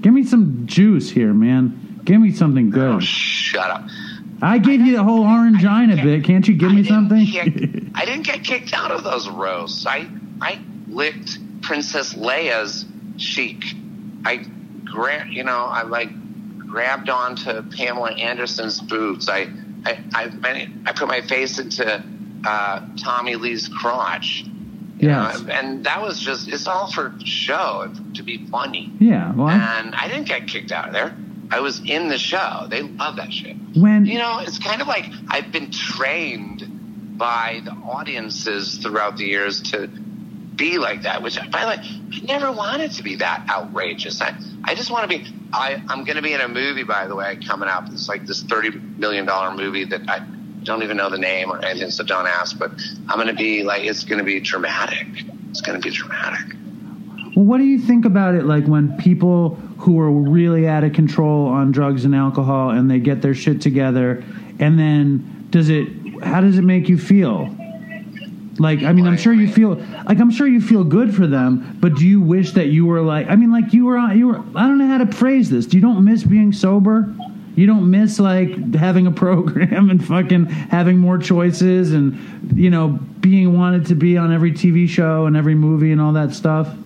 Give 0.00 0.12
me 0.12 0.24
some 0.24 0.66
juice 0.66 1.10
here, 1.10 1.34
man. 1.34 2.00
Give 2.04 2.20
me 2.20 2.32
something 2.32 2.68
oh, 2.68 2.98
good. 2.98 3.04
shut 3.04 3.70
up. 3.70 3.84
I 4.40 4.58
gave 4.58 4.80
you 4.80 4.96
the 4.96 5.02
whole 5.02 5.24
orangina 5.24 6.00
bit. 6.02 6.24
Can't 6.24 6.46
you 6.46 6.54
give 6.54 6.70
I 6.70 6.74
me 6.74 6.84
something? 6.84 7.24
Get, 7.24 7.46
I 7.94 8.04
didn't 8.04 8.22
get 8.22 8.44
kicked 8.44 8.72
out 8.72 8.92
of 8.92 9.02
those 9.02 9.28
roasts. 9.28 9.84
I 9.86 10.08
I 10.40 10.60
licked 10.86 11.38
Princess 11.62 12.14
Leia's 12.14 12.86
cheek. 13.16 13.64
I 14.24 14.46
gra- 14.84 15.28
you 15.28 15.42
know, 15.42 15.64
I 15.64 15.82
like 15.82 16.08
grabbed 16.58 17.10
onto 17.10 17.62
Pamela 17.76 18.12
Anderson's 18.12 18.80
boobs. 18.80 19.28
I 19.28 19.48
I 19.84 20.02
I, 20.14 20.68
I 20.86 20.92
put 20.92 21.08
my 21.08 21.20
face 21.22 21.58
into 21.58 22.02
uh, 22.46 22.86
Tommy 22.96 23.34
Lee's 23.34 23.68
crotch. 23.68 24.44
Yes. 25.00 25.38
know, 25.38 25.44
um, 25.44 25.50
and 25.50 25.84
that 25.84 26.02
was 26.02 26.18
just 26.18 26.48
it's 26.48 26.66
all 26.66 26.90
for 26.90 27.14
show 27.24 27.92
to 28.14 28.22
be 28.22 28.46
funny. 28.46 28.92
Yeah. 28.98 29.34
Well, 29.34 29.48
And 29.48 29.94
I 29.94 30.08
didn't 30.08 30.28
get 30.28 30.48
kicked 30.48 30.72
out 30.72 30.88
of 30.88 30.92
there. 30.92 31.16
I 31.50 31.60
was 31.60 31.80
in 31.84 32.08
the 32.08 32.18
show. 32.18 32.66
They 32.68 32.82
love 32.82 33.16
that 33.16 33.32
shit. 33.32 33.56
when 33.74 34.04
You 34.06 34.18
know, 34.18 34.40
it's 34.40 34.58
kind 34.58 34.82
of 34.82 34.88
like 34.88 35.06
I've 35.28 35.50
been 35.50 35.70
trained 35.70 37.16
by 37.18 37.60
the 37.64 37.72
audiences 37.72 38.78
throughout 38.78 39.16
the 39.16 39.24
years 39.24 39.62
to 39.72 39.88
be 39.88 40.78
like 40.78 41.02
that, 41.02 41.22
which, 41.22 41.38
by 41.50 41.60
the 41.62 41.68
way, 41.68 41.76
I 41.78 42.20
never 42.24 42.52
wanted 42.52 42.92
to 42.92 43.02
be 43.02 43.16
that 43.16 43.46
outrageous. 43.48 44.20
I, 44.20 44.36
I 44.64 44.74
just 44.74 44.90
want 44.90 45.10
to 45.10 45.18
be. 45.18 45.26
I, 45.52 45.82
I'm 45.88 46.04
going 46.04 46.16
to 46.16 46.22
be 46.22 46.34
in 46.34 46.40
a 46.40 46.48
movie, 46.48 46.82
by 46.82 47.06
the 47.06 47.14
way, 47.14 47.38
coming 47.46 47.68
up. 47.68 47.84
It's 47.90 48.08
like 48.08 48.26
this 48.26 48.42
$30 48.42 48.98
million 48.98 49.26
movie 49.56 49.84
that 49.84 50.02
I 50.08 50.26
don't 50.68 50.84
even 50.84 50.96
know 50.96 51.10
the 51.10 51.18
name 51.18 51.50
or 51.50 51.58
anything, 51.64 51.90
so 51.90 52.04
don't 52.04 52.28
ask. 52.28 52.56
But 52.56 52.70
I'm 53.08 53.16
going 53.16 53.26
to 53.26 53.34
be 53.34 53.64
like, 53.64 53.82
it's 53.82 54.04
going 54.04 54.18
to 54.18 54.24
be 54.24 54.38
dramatic. 54.38 55.06
It's 55.50 55.60
going 55.60 55.80
to 55.80 55.84
be 55.88 55.92
dramatic. 55.92 56.54
Well, 57.34 57.44
what 57.44 57.58
do 57.58 57.64
you 57.64 57.80
think 57.80 58.04
about 58.04 58.36
it? 58.36 58.44
Like 58.44 58.66
when 58.66 58.96
people 58.98 59.56
who 59.78 59.98
are 59.98 60.10
really 60.10 60.68
out 60.68 60.84
of 60.84 60.92
control 60.92 61.46
on 61.46 61.72
drugs 61.72 62.04
and 62.04 62.14
alcohol, 62.14 62.70
and 62.70 62.90
they 62.90 63.00
get 63.00 63.22
their 63.22 63.34
shit 63.34 63.60
together, 63.60 64.22
and 64.60 64.78
then 64.78 65.48
does 65.50 65.68
it? 65.68 65.88
How 66.22 66.40
does 66.40 66.58
it 66.58 66.62
make 66.62 66.88
you 66.88 66.98
feel? 66.98 67.54
Like, 68.58 68.82
I 68.82 68.92
mean, 68.92 69.06
I'm 69.06 69.16
sure 69.16 69.32
you 69.32 69.46
feel 69.46 69.76
like 69.76 70.18
I'm 70.18 70.32
sure 70.32 70.48
you 70.48 70.60
feel 70.60 70.82
good 70.82 71.14
for 71.14 71.28
them, 71.28 71.78
but 71.80 71.94
do 71.94 72.06
you 72.06 72.20
wish 72.20 72.52
that 72.52 72.66
you 72.66 72.86
were 72.86 73.00
like? 73.00 73.28
I 73.28 73.36
mean, 73.36 73.52
like 73.52 73.72
you 73.72 73.86
were 73.86 73.96
on. 73.96 74.18
You 74.18 74.28
were. 74.28 74.38
I 74.56 74.66
don't 74.66 74.78
know 74.78 74.88
how 74.88 74.98
to 74.98 75.06
phrase 75.06 75.48
this. 75.48 75.66
Do 75.66 75.76
you 75.76 75.80
don't 75.80 76.04
miss 76.04 76.24
being 76.24 76.52
sober? 76.52 77.14
You 77.58 77.66
don't 77.66 77.90
miss 77.90 78.20
like 78.20 78.74
having 78.74 79.08
a 79.08 79.10
program 79.10 79.90
and 79.90 80.06
fucking 80.06 80.46
having 80.46 80.98
more 80.98 81.18
choices 81.18 81.92
and 81.92 82.56
you 82.56 82.70
know 82.70 83.00
being 83.18 83.58
wanted 83.58 83.86
to 83.86 83.96
be 83.96 84.16
on 84.16 84.32
every 84.32 84.52
TV 84.52 84.88
show 84.88 85.26
and 85.26 85.36
every 85.36 85.56
movie 85.56 85.90
and 85.90 86.00
all 86.00 86.12
that 86.12 86.34
stuff. 86.34 86.68
No, 86.68 86.76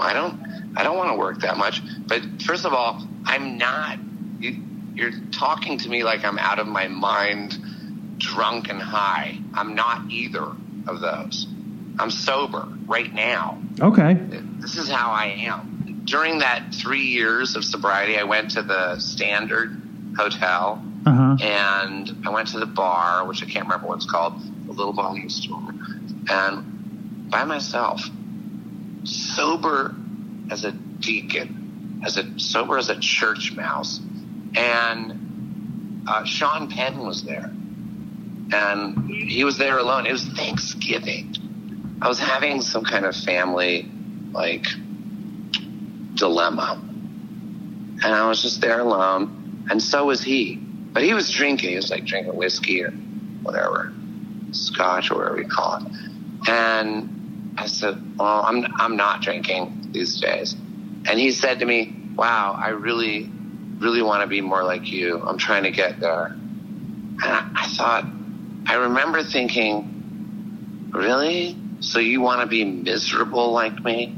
I 0.00 0.14
don't. 0.14 0.40
I 0.74 0.84
don't 0.84 0.96
want 0.96 1.10
to 1.10 1.18
work 1.18 1.40
that 1.40 1.58
much. 1.58 1.82
But 2.06 2.22
first 2.46 2.64
of 2.64 2.72
all, 2.72 3.06
I'm 3.26 3.58
not. 3.58 3.98
You, 4.40 4.56
you're 4.94 5.12
talking 5.32 5.76
to 5.76 5.90
me 5.90 6.02
like 6.02 6.24
I'm 6.24 6.38
out 6.38 6.58
of 6.58 6.66
my 6.66 6.88
mind, 6.88 7.58
drunk 8.16 8.70
and 8.70 8.80
high. 8.80 9.38
I'm 9.52 9.74
not 9.74 10.10
either 10.10 10.46
of 10.86 11.00
those. 11.00 11.46
I'm 11.98 12.10
sober 12.10 12.66
right 12.86 13.12
now. 13.12 13.60
Okay. 13.78 14.14
This 14.14 14.76
is 14.76 14.88
how 14.88 15.10
I 15.10 15.26
am. 15.26 15.71
During 16.04 16.38
that 16.40 16.74
three 16.74 17.06
years 17.06 17.56
of 17.56 17.64
sobriety, 17.64 18.18
I 18.18 18.24
went 18.24 18.50
to 18.52 18.62
the 18.62 18.98
Standard 18.98 19.80
Hotel 20.16 20.82
Uh 21.06 21.12
huh. 21.12 21.36
and 21.40 22.26
I 22.26 22.30
went 22.30 22.48
to 22.48 22.58
the 22.58 22.66
bar, 22.66 23.26
which 23.26 23.42
I 23.42 23.46
can't 23.46 23.66
remember 23.66 23.86
what 23.86 23.96
it's 23.96 24.06
called, 24.10 24.34
the 24.66 24.72
little 24.72 24.92
volume 24.92 25.30
store, 25.30 25.74
and 26.28 27.30
by 27.30 27.44
myself, 27.44 28.02
sober 29.04 29.94
as 30.50 30.64
a 30.64 30.72
deacon, 30.72 32.00
as 32.04 32.16
a 32.16 32.38
sober 32.38 32.78
as 32.78 32.88
a 32.88 32.98
church 33.00 33.52
mouse, 33.54 34.00
and 34.56 36.04
uh, 36.06 36.24
Sean 36.24 36.68
Penn 36.68 36.98
was 36.98 37.22
there, 37.22 37.50
and 38.52 39.08
he 39.08 39.44
was 39.44 39.56
there 39.58 39.78
alone. 39.78 40.06
It 40.06 40.12
was 40.12 40.24
Thanksgiving. 40.24 41.36
I 42.02 42.08
was 42.08 42.18
having 42.18 42.60
some 42.60 42.84
kind 42.84 43.04
of 43.06 43.16
family 43.16 43.88
like 44.32 44.66
dilemma, 46.14 46.80
and 46.82 48.04
I 48.04 48.28
was 48.28 48.42
just 48.42 48.60
there 48.60 48.80
alone, 48.80 49.66
and 49.70 49.82
so 49.82 50.06
was 50.06 50.22
he. 50.22 50.56
But 50.56 51.02
he 51.02 51.14
was 51.14 51.30
drinking. 51.30 51.70
He 51.70 51.76
was 51.76 51.90
like 51.90 52.04
drinking 52.04 52.36
whiskey 52.36 52.84
or 52.84 52.90
whatever, 53.42 53.92
scotch 54.50 55.10
or 55.10 55.18
whatever 55.18 55.40
you 55.40 55.48
call 55.48 55.76
it. 55.76 55.92
And 56.48 57.54
I 57.56 57.66
said, 57.66 58.18
"Well, 58.18 58.42
I'm 58.44 58.66
I'm 58.76 58.96
not 58.96 59.22
drinking 59.22 59.88
these 59.92 60.20
days." 60.20 60.54
And 61.06 61.18
he 61.18 61.32
said 61.32 61.60
to 61.60 61.64
me, 61.64 61.94
"Wow, 62.14 62.58
I 62.58 62.70
really, 62.70 63.30
really 63.78 64.02
want 64.02 64.22
to 64.22 64.26
be 64.26 64.40
more 64.40 64.64
like 64.64 64.90
you. 64.90 65.22
I'm 65.22 65.38
trying 65.38 65.62
to 65.64 65.70
get 65.70 66.00
there." 66.00 66.26
And 66.26 67.22
I, 67.24 67.50
I 67.54 67.66
thought, 67.68 68.04
I 68.66 68.74
remember 68.74 69.22
thinking, 69.22 70.90
"Really? 70.92 71.56
So 71.80 71.98
you 71.98 72.20
want 72.20 72.42
to 72.42 72.46
be 72.46 72.64
miserable 72.64 73.52
like 73.52 73.82
me?" 73.82 74.14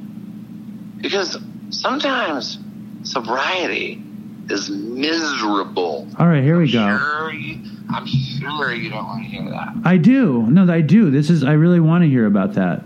Because 1.01 1.37
sometimes 1.71 2.59
sobriety 3.03 4.03
is 4.51 4.71
miserable. 4.71 6.09
All 6.19 6.29
right, 6.29 6.43
here 6.43 6.59
we 6.59 6.71
go. 6.71 6.99
Sure 6.99 7.33
you, 7.33 7.61
I'm 7.91 8.07
sure 8.07 8.73
you 8.75 8.91
don't 8.91 9.05
want 9.07 9.23
to 9.25 9.29
hear 9.29 9.49
that. 9.51 9.75
I 9.85 9.97
do. 9.97 10.43
No, 10.43 10.71
I 10.73 10.81
do. 10.81 11.11
This 11.11 11.31
is. 11.31 11.45
I 11.45 11.53
really 11.53 11.81
want 11.81 12.03
to 12.05 12.09
hear 12.09 12.27
about 12.27 12.55
that. 12.55 12.81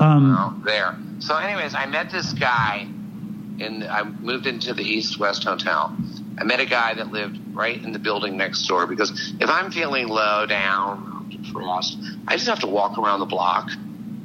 Um, 0.00 0.34
Well, 0.34 0.60
there. 0.64 0.96
So, 1.20 1.36
anyways, 1.36 1.74
I 1.74 1.86
met 1.86 2.10
this 2.10 2.32
guy. 2.32 2.86
and 3.58 3.84
I 3.84 4.02
moved 4.02 4.46
into 4.46 4.74
the 4.74 4.82
East 4.84 5.18
West 5.18 5.44
Hotel. 5.44 5.96
I 6.38 6.44
met 6.44 6.60
a 6.60 6.66
guy 6.66 6.92
that 6.94 7.10
lived 7.10 7.38
right 7.54 7.82
in 7.82 7.92
the 7.92 7.98
building 7.98 8.36
next 8.36 8.66
door 8.68 8.86
because 8.86 9.32
if 9.40 9.48
I'm 9.48 9.70
feeling 9.70 10.08
low 10.08 10.44
down, 10.44 11.30
depressed, 11.30 11.96
I 12.28 12.34
just 12.36 12.46
have 12.48 12.60
to 12.60 12.66
walk 12.66 12.98
around 12.98 13.20
the 13.20 13.24
block, 13.26 13.70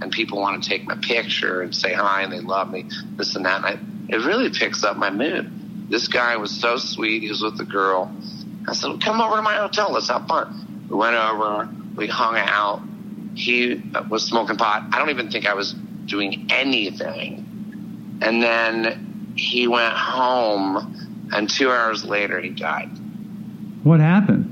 and 0.01 0.11
people 0.11 0.39
want 0.39 0.61
to 0.61 0.69
take 0.69 0.85
my 0.85 0.95
picture 0.95 1.61
and 1.61 1.75
say 1.75 1.93
hi, 1.93 2.23
and 2.23 2.33
they 2.33 2.39
love 2.39 2.71
me, 2.71 2.85
this 3.15 3.35
and 3.35 3.45
that. 3.45 3.57
And 3.57 3.65
I, 3.65 4.15
it 4.15 4.25
really 4.25 4.49
picks 4.49 4.83
up 4.83 4.97
my 4.97 5.09
mood. 5.09 5.89
This 5.89 6.07
guy 6.07 6.37
was 6.37 6.51
so 6.51 6.77
sweet. 6.77 7.21
He 7.21 7.29
was 7.29 7.41
with 7.41 7.59
a 7.59 7.65
girl. 7.65 8.11
I 8.67 8.73
said, 8.73 9.01
"Come 9.01 9.21
over 9.21 9.35
to 9.35 9.41
my 9.41 9.55
hotel. 9.55 9.91
Let's 9.91 10.09
have 10.09 10.27
fun." 10.27 10.87
We 10.89 10.95
went 10.95 11.15
over. 11.15 11.69
We 11.95 12.07
hung 12.07 12.35
out. 12.37 12.81
He 13.35 13.81
uh, 13.93 14.03
was 14.09 14.23
smoking 14.23 14.57
pot. 14.57 14.83
I 14.91 14.99
don't 14.99 15.09
even 15.09 15.31
think 15.31 15.45
I 15.45 15.53
was 15.53 15.73
doing 15.73 16.47
anything. 16.49 18.19
And 18.21 18.41
then 18.41 19.33
he 19.35 19.67
went 19.67 19.93
home, 19.93 21.29
and 21.33 21.49
two 21.49 21.71
hours 21.71 22.03
later, 22.03 22.39
he 22.39 22.49
died. 22.49 22.89
What 23.83 23.99
happened? 23.99 24.47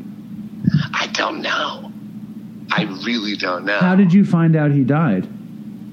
I 0.93 1.07
don't 1.07 1.41
know. 1.41 1.91
I 2.71 2.83
really 3.05 3.35
don't 3.35 3.65
know. 3.65 3.79
How 3.79 3.95
did 3.95 4.13
you 4.13 4.25
find 4.25 4.55
out 4.55 4.71
he 4.71 4.83
died? 4.83 5.27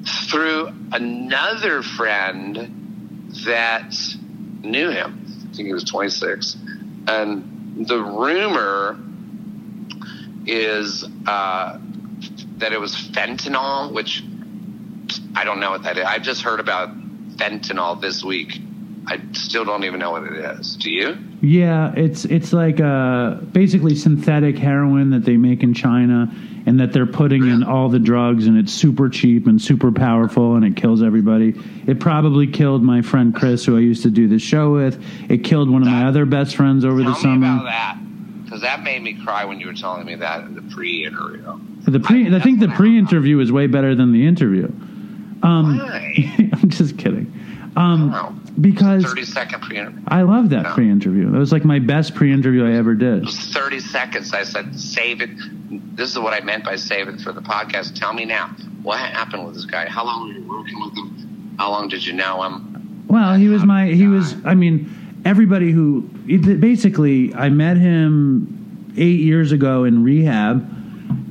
Through 0.07 0.69
another 0.93 1.83
friend 1.83 3.29
that 3.47 3.95
knew 4.63 4.91
him. 4.91 5.27
I 5.51 5.55
think 5.55 5.67
he 5.67 5.73
was 5.73 5.85
26. 5.85 6.57
And 7.09 7.87
the 7.87 8.01
rumor 8.01 8.99
is 10.47 11.05
uh, 11.27 11.79
that 12.59 12.73
it 12.73 12.81
was 12.81 12.95
fentanyl, 12.95 13.93
which 13.93 14.23
I 15.35 15.45
don't 15.45 15.61
know 15.61 15.71
what 15.71 15.83
that 15.85 15.99
is. 15.99 16.05
I've 16.05 16.23
just 16.23 16.43
heard 16.43 16.61
about 16.61 16.91
fentanyl 17.37 18.01
this 18.01 18.25
week. 18.25 18.61
I 19.07 19.21
still 19.33 19.65
don't 19.65 19.85
even 19.85 20.01
know 20.01 20.11
what 20.13 20.25
it 20.25 20.33
is. 20.33 20.77
Do 20.77 20.91
you? 20.91 21.17
Yeah, 21.41 21.93
it's 21.97 22.25
it's 22.25 22.53
like 22.53 22.81
uh, 22.81 23.35
basically 23.53 23.95
synthetic 23.95 24.59
heroin 24.59 25.11
that 25.11 25.25
they 25.25 25.37
make 25.37 25.63
in 25.63 25.75
China, 25.75 26.33
and 26.67 26.81
that 26.81 26.93
they're 26.93 27.07
putting 27.07 27.47
in 27.49 27.63
all 27.63 27.89
the 27.89 27.99
drugs, 28.01 28.47
and 28.49 28.59
it's 28.59 28.73
super 28.73 29.09
cheap 29.09 29.47
and 29.47 29.63
super 29.63 29.93
powerful, 29.93 30.57
and 30.57 30.65
it 30.65 30.77
kills 30.77 31.01
everybody. 31.03 31.55
It 31.87 32.01
probably 32.01 32.49
killed 32.49 32.83
my 32.83 33.03
friend 33.03 33.35
Chris, 33.35 33.65
who 33.65 33.77
I 33.77 33.81
used 33.81 34.03
to 34.03 34.11
do 34.11 34.27
the 34.29 34.39
show 34.41 34.73
with. 34.73 35.01
It 35.31 35.45
killed 35.45 35.71
one 35.71 35.83
of 35.83 35.89
my 35.89 36.07
other 36.07 36.27
best 36.27 36.57
friends 36.57 36.85
over 36.85 36.97
Tell 37.03 37.13
the 37.13 37.17
me 37.17 37.23
summer. 37.23 37.47
about 37.47 37.65
that. 37.65 37.99
Because 38.45 38.61
that 38.63 38.83
made 38.83 39.03
me 39.03 39.15
cry 39.25 39.45
when 39.45 39.59
you 39.61 39.67
were 39.69 39.73
telling 39.75 40.05
me 40.07 40.17
that 40.17 40.43
in 40.45 40.55
the 40.55 40.63
pre-interview. 40.75 41.59
The 41.89 42.01
pre, 42.01 42.33
I, 42.33 42.37
I- 42.37 42.41
think 42.41 42.59
the 42.61 42.67
that's 42.67 42.79
what 42.79 42.87
I- 42.87 42.89
pre-interview 42.89 43.39
is 43.41 43.51
way 43.53 43.67
better 43.69 43.95
than 43.95 44.13
the 44.13 44.27
interview. 44.27 44.67
Um, 45.43 45.79
Why? 45.79 46.51
I'm 46.53 46.69
just 46.69 46.99
kidding. 46.99 47.33
Um. 47.77 48.43
Because 48.61 49.05
30 49.05 49.25
second 49.25 49.61
pre-interview. 49.63 50.01
I 50.09 50.23
love 50.23 50.51
that 50.51 50.63
No. 50.65 50.73
pre-interview. 50.75 51.31
That 51.31 51.39
was 51.39 51.53
like 51.53 51.65
my 51.65 51.79
best 51.79 52.15
pre-interview 52.15 52.65
I 52.67 52.73
ever 52.77 52.95
did. 52.95 53.29
30 53.29 53.81
seconds. 53.81 54.33
I 54.33 54.43
said, 54.45 54.79
save 54.79 55.21
it. 55.21 55.31
This 55.97 56.11
is 56.11 56.19
what 56.19 56.33
I 56.33 56.45
meant 56.45 56.65
by 56.65 56.77
save 56.77 57.09
it 57.09 57.21
for 57.21 57.33
the 57.33 57.41
podcast. 57.43 57.99
Tell 57.99 58.13
me 58.13 58.25
now. 58.25 58.49
What 58.83 58.99
happened 58.99 59.45
with 59.47 59.55
this 59.55 59.65
guy? 59.67 59.87
How 59.89 60.05
long 60.05 60.29
were 60.29 60.35
you 60.35 60.49
working 60.49 60.81
with 60.81 60.97
him? 60.97 61.55
How 61.59 61.71
long 61.71 61.89
did 61.89 62.05
you 62.07 62.13
know 62.13 62.43
him? 62.45 63.05
Well, 63.09 63.35
he 63.35 63.49
was 63.49 63.65
my. 63.65 63.87
He 63.87 64.07
was. 64.07 64.35
I 64.45 64.55
mean, 64.55 64.91
everybody 65.25 65.73
who 65.73 66.03
basically 66.03 67.35
I 67.35 67.49
met 67.49 67.77
him 67.77 68.93
eight 68.97 69.21
years 69.21 69.53
ago 69.53 69.85
in 69.85 70.03
rehab, 70.03 70.69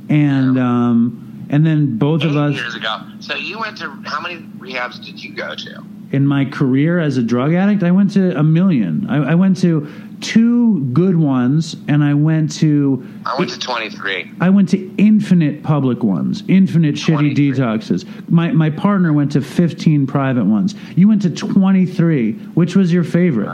and 0.08 0.58
um, 0.58 1.46
and 1.50 1.64
then 1.66 1.96
both 1.98 2.22
Eight 2.22 2.30
of 2.30 2.36
us 2.36 2.54
years 2.54 2.74
ago. 2.74 3.02
So 3.20 3.34
you 3.36 3.58
went 3.58 3.78
to, 3.78 3.90
how 4.04 4.20
many 4.20 4.40
rehabs 4.58 5.02
did 5.04 5.22
you 5.22 5.34
go 5.34 5.54
to? 5.54 5.84
In 6.12 6.26
my 6.26 6.44
career 6.44 6.98
as 6.98 7.16
a 7.16 7.22
drug 7.22 7.54
addict. 7.54 7.82
I 7.82 7.90
went 7.90 8.12
to 8.12 8.38
a 8.38 8.42
million. 8.42 9.06
I, 9.08 9.32
I 9.32 9.34
went 9.34 9.56
to 9.58 9.90
two 10.20 10.84
good 10.92 11.16
ones, 11.16 11.76
and 11.88 12.02
I 12.02 12.14
went 12.14 12.52
to. 12.56 13.06
I 13.26 13.38
went 13.38 13.50
to 13.50 13.58
23. 13.58 14.32
I 14.40 14.50
went 14.50 14.68
to 14.70 14.94
infinite 14.96 15.62
public 15.62 16.02
ones, 16.02 16.42
infinite 16.48 16.94
shitty 16.94 17.34
detoxes. 17.34 18.06
My 18.28 18.52
my 18.52 18.70
partner 18.70 19.12
went 19.12 19.32
to 19.32 19.40
15 19.40 20.06
private 20.06 20.44
ones. 20.44 20.74
You 20.96 21.08
went 21.08 21.22
to 21.22 21.30
23. 21.30 22.32
Which 22.32 22.76
was 22.76 22.92
your 22.92 23.04
favorite? 23.04 23.48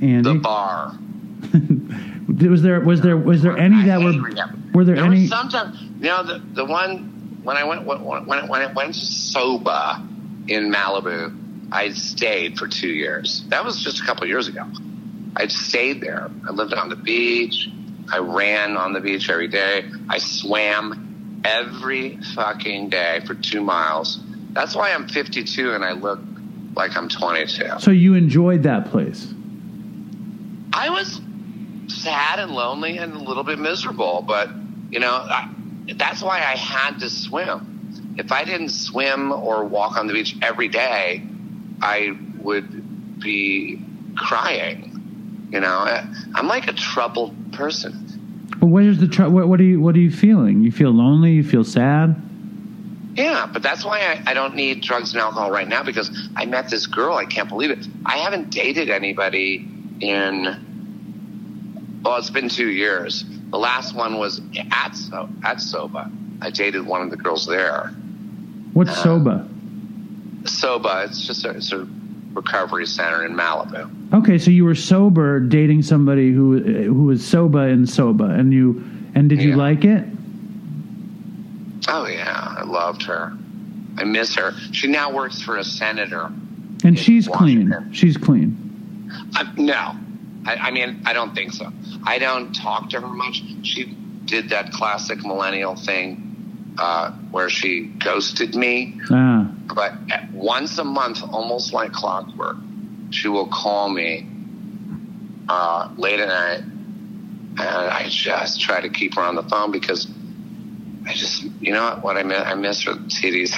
Andy, 0.00 0.22
The 0.22 0.34
bar. 0.34 0.98
was 2.48 2.62
there 2.62 2.80
was 2.80 3.00
there 3.00 3.16
was 3.16 3.42
there 3.42 3.56
any 3.56 3.84
that 3.86 4.00
were 4.00 4.12
were 4.72 4.84
there, 4.84 4.96
There 4.96 5.04
any? 5.04 5.26
sometimes, 5.28 5.80
you 5.80 6.08
know, 6.08 6.24
the, 6.24 6.42
the 6.54 6.64
one, 6.64 7.40
when 7.44 7.56
I 7.56 7.62
went, 7.64 7.84
when, 7.84 8.02
when, 8.04 8.48
when 8.48 8.62
I 8.62 8.72
went 8.72 8.94
to 8.94 9.00
Soba 9.00 10.04
in 10.48 10.72
Malibu, 10.72 11.70
I 11.72 11.90
stayed 11.90 12.58
for 12.58 12.68
two 12.68 12.88
years. 12.88 13.44
That 13.48 13.64
was 13.64 13.82
just 13.82 14.00
a 14.00 14.06
couple 14.06 14.24
of 14.24 14.28
years 14.28 14.48
ago. 14.48 14.64
I 15.36 15.48
stayed 15.48 16.00
there. 16.00 16.30
I 16.46 16.52
lived 16.52 16.74
on 16.74 16.88
the 16.88 16.96
beach. 16.96 17.68
I 18.12 18.18
ran 18.18 18.76
on 18.76 18.92
the 18.92 19.00
beach 19.00 19.28
every 19.30 19.48
day. 19.48 19.84
I 20.08 20.18
swam 20.18 21.40
every 21.44 22.18
fucking 22.34 22.90
day 22.90 23.20
for 23.26 23.34
two 23.34 23.60
miles. 23.60 24.20
That's 24.52 24.74
why 24.74 24.92
I'm 24.92 25.08
52 25.08 25.72
and 25.72 25.84
I 25.84 25.92
look 25.92 26.20
like 26.76 26.96
I'm 26.96 27.08
22. 27.08 27.80
so 27.80 27.90
you 27.90 28.14
enjoyed 28.14 28.64
that 28.64 28.90
place. 28.90 29.32
I 30.72 30.90
was 30.90 31.20
sad 31.88 32.40
and 32.40 32.52
lonely 32.52 32.98
and 32.98 33.14
a 33.14 33.18
little 33.18 33.44
bit 33.44 33.58
miserable, 33.58 34.24
but 34.26 34.50
you 34.90 35.00
know, 35.00 35.12
I, 35.12 35.50
that's 35.96 36.22
why 36.22 36.38
I 36.38 36.56
had 36.56 36.98
to 37.00 37.10
swim. 37.10 37.73
If 38.16 38.32
I 38.32 38.44
didn't 38.44 38.70
swim 38.70 39.32
or 39.32 39.64
walk 39.64 39.96
on 39.96 40.06
the 40.06 40.12
beach 40.12 40.36
every 40.42 40.68
day, 40.68 41.22
I 41.80 42.16
would 42.38 43.20
be 43.20 43.82
crying. 44.16 45.48
You 45.50 45.60
know, 45.60 46.02
I'm 46.34 46.46
like 46.46 46.68
a 46.68 46.72
troubled 46.72 47.52
person. 47.52 48.00
But 48.58 48.66
where's 48.66 48.98
the 48.98 49.08
tr- 49.08 49.28
what, 49.28 49.48
what 49.48 49.60
are 49.60 49.64
you 49.64 49.80
what 49.80 49.94
are 49.96 50.00
you 50.00 50.10
feeling? 50.10 50.62
You 50.62 50.72
feel 50.72 50.90
lonely? 50.90 51.32
You 51.32 51.44
feel 51.44 51.64
sad? 51.64 52.20
Yeah, 53.14 53.48
but 53.52 53.62
that's 53.62 53.84
why 53.84 54.00
I, 54.00 54.30
I 54.30 54.34
don't 54.34 54.56
need 54.56 54.80
drugs 54.80 55.12
and 55.12 55.20
alcohol 55.20 55.50
right 55.50 55.68
now 55.68 55.84
because 55.84 56.10
I 56.34 56.46
met 56.46 56.68
this 56.68 56.86
girl. 56.86 57.16
I 57.16 57.26
can't 57.26 57.48
believe 57.48 57.70
it. 57.70 57.86
I 58.04 58.18
haven't 58.18 58.50
dated 58.50 58.90
anybody 58.90 59.68
in, 60.00 62.00
well, 62.02 62.16
it's 62.16 62.30
been 62.30 62.48
two 62.48 62.68
years. 62.68 63.24
The 63.50 63.58
last 63.58 63.94
one 63.94 64.18
was 64.18 64.40
at, 64.72 64.96
so, 64.96 65.28
at 65.44 65.60
Soba. 65.60 66.10
I 66.40 66.50
dated 66.50 66.84
one 66.84 67.02
of 67.02 67.10
the 67.10 67.16
girls 67.16 67.46
there. 67.46 67.94
What's 68.74 68.90
Uh, 68.90 69.02
soba? 69.02 69.48
Soba, 70.44 71.04
it's 71.08 71.26
just 71.26 71.44
a, 71.44 71.50
it's 71.50 71.72
a 71.72 71.86
recovery 72.34 72.86
center 72.86 73.24
in 73.24 73.32
Malibu. 73.32 73.88
Okay, 74.12 74.36
so 74.36 74.50
you 74.50 74.64
were 74.64 74.74
sober 74.74 75.40
dating 75.40 75.82
somebody 75.82 76.32
who 76.32 76.58
who 76.58 77.04
was 77.04 77.26
soba 77.26 77.58
and 77.60 77.88
soba, 77.88 78.24
and 78.24 78.52
you 78.52 78.84
and 79.14 79.28
did 79.28 79.40
you 79.40 79.56
like 79.56 79.84
it? 79.84 80.04
Oh, 81.88 82.06
yeah, 82.06 82.54
I 82.58 82.64
loved 82.64 83.02
her. 83.04 83.32
I 83.96 84.04
miss 84.04 84.34
her. 84.34 84.52
She 84.72 84.88
now 84.88 85.12
works 85.12 85.40
for 85.40 85.58
a 85.58 85.64
senator. 85.64 86.24
And 86.24 86.84
in 86.84 86.94
she's 86.96 87.28
clean. 87.28 87.72
She's 87.92 88.16
clean. 88.16 89.10
Uh, 89.36 89.44
no, 89.56 89.96
I, 90.44 90.56
I 90.56 90.70
mean 90.72 91.00
I 91.06 91.12
don't 91.12 91.34
think 91.34 91.52
so. 91.52 91.72
I 92.04 92.18
don't 92.18 92.52
talk 92.52 92.90
to 92.90 93.00
her 93.00 93.06
much. 93.06 93.42
She 93.62 93.96
did 94.24 94.48
that 94.48 94.72
classic 94.72 95.24
millennial 95.24 95.76
thing 95.76 96.33
uh, 96.78 97.12
where 97.30 97.48
she 97.48 97.84
ghosted 97.84 98.54
me, 98.54 99.00
Ah, 99.10 99.50
but 99.74 99.94
once 100.32 100.78
a 100.78 100.84
month, 100.84 101.22
almost 101.22 101.72
like 101.72 101.92
clockwork, 101.92 102.56
she 103.10 103.28
will 103.28 103.46
call 103.48 103.88
me 103.88 104.26
uh, 105.48 105.90
late 105.96 106.20
at 106.20 106.28
night, 106.28 106.60
and 106.60 107.60
I 107.60 108.08
just 108.08 108.60
try 108.60 108.80
to 108.80 108.88
keep 108.88 109.14
her 109.14 109.22
on 109.22 109.36
the 109.36 109.42
phone 109.44 109.70
because 109.70 110.06
I 111.06 111.12
just, 111.12 111.42
you 111.60 111.72
know 111.72 111.84
what, 111.84 112.02
what 112.02 112.16
I 112.16 112.22
miss, 112.22 112.42
I 112.44 112.54
miss 112.54 112.82
her 112.84 112.94
titties. 112.94 113.52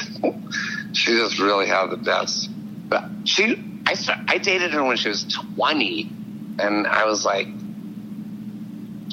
she 0.94 1.12
just 1.12 1.38
really 1.38 1.66
had 1.66 1.90
the 1.90 1.96
best. 1.96 2.50
But 2.88 3.04
she, 3.24 3.62
I, 3.86 3.94
start, 3.94 4.18
I 4.28 4.38
dated 4.38 4.72
her 4.72 4.82
when 4.82 4.96
she 4.96 5.08
was 5.08 5.24
20, 5.54 6.10
and 6.58 6.86
I 6.86 7.04
was 7.06 7.24
like 7.24 7.46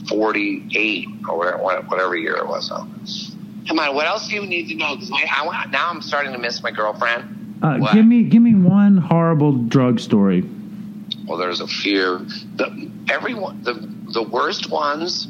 48 0.10 1.08
or 1.30 1.58
whatever 1.58 2.16
year 2.16 2.36
it 2.38 2.48
was. 2.48 2.72
Come 3.68 3.80
on, 3.80 3.96
what 3.96 4.06
else 4.08 4.28
do 4.28 4.36
you 4.36 4.46
need 4.46 4.70
to 4.70 4.76
know? 4.76 4.96
Because 4.96 5.12
I, 5.12 5.26
I, 5.30 5.66
now 5.68 5.90
I'm 5.90 6.02
starting 6.02 6.34
to 6.34 6.38
miss 6.40 6.62
my 6.62 6.72
girlfriend. 6.72 7.60
uh, 7.64 7.94
give 7.94 8.06
me 8.06 8.24
give 8.24 8.42
me 8.42 8.56
one 8.56 8.98
horrible 8.98 9.54
drug 9.54 10.00
story. 10.00 10.44
Well, 11.26 11.38
there's 11.38 11.62
a 11.62 11.68
few. 11.68 12.26
The 12.56 12.92
everyone 13.10 13.64
the 13.64 13.74
the 14.12 14.24
worst 14.24 14.70
ones 14.70 15.28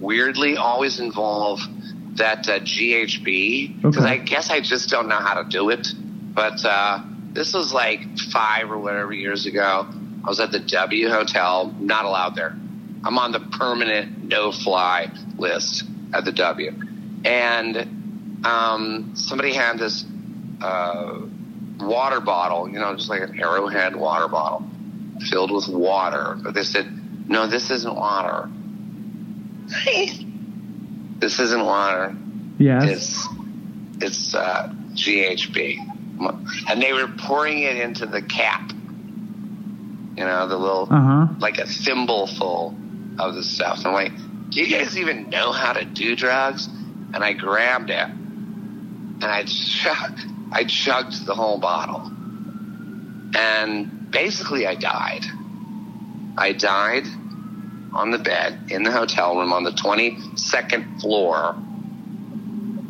weirdly 0.00 0.56
always 0.56 0.98
involve 1.00 1.60
that 2.16 2.48
uh, 2.48 2.60
GHB 2.60 3.82
because 3.82 4.04
Okay. 4.04 4.14
I 4.14 4.16
guess 4.18 4.50
I 4.50 4.60
just 4.60 4.88
don't 4.88 5.08
know 5.08 5.18
how 5.18 5.42
to 5.42 5.48
do 5.48 5.70
it. 5.70 5.86
But 6.34 6.64
uh, 6.64 7.00
this 7.32 7.52
was 7.54 7.72
like 7.72 8.18
five 8.32 8.70
or 8.70 8.78
whatever 8.78 9.12
years 9.12 9.46
ago. 9.46 9.86
I 10.24 10.28
was 10.28 10.40
at 10.40 10.52
the 10.52 10.58
W 10.60 11.08
Hotel, 11.10 11.74
not 11.78 12.06
allowed 12.06 12.34
there. 12.34 12.56
I'm 13.04 13.18
on 13.18 13.32
the 13.32 13.40
permanent 13.40 14.24
no 14.24 14.50
fly 14.50 15.10
list 15.36 15.84
at 16.14 16.24
the 16.24 16.32
W, 16.32 16.72
and 17.24 18.42
um, 18.44 19.12
somebody 19.14 19.52
had 19.54 19.78
this 19.78 20.04
uh, 20.62 21.18
water 21.80 22.20
bottle, 22.20 22.68
you 22.68 22.78
know, 22.78 22.94
just 22.94 23.08
like 23.08 23.22
an 23.22 23.40
Arrowhead 23.40 23.96
water 23.96 24.28
bottle 24.28 24.66
filled 25.30 25.50
with 25.50 25.68
water. 25.68 26.36
But 26.42 26.54
they 26.54 26.62
said, 26.64 26.86
no, 27.28 27.46
this 27.46 27.70
isn't 27.70 27.94
water. 27.94 28.48
this 31.18 31.38
isn't 31.40 31.64
water. 31.64 32.14
Yes. 32.58 32.84
It's 32.88 33.28
it's 34.00 34.34
uh, 34.34 34.72
GHB, 34.92 35.78
and 36.68 36.82
they 36.82 36.92
were 36.92 37.08
pouring 37.08 37.62
it 37.62 37.76
into 37.76 38.06
the 38.06 38.20
cap. 38.22 38.70
You 40.16 40.24
know, 40.24 40.46
the 40.46 40.56
little 40.56 40.88
Uh 40.90 41.00
huh. 41.00 41.26
like 41.40 41.58
a 41.58 41.66
thimble 41.66 42.26
full 42.26 42.76
of 43.18 43.34
the 43.34 43.42
stuff. 43.42 43.84
I'm 43.84 43.92
like, 43.92 44.12
"Do 44.50 44.60
you 44.60 44.68
guys 44.76 44.96
even 44.98 45.30
know 45.30 45.52
how 45.52 45.72
to 45.72 45.84
do 45.84 46.14
drugs?" 46.14 46.68
And 47.14 47.22
I 47.22 47.32
grabbed 47.32 47.90
it, 47.90 48.08
and 48.08 49.24
I 49.24 49.44
chugged, 49.44 50.20
I 50.50 50.64
chugged 50.64 51.26
the 51.26 51.34
whole 51.34 51.58
bottle, 51.58 52.10
and 53.36 54.10
basically 54.10 54.66
I 54.66 54.74
died. 54.74 55.24
I 56.36 56.52
died 56.52 57.04
on 57.92 58.10
the 58.10 58.18
bed 58.18 58.58
in 58.70 58.82
the 58.82 58.90
hotel 58.90 59.36
room 59.36 59.52
on 59.52 59.62
the 59.62 59.70
22nd 59.70 61.00
floor, 61.00 61.54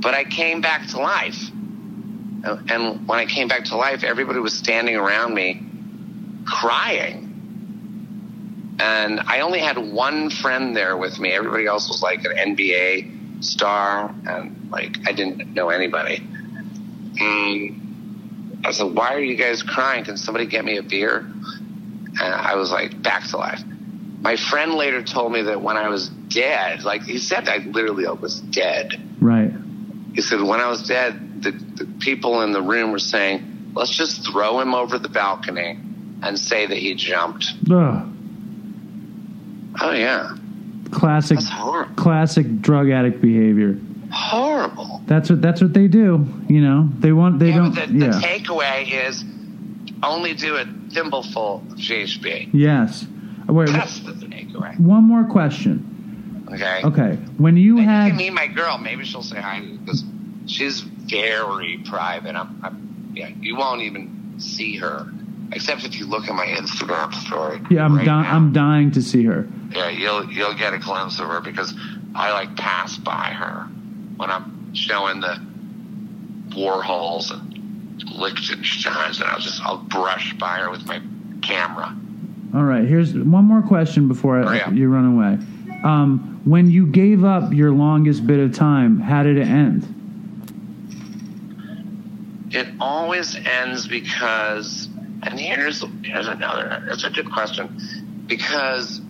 but 0.00 0.14
I 0.14 0.24
came 0.24 0.62
back 0.62 0.88
to 0.88 0.98
life. 0.98 1.50
And 2.46 3.06
when 3.06 3.18
I 3.18 3.26
came 3.26 3.48
back 3.48 3.64
to 3.66 3.76
life, 3.76 4.04
everybody 4.04 4.38
was 4.38 4.54
standing 4.54 4.96
around 4.96 5.34
me 5.34 5.62
crying. 6.46 8.76
And 8.80 9.20
I 9.20 9.40
only 9.40 9.60
had 9.60 9.78
one 9.78 10.30
friend 10.30 10.76
there 10.76 10.96
with 10.96 11.18
me. 11.18 11.32
Everybody 11.32 11.66
else 11.66 11.88
was 11.88 12.02
like 12.02 12.24
an 12.24 12.56
NBA 12.56 13.23
star, 13.44 14.14
and 14.26 14.70
like 14.70 14.98
I 15.06 15.12
didn't 15.12 15.54
know 15.54 15.70
anybody. 15.70 16.22
And 17.20 18.62
I 18.64 18.72
said, 18.72 18.94
"Why 18.94 19.14
are 19.14 19.20
you 19.20 19.36
guys 19.36 19.62
crying? 19.62 20.04
Can 20.04 20.16
somebody 20.16 20.46
get 20.46 20.64
me 20.64 20.78
a 20.78 20.82
beer?" 20.82 21.18
And 21.18 22.34
I 22.34 22.54
was 22.56 22.70
like, 22.70 23.02
"Back 23.02 23.28
to 23.28 23.36
life." 23.36 23.62
My 24.24 24.36
friend 24.36 24.72
later 24.74 25.02
told 25.02 25.32
me 25.32 25.42
that 25.42 25.60
when 25.60 25.76
I 25.76 25.90
was 25.90 26.08
dead, 26.08 26.82
like 26.82 27.02
he 27.02 27.18
said, 27.18 27.46
I 27.46 27.58
literally 27.58 28.06
was 28.06 28.40
dead. 28.40 28.98
Right. 29.20 29.52
He 30.14 30.22
said, 30.22 30.40
when 30.40 30.60
I 30.60 30.68
was 30.68 30.88
dead, 30.88 31.42
the, 31.42 31.50
the 31.50 31.84
people 32.00 32.40
in 32.40 32.52
the 32.52 32.62
room 32.62 32.90
were 32.90 32.98
saying, 32.98 33.72
let's 33.74 33.94
just 33.94 34.26
throw 34.26 34.60
him 34.60 34.74
over 34.74 34.98
the 34.98 35.10
balcony 35.10 35.78
and 36.22 36.38
say 36.38 36.64
that 36.64 36.78
he 36.78 36.94
jumped. 36.94 37.52
Ugh. 37.70 38.08
Oh, 39.80 39.92
yeah. 39.92 40.34
Classic. 40.94 41.38
Classic 41.96 42.60
drug 42.60 42.90
addict 42.90 43.20
behavior. 43.20 43.78
Horrible. 44.10 45.02
That's 45.06 45.28
what 45.28 45.42
that's 45.42 45.60
what 45.60 45.74
they 45.74 45.88
do. 45.88 46.26
You 46.48 46.60
know, 46.60 46.88
they 47.00 47.12
want 47.12 47.38
they 47.40 47.48
yeah, 47.48 47.56
don't. 47.56 47.74
the, 47.74 47.86
the 47.86 48.10
takeaway 48.10 49.08
is 49.08 49.24
only 50.02 50.34
do 50.34 50.56
a 50.56 50.64
thimbleful 50.64 51.62
of 51.70 51.78
GHB. 51.78 52.50
yes. 52.52 53.06
Wait. 53.48 53.68
That's 53.68 54.00
the 54.00 54.12
takeaway. 54.12 54.78
One 54.78 55.04
more 55.04 55.24
question. 55.24 56.46
Okay. 56.52 56.82
Okay. 56.84 57.16
When 57.38 57.56
you 57.56 57.78
have, 57.78 57.84
Maybe 57.84 57.84
you 57.84 57.88
had 57.88 58.08
can 58.08 58.16
meet 58.16 58.30
my 58.32 58.46
girl. 58.46 58.78
Maybe 58.78 59.04
she'll 59.04 59.22
say 59.22 59.40
hi 59.40 59.60
because 59.60 60.04
she's 60.46 60.80
very 60.80 61.78
private. 61.84 62.36
I'm, 62.36 62.60
I'm, 62.62 63.12
yeah, 63.14 63.30
you 63.40 63.56
won't 63.56 63.82
even 63.82 64.34
see 64.38 64.76
her 64.76 65.10
except 65.52 65.84
if 65.84 65.98
you 65.98 66.06
look 66.06 66.28
at 66.28 66.34
my 66.34 66.46
Instagram 66.46 67.12
story. 67.14 67.60
yeah, 67.70 67.84
I'm 67.84 67.96
right 67.96 68.04
di- 68.04 68.22
now. 68.22 68.34
I'm 68.34 68.52
dying 68.52 68.90
to 68.92 69.02
see 69.02 69.24
her. 69.24 69.48
Yeah, 69.72 69.88
you'll 69.88 70.30
you'll 70.30 70.54
get 70.54 70.74
a 70.74 70.78
glimpse 70.78 71.18
of 71.20 71.26
her 71.28 71.40
because 71.40 71.74
I 72.14 72.32
like 72.32 72.56
pass 72.56 72.96
by 72.96 73.30
her 73.32 73.64
when 74.16 74.30
I'm 74.30 74.74
showing 74.74 75.20
the 75.20 75.40
Warhols 76.50 77.30
and 77.32 77.52
Lichtensteins, 78.12 79.20
and 79.20 79.24
I'll 79.24 79.40
just 79.40 79.62
I'll 79.62 79.78
brush 79.78 80.32
by 80.34 80.58
her 80.58 80.70
with 80.70 80.86
my 80.86 81.00
camera. 81.42 81.94
All 82.54 82.62
right. 82.62 82.86
Here's 82.86 83.14
one 83.14 83.44
more 83.44 83.62
question 83.62 84.06
before 84.06 84.40
I, 84.40 84.58
Hurry 84.58 84.76
you 84.78 84.88
run 84.88 85.16
away. 85.16 85.38
Um, 85.82 86.40
when 86.44 86.70
you 86.70 86.86
gave 86.86 87.24
up 87.24 87.52
your 87.52 87.72
longest 87.72 88.26
bit 88.26 88.38
of 88.38 88.54
time, 88.54 89.00
how 89.00 89.22
did 89.24 89.36
it 89.36 89.46
end? 89.48 89.90
It 92.50 92.68
always 92.78 93.34
ends 93.34 93.88
because, 93.88 94.83
and 95.24 95.38
here's 95.38 95.84
here's 96.02 96.28
another. 96.28 96.86
It's 96.90 97.04
a 97.04 97.10
good 97.10 97.30
question 97.32 98.24
because 98.26 99.00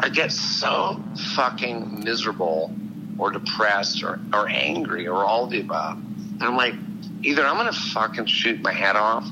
I 0.00 0.08
get 0.08 0.32
so 0.32 1.02
fucking 1.34 2.04
miserable 2.04 2.74
or 3.18 3.30
depressed 3.30 4.02
or, 4.02 4.20
or 4.32 4.48
angry 4.48 5.06
or 5.06 5.24
all 5.24 5.46
the 5.46 5.60
above. 5.60 5.98
And 5.98 6.42
I'm 6.42 6.56
like, 6.56 6.74
either 7.22 7.46
I'm 7.46 7.56
gonna 7.56 7.72
fucking 7.72 8.26
shoot 8.26 8.60
my 8.60 8.72
head 8.72 8.96
off 8.96 9.26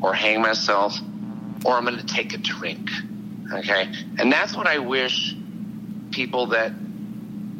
or 0.00 0.14
hang 0.14 0.42
myself 0.42 0.98
or 1.64 1.76
I'm 1.76 1.84
gonna 1.84 2.02
take 2.02 2.34
a 2.34 2.38
drink. 2.38 2.90
Okay? 3.52 3.92
And 4.18 4.32
that's 4.32 4.56
what 4.56 4.66
I 4.66 4.78
wish 4.78 5.34
people 6.10 6.48
that 6.48 6.72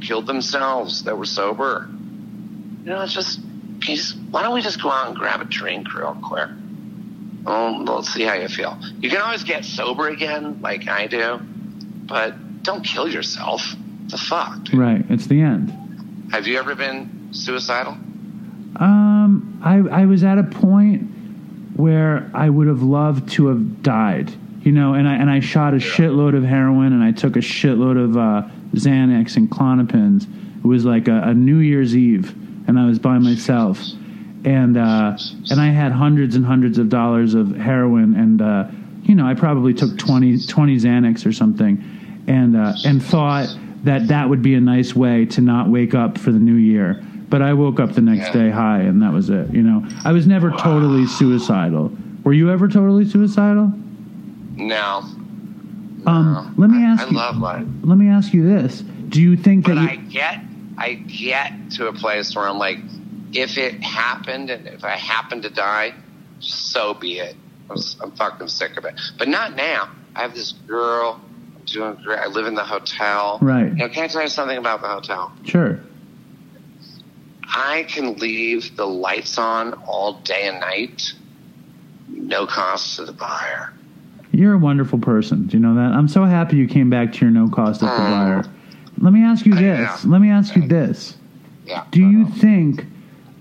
killed 0.01 0.27
themselves 0.27 1.05
that 1.05 1.17
were 1.17 1.25
sober 1.25 1.89
you 2.85 2.91
know, 2.91 3.01
it's 3.01 3.15
just, 3.15 3.41
why 4.31 4.43
don't 4.43 4.55
we 4.55 4.63
just 4.63 4.83
go 4.83 4.91
out 4.91 5.09
and 5.09 5.17
grab 5.17 5.41
a 5.41 5.45
drink 5.45 5.95
real 5.95 6.17
quick? 6.23 6.49
Let's 7.47 8.13
see 8.13 8.23
how 8.23 8.35
you 8.35 8.49
feel. 8.49 8.79
You 9.01 9.11
can 9.11 9.21
always 9.21 9.45
get 9.45 9.65
sober 9.65 10.09
again, 10.09 10.61
like 10.63 10.89
I 10.89 11.07
do, 11.07 11.39
but 12.07 12.63
don't 12.63 12.83
kill 12.83 13.09
yourself. 13.09 13.63
The 14.09 14.19
fuck? 14.19 14.65
dude? 14.65 14.75
Right. 14.75 15.05
It's 15.09 15.27
the 15.27 15.41
end. 15.41 16.29
Have 16.33 16.47
you 16.47 16.59
ever 16.59 16.75
been 16.75 17.29
suicidal? 17.33 17.93
Um, 18.77 19.61
I 19.63 19.77
I 20.03 20.07
was 20.07 20.25
at 20.25 20.39
a 20.39 20.43
point 20.43 21.03
where 21.77 22.31
I 22.35 22.49
would 22.49 22.67
have 22.67 22.83
loved 22.83 23.31
to 23.33 23.49
have 23.49 23.83
died. 23.83 24.33
You 24.63 24.73
know, 24.73 24.95
and 24.95 25.07
I 25.07 25.15
and 25.15 25.31
I 25.31 25.41
shot 25.41 25.75
a 25.75 25.79
shitload 25.79 26.37
of 26.37 26.43
heroin 26.43 26.93
and 26.93 27.03
I 27.03 27.13
took 27.13 27.37
a 27.37 27.41
shitload 27.41 28.03
of 28.03 28.17
uh, 28.17 28.49
Xanax 28.73 29.37
and 29.37 29.51
Klonopins. 29.51 30.27
It 30.59 30.67
was 30.67 30.85
like 30.85 31.07
a, 31.09 31.21
a 31.25 31.35
New 31.35 31.59
Year's 31.59 31.95
Eve, 31.95 32.35
and 32.67 32.79
I 32.79 32.87
was 32.87 32.99
by 32.99 33.19
myself, 33.19 33.81
and 34.45 34.77
uh, 34.77 35.17
and 35.51 35.61
I 35.61 35.69
had 35.69 35.93
hundreds 35.93 36.37
and 36.37 36.45
hundreds 36.45 36.79
of 36.79 36.89
dollars 36.89 37.35
of 37.35 37.55
heroin, 37.57 38.15
and 38.15 38.41
uh, 38.43 38.65
you 39.03 39.15
know, 39.15 39.27
I 39.27 39.35
probably 39.35 39.75
took 39.75 39.99
20, 39.99 40.47
20 40.47 40.77
Xanax 40.77 41.27
or 41.27 41.33
something, 41.33 41.83
and 42.27 42.57
uh, 42.57 42.73
and 42.85 43.03
thought 43.03 43.49
that 43.85 44.09
that 44.09 44.29
would 44.31 44.41
be 44.43 44.55
a 44.55 44.61
nice 44.61 44.95
way 44.97 45.27
to 45.27 45.41
not 45.43 45.69
wake 45.69 45.95
up 45.95 46.17
for 46.17 46.33
the 46.33 46.39
new 46.39 46.55
year. 46.55 47.03
But 47.29 47.43
I 47.43 47.53
woke 47.53 47.81
up 47.81 47.93
the 47.93 48.01
next 48.01 48.29
Yeah. 48.35 48.45
day 48.45 48.51
high, 48.51 48.81
and 48.81 49.03
that 49.03 49.13
was 49.13 49.29
it. 49.31 49.51
You 49.53 49.63
know, 49.63 49.87
I 50.05 50.13
was 50.13 50.27
never 50.27 50.51
totally 50.53 51.07
suicidal. 51.07 51.93
Were 52.23 52.33
you 52.33 52.51
ever 52.51 52.69
totally 52.69 53.05
suicidal? 53.05 53.73
No. 54.57 55.03
Um, 56.07 56.55
let 56.57 56.71
me 56.71 56.79
I- 56.85 56.87
ask 56.91 57.07
I 57.07 57.11
you. 57.11 57.17
love 57.17 57.39
life. 57.39 57.67
Let 57.83 57.99
me 57.99 58.09
ask 58.09 58.33
you 58.35 58.47
this: 58.47 58.81
Do 59.09 59.21
you 59.23 59.37
think 59.37 59.65
But 59.67 59.75
that? 59.77 59.91
I 59.91 59.93
You, 59.95 60.11
get, 60.11 60.41
I 60.77 60.95
get 60.95 61.71
to 61.73 61.89
a 61.89 61.93
place 61.93 62.35
where 62.35 62.49
I'm 62.49 62.59
like, 62.59 62.79
if 63.33 63.59
it 63.59 63.83
happened 63.83 64.51
and 64.51 64.67
if 64.67 64.85
I 64.85 64.97
happen 64.97 65.43
to 65.43 65.51
die, 65.51 65.95
so 66.41 66.95
be 66.95 67.19
it. 67.19 67.37
I'm, 67.71 67.79
I'm 68.03 68.11
fucking 68.13 68.49
sick 68.49 68.77
of 68.77 68.85
it. 68.85 68.95
But 69.19 69.29
not 69.29 69.57
now. 69.57 69.89
I 70.15 70.23
have 70.23 70.35
this 70.35 70.53
girl. 70.53 71.21
I'm 71.57 71.65
doing 71.65 71.97
great. 72.05 72.19
I 72.19 72.27
live 72.27 72.47
in 72.47 72.55
the 72.55 72.65
hotel. 72.65 73.39
Right. 73.41 73.69
You 73.69 73.75
know, 73.75 73.89
can 73.89 74.05
I 74.05 74.09
tell 74.09 74.23
you 74.23 74.29
something 74.29 74.59
about 74.59 74.81
the 74.83 74.89
hotel? 74.89 75.33
sure. 75.45 75.81
I 77.57 77.85
can 77.85 78.15
leave 78.15 78.77
the 78.77 78.87
lights 78.87 79.39
on 79.39 79.75
all 79.87 80.15
day 80.23 80.49
and 80.49 80.59
night, 80.61 81.13
no 82.09 82.47
cost 82.47 82.97
to 82.97 83.05
the 83.05 83.13
buyer. 83.13 83.73
You're 84.33 84.55
a 84.55 84.59
wonderful 84.59 84.99
person. 84.99 85.47
Do 85.47 85.57
you 85.57 85.63
know 85.63 85.75
that? 85.77 85.93
I'm 85.93 86.09
so 86.09 86.25
happy 86.25 86.57
you 86.57 86.67
came 86.67 86.91
back 86.91 87.13
to 87.13 87.21
your 87.21 87.31
no 87.31 87.49
cost 87.49 87.83
at 87.83 87.95
the 87.97 88.03
Mm. 88.03 88.11
buyer. 88.11 88.45
Let 88.99 89.13
me 89.13 89.23
ask 89.23 89.45
you 89.45 89.55
this. 89.55 90.05
Let 90.05 90.21
me 90.21 90.31
ask 90.31 90.55
you 90.57 90.67
this. 90.67 91.17
Yeah. 91.67 91.85
Do 91.91 92.01
you 92.01 92.29
think 92.29 92.85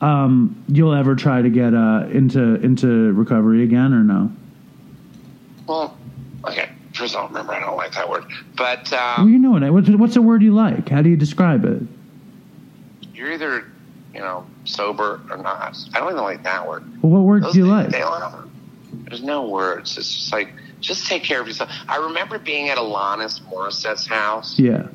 um, 0.02 0.64
you'll 0.68 0.94
ever 0.94 1.16
try 1.16 1.42
to 1.42 1.50
get 1.50 1.74
uh, 1.74 2.06
into 2.12 2.56
into 2.56 3.14
recovery 3.14 3.64
again 3.64 3.94
or 3.94 4.04
no? 4.04 4.32
Well, 5.68 5.98
okay. 6.46 6.70
First, 6.94 7.16
I 7.16 7.22
don't 7.22 7.30
remember. 7.30 7.54
I 7.54 7.60
don't 7.60 7.78
like 7.78 7.94
that 7.94 8.10
word. 8.10 8.26
But 8.56 8.90
Well, 8.92 9.22
um, 9.22 9.34
you 9.34 9.40
know 9.40 9.56
it. 9.58 9.70
What's, 9.72 9.90
what's 9.90 10.16
a 10.16 10.22
word 10.22 10.44
you 10.44 10.54
like? 10.54 10.90
How 10.90 11.02
do 11.02 11.10
you 11.10 11.18
describe 11.18 11.66
it? 11.66 11.82
you're 13.24 13.32
either, 13.32 13.66
you 14.14 14.20
know, 14.20 14.46
sober 14.66 15.22
or 15.30 15.38
not. 15.38 15.78
I 15.94 16.00
don't 16.00 16.12
even 16.12 16.24
like 16.24 16.44
that 16.44 16.68
word. 16.68 16.84
Well, 17.02 17.12
what 17.14 17.22
word 17.22 17.44
Those 17.44 17.54
do 17.54 17.60
you 17.60 17.66
like? 17.66 17.90
There's 17.90 19.24
no 19.24 19.48
words. 19.48 19.98
It's 19.98 20.14
just 20.14 20.34
like, 20.34 20.54
just 20.82 21.08
take 21.08 21.24
care 21.24 21.40
of 21.40 21.48
yourself. 21.48 21.72
I 21.88 21.98
remember 21.98 22.38
being 22.38 22.70
at 22.70 22.78
Alanis 22.78 23.42
Morissette's 23.42 24.06
house 24.06 24.60
Yeah. 24.60 24.88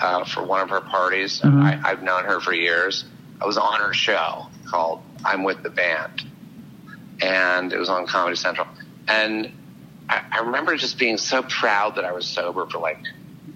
Uh, 0.00 0.24
for 0.24 0.42
one 0.42 0.60
of 0.60 0.70
her 0.70 0.80
parties. 0.80 1.40
Uh-huh. 1.42 1.58
I, 1.58 1.80
I've 1.84 2.02
known 2.02 2.24
her 2.24 2.40
for 2.40 2.52
years. 2.52 3.04
I 3.40 3.46
was 3.46 3.56
on 3.56 3.80
her 3.80 3.94
show 3.94 4.46
called 4.66 5.02
I'm 5.24 5.44
with 5.44 5.62
the 5.62 5.70
band, 5.70 6.22
and 7.20 7.72
it 7.72 7.78
was 7.78 7.88
on 7.88 8.06
Comedy 8.06 8.36
Central. 8.36 8.66
And 9.08 9.52
I, 10.08 10.22
I 10.30 10.38
remember 10.40 10.76
just 10.76 10.98
being 10.98 11.18
so 11.18 11.42
proud 11.42 11.96
that 11.96 12.04
I 12.04 12.12
was 12.12 12.26
sober 12.26 12.66
for 12.66 12.78
like 12.78 12.98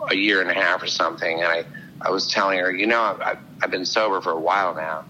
a 0.09 0.15
year 0.15 0.41
and 0.41 0.51
a 0.51 0.55
half 0.55 0.83
or 0.83 0.87
something. 0.87 1.41
And 1.41 1.47
I, 1.47 1.65
I 2.01 2.11
was 2.11 2.29
telling 2.29 2.59
her, 2.59 2.75
you 2.75 2.87
know, 2.87 3.01
I've, 3.01 3.21
I've, 3.21 3.39
I've 3.62 3.71
been 3.71 3.87
sober 3.87 4.21
for 4.21 4.33
a 4.33 4.41
while 4.41 4.75
now. 4.75 5.05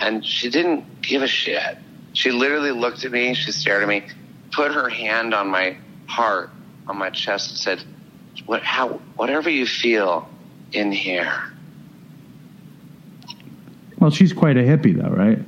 And 0.00 0.24
she 0.24 0.50
didn't 0.50 1.02
give 1.02 1.22
a 1.22 1.26
shit. 1.26 1.78
She 2.12 2.30
literally 2.30 2.70
looked 2.70 3.04
at 3.04 3.12
me, 3.12 3.34
she 3.34 3.52
stared 3.52 3.82
at 3.82 3.88
me, 3.88 4.04
put 4.52 4.72
her 4.72 4.88
hand 4.88 5.34
on 5.34 5.48
my 5.48 5.76
heart, 6.06 6.50
on 6.86 6.96
my 6.96 7.10
chest, 7.10 7.50
and 7.50 7.58
said, 7.58 7.84
what, 8.46 8.62
how, 8.62 9.00
whatever 9.16 9.50
you 9.50 9.66
feel 9.66 10.28
in 10.72 10.92
here. 10.92 11.32
Well, 13.98 14.10
she's 14.10 14.32
quite 14.32 14.56
a 14.56 14.62
hippie, 14.62 14.96
though, 14.96 15.10
right? 15.10 15.38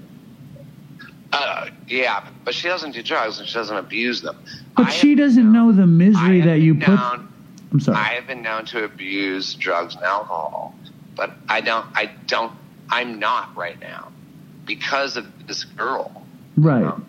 Uh, 1.32 1.68
yeah, 1.86 2.26
but 2.44 2.54
she 2.54 2.66
doesn't 2.68 2.92
do 2.92 3.02
drugs 3.02 3.38
and 3.38 3.46
she 3.46 3.54
doesn't 3.54 3.76
abuse 3.76 4.20
them. 4.20 4.36
But 4.76 4.88
I 4.88 4.90
she 4.90 5.14
doesn't 5.14 5.42
been 5.42 5.52
know 5.52 5.70
the 5.72 5.86
misery 5.86 6.40
that 6.40 6.58
you 6.58 6.74
put. 6.74 6.96
down 6.96 7.32
I'm 7.72 7.80
sorry. 7.80 7.98
I 7.98 8.14
have 8.14 8.26
been 8.26 8.42
known 8.42 8.64
to 8.66 8.84
abuse 8.84 9.54
drugs 9.54 9.94
and 9.94 10.04
alcohol, 10.04 10.74
but 11.14 11.30
I 11.48 11.60
don't. 11.60 11.86
I 11.94 12.06
don't. 12.26 12.52
I'm 12.88 13.20
not 13.20 13.56
right 13.56 13.78
now 13.80 14.10
because 14.64 15.16
of 15.16 15.46
this 15.46 15.62
girl. 15.64 16.26
right. 16.56 16.84
Um, 16.84 17.06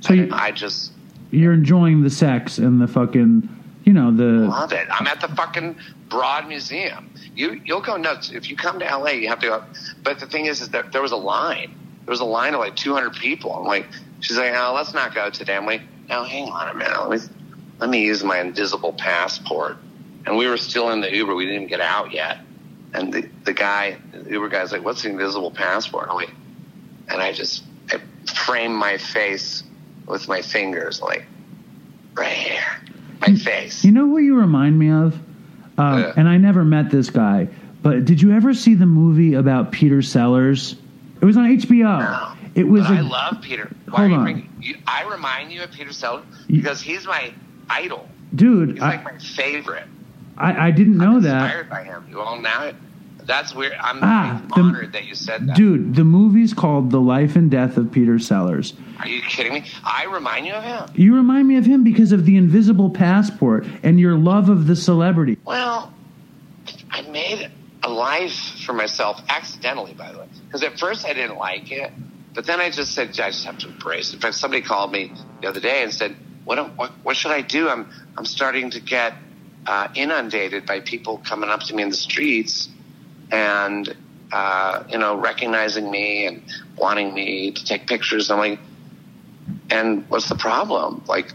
So 0.00 0.14
I, 0.14 0.16
you, 0.16 0.28
I 0.32 0.50
just 0.52 0.92
you're 1.32 1.52
enjoying 1.52 2.02
the 2.02 2.10
sex 2.10 2.58
and 2.58 2.80
the 2.80 2.86
fucking, 2.86 3.48
you 3.86 3.92
know, 3.92 4.10
the. 4.10 4.24
love 4.48 4.72
it. 4.72 4.86
I'm 4.90 5.06
at 5.06 5.20
the 5.20 5.28
fucking 5.28 5.76
Broad 6.08 6.48
Museum. 6.48 7.08
You 7.34 7.60
you'll 7.64 7.80
go 7.80 7.96
nuts 7.96 8.30
if 8.30 8.50
you 8.50 8.56
come 8.56 8.80
to 8.80 8.84
LA. 8.84 9.10
You 9.10 9.28
have 9.28 9.40
to 9.40 9.46
go. 9.46 9.64
But 10.02 10.18
the 10.18 10.26
thing 10.26 10.46
is, 10.46 10.60
is 10.60 10.70
that 10.70 10.92
there 10.92 11.02
was 11.02 11.12
a 11.12 11.16
line. 11.16 11.72
There 12.04 12.10
was 12.10 12.20
a 12.20 12.24
line 12.24 12.54
of 12.54 12.60
like 12.60 12.76
200 12.76 13.14
people. 13.14 13.52
I'm 13.52 13.64
like, 13.64 13.86
she's 14.20 14.36
like, 14.36 14.52
oh, 14.54 14.72
let's 14.74 14.92
not 14.92 15.14
go 15.14 15.30
today. 15.30 15.56
I'm 15.56 15.66
like, 15.66 15.82
no, 16.08 16.24
hang 16.24 16.48
on 16.48 16.68
a 16.68 16.74
minute. 16.74 17.00
Let 17.00 17.10
me 17.10 17.26
let 17.78 17.88
me 17.88 18.04
use 18.04 18.24
my 18.24 18.40
invisible 18.40 18.92
passport. 18.92 19.78
And 20.26 20.36
we 20.36 20.48
were 20.48 20.56
still 20.56 20.90
in 20.90 21.00
the 21.00 21.14
Uber. 21.14 21.36
We 21.36 21.44
didn't 21.44 21.62
even 21.62 21.68
get 21.68 21.80
out 21.80 22.12
yet. 22.12 22.38
And 22.92 23.12
the 23.12 23.28
the 23.44 23.52
guy, 23.52 23.98
the 24.12 24.30
Uber 24.30 24.48
guy's 24.48 24.72
like, 24.72 24.84
what's 24.84 25.02
the 25.02 25.10
invisible 25.10 25.52
passport? 25.52 26.08
I'm 26.10 26.16
like, 26.16 26.34
and 27.08 27.22
I 27.22 27.32
just 27.32 27.62
I 27.92 28.00
frame 28.46 28.74
my 28.74 28.98
face 28.98 29.62
with 30.06 30.26
my 30.26 30.42
fingers, 30.42 31.00
like 31.00 31.24
right 32.14 32.32
here, 32.32 32.80
my 33.20 33.34
face. 33.34 33.84
You 33.84 33.92
know 33.92 34.06
who 34.06 34.18
you 34.18 34.36
remind 34.36 34.78
me 34.78 34.90
of? 34.90 35.14
Uh, 35.78 36.02
Yeah. 36.06 36.12
And 36.16 36.28
I 36.28 36.36
never 36.38 36.64
met 36.64 36.90
this 36.90 37.10
guy, 37.10 37.48
but 37.82 38.04
did 38.04 38.20
you 38.22 38.32
ever 38.32 38.54
see 38.54 38.74
the 38.74 38.86
movie 38.86 39.34
about 39.34 39.72
Peter 39.72 40.00
Sellers? 40.02 40.76
It 41.20 41.24
was 41.24 41.36
on 41.36 41.44
HBO. 41.46 41.98
No. 42.00 42.32
It 42.54 42.64
was. 42.66 42.82
But 42.86 42.92
I 42.92 43.00
a- 43.00 43.02
love 43.02 43.42
Peter. 43.42 43.70
Why 43.90 43.98
Hold 43.98 44.00
are 44.00 44.08
you 44.08 44.14
on. 44.16 44.22
bringing- 44.24 44.48
you, 44.60 44.76
I 44.86 45.04
remind 45.04 45.52
you 45.52 45.62
of 45.62 45.70
Peter 45.72 45.92
Sellers 45.92 46.24
because 46.46 46.80
he's 46.80 47.06
my 47.06 47.32
idol. 47.68 48.08
dude. 48.34 48.70
He's 48.72 48.80
like 48.80 49.00
I, 49.00 49.12
my 49.12 49.18
favorite. 49.18 49.84
I 50.38 50.68
I 50.68 50.70
didn't 50.70 50.96
know 50.96 51.16
I'm 51.16 51.22
that. 51.22 51.42
Inspired 51.44 51.68
by 51.70 51.84
him. 51.84 52.04
Well, 52.14 52.40
now 52.40 52.72
that's 53.26 53.54
weird. 53.54 53.74
I'm 53.80 53.98
Ah, 54.02 54.40
I'm 54.42 54.48
the- 54.48 54.54
honored 54.54 54.92
that 54.92 55.06
you 55.06 55.14
said 55.14 55.46
that. 55.48 55.56
Dude, 55.56 55.94
the 55.94 56.04
movie's 56.04 56.54
called 56.54 56.90
The 56.90 57.00
Life 57.00 57.36
and 57.36 57.50
Death 57.50 57.76
of 57.76 57.90
Peter 57.92 58.18
Sellers. 58.18 58.74
Are 59.00 59.08
you 59.08 59.20
kidding 59.22 59.52
me? 59.52 59.64
I 59.84 60.04
remind 60.04 60.46
you 60.46 60.52
of 60.54 60.64
him. 60.64 60.88
You 60.94 61.14
remind 61.16 61.46
me 61.48 61.56
of 61.56 61.66
him 61.66 61.84
because 61.84 62.12
of 62.12 62.24
the 62.24 62.36
invisible 62.36 62.90
passport 62.90 63.66
and 63.82 64.00
your 64.00 64.16
love 64.16 64.48
of 64.48 64.66
the 64.66 64.76
celebrity. 64.76 65.38
Well, 65.44 65.92
I 66.90 67.02
made 67.02 67.50
a 67.82 67.90
life 67.90 68.32
for 68.64 68.72
myself 68.72 69.20
accidentally, 69.28 69.92
by 69.94 70.12
the 70.12 70.18
way. 70.18 70.26
Because 70.46 70.62
at 70.62 70.78
first 70.78 71.04
I 71.06 71.12
didn't 71.12 71.36
like 71.36 71.70
it, 71.70 71.92
but 72.34 72.46
then 72.46 72.60
I 72.60 72.70
just 72.70 72.92
said 72.94 73.08
I 73.10 73.30
just 73.30 73.44
have 73.44 73.58
to 73.58 73.68
embrace 73.68 74.10
it. 74.10 74.14
In 74.16 74.20
fact, 74.20 74.34
somebody 74.34 74.62
called 74.62 74.92
me 74.92 75.12
the 75.42 75.48
other 75.48 75.60
day 75.60 75.82
and 75.82 75.92
said, 75.92 76.16
"What 76.44 76.76
what, 76.76 76.90
what 77.02 77.16
should 77.16 77.32
I 77.32 77.42
do? 77.42 77.68
I'm 77.68 77.88
I'm 78.16 78.24
starting 78.24 78.70
to 78.70 78.80
get 78.80 79.14
uh, 79.66 79.88
inundated 79.94 80.64
by 80.64 80.80
people 80.80 81.18
coming 81.18 81.50
up 81.50 81.60
to 81.64 81.74
me 81.74 81.82
in 81.82 81.90
the 81.90 81.96
streets 81.96 82.68
and 83.30 83.94
uh, 84.32 84.84
you 84.88 84.98
know 84.98 85.16
recognizing 85.16 85.90
me 85.90 86.26
and 86.26 86.42
wanting 86.76 87.12
me 87.14 87.52
to 87.52 87.64
take 87.64 87.86
pictures." 87.86 88.30
I'm 88.30 88.38
like, 88.38 88.58
"And 89.70 90.08
what's 90.08 90.28
the 90.28 90.36
problem? 90.36 91.04
Like." 91.06 91.32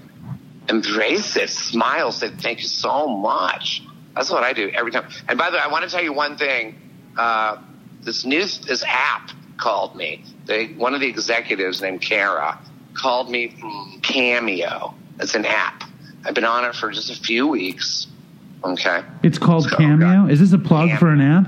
embrace 0.70 1.36
it, 1.36 1.50
smile, 1.50 2.12
say 2.12 2.30
thank 2.30 2.60
you 2.60 2.68
so 2.68 3.08
much. 3.08 3.84
That's 4.16 4.30
what 4.30 4.44
I 4.44 4.54
do 4.54 4.70
every 4.70 4.92
time. 4.92 5.10
And 5.28 5.38
by 5.38 5.50
the 5.50 5.58
way, 5.58 5.64
I 5.64 5.68
want 5.68 5.84
to 5.86 5.90
tell 5.90 6.04
you 6.04 6.14
one 6.14 6.38
thing. 6.38 6.76
Uh, 7.18 7.58
this 8.02 8.26
new 8.26 8.42
this 8.42 8.84
app 8.86 9.32
called 9.58 9.96
me. 9.96 10.24
They 10.46 10.68
one 10.68 10.94
of 10.94 11.02
the 11.02 11.08
executives 11.08 11.82
named 11.82 12.02
Kara 12.02 12.60
called 12.94 13.30
me 13.30 13.50
from 13.60 14.00
Cameo. 14.02 14.94
It's 15.20 15.36
an 15.36 15.46
app. 15.46 15.84
I've 16.26 16.34
been 16.34 16.46
on 16.46 16.66
it 16.66 16.76
for 16.76 16.92
just 16.92 17.10
a 17.10 17.16
few 17.16 17.48
weeks. 17.48 18.08
Okay. 18.64 19.02
It's 19.24 19.38
called 19.38 19.66
So, 19.70 19.76
Cameo. 19.78 20.28
Is 20.28 20.40
this 20.40 20.54
a 20.54 20.58
plug 20.58 20.90
Cameo. 20.90 21.00
for 21.00 21.10
an 21.10 21.22
app? 21.22 21.48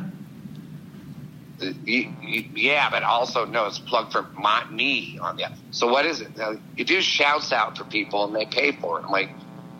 Yeah, 1.85 2.89
but 2.89 3.03
also 3.03 3.45
no, 3.45 3.65
it's 3.65 3.79
plugged 3.79 4.11
for 4.11 4.23
my, 4.33 4.65
me 4.69 5.19
on 5.21 5.37
the. 5.37 5.45
So 5.71 5.87
what 5.87 6.05
is 6.05 6.21
it? 6.21 6.31
You 6.77 6.85
do 6.85 7.01
shouts 7.01 7.51
out 7.51 7.77
for 7.77 7.83
people 7.83 8.25
and 8.25 8.35
they 8.35 8.45
pay 8.45 8.71
for 8.71 8.99
it. 8.99 9.05
I'm 9.05 9.11
like, 9.11 9.29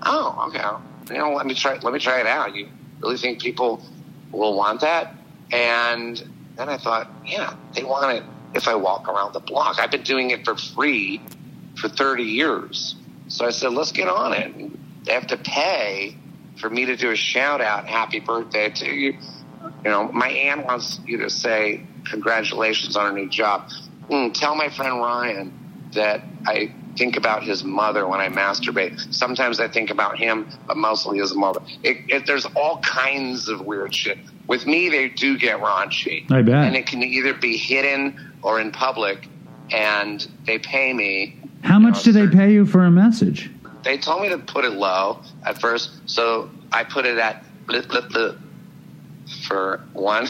oh, 0.04 0.46
okay. 0.48 1.14
You 1.14 1.20
know, 1.20 1.34
let 1.34 1.46
me 1.46 1.54
try. 1.54 1.78
Let 1.78 1.94
me 1.94 2.00
try 2.00 2.20
it 2.20 2.28
out. 2.28 2.56
You 2.56 2.70
really 3.02 3.18
think 3.18 3.42
people 3.42 3.84
will 4.32 4.56
want 4.56 4.82
that? 4.82 5.16
And 5.52 6.18
then 6.56 6.70
I 6.70 6.78
thought, 6.78 7.10
yeah, 7.26 7.56
they 7.74 7.84
want 7.84 8.18
it 8.18 8.24
if 8.54 8.68
I 8.68 8.76
walk 8.76 9.08
around 9.08 9.34
the 9.34 9.40
block. 9.40 9.80
I've 9.80 9.92
been 9.92 10.04
doing 10.04 10.32
it 10.32 10.46
for 10.46 10.56
free 10.56 11.22
for 11.76 11.90
30 11.90 12.24
years. 12.24 12.96
So 13.28 13.46
I 13.46 13.50
said, 13.50 13.74
let's 13.74 13.92
get 13.92 14.08
on 14.08 14.34
it. 14.34 15.06
They 15.06 15.14
have 15.14 15.28
to 15.28 15.38
pay 15.38 16.16
for 16.58 16.70
me 16.70 16.86
to 16.86 16.96
do 16.96 17.12
a 17.12 17.16
shout 17.16 17.62
out, 17.62 17.88
happy 17.88 18.20
birthday 18.20 18.70
to 18.70 18.86
you. 18.86 19.18
You 19.84 19.92
know, 19.92 20.12
my 20.12 20.30
aunt 20.30 20.66
wants 20.66 21.00
you 21.06 21.18
to 21.20 21.30
say 21.30 21.86
congratulations 22.06 22.96
on 22.96 23.12
a 23.12 23.14
new 23.14 23.30
job. 23.30 23.70
Mm, 24.10 24.34
tell 24.34 24.56
my 24.56 24.70
friend 24.70 25.00
Ryan 25.00 25.90
that 25.94 26.24
I 26.46 26.74
think 26.98 27.18
about 27.18 27.44
his 27.44 27.64
mother 27.64 28.08
when 28.08 28.20
I 28.20 28.30
masturbate. 28.30 29.14
Sometimes 29.14 29.60
I 29.60 29.68
think 29.68 29.90
about 29.90 30.18
him, 30.18 30.48
but 30.68 30.78
mostly 30.78 31.20
his 31.20 31.36
mother. 31.36 31.62
It, 31.82 31.98
it, 32.08 32.26
there's 32.26 32.46
all 32.46 32.80
kinds 32.80 33.50
of 33.50 33.62
weird 33.62 33.94
shit. 33.94 34.18
With 34.48 34.66
me, 34.66 34.90
they 34.90 35.10
do 35.10 35.38
get 35.38 35.60
raunchy. 35.60 36.30
I 36.32 36.42
bet. 36.42 36.56
And 36.56 36.76
it 36.76 36.86
can 36.86 37.02
either 37.02 37.34
be 37.34 37.58
hidden 37.58 38.36
or 38.42 38.60
in 38.60 38.72
public, 38.72 39.28
and 39.72 40.26
they 40.46 40.60
pay 40.60 40.94
me. 40.94 41.38
How 41.64 41.80
much 41.80 42.06
know, 42.06 42.12
do 42.12 42.28
they 42.28 42.36
pay 42.36 42.54
you 42.54 42.66
for 42.66 42.84
a 42.86 42.92
message? 42.92 43.50
they 43.84 43.98
told 43.98 44.22
me 44.22 44.30
to 44.30 44.38
put 44.38 44.64
it 44.66 44.72
low 44.72 45.20
at 45.46 45.60
first, 45.60 45.92
so 46.06 46.50
I 46.72 46.86
put 46.86 47.06
it 47.06 47.18
at 47.18 47.44
blip, 47.68 47.90
blip, 47.90 48.10
blip 48.10 48.38
for 49.48 49.82
one 49.94 50.28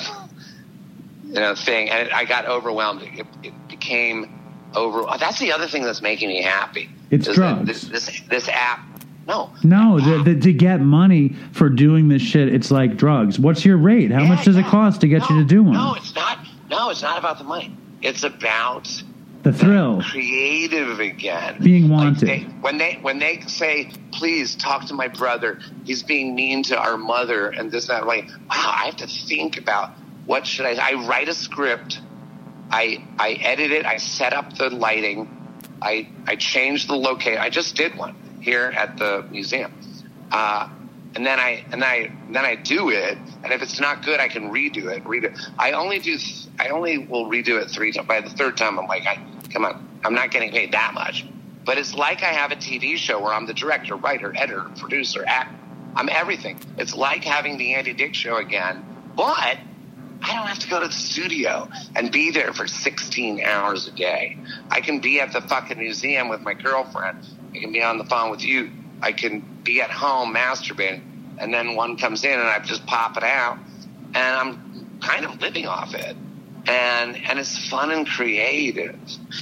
you 1.25 1.33
know 1.33 1.55
thing, 1.55 1.89
and 1.89 2.09
I 2.11 2.25
got 2.25 2.45
overwhelmed. 2.45 3.01
It, 3.03 3.25
it 3.43 3.67
became 3.67 4.39
over. 4.75 5.03
oh, 5.07 5.17
that's 5.17 5.39
the 5.39 5.51
other 5.51 5.67
thing 5.67 5.83
that's 5.83 6.01
making 6.01 6.29
me 6.29 6.41
happy. 6.41 6.89
It's 7.11 7.27
drugs. 7.33 7.67
This, 7.67 7.81
this 8.05 8.21
this 8.29 8.49
app. 8.49 8.79
No, 9.25 9.53
No, 9.63 10.01
the, 10.01 10.21
the, 10.21 10.39
to 10.41 10.51
get 10.51 10.81
money 10.81 11.29
for 11.53 11.69
doing 11.69 12.09
this 12.09 12.21
shit, 12.21 12.53
it's 12.53 12.71
like 12.71 12.97
drugs. 12.97 13.39
What's 13.39 13.63
your 13.63 13.77
rate? 13.77 14.11
How 14.11 14.23
Yeah, 14.23 14.27
much 14.27 14.43
does 14.43 14.57
it 14.57 14.65
cost 14.65 14.99
to 14.99 15.07
get 15.07 15.21
No, 15.21 15.37
you 15.37 15.41
to 15.43 15.47
do 15.47 15.63
one? 15.63 15.73
No, 15.75 15.93
it's 15.93 16.13
not. 16.13 16.39
No, 16.69 16.89
it's 16.89 17.01
not 17.01 17.17
about 17.19 17.37
the 17.37 17.45
money. 17.45 17.73
It's 18.01 18.23
about 18.23 19.01
the 19.43 19.53
thrill. 19.53 20.01
creative 20.01 20.99
again. 20.99 21.57
Being 21.61 21.89
Like 21.89 21.91
wanted. 21.91 22.27
they, 22.27 22.39
when 22.61 22.77
they 22.77 22.97
when 23.01 23.19
they 23.19 23.41
say, 23.47 23.91
"Please 24.11 24.55
talk 24.55 24.85
to 24.87 24.93
my 24.93 25.07
brother," 25.09 25.59
he's 25.83 26.01
being 26.01 26.33
mean 26.33 26.63
to 26.63 26.77
our 26.79 26.97
mother, 26.97 27.49
and 27.49 27.71
this 27.71 27.89
and 27.89 27.95
that. 27.97 28.01
I'm 28.03 28.07
like, 28.07 28.27
wow, 28.29 28.73
I 28.75 28.85
have 28.85 28.95
to 28.97 29.07
think 29.07 29.57
about 29.57 29.91
what 30.25 30.47
should 30.47 30.65
I. 30.65 30.75
I 30.91 30.93
write 31.05 31.27
a 31.27 31.33
script. 31.33 31.99
I 32.71 33.03
I 33.19 33.33
edit 33.33 33.71
it. 33.71 33.85
I 33.85 33.97
set 33.97 34.33
up 34.33 34.55
the 34.57 34.69
lighting. 34.69 35.29
I 35.81 36.07
I 36.25 36.35
change 36.37 36.87
the 36.87 36.95
location. 36.95 37.39
I 37.41 37.49
just 37.49 37.75
did 37.75 37.95
one 37.97 38.15
here 38.41 38.73
at 38.75 38.97
the 38.97 39.25
museum. 39.29 39.73
Uh, 40.31 40.69
and 41.15 41.25
then 41.25 41.39
I 41.39 41.63
and 41.71 41.83
I 41.83 42.11
then 42.29 42.45
I 42.45 42.55
do 42.55 42.89
it, 42.89 43.17
and 43.43 43.53
if 43.53 43.61
it's 43.61 43.79
not 43.79 44.03
good, 44.03 44.19
I 44.19 44.27
can 44.27 44.51
redo 44.51 44.95
it. 44.95 45.03
Redo 45.03 45.25
it. 45.25 45.39
I 45.59 45.71
only 45.73 45.99
do. 45.99 46.17
I 46.59 46.69
only 46.69 46.97
will 46.97 47.25
redo 47.25 47.61
it 47.61 47.69
three 47.69 47.91
times. 47.91 48.07
By 48.07 48.21
the 48.21 48.29
third 48.29 48.57
time, 48.57 48.79
I'm 48.79 48.87
like, 48.87 49.05
I, 49.05 49.23
come 49.51 49.65
on, 49.65 49.87
I'm 50.03 50.13
not 50.13 50.31
getting 50.31 50.51
paid 50.51 50.71
that 50.73 50.93
much. 50.93 51.25
But 51.65 51.77
it's 51.77 51.93
like 51.93 52.23
I 52.23 52.33
have 52.33 52.51
a 52.51 52.55
TV 52.55 52.97
show 52.97 53.21
where 53.21 53.33
I'm 53.33 53.45
the 53.45 53.53
director, 53.53 53.95
writer, 53.95 54.33
editor, 54.35 54.65
producer, 54.77 55.23
act. 55.25 55.53
I'm 55.95 56.09
everything. 56.09 56.59
It's 56.77 56.95
like 56.95 57.23
having 57.23 57.57
the 57.57 57.75
Andy 57.75 57.93
Dick 57.93 58.15
show 58.15 58.37
again, 58.37 58.83
but 59.15 59.57
I 60.23 60.33
don't 60.35 60.47
have 60.47 60.59
to 60.59 60.69
go 60.69 60.79
to 60.79 60.87
the 60.87 60.93
studio 60.93 61.69
and 61.95 62.11
be 62.11 62.31
there 62.31 62.53
for 62.53 62.65
16 62.65 63.41
hours 63.41 63.87
a 63.87 63.91
day. 63.91 64.37
I 64.71 64.81
can 64.81 64.99
be 64.99 65.19
at 65.19 65.31
the 65.31 65.41
fucking 65.41 65.77
museum 65.77 66.29
with 66.29 66.41
my 66.41 66.53
girlfriend. 66.53 67.19
I 67.53 67.59
can 67.59 67.71
be 67.71 67.83
on 67.83 67.97
the 67.97 68.05
phone 68.05 68.31
with 68.31 68.43
you. 68.43 68.71
I 69.01 69.11
can 69.11 69.52
be 69.63 69.81
at 69.81 69.89
home 69.91 70.33
masturbating. 70.33 71.01
And 71.39 71.53
then 71.53 71.75
one 71.75 71.97
comes 71.97 72.23
in 72.23 72.31
and 72.39 72.47
I 72.47 72.59
just 72.59 72.85
pop 72.85 73.17
it 73.17 73.23
out. 73.23 73.57
And 74.13 74.17
I'm 74.17 74.99
kind 75.01 75.25
of 75.25 75.41
living 75.41 75.67
off 75.67 75.93
it. 75.95 76.15
And 76.67 77.17
and 77.29 77.39
it's 77.39 77.67
fun 77.69 77.91
and 77.91 78.07
creative. 78.07 78.95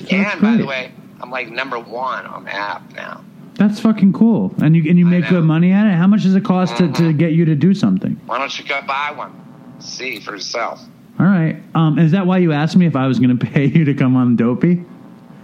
and 0.09 0.41
by 0.41 0.55
the 0.57 0.65
way, 0.65 0.91
I'm 1.19 1.29
like 1.29 1.49
number 1.51 1.79
one 1.79 2.25
on 2.25 2.45
the 2.45 2.53
app 2.55 2.91
now. 2.93 3.23
That's 3.55 3.79
fucking 3.79 4.13
cool. 4.13 4.55
And 4.61 4.75
you 4.75 4.89
and 4.89 4.97
you 4.97 5.05
make 5.05 5.27
good 5.29 5.43
money 5.43 5.71
at 5.71 5.85
it. 5.85 5.93
How 5.93 6.07
much 6.07 6.23
does 6.23 6.33
it 6.35 6.43
cost 6.43 6.77
to, 6.77 6.87
to 6.93 7.01
Mhm. 7.03 7.17
get 7.17 7.33
you 7.33 7.45
to 7.45 7.53
do 7.55 7.73
something? 7.75 8.19
Why 8.25 8.39
don't 8.39 8.57
you 8.57 8.65
go 8.65 8.81
buy 8.87 9.11
one? 9.15 9.33
See 9.79 10.19
for 10.19 10.31
yourself. 10.31 10.81
All 11.19 11.25
right. 11.27 11.57
Um, 11.75 11.99
is 11.99 12.11
that 12.13 12.25
why 12.25 12.37
you 12.39 12.53
asked 12.53 12.75
me 12.75 12.87
if 12.87 12.95
I 12.95 13.05
was 13.05 13.19
going 13.19 13.37
to 13.37 13.45
pay 13.45 13.65
you 13.65 13.85
to 13.85 13.93
come 13.93 14.15
on 14.15 14.35
Dopey? 14.35 14.83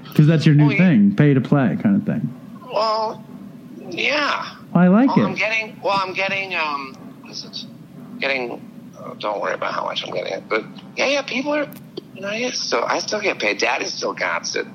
Because 0.05 0.25
that's 0.25 0.45
your 0.47 0.55
new 0.55 0.67
Oh, 0.67 0.69
yeah. 0.71 0.77
thing, 0.77 1.15
pay 1.15 1.33
to 1.35 1.41
play 1.41 1.77
kind 1.83 1.95
of 1.97 2.03
thing. 2.07 2.33
Well, 2.73 3.23
yeah. 3.89 4.55
I 4.77 4.87
like 4.87 5.15
Well, 5.15 5.25
I'm 5.25 5.35
getting. 5.35 5.79
Well, 5.81 5.97
I'm 5.97 6.13
getting. 6.13 6.55
Um, 6.55 6.93
what 7.21 7.31
is 7.31 7.43
it? 7.45 7.65
Getting. 8.19 8.61
Oh, 8.99 9.15
don't 9.19 9.41
worry 9.41 9.53
about 9.53 9.73
how 9.73 9.83
much 9.85 10.05
I'm 10.05 10.13
getting. 10.13 10.33
It. 10.33 10.49
But 10.49 10.65
yeah, 10.95 11.07
yeah. 11.07 11.21
People 11.23 11.53
are. 11.53 11.67
You 12.15 12.21
know, 12.21 12.31
yeah. 12.31 12.51
So 12.51 12.83
I 12.83 12.99
still 12.99 13.21
get 13.21 13.39
paid. 13.39 13.59
Daddy 13.59 13.85
still 13.85 14.13
got 14.13 14.55
it. 14.55 14.65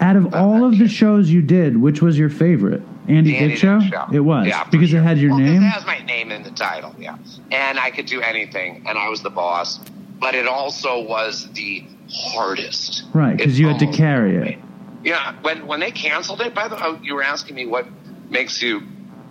Out 0.00 0.16
of 0.16 0.34
all 0.34 0.64
of 0.64 0.78
the 0.78 0.88
shows 0.88 1.30
you 1.30 1.40
did, 1.40 1.76
which 1.80 2.02
was 2.02 2.18
your 2.18 2.28
favorite? 2.28 2.82
Andy, 3.08 3.32
The 3.32 3.36
Andy 3.36 3.48
Dick 3.50 3.58
show? 3.58 3.80
Show. 3.80 4.06
It 4.12 4.20
was 4.20 4.46
Yeah, 4.46 4.64
because 4.64 4.90
sure. 4.90 5.00
it 5.00 5.02
had 5.02 5.18
your 5.18 5.30
Well, 5.30 5.40
name. 5.40 5.62
It 5.62 5.66
has 5.66 5.86
my 5.86 5.98
name 6.00 6.32
in 6.32 6.42
the 6.42 6.50
title, 6.50 6.94
yeah. 6.98 7.16
And 7.52 7.78
I 7.78 7.90
could 7.90 8.06
do 8.06 8.20
anything, 8.20 8.84
and 8.88 8.98
I 8.98 9.08
was 9.08 9.22
the 9.22 9.30
boss. 9.30 9.78
But 10.18 10.34
it 10.34 10.46
also 10.46 11.02
was 11.02 11.48
the 11.52 11.84
hardest. 12.10 13.04
Right, 13.12 13.36
because 13.36 13.58
you 13.58 13.68
had 13.68 13.78
to 13.80 13.86
carry 13.86 14.36
it. 14.36 14.58
Yeah, 15.04 15.34
when 15.42 15.66
when 15.66 15.80
they 15.80 15.90
canceled 15.90 16.40
it, 16.40 16.54
by 16.54 16.68
the 16.68 16.76
way, 16.76 16.80
oh, 16.84 16.98
you 17.02 17.14
were 17.14 17.22
asking 17.22 17.56
me 17.56 17.66
what 17.66 17.86
makes 18.30 18.62
you 18.62 18.82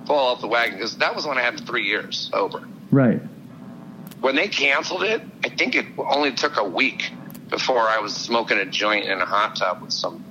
fall 0.06 0.34
off 0.34 0.42
the 0.42 0.48
wagon 0.48 0.76
because 0.78 0.98
that 0.98 1.16
was 1.16 1.26
when 1.26 1.38
I 1.38 1.42
had 1.42 1.60
three 1.66 1.86
years 1.86 2.30
over. 2.34 2.64
Right. 2.92 3.22
When 4.22 4.36
they 4.36 4.48
canceled 4.48 5.04
it, 5.04 5.22
I 5.44 5.50
think 5.50 5.76
it 5.76 5.86
only 5.98 6.32
took 6.34 6.58
a 6.58 6.64
week 6.64 7.12
before 7.50 7.82
I 7.82 8.00
was 8.00 8.16
smoking 8.16 8.58
a 8.58 8.66
joint 8.66 9.06
in 9.06 9.20
a 9.20 9.26
hot 9.26 9.56
tub 9.58 9.82
with 9.82 9.92
some 9.94 10.24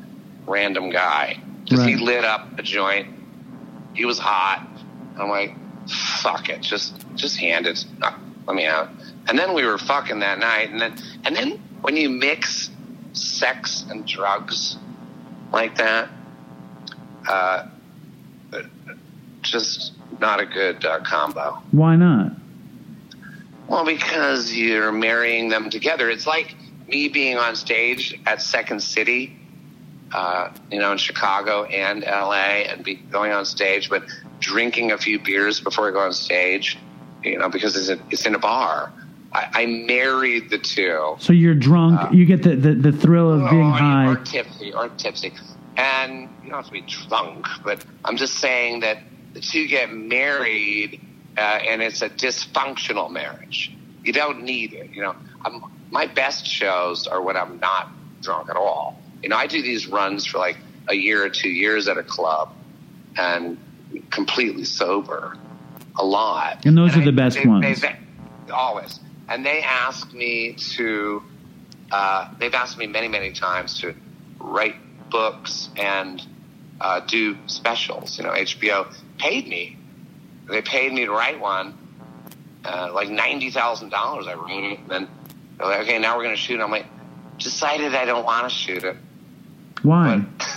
random 0.46 0.90
guy. 0.90 1.38
Just 1.64 1.86
he 1.86 1.96
lit 1.96 2.24
up 2.24 2.58
a 2.58 2.62
joint. 2.62 3.08
He 3.94 4.04
was 4.04 4.18
hot. 4.18 4.66
I'm 5.18 5.28
like, 5.28 5.54
fuck 6.22 6.48
it, 6.48 6.60
just 6.62 6.94
just 7.14 7.36
hand 7.36 7.66
it. 7.66 7.84
uh, 8.00 8.12
Let 8.46 8.56
me 8.56 8.66
out. 8.66 8.88
And 9.28 9.38
then 9.38 9.52
we 9.54 9.64
were 9.64 9.78
fucking 9.78 10.20
that 10.20 10.38
night, 10.38 10.70
and 10.70 10.80
then 10.80 10.94
and 11.24 11.36
then 11.36 11.62
when 11.82 11.96
you 11.96 12.08
mix 12.08 12.70
sex 13.12 13.84
and 13.90 14.06
drugs 14.06 14.76
like 15.52 15.76
that, 15.76 16.08
uh, 17.28 17.66
just 19.42 19.92
not 20.20 20.40
a 20.40 20.46
good 20.46 20.84
uh, 20.84 21.00
combo. 21.00 21.62
Why 21.72 21.96
not? 21.96 22.32
Well, 23.68 23.84
because 23.84 24.52
you're 24.52 24.92
marrying 24.92 25.48
them 25.48 25.70
together. 25.70 26.10
It's 26.10 26.26
like 26.26 26.54
me 26.88 27.08
being 27.08 27.38
on 27.38 27.56
stage 27.56 28.18
at 28.26 28.42
Second 28.42 28.82
City, 28.82 29.36
uh, 30.12 30.50
you 30.70 30.78
know, 30.78 30.92
in 30.92 30.98
Chicago 30.98 31.64
and 31.64 32.02
LA, 32.02 32.64
and 32.68 32.84
be 32.84 32.94
going 32.96 33.32
on 33.32 33.44
stage, 33.46 33.88
but 33.88 34.04
drinking 34.40 34.92
a 34.92 34.98
few 34.98 35.18
beers 35.18 35.60
before 35.60 35.88
I 35.88 35.92
go 35.92 36.00
on 36.00 36.12
stage, 36.12 36.76
you 37.22 37.38
know, 37.38 37.48
because 37.48 37.76
it's, 37.76 37.88
a, 37.88 38.02
it's 38.10 38.26
in 38.26 38.34
a 38.34 38.38
bar. 38.38 38.92
I, 39.32 39.48
I 39.54 39.66
married 39.66 40.50
the 40.50 40.58
two. 40.58 41.16
So 41.18 41.32
you're 41.32 41.54
drunk. 41.54 42.12
you 42.12 42.26
get 42.26 42.42
the, 42.42 42.54
the, 42.54 42.74
the 42.74 42.92
thrill 42.92 43.32
of 43.32 43.48
being 43.50 43.62
Oh, 43.62 43.70
high. 43.70 44.08
Or 44.08 44.16
tipsy, 44.16 44.74
or 44.74 44.90
tipsy. 44.90 45.32
And 45.78 46.28
you 46.44 46.50
don't 46.50 46.58
have 46.58 46.66
to 46.66 46.72
be 46.72 46.82
drunk, 46.82 47.46
but 47.64 47.82
I'm 48.04 48.18
just 48.18 48.34
saying 48.34 48.80
that 48.80 48.98
two 49.40 49.66
get 49.68 49.92
married 49.92 51.00
uh, 51.36 51.40
and 51.40 51.82
it's 51.82 52.02
a 52.02 52.08
dysfunctional 52.10 53.10
marriage. 53.10 53.72
You 54.04 54.12
don't 54.12 54.42
need 54.42 54.72
it. 54.72 54.90
You 54.90 55.02
know, 55.02 55.14
I'm, 55.44 55.62
my 55.90 56.06
best 56.06 56.46
shows 56.46 57.06
are 57.06 57.20
when 57.22 57.36
I'm 57.36 57.58
not 57.60 57.88
drunk 58.20 58.50
at 58.50 58.56
all. 58.56 59.00
You 59.22 59.28
know, 59.28 59.36
I 59.36 59.46
do 59.46 59.62
these 59.62 59.86
runs 59.86 60.26
for 60.26 60.38
like 60.38 60.58
a 60.88 60.94
year 60.94 61.24
or 61.24 61.30
two 61.30 61.48
years 61.48 61.88
at 61.88 61.96
a 61.96 62.02
club 62.02 62.52
and 63.16 63.56
completely 64.10 64.64
sober 64.64 65.36
a 65.96 66.04
lot. 66.04 66.64
And 66.66 66.76
those 66.76 66.96
are 66.96 67.00
I- 67.00 67.04
the 67.04 67.12
best 67.12 67.36
they- 67.42 67.48
ones. 67.48 67.80
they- 67.80 67.96
always. 68.52 68.98
And 69.28 69.46
they 69.46 69.62
ask 69.62 70.12
me 70.12 70.54
to 70.74 71.22
uh, 71.90 72.28
they've 72.38 72.54
asked 72.54 72.78
me 72.78 72.86
many, 72.86 73.06
many 73.08 73.32
times 73.32 73.80
to 73.80 73.94
write 74.40 74.76
books 75.10 75.68
and 75.76 76.22
uh, 76.80 77.00
do 77.00 77.36
specials. 77.46 78.16
You 78.18 78.24
know, 78.24 78.30
HBO 78.30 78.86
paid 79.22 79.46
me. 79.46 79.76
They 80.48 80.62
paid 80.62 80.92
me 80.92 81.06
to 81.06 81.12
write 81.12 81.38
one, 81.38 81.78
uh, 82.64 82.90
like 82.92 83.08
ninety 83.08 83.50
thousand 83.50 83.90
dollars. 83.90 84.26
I 84.26 84.34
wrote 84.34 84.50
it, 84.50 84.80
and 84.80 84.88
then 84.88 85.08
they're 85.56 85.68
like, 85.68 85.80
"Okay, 85.82 85.98
now 85.98 86.16
we're 86.16 86.24
going 86.24 86.34
to 86.34 86.40
shoot." 86.40 86.58
it. 86.58 86.62
I'm 86.62 86.70
like, 86.70 86.86
decided 87.38 87.94
I 87.94 88.04
don't 88.04 88.24
want 88.24 88.48
to 88.48 88.54
shoot 88.54 88.82
it, 88.82 88.96
Why? 89.82 90.18
but 90.18 90.48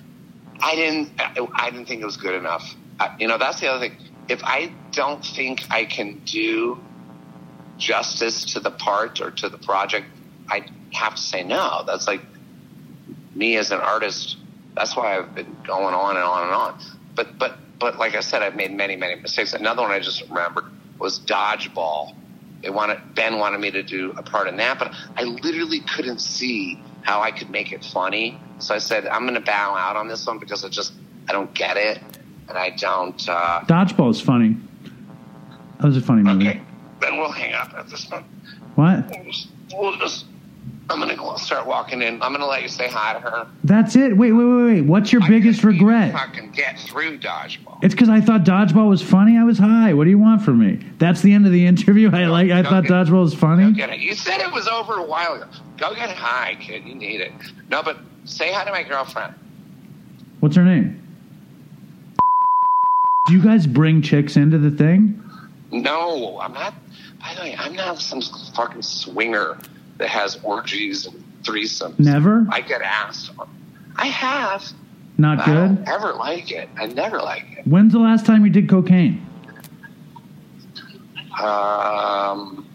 I 0.62 0.76
didn't. 0.76 1.10
I, 1.18 1.48
I 1.54 1.70
didn't 1.70 1.86
think 1.86 2.00
it 2.00 2.06
was 2.06 2.16
good 2.16 2.34
enough. 2.34 2.74
I, 3.00 3.16
you 3.18 3.26
know, 3.26 3.38
that's 3.38 3.60
the 3.60 3.66
other 3.66 3.88
thing. 3.88 3.98
If 4.28 4.42
I 4.44 4.72
don't 4.92 5.24
think 5.24 5.66
I 5.70 5.84
can 5.84 6.20
do 6.24 6.78
justice 7.78 8.54
to 8.54 8.60
the 8.60 8.70
part 8.70 9.20
or 9.20 9.30
to 9.32 9.48
the 9.48 9.58
project, 9.58 10.06
I 10.48 10.64
have 10.92 11.16
to 11.16 11.22
say 11.22 11.42
no. 11.42 11.82
That's 11.86 12.06
like 12.06 12.22
me 13.34 13.56
as 13.56 13.72
an 13.72 13.80
artist. 13.80 14.36
That's 14.74 14.96
why 14.96 15.18
I've 15.18 15.34
been 15.34 15.56
going 15.66 15.94
on 15.94 16.16
and 16.16 16.24
on 16.24 16.42
and 16.44 16.52
on. 16.52 16.80
But 17.14 17.38
but 17.38 17.58
but 17.78 17.98
like 17.98 18.14
I 18.14 18.20
said, 18.20 18.42
I've 18.42 18.56
made 18.56 18.72
many 18.72 18.96
many 18.96 19.20
mistakes. 19.20 19.52
Another 19.52 19.82
one 19.82 19.90
I 19.90 20.00
just 20.00 20.22
remembered 20.28 20.64
was 20.98 21.18
dodgeball. 21.20 22.14
They 22.62 22.70
wanted 22.70 22.98
Ben 23.14 23.38
wanted 23.38 23.60
me 23.60 23.70
to 23.70 23.82
do 23.82 24.12
a 24.16 24.22
part 24.22 24.48
in 24.48 24.56
that, 24.56 24.78
but 24.78 24.94
I 25.16 25.24
literally 25.24 25.80
couldn't 25.80 26.20
see 26.20 26.82
how 27.02 27.20
I 27.20 27.30
could 27.30 27.50
make 27.50 27.72
it 27.72 27.84
funny. 27.84 28.40
So 28.58 28.74
I 28.74 28.78
said 28.78 29.06
I'm 29.06 29.22
going 29.22 29.34
to 29.34 29.40
bow 29.40 29.74
out 29.76 29.96
on 29.96 30.08
this 30.08 30.26
one 30.26 30.38
because 30.38 30.64
I 30.64 30.68
just 30.68 30.92
I 31.28 31.32
don't 31.32 31.52
get 31.54 31.76
it, 31.76 32.00
and 32.48 32.56
I 32.56 32.70
don't. 32.70 33.28
Uh, 33.28 33.60
Dodgeball 33.66 34.10
is 34.10 34.20
funny. 34.20 34.56
That 35.78 35.86
was 35.86 35.96
a 35.96 36.00
funny 36.00 36.22
movie. 36.22 36.48
okay, 36.48 36.62
then 37.00 37.18
we'll 37.18 37.30
hang 37.30 37.52
up 37.52 37.74
at 37.74 37.88
this 37.88 38.10
one. 38.10 38.24
What? 38.76 39.06
We'll 39.10 39.24
just, 39.24 39.48
we'll 39.74 39.96
just 39.98 40.24
I'm 40.88 41.00
gonna 41.00 41.16
go 41.16 41.34
start 41.36 41.66
walking 41.66 42.00
in. 42.00 42.22
I'm 42.22 42.32
gonna 42.32 42.46
let 42.46 42.62
you 42.62 42.68
say 42.68 42.88
hi 42.88 43.14
to 43.14 43.20
her. 43.20 43.48
That's 43.64 43.96
it. 43.96 44.16
Wait, 44.16 44.32
wait, 44.32 44.44
wait, 44.44 44.64
wait. 44.64 44.80
What's 44.82 45.12
your 45.12 45.22
I 45.22 45.28
biggest 45.28 45.64
regret? 45.64 46.12
Fucking 46.12 46.52
get 46.52 46.78
through 46.78 47.18
dodgeball. 47.18 47.78
It's 47.82 47.92
because 47.92 48.08
I 48.08 48.20
thought 48.20 48.44
dodgeball 48.44 48.88
was 48.88 49.02
funny. 49.02 49.36
I 49.36 49.42
was 49.42 49.58
high. 49.58 49.94
What 49.94 50.04
do 50.04 50.10
you 50.10 50.18
want 50.18 50.42
from 50.42 50.60
me? 50.60 50.78
That's 50.98 51.22
the 51.22 51.32
end 51.32 51.44
of 51.44 51.50
the 51.52 51.66
interview. 51.66 52.10
I 52.12 52.26
like. 52.26 52.50
I 52.52 52.62
thought 52.62 52.84
get- 52.84 52.92
dodgeball 52.92 53.22
was 53.22 53.34
funny. 53.34 53.72
get 53.72 53.90
it. 53.90 53.98
You 53.98 54.14
said 54.14 54.40
it 54.40 54.52
was 54.52 54.68
over 54.68 54.94
a 54.94 55.04
while 55.04 55.34
ago. 55.34 55.46
Go 55.76 55.92
get 55.94 56.10
high, 56.10 56.56
kid. 56.60 56.84
You 56.84 56.94
need 56.94 57.20
it. 57.20 57.32
No, 57.68 57.82
but 57.82 57.98
say 58.24 58.52
hi 58.52 58.64
to 58.64 58.70
my 58.70 58.84
girlfriend. 58.84 59.34
What's 60.40 60.54
her 60.54 60.64
name? 60.64 61.02
Do 63.26 63.32
you 63.32 63.42
guys 63.42 63.66
bring 63.66 64.02
chicks 64.02 64.36
into 64.36 64.58
the 64.58 64.70
thing? 64.70 65.20
No, 65.72 66.38
I'm 66.40 66.52
not. 66.52 66.74
By 67.18 67.34
the 67.34 67.40
way, 67.40 67.56
I'm 67.58 67.74
not 67.74 67.98
some 67.98 68.22
fucking 68.54 68.82
swinger 68.82 69.58
that 69.98 70.08
has 70.08 70.38
orgies 70.42 71.06
and 71.06 71.22
threesomes. 71.42 71.98
Never. 71.98 72.46
I 72.50 72.60
get 72.60 72.82
asked. 72.82 73.30
I 73.96 74.06
have. 74.06 74.64
Not 75.18 75.46
I 75.48 75.54
don't 75.54 75.76
good. 75.76 75.88
ever 75.88 76.12
like 76.12 76.50
it. 76.52 76.68
I 76.76 76.86
never 76.86 77.18
like 77.18 77.44
it. 77.58 77.66
When's 77.66 77.92
the 77.92 77.98
last 77.98 78.26
time 78.26 78.44
you 78.44 78.50
did 78.50 78.68
cocaine? 78.68 79.26
Um, 81.38 82.66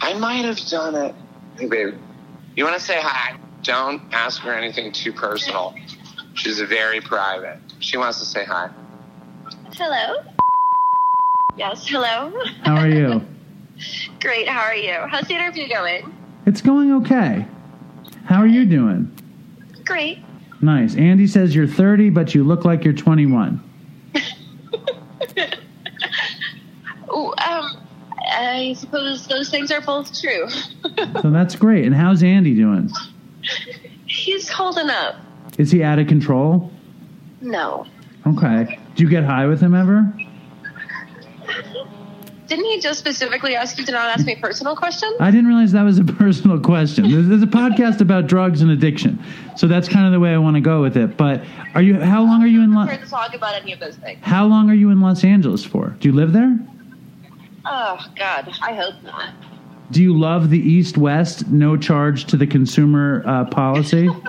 I 0.00 0.14
might 0.18 0.44
have 0.44 0.58
done 0.68 0.94
it. 0.94 1.14
Hey, 1.58 1.66
babe, 1.66 1.94
you 2.54 2.64
want 2.64 2.76
to 2.76 2.82
say 2.82 2.98
hi? 3.00 3.36
Don't 3.62 4.02
ask 4.12 4.40
her 4.42 4.52
anything 4.52 4.92
too 4.92 5.12
personal. 5.12 5.74
She's 6.34 6.60
very 6.60 7.00
private. 7.00 7.58
She 7.80 7.96
wants 7.96 8.18
to 8.20 8.24
say 8.26 8.44
hi. 8.44 8.70
Hello. 9.74 10.22
Yes, 11.56 11.86
hello. 11.86 12.32
How 12.62 12.76
are 12.76 12.88
you? 12.88 13.26
Great, 14.20 14.48
how 14.48 14.60
are 14.60 14.74
you? 14.74 14.94
How's 15.08 15.26
the 15.28 15.34
interview 15.34 15.68
going? 15.68 16.12
it's 16.46 16.60
going 16.62 16.92
okay. 16.92 17.46
How 18.24 18.40
are 18.40 18.46
you 18.46 18.64
doing? 18.64 19.10
Great. 19.84 20.18
Nice. 20.62 20.96
Andy 20.96 21.26
says 21.26 21.54
you're 21.54 21.66
30, 21.66 22.10
but 22.10 22.34
you 22.34 22.44
look 22.44 22.64
like 22.64 22.84
you're 22.84 22.94
21. 22.94 23.60
Ooh, 27.14 27.34
um, 27.46 27.76
I 28.30 28.74
suppose 28.78 29.26
those 29.26 29.50
things 29.50 29.70
are 29.70 29.80
both 29.80 30.18
true. 30.20 30.48
So 31.20 31.30
that's 31.30 31.56
great. 31.56 31.84
And 31.84 31.94
how's 31.94 32.22
Andy 32.22 32.54
doing? 32.54 32.90
He's 34.06 34.48
holding 34.48 34.88
up. 34.88 35.16
Is 35.58 35.70
he 35.70 35.82
out 35.82 35.98
of 35.98 36.06
control? 36.06 36.70
No. 37.40 37.86
Okay. 38.26 38.78
Do 38.94 39.02
you 39.02 39.10
get 39.10 39.24
high 39.24 39.46
with 39.46 39.60
him 39.60 39.74
ever? 39.74 40.10
Didn't 42.46 42.64
he 42.66 42.80
just 42.80 42.98
specifically 42.98 43.56
ask 43.56 43.76
you 43.78 43.84
to 43.84 43.92
not 43.92 44.08
ask 44.16 44.24
me 44.24 44.36
personal 44.36 44.76
questions? 44.76 45.14
I 45.18 45.30
didn't 45.30 45.46
realize 45.48 45.72
that 45.72 45.82
was 45.82 45.98
a 45.98 46.04
personal 46.24 46.60
question. 46.60 47.10
There's, 47.10 47.26
there's 47.28 47.42
a 47.42 47.46
podcast 47.46 48.00
about 48.00 48.26
drugs 48.28 48.62
and 48.62 48.70
addiction, 48.70 49.22
so 49.56 49.66
that's 49.66 49.88
kind 49.88 50.06
of 50.06 50.12
the 50.12 50.20
way 50.20 50.32
I 50.32 50.38
want 50.38 50.54
to 50.56 50.60
go 50.60 50.80
with 50.80 50.96
it. 50.96 51.16
But 51.16 51.42
are 51.74 51.82
you? 51.82 51.98
How 52.00 52.22
long 52.22 52.42
are 52.42 52.46
you 52.46 52.62
in? 52.62 52.76
I'm 52.76 52.86
Lo- 52.86 52.96
to 52.96 53.06
talk 53.10 53.34
about 53.34 53.54
any 53.60 53.72
of 53.72 53.80
those 53.80 53.96
things. 53.96 54.20
how 54.22 54.46
long 54.46 54.70
are 54.70 54.74
you 54.74 54.90
in 54.90 55.00
Los 55.00 55.24
Angeles 55.24 55.64
for? 55.64 55.88
Do 56.00 56.08
you 56.08 56.14
live 56.14 56.32
there? 56.32 56.58
Oh, 57.64 57.98
God, 58.16 58.48
I 58.62 58.74
hope 58.74 59.02
not. 59.02 59.34
Do 59.90 60.02
you 60.02 60.16
love 60.16 60.50
the 60.50 60.58
East 60.58 60.96
West 60.96 61.48
no 61.48 61.76
charge 61.76 62.26
to 62.26 62.36
the 62.36 62.46
consumer 62.46 63.22
uh, 63.26 63.44
policy? 63.46 64.08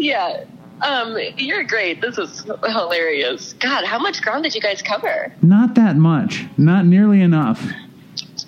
Yeah. 0.00 0.44
Um, 0.80 1.16
you're 1.36 1.64
great. 1.64 2.00
This 2.00 2.18
is 2.18 2.44
hilarious. 2.44 3.54
God, 3.54 3.84
how 3.84 3.98
much 3.98 4.22
ground 4.22 4.44
did 4.44 4.54
you 4.54 4.60
guys 4.60 4.80
cover? 4.82 5.34
Not 5.42 5.74
that 5.74 5.96
much. 5.96 6.44
Not 6.56 6.86
nearly 6.86 7.20
enough. 7.20 7.62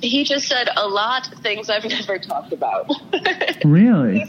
He 0.00 0.24
just 0.24 0.46
said 0.48 0.68
a 0.76 0.86
lot 0.88 1.32
of 1.32 1.38
things 1.40 1.68
I've 1.68 1.84
never 1.88 2.18
talked 2.18 2.52
about. 2.52 2.90
Really? 3.64 4.24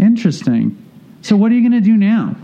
Interesting. 0.00 0.76
So 1.22 1.36
what 1.36 1.52
are 1.52 1.54
you 1.54 1.60
going 1.60 1.80
to 1.80 1.86
do 1.86 1.96
now? 1.96 2.34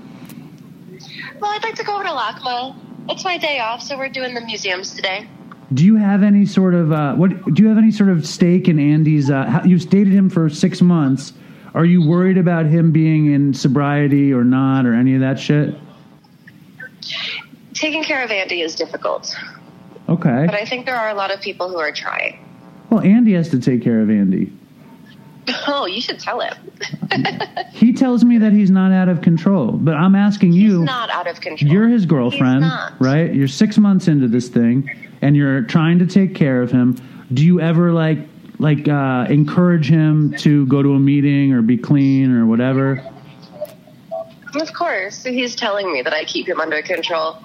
Well, 1.40 1.50
I'd 1.50 1.62
like 1.64 1.74
to 1.76 1.84
go 1.84 1.94
over 1.94 2.04
to 2.04 2.10
LACMA. 2.10 2.76
It's 3.08 3.24
my 3.24 3.36
day 3.36 3.58
off, 3.58 3.82
so 3.82 3.98
we're 3.98 4.08
doing 4.10 4.34
the 4.34 4.40
museums 4.40 4.94
today. 4.94 5.28
Do 5.74 5.84
you 5.84 5.96
have 5.96 6.22
any 6.22 6.46
sort 6.46 6.74
of 6.74 6.92
uh, 6.92 7.14
what? 7.14 7.30
Do 7.54 7.62
you 7.62 7.68
have 7.68 7.78
any 7.78 7.90
sort 7.90 8.10
of 8.10 8.26
stake 8.26 8.68
in 8.68 8.78
Andy's? 8.78 9.30
Uh, 9.30 9.44
how, 9.44 9.64
you've 9.64 9.88
dated 9.88 10.12
him 10.12 10.30
for 10.30 10.48
six 10.48 10.80
months. 10.80 11.32
Are 11.74 11.84
you 11.84 12.06
worried 12.06 12.36
about 12.38 12.66
him 12.66 12.90
being 12.92 13.32
in 13.32 13.54
sobriety 13.54 14.32
or 14.32 14.44
not, 14.44 14.86
or 14.86 14.94
any 14.94 15.14
of 15.14 15.20
that 15.20 15.38
shit? 15.38 15.74
Taking 17.74 18.02
care 18.04 18.22
of 18.24 18.30
Andy 18.30 18.60
is 18.62 18.74
difficult, 18.74 19.34
Okay. 20.08 20.44
but 20.46 20.54
I 20.54 20.64
think 20.64 20.86
there 20.86 20.96
are 20.96 21.08
a 21.08 21.14
lot 21.14 21.30
of 21.30 21.40
people 21.40 21.68
who 21.68 21.78
are 21.78 21.92
trying. 21.92 22.38
Well, 22.90 23.00
Andy 23.00 23.32
has 23.34 23.48
to 23.50 23.60
take 23.60 23.82
care 23.82 24.00
of 24.00 24.10
Andy. 24.10 24.52
Oh, 25.66 25.84
you 25.86 26.00
should 26.00 26.20
tell 26.20 26.40
him. 26.40 26.54
He 27.72 27.92
tells 27.94 28.24
me 28.24 28.38
that 28.38 28.52
he's 28.52 28.70
not 28.70 28.92
out 28.92 29.08
of 29.08 29.22
control, 29.22 29.72
but 29.72 29.94
I'm 29.96 30.14
asking 30.14 30.52
He's 30.52 30.62
you. 30.62 30.84
not 30.84 31.08
out 31.10 31.26
of 31.26 31.40
control. 31.40 31.72
You're 31.72 31.88
his 31.88 32.04
girlfriend, 32.06 32.64
right? 33.00 33.32
You're 33.34 33.48
six 33.48 33.78
months 33.78 34.06
into 34.06 34.28
this 34.28 34.48
thing, 34.48 34.88
and 35.22 35.34
you're 35.34 35.62
trying 35.62 35.98
to 36.00 36.06
take 36.06 36.34
care 36.34 36.60
of 36.62 36.70
him. 36.70 36.96
Do 37.32 37.44
you 37.44 37.58
ever 37.60 37.92
like 37.92 38.18
like 38.60 38.86
uh, 38.88 39.26
encourage 39.28 39.88
him 39.88 40.34
to 40.38 40.66
go 40.66 40.82
to 40.82 40.92
a 40.92 40.98
meeting 40.98 41.52
or 41.52 41.62
be 41.62 41.78
clean 41.78 42.30
or 42.30 42.46
whatever? 42.46 43.04
Of 44.54 44.72
course, 44.74 45.24
he's 45.24 45.56
telling 45.56 45.92
me 45.92 46.02
that 46.02 46.12
I 46.12 46.24
keep 46.24 46.48
him 46.48 46.60
under 46.60 46.82
control. 46.82 47.38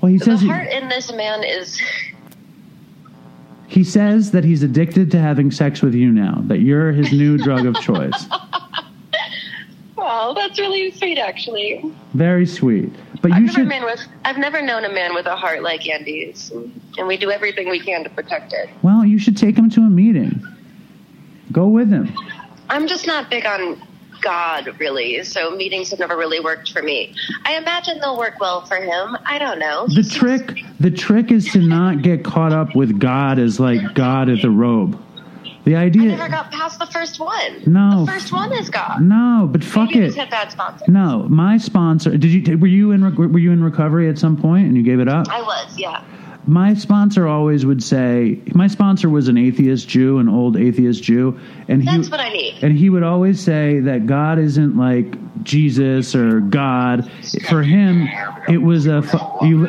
Well, 0.00 0.10
he 0.10 0.18
The 0.18 0.24
says 0.24 0.40
he, 0.40 0.48
heart 0.48 0.68
in 0.68 0.88
this 0.88 1.12
man 1.12 1.44
is 1.44 1.80
he 3.68 3.84
says 3.84 4.30
that 4.32 4.44
he's 4.44 4.62
addicted 4.62 5.10
to 5.12 5.18
having 5.18 5.50
sex 5.50 5.82
with 5.82 5.94
you 5.94 6.10
now. 6.10 6.42
That 6.46 6.58
you're 6.58 6.92
his 6.92 7.12
new 7.12 7.38
drug 7.38 7.66
of 7.66 7.74
choice. 7.80 8.26
well, 9.96 10.34
that's 10.34 10.58
really 10.58 10.90
sweet, 10.92 11.18
actually. 11.18 11.92
Very 12.12 12.46
sweet. 12.46 12.92
But 13.24 13.32
I've 13.32 13.40
you 13.40 13.46
never 13.46 13.70
should. 13.70 13.84
with 13.84 14.06
I've 14.26 14.36
never 14.36 14.60
known 14.60 14.84
a 14.84 14.92
man 14.92 15.14
with 15.14 15.24
a 15.24 15.34
heart 15.34 15.62
like 15.62 15.88
Andy's, 15.88 16.50
and 16.98 17.08
we 17.08 17.16
do 17.16 17.30
everything 17.30 17.70
we 17.70 17.80
can 17.80 18.04
to 18.04 18.10
protect 18.10 18.52
it. 18.52 18.68
Well, 18.82 19.02
you 19.02 19.18
should 19.18 19.34
take 19.34 19.56
him 19.56 19.70
to 19.70 19.80
a 19.80 19.88
meeting. 19.88 20.46
Go 21.50 21.68
with 21.68 21.88
him. 21.88 22.14
I'm 22.68 22.86
just 22.86 23.06
not 23.06 23.30
big 23.30 23.46
on 23.46 23.80
God, 24.20 24.78
really, 24.78 25.22
so 25.24 25.56
meetings 25.56 25.88
have 25.88 26.00
never 26.00 26.18
really 26.18 26.38
worked 26.38 26.70
for 26.70 26.82
me. 26.82 27.14
I 27.46 27.56
imagine 27.56 27.98
they'll 27.98 28.18
work 28.18 28.40
well 28.40 28.66
for 28.66 28.76
him. 28.76 29.16
I 29.24 29.38
don't 29.38 29.58
know. 29.58 29.86
The 29.86 30.02
trick, 30.02 30.58
the 30.78 30.90
trick 30.90 31.30
is 31.30 31.50
to 31.52 31.60
not 31.60 32.02
get 32.02 32.24
caught 32.24 32.52
up 32.52 32.76
with 32.76 33.00
God 33.00 33.38
as 33.38 33.58
like 33.58 33.94
God 33.94 34.28
at 34.28 34.42
the 34.42 34.50
robe. 34.50 35.02
The 35.64 35.76
idea. 35.76 36.12
I 36.12 36.16
never 36.16 36.28
got 36.28 36.50
past 36.52 36.78
the 36.78 36.86
first 36.86 37.18
one. 37.18 37.62
No. 37.66 38.04
the 38.04 38.12
first 38.12 38.32
one 38.32 38.52
is 38.52 38.68
God. 38.68 39.00
no, 39.00 39.48
but 39.50 39.64
fuck 39.64 39.88
Maybe 39.90 40.00
it. 40.00 40.06
just 40.08 40.18
had 40.18 40.30
bad 40.30 40.52
sponsors. 40.52 40.86
No, 40.88 41.26
my 41.28 41.56
sponsor. 41.56 42.16
Did 42.16 42.30
you? 42.48 42.58
Were 42.58 42.66
you 42.66 42.90
in? 42.92 43.14
Were 43.16 43.38
you 43.38 43.50
in 43.50 43.64
recovery 43.64 44.08
at 44.08 44.18
some 44.18 44.36
point 44.36 44.66
and 44.66 44.76
you 44.76 44.82
gave 44.82 45.00
it 45.00 45.08
up? 45.08 45.28
I 45.30 45.40
was, 45.40 45.78
yeah. 45.78 46.04
My 46.46 46.74
sponsor 46.74 47.26
always 47.26 47.64
would 47.64 47.82
say. 47.82 48.38
My 48.54 48.66
sponsor 48.66 49.08
was 49.08 49.28
an 49.28 49.38
atheist 49.38 49.88
Jew, 49.88 50.18
an 50.18 50.28
old 50.28 50.58
atheist 50.58 51.02
Jew, 51.02 51.40
and 51.68 51.82
he. 51.82 51.88
That's 51.96 52.10
what 52.10 52.20
I 52.20 52.28
need. 52.28 52.62
and 52.62 52.76
he 52.76 52.90
would 52.90 53.02
always 53.02 53.40
say 53.40 53.80
that 53.80 54.04
God 54.06 54.38
isn't 54.38 54.76
like 54.76 55.42
Jesus 55.42 56.14
or 56.14 56.40
God. 56.40 57.10
For 57.48 57.62
him, 57.62 58.06
it 58.48 58.58
was 58.58 58.86
a. 58.86 59.02
You, 59.40 59.68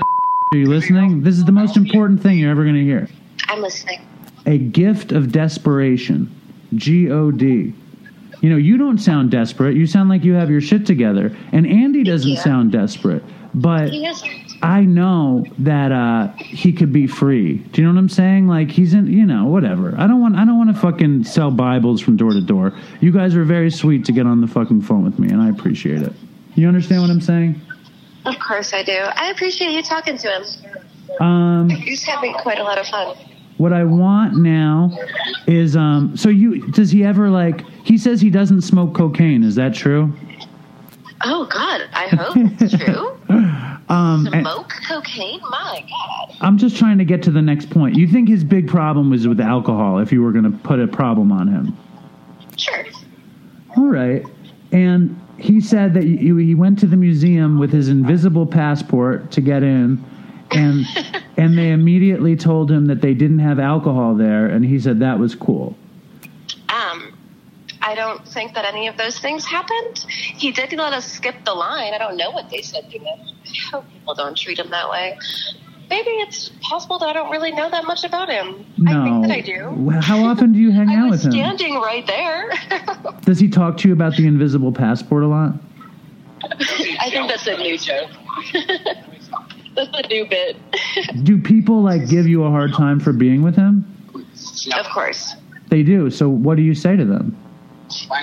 are 0.54 0.58
you 0.58 0.68
listening? 0.68 1.22
This 1.24 1.36
is 1.38 1.46
the 1.46 1.54
most 1.54 1.78
important 1.78 2.22
thing 2.22 2.38
you're 2.38 2.52
ever 2.52 2.64
going 2.64 2.76
to 2.76 2.84
hear. 2.84 3.08
I'm 3.48 3.62
listening. 3.62 4.02
A 4.46 4.58
gift 4.58 5.12
of 5.12 5.32
desperation. 5.32 6.30
G 6.76 7.12
O 7.12 7.32
D. 7.32 7.74
You 8.42 8.50
know, 8.50 8.58
you 8.58 8.78
don't 8.78 8.98
sound 9.00 9.32
desperate. 9.32 9.76
You 9.76 9.88
sound 9.88 10.10
like 10.10 10.24
you 10.24 10.34
have 10.34 10.50
your 10.52 10.62
shit 10.62 10.86
together. 10.86 11.36
And 11.52 11.66
Andy 11.66 12.04
doesn't 12.04 12.38
sound 12.38 12.72
desperate. 12.72 13.24
But 13.54 13.92
I 14.62 14.82
know 14.82 15.46
that 15.60 15.92
uh, 15.92 16.28
he 16.38 16.74
could 16.74 16.92
be 16.92 17.08
free. 17.08 17.58
Do 17.58 17.82
you 17.82 17.88
know 17.88 17.94
what 17.94 18.00
I'm 18.00 18.10
saying? 18.10 18.48
Like 18.48 18.70
he's 18.70 18.94
in, 18.94 19.08
you 19.08 19.26
know, 19.26 19.46
whatever. 19.46 19.96
I 19.98 20.08
don't 20.08 20.20
want, 20.22 20.36
I 20.36 20.46
don't 20.46 20.58
want 20.58 20.76
to 20.76 20.80
fucking 20.80 21.24
sell 21.24 21.52
Bibles 21.52 22.02
from 22.02 22.18
door 22.18 22.32
to 22.32 22.42
door. 22.42 22.74
You 23.00 23.12
guys 23.12 23.36
are 23.36 23.46
very 23.46 23.72
sweet 23.72 24.06
to 24.06 24.12
get 24.12 24.26
on 24.26 24.42
the 24.42 24.48
fucking 24.48 24.82
phone 24.82 25.04
with 25.06 25.18
me, 25.18 25.30
and 25.30 25.42
I 25.42 25.50
appreciate 25.50 26.02
it. 26.02 26.14
You 26.56 26.68
understand 26.68 27.02
what 27.02 27.12
I'm 27.12 27.22
saying? 27.22 27.62
Of 28.26 28.40
course 28.40 28.74
I 28.74 28.84
do. 28.84 28.98
I 28.98 29.32
appreciate 29.32 29.72
you 29.72 29.84
talking 29.84 30.18
to 30.18 30.28
him. 30.28 31.26
Um, 31.26 31.70
He's 31.70 32.04
having 32.04 32.34
quite 32.34 32.60
a 32.60 32.64
lot 32.64 32.78
of 32.78 32.88
fun. 32.88 33.16
What 33.58 33.74
I 33.74 33.84
want 33.84 34.38
now 34.38 34.92
is, 35.48 35.76
um, 35.76 36.16
so 36.18 36.30
you, 36.30 36.68
does 36.72 36.92
he 36.92 37.04
ever 37.04 37.30
like? 37.30 37.62
He 37.84 37.98
says 37.98 38.22
he 38.22 38.30
doesn't 38.30 38.62
smoke 38.62 38.94
cocaine. 38.94 39.44
Is 39.44 39.56
that 39.56 39.74
true? 39.74 40.14
Oh 41.24 41.46
God, 41.46 41.82
I 41.94 42.08
hope 42.08 42.36
it's 42.38 42.78
true. 42.78 43.18
Um, 43.88 44.28
Smoke 44.28 44.74
cocaine? 44.88 45.40
My 45.42 45.86
God. 45.88 46.36
I'm 46.42 46.58
just 46.58 46.78
trying 46.78 46.98
to 46.98 47.06
get 47.06 47.22
to 47.24 47.32
the 47.32 47.42
next 47.42 47.70
point. 47.70 47.96
You 47.96 48.08
think 48.08 48.28
his 48.28 48.44
big 48.44 48.68
problem 48.68 49.12
was 49.12 49.28
with 49.28 49.40
alcohol? 49.40 50.00
If 50.00 50.12
you 50.12 50.24
were 50.24 50.32
going 50.32 50.52
to 50.52 50.58
put 50.58 50.80
a 50.80 50.88
problem 50.88 51.32
on 51.32 51.48
him? 51.48 51.78
Sure. 52.58 52.84
All 53.78 53.86
right. 53.86 54.26
And 54.72 55.22
he 55.38 55.62
said 55.62 55.94
that 55.94 56.04
he 56.04 56.56
went 56.56 56.80
to 56.80 56.88
the 56.88 56.96
museum 56.96 57.60
with 57.60 57.72
his 57.72 57.90
invisible 57.90 58.46
passport 58.46 59.32
to 59.32 59.42
get 59.42 59.62
in, 59.64 60.04
and 60.52 60.86
and 61.38 61.58
they 61.58 61.72
immediately 61.72 62.36
told 62.36 62.72
him 62.72 62.86
that 62.88 63.02
they 63.02 63.14
didn't 63.14 63.40
have 63.40 63.60
alcohol 63.60 64.16
there, 64.16 64.48
and 64.48 64.66
he 64.66 64.80
said 64.80 65.00
that 65.00 65.20
was 65.20 65.36
cool. 65.36 65.76
Um, 66.70 67.18
I 67.82 67.96
don't 67.96 68.28
think 68.28 68.54
that 68.56 68.66
any 68.66 68.88
of 68.88 68.98
those 68.98 69.20
things 69.20 69.46
happened. 69.46 70.00
He 70.10 70.52
did 70.52 70.74
let 70.74 70.94
us 70.94 71.06
skip 71.12 71.36
the 71.46 71.54
line. 71.54 71.94
I 71.94 71.98
don't 71.98 72.18
know 72.18 72.32
what 72.32 72.50
they 72.50 72.62
said 72.62 72.90
to 72.92 72.98
him. 72.98 73.20
I 73.46 73.70
hope 73.72 73.86
people 73.92 74.16
don't 74.16 74.38
treat 74.38 74.60
him 74.60 74.70
that 74.72 74.90
way. 74.90 75.18
Maybe 75.88 76.10
it's 76.10 76.50
possible 76.62 76.98
that 76.98 77.10
I 77.10 77.14
don't 77.14 77.30
really 77.30 77.52
know 77.52 77.70
that 77.70 77.86
much 77.86 78.04
about 78.04 78.28
him. 78.28 78.66
No. 78.78 79.02
I 79.02 79.04
think 79.04 79.28
that 79.28 79.32
I 79.32 79.42
do. 79.42 79.92
How 80.02 80.24
often 80.26 80.52
do 80.52 80.58
you 80.58 80.72
hang 80.72 80.90
out 80.96 81.12
with 81.12 81.24
him? 81.24 81.32
standing 81.32 81.76
right 81.76 82.06
there. 82.08 82.52
Does 83.22 83.40
he 83.40 83.48
talk 83.48 83.78
to 83.78 83.88
you 83.88 83.94
about 83.94 84.16
the 84.16 84.26
invisible 84.26 84.72
passport 84.72 85.24
a 85.24 85.28
lot? 85.28 85.54
I 86.42 87.10
think 87.12 87.28
that's 87.30 87.46
a 87.48 87.58
new 87.58 87.78
joke. 87.78 88.10
That's 89.76 89.90
a 90.04 90.08
new 90.08 90.28
bit. 90.28 90.58
Do 91.24 91.42
people 91.42 91.82
like 91.82 92.08
give 92.08 92.28
you 92.28 92.44
a 92.44 92.50
hard 92.50 92.74
time 92.74 93.00
for 93.00 93.14
being 93.14 93.44
with 93.44 93.56
him? 93.56 93.92
of 94.74 94.86
course. 94.88 95.36
They 95.70 95.84
do. 95.84 96.10
So 96.10 96.30
what 96.30 96.58
do 96.58 96.64
you 96.64 96.74
say 96.74 96.96
to 96.96 97.06
them? 97.06 97.38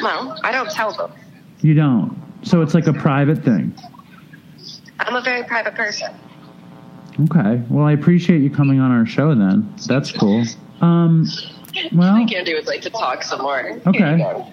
Well, 0.02 0.38
I 0.42 0.52
don't 0.52 0.70
tell 0.70 0.92
them. 0.92 1.12
You 1.60 1.74
don't. 1.74 2.20
So 2.42 2.62
it's 2.62 2.74
like 2.74 2.86
a 2.86 2.92
private 2.92 3.44
thing. 3.44 3.74
I'm 4.98 5.14
a 5.14 5.20
very 5.20 5.44
private 5.44 5.74
person. 5.74 6.14
Okay. 7.20 7.62
Well, 7.68 7.86
I 7.86 7.92
appreciate 7.92 8.40
you 8.40 8.50
coming 8.50 8.80
on 8.80 8.90
our 8.90 9.06
show 9.06 9.34
then. 9.34 9.72
That's 9.86 10.10
cool. 10.12 10.44
Um, 10.80 11.28
well, 11.92 12.14
I 12.14 12.24
can't 12.24 12.46
do 12.46 12.56
is 12.56 12.66
like 12.66 12.80
to 12.82 12.90
talk 12.90 13.22
some 13.22 13.42
more. 13.42 13.80
Okay. 13.86 14.12
you 14.12 14.18
go. 14.18 14.52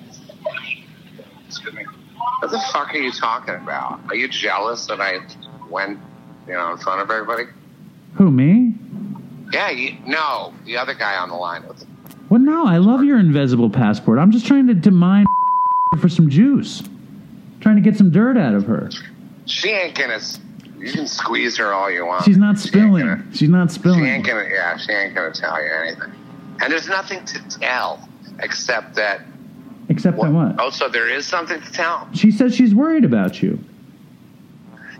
What 2.39 2.51
the 2.51 2.59
fuck 2.71 2.93
are 2.93 2.97
you 2.97 3.11
talking 3.11 3.55
about? 3.55 3.99
Are 4.07 4.15
you 4.15 4.27
jealous 4.27 4.85
that 4.85 5.01
I 5.01 5.19
went, 5.69 5.99
you 6.47 6.53
know, 6.53 6.71
in 6.71 6.77
front 6.77 7.01
of 7.01 7.09
everybody? 7.11 7.43
who, 8.15 8.31
me? 8.31 8.73
Yeah, 9.53 9.69
you, 9.69 9.97
no, 10.05 10.53
the 10.65 10.77
other 10.77 10.93
guy 10.93 11.15
on 11.17 11.29
the 11.29 11.35
line. 11.35 11.67
with. 11.67 11.79
the- 11.79 11.85
Well, 12.29 12.39
no, 12.39 12.65
I 12.65 12.77
love 12.77 13.03
your 13.03 13.19
invisible 13.19 13.69
passport. 13.69 14.19
I'm 14.19 14.31
just 14.31 14.45
trying 14.45 14.67
to, 14.67 14.75
to 14.75 14.91
mine 14.91 15.25
for 15.99 16.09
some 16.09 16.29
juice. 16.29 16.83
Trying 17.61 17.75
to 17.75 17.81
get 17.81 17.97
some 17.97 18.11
dirt 18.11 18.37
out 18.37 18.53
of 18.55 18.65
her. 18.67 18.89
She 19.45 19.69
ain't 19.69 19.97
gonna. 19.97 20.19
You 20.77 20.93
can 20.93 21.07
squeeze 21.07 21.57
her 21.57 21.73
all 21.73 21.91
you 21.91 22.05
want. 22.05 22.23
She's 22.23 22.37
not 22.37 22.57
She 22.59 22.69
spilling. 22.69 23.05
gonna- 23.05 23.25
She's 23.33 23.49
not 23.49 23.71
spilling. 23.71 24.05
She 24.05 24.09
ain't 24.09 24.25
gonna. 24.25 24.47
Yeah, 24.49 24.77
she 24.77 24.91
ain't 24.93 25.13
gonna 25.13 25.33
tell 25.33 25.61
you 25.63 25.69
anything. 25.71 26.11
And 26.61 26.71
there's 26.71 26.87
nothing 26.87 27.23
to 27.25 27.39
tell 27.59 28.07
except 28.39 28.95
that. 28.95 29.21
Except 29.89 30.17
that 30.21 30.31
what? 30.31 30.55
Oh, 30.59 30.69
so 30.69 30.87
there 30.87 31.09
is 31.09 31.25
something 31.25 31.59
to 31.61 31.71
tell. 31.71 32.07
She 32.13 32.31
says 32.31 32.55
she's 32.55 32.73
worried 32.75 33.03
about 33.03 33.41
you. 33.41 33.59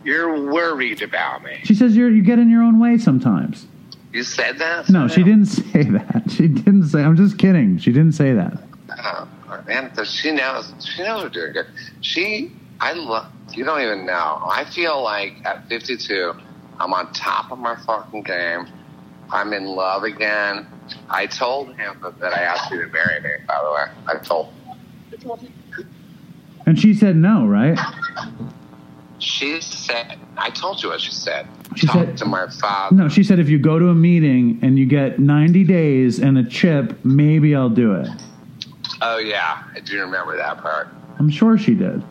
You're 0.04 0.52
worried 0.52 1.02
about 1.02 1.44
me. 1.44 1.60
She 1.64 1.76
says 1.76 1.96
you're, 1.96 2.10
you 2.10 2.22
get 2.22 2.40
in 2.40 2.50
your 2.50 2.64
own 2.64 2.80
way 2.80 2.98
sometimes. 2.98 3.68
You 4.14 4.24
said 4.24 4.58
that? 4.60 4.90
No, 4.90 5.08
she 5.08 5.24
didn't 5.24 5.46
say 5.46 5.84
that. 5.84 6.32
She 6.32 6.48
didn't 6.48 6.88
say. 6.88 7.04
I'm 7.04 7.16
just 7.16 7.38
kidding. 7.38 7.78
She 7.78 7.92
didn't 7.92 8.14
say 8.14 8.34
that. 8.34 8.58
Oh, 8.98 9.28
does 9.96 10.12
she 10.12 10.32
knows. 10.32 10.74
She 10.80 11.04
knows 11.04 11.24
we're 11.24 11.30
doing 11.30 11.54
good. 11.54 11.68
She, 12.02 12.52
I 12.80 12.94
love. 12.94 13.32
You 13.54 13.64
don't 13.66 13.82
even 13.82 14.06
know. 14.06 14.42
I 14.46 14.66
feel 14.66 15.02
like 15.04 15.46
at 15.46 15.68
52, 15.70 16.34
I'm 16.80 16.94
on 16.94 17.12
top 17.14 17.52
of 17.52 17.60
my 17.60 17.76
fucking 17.76 18.24
game. 18.24 18.68
I'm 19.32 19.54
in 19.54 19.66
love 19.66 20.04
again. 20.04 20.68
I 21.10 21.28
told 21.28 21.76
him 21.76 22.00
that 22.20 22.34
I 22.34 22.42
asked 22.42 22.72
you 22.72 22.82
to 22.84 22.88
marry 22.88 23.20
me. 23.22 23.30
By 23.48 23.62
the 23.64 23.72
way, 23.72 24.04
I 24.08 24.24
told. 24.24 24.48
Him. 24.48 25.88
And 26.66 26.80
she 26.80 26.94
said 26.94 27.16
no, 27.16 27.46
right? 27.46 27.78
She 29.20 29.60
said, 29.62 30.18
I 30.38 30.50
told 30.50 30.82
you 30.82 30.90
what 30.90 31.02
she 31.02 31.12
said. 31.12 31.48
She 31.76 31.88
Talk 31.88 31.96
said- 32.06 32.18
to 32.18 32.26
my 32.26 32.48
father. 32.48 32.96
No, 32.96 33.10
she 33.10 33.24
said 33.24 33.40
if 33.40 33.50
you 33.50 33.60
go 33.60 33.78
to 33.78 33.90
a 33.90 33.96
meeting 33.96 34.60
and 34.62 34.80
you 34.80 34.86
get 34.86 35.20
90 35.20 35.64
days 35.66 36.20
and 36.20 36.38
a 36.38 36.44
chip, 36.44 37.04
maybe 37.04 37.54
I'll 37.56 37.70
do 37.70 37.94
it. 37.96 38.08
Oh 39.02 39.18
yeah, 39.18 39.64
I 39.76 39.80
do 39.82 40.00
remember 40.02 40.36
that 40.38 40.58
part. 40.62 40.88
I'm 41.20 41.30
sure 41.30 41.58
she 41.58 41.74
did. 41.76 42.02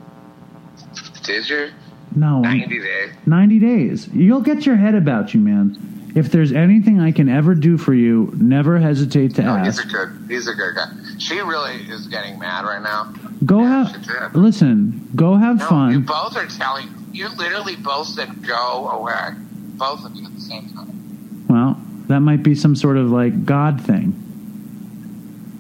Did 1.24 1.48
you? 1.48 1.70
No, 2.14 2.40
90 2.40 2.78
days. 2.80 3.10
90 3.26 3.58
days. 3.58 4.08
You'll 4.14 4.40
get 4.40 4.64
your 4.64 4.76
head 4.76 4.94
about 4.94 5.34
you, 5.34 5.40
man. 5.40 6.12
If 6.14 6.32
there's 6.32 6.52
anything 6.52 7.00
I 7.00 7.12
can 7.12 7.28
ever 7.28 7.54
do 7.54 7.76
for 7.76 7.92
you, 7.94 8.32
never 8.36 8.78
hesitate 8.78 9.34
to 9.36 9.42
No, 9.42 9.56
he's 9.56 9.78
ask. 9.78 9.84
a 9.84 9.88
good. 9.92 10.18
He's 10.28 10.48
a 10.48 10.54
good 10.54 10.74
guy. 10.74 10.86
She 11.18 11.40
really 11.40 11.76
is 11.90 12.06
getting 12.06 12.38
mad 12.38 12.64
right 12.64 12.82
now. 12.82 13.12
Go 13.44 13.60
Yeah, 13.60 13.88
have 13.88 14.34
listen. 14.34 15.08
Go 15.14 15.34
have 15.34 15.58
No, 15.58 15.88
you 15.88 16.00
both 16.00 16.36
are 16.36 16.46
telling. 16.46 16.88
You 17.12 17.28
literally 17.30 17.76
both 17.76 18.06
said 18.08 18.46
go 18.46 18.88
away. 18.88 19.30
Both 19.76 20.04
of 20.04 20.14
you 20.14 20.26
at 20.26 20.34
the 20.34 20.40
same 20.40 20.68
time. 20.70 21.46
Well, 21.48 21.80
that 22.08 22.20
might 22.20 22.42
be 22.42 22.54
some 22.54 22.76
sort 22.76 22.96
of 22.96 23.10
like 23.10 23.44
God 23.44 23.80
thing. 23.80 24.24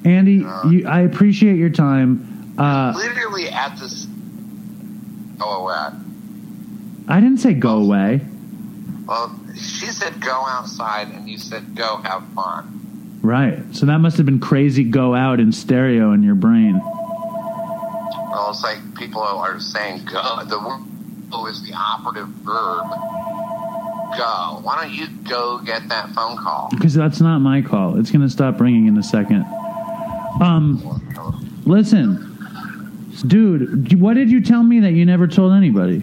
Andy, 0.04 0.44
Uh. 0.44 0.68
you, 0.68 0.86
I 0.86 1.00
appreciate 1.00 1.56
your 1.56 1.70
time. 1.70 2.54
Uh, 2.58 2.92
literally 2.96 3.48
at 3.48 3.78
this. 3.78 4.06
Go 5.38 5.46
away. 5.66 5.88
I 7.08 7.20
didn't 7.20 7.38
say 7.38 7.54
go 7.54 7.78
away. 7.78 8.20
Well, 9.06 9.38
she 9.54 9.86
said 9.86 10.20
go 10.20 10.44
outside, 10.46 11.08
and 11.08 11.28
you 11.28 11.38
said 11.38 11.74
go 11.74 11.96
have 11.98 12.24
fun. 12.34 12.77
Right. 13.28 13.62
So 13.76 13.84
that 13.84 13.98
must 13.98 14.16
have 14.16 14.24
been 14.24 14.40
crazy 14.40 14.84
go 14.84 15.14
out 15.14 15.38
in 15.38 15.52
stereo 15.52 16.12
in 16.12 16.22
your 16.22 16.34
brain. 16.34 16.80
Well, 16.82 18.48
it's 18.48 18.62
like 18.62 18.78
people 18.94 19.20
are 19.20 19.60
saying 19.60 20.06
go. 20.06 20.42
The 20.46 20.58
word 20.58 20.80
go 21.30 21.46
is 21.46 21.62
the 21.62 21.74
operative 21.74 22.28
verb. 22.28 22.88
Go. 24.16 24.60
Why 24.62 24.80
don't 24.80 24.94
you 24.94 25.08
go 25.28 25.58
get 25.58 25.90
that 25.90 26.08
phone 26.14 26.38
call? 26.38 26.70
Because 26.70 26.94
that's 26.94 27.20
not 27.20 27.40
my 27.40 27.60
call. 27.60 28.00
It's 28.00 28.10
going 28.10 28.22
to 28.22 28.30
stop 28.30 28.58
ringing 28.62 28.86
in 28.86 28.96
a 28.96 29.02
second. 29.02 29.44
Um, 30.40 31.62
listen, 31.66 33.12
dude, 33.26 34.00
what 34.00 34.14
did 34.14 34.30
you 34.30 34.42
tell 34.42 34.62
me 34.62 34.80
that 34.80 34.92
you 34.92 35.04
never 35.04 35.26
told 35.26 35.52
anybody? 35.52 36.02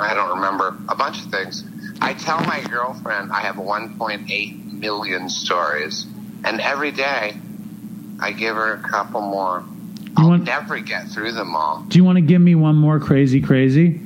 I 0.00 0.12
don't 0.12 0.30
remember 0.30 0.76
a 0.88 0.96
bunch 0.96 1.24
of 1.24 1.30
things. 1.30 1.62
I 2.00 2.14
tell 2.14 2.40
my 2.40 2.64
girlfriend 2.68 3.30
I 3.30 3.42
have 3.42 3.54
1.8 3.54 4.63
million 4.80 5.28
stories, 5.28 6.06
and 6.44 6.60
every 6.60 6.90
day 6.90 7.36
I 8.20 8.32
give 8.32 8.56
her 8.56 8.74
a 8.74 8.88
couple 8.88 9.20
more. 9.20 9.64
I'll 10.16 10.28
want- 10.30 10.44
never 10.44 10.78
get 10.78 11.08
through 11.08 11.32
them 11.32 11.56
all. 11.56 11.84
Do 11.88 11.98
you 11.98 12.04
want 12.04 12.16
to 12.16 12.22
give 12.22 12.40
me 12.40 12.54
one 12.54 12.76
more 12.76 13.00
crazy, 13.00 13.40
crazy? 13.40 14.00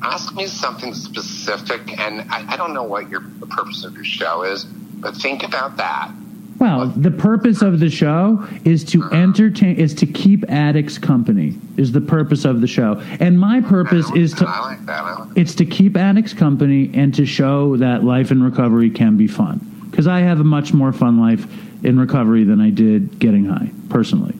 Ask 0.00 0.34
me 0.34 0.46
something 0.46 0.94
specific, 0.94 1.98
and 1.98 2.22
I, 2.30 2.52
I 2.52 2.56
don't 2.56 2.72
know 2.72 2.84
what 2.84 3.10
your 3.10 3.20
the 3.20 3.46
purpose 3.46 3.84
of 3.84 3.94
your 3.94 4.04
show 4.04 4.44
is, 4.44 4.64
but 4.64 5.16
think 5.16 5.42
about 5.42 5.76
that. 5.78 6.12
Well, 6.58 6.88
the 6.88 7.12
purpose 7.12 7.62
of 7.62 7.78
the 7.78 7.88
show 7.88 8.44
is 8.64 8.82
to 8.86 9.04
entertain, 9.12 9.76
is 9.76 9.94
to 9.94 10.06
keep 10.06 10.44
addicts 10.50 10.98
company. 10.98 11.56
Is 11.76 11.92
the 11.92 12.00
purpose 12.00 12.44
of 12.44 12.60
the 12.60 12.66
show, 12.66 13.00
and 13.20 13.38
my 13.38 13.60
purpose 13.60 14.10
is 14.16 14.34
to 14.34 14.48
I 14.48 14.60
like 14.60 14.86
that. 14.86 15.04
I 15.04 15.24
like 15.24 15.36
it's 15.36 15.54
to 15.56 15.64
keep 15.64 15.96
addicts 15.96 16.32
company 16.32 16.90
and 16.94 17.14
to 17.14 17.24
show 17.24 17.76
that 17.76 18.02
life 18.02 18.32
in 18.32 18.42
recovery 18.42 18.90
can 18.90 19.16
be 19.16 19.28
fun. 19.28 19.60
Because 19.88 20.08
I 20.08 20.20
have 20.20 20.40
a 20.40 20.44
much 20.44 20.74
more 20.74 20.92
fun 20.92 21.20
life 21.20 21.46
in 21.84 21.98
recovery 21.98 22.42
than 22.44 22.60
I 22.60 22.70
did 22.70 23.18
getting 23.20 23.44
high, 23.44 23.70
personally. 23.88 24.34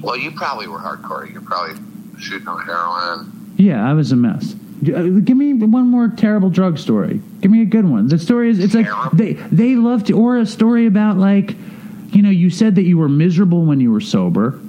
Well, 0.00 0.16
you 0.16 0.30
probably 0.32 0.68
were 0.68 0.78
hardcore. 0.78 1.30
You're 1.32 1.42
probably 1.42 1.80
shooting 2.18 2.46
on 2.48 2.64
heroin. 2.64 3.54
Yeah, 3.56 3.88
I 3.88 3.92
was 3.92 4.12
a 4.12 4.16
mess. 4.16 4.54
Give 4.82 5.36
me 5.36 5.54
one 5.54 5.86
more 5.88 6.08
terrible 6.08 6.50
drug 6.50 6.78
story. 6.78 7.20
Give 7.40 7.50
me 7.50 7.62
a 7.62 7.66
good 7.66 7.88
one. 7.88 8.08
The 8.08 8.18
story 8.18 8.50
is 8.50 8.58
it's 8.58 8.74
like 8.74 8.88
they 9.12 9.34
they 9.34 9.76
love 9.76 10.04
to 10.04 10.14
or 10.14 10.38
a 10.38 10.46
story 10.46 10.86
about 10.86 11.16
like, 11.18 11.54
you 12.10 12.22
know, 12.22 12.30
you 12.30 12.50
said 12.50 12.74
that 12.74 12.82
you 12.82 12.98
were 12.98 13.08
miserable 13.08 13.64
when 13.64 13.78
you 13.80 13.92
were 13.92 14.00
sober. 14.00 14.60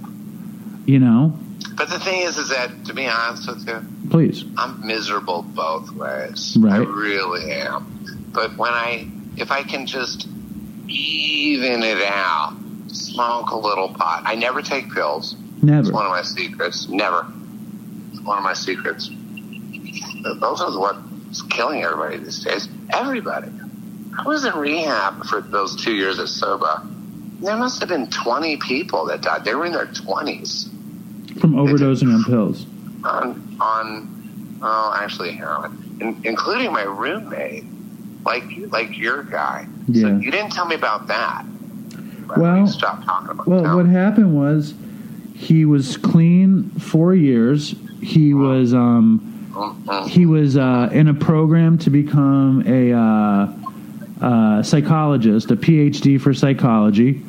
You 0.86 1.00
know, 1.00 1.40
But 1.78 1.90
the 1.90 1.98
thing 2.00 2.22
is, 2.24 2.38
is 2.38 2.50
that 2.50 2.86
to 2.86 2.94
be 2.94 3.08
honest 3.08 3.48
with 3.48 3.66
you, 3.68 3.82
please. 4.10 4.44
I'm 4.58 4.86
miserable 4.86 5.42
both 5.42 5.92
ways. 5.92 6.58
Right. 6.60 6.74
I 6.74 6.78
really 6.78 7.52
am. 7.54 8.30
But 8.34 8.58
when 8.58 8.74
I, 8.74 9.08
if 9.38 9.50
I 9.50 9.64
can 9.64 9.86
just 9.88 10.28
even 10.90 11.84
it 11.84 12.02
out, 12.04 12.58
smoke 12.88 13.52
a 13.52 13.58
little 13.58 13.90
pot. 13.90 14.24
I 14.26 14.36
never 14.36 14.62
take 14.62 14.92
pills. 14.92 15.36
Never. 15.62 15.80
It's 15.80 15.92
one 15.92 16.06
of 16.06 16.12
my 16.12 16.22
secrets. 16.24 16.88
Never. 16.90 17.26
It's 18.12 18.22
one 18.22 18.38
of 18.38 18.44
my 18.44 18.54
secrets. 18.54 19.10
Those 20.24 20.62
are 20.62 20.80
what's 20.80 21.42
killing 21.44 21.84
everybody 21.84 22.18
these 22.18 22.44
days. 22.44 22.68
Everybody. 22.92 23.50
I 24.18 24.24
was 24.28 24.46
in 24.46 24.56
rehab 24.56 25.26
for 25.26 25.42
those 25.42 25.76
two 25.76 25.94
years 25.94 26.20
at 26.20 26.28
SOBA. 26.28 26.90
There 27.42 27.58
must 27.58 27.80
have 27.82 27.90
been 27.90 28.10
20 28.10 28.58
people 28.58 29.06
that 29.08 29.22
died. 29.22 29.44
They 29.44 29.54
were 29.56 29.66
in 29.66 29.74
their 29.74 29.88
20s 29.88 30.70
From 31.40 31.54
overdosing 31.56 32.14
on 32.14 32.24
pills. 32.24 32.66
on, 33.04 33.58
on 33.60 34.60
oh, 34.62 34.96
actually 34.98 35.32
heroin, 35.34 35.98
in, 36.00 36.22
including 36.24 36.72
my 36.72 36.84
roommate, 36.84 37.66
like 38.26 38.44
like 38.70 38.98
your 38.98 39.24
guy. 39.24 39.68
So 39.88 40.08
Yeah. 40.08 40.18
you 40.20 40.32
didn't 40.32 40.52
tell 40.54 40.66
me 40.66 40.76
about 40.76 41.08
that. 41.08 41.44
But 42.28 42.38
Well- 42.38 42.62
we 42.62 42.68
stopped 42.70 43.04
talking 43.04 43.32
about 43.32 43.48
Well, 43.48 43.76
what 43.76 43.88
happened 43.88 44.34
was 44.36 44.74
he 45.36 45.66
was 45.66 45.98
clean 45.98 46.70
four 46.80 47.14
years. 47.14 47.76
He 48.02 48.34
was 48.34 48.74
um. 48.74 49.32
He 50.08 50.26
was 50.26 50.58
uh, 50.58 50.90
in 50.92 51.08
a 51.08 51.14
program 51.14 51.78
to 51.80 51.90
become 51.90 52.64
a 52.66 52.94
uh, 52.94 54.26
uh, 54.26 54.64
psychologist, 54.64 55.52
a 55.52 55.56
PhD 55.56 56.20
for 56.20 56.34
psychology, 56.34 57.22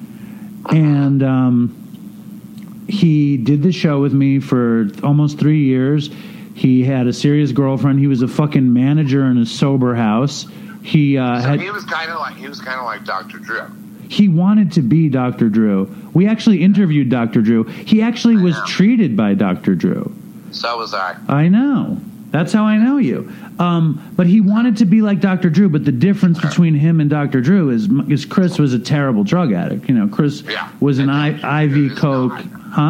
and 0.71 1.23
um, 1.23 2.85
he 2.89 3.37
did 3.37 3.63
the 3.63 3.73
show 3.73 4.01
with 4.01 4.13
me 4.13 4.41
for 4.41 4.89
almost 5.03 5.39
three 5.39 5.65
years. 5.65 6.11
He 6.55 6.85
had 6.85 7.07
a 7.07 7.13
serious 7.13 7.53
girlfriend. 7.53 7.99
He 7.99 8.07
was 8.07 8.23
a 8.23 8.29
fucking 8.29 8.73
manager 8.73 9.25
in 9.27 9.39
a 9.39 9.47
sober 9.47 9.95
house. 9.95 10.47
He 10.83 11.19
uh, 11.19 11.41
So 11.41 11.49
had 11.49 11.61
he 11.61 11.71
was 11.71 11.85
kind 11.85 12.11
of 12.11 12.19
like 12.19 12.37
he 12.37 12.47
was 12.49 12.61
kind 12.61 12.79
of 12.79 12.85
like 12.85 13.05
Dr. 13.05 13.39
Drew. 13.39 13.67
he 14.09 14.29
wanted 14.29 14.73
to 14.73 14.83
be 14.83 15.09
Dr. 15.09 15.49
Drew. 15.49 15.93
We 16.13 16.29
actually 16.29 16.63
interviewed 16.63 17.09
Dr. 17.09 17.43
Drew. 17.43 17.65
He 17.65 18.03
actually 18.03 18.37
was 18.37 18.55
know. 18.57 18.65
treated 18.67 19.17
by 19.17 19.35
Dr. 19.35 19.75
Drew. 19.75 20.15
So 20.53 20.79
was 20.79 20.95
I. 20.95 21.17
I 21.27 21.49
know. 21.49 21.99
That's 22.35 22.53
how 22.53 22.65
I 22.65 22.79
know 22.79 22.97
you. 22.97 23.31
Um, 23.61 24.11
but 24.17 24.27
he 24.27 24.41
wanted 24.41 24.79
to 24.79 24.87
be 24.87 25.03
like 25.03 25.21
Dr. 25.21 25.49
Drew. 25.51 25.69
But 25.69 25.85
the 25.85 25.93
difference 25.93 26.41
between 26.41 26.75
him 26.75 26.99
and 26.99 27.09
Dr. 27.09 27.41
Drew 27.41 27.71
is, 27.71 27.89
is 28.11 28.25
Chris 28.25 28.59
was 28.59 28.75
a 28.75 28.79
terrible 28.81 29.23
drug 29.23 29.53
addict. 29.53 29.89
You 29.89 29.95
know, 29.95 30.09
Chris 30.09 30.43
Yeah. 30.43 30.69
was 30.81 30.99
an. 30.99 31.11
I, 31.11 31.63
IV 31.67 31.97
Coke, 31.97 32.33
not. 32.33 32.45
huh? 32.45 32.83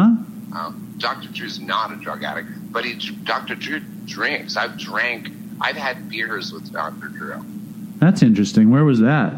Um, 0.51 0.95
Dr. 0.97 1.27
Drew's 1.31 1.59
not 1.59 1.93
a 1.93 1.95
drug 1.97 2.23
addict, 2.23 2.47
but 2.71 2.85
he 2.85 2.95
Dr. 3.23 3.53
Drew 3.53 3.81
drinks. 4.05 4.57
I've 4.57 4.77
drank. 4.79 5.29
I've 5.61 5.75
had 5.77 6.09
beers 6.09 6.51
with 6.51 6.73
Dr. 6.73 7.09
Drew. 7.09 7.45
That's 7.97 8.23
interesting. 8.23 8.71
Where 8.71 8.83
was 8.83 8.99
that? 9.01 9.33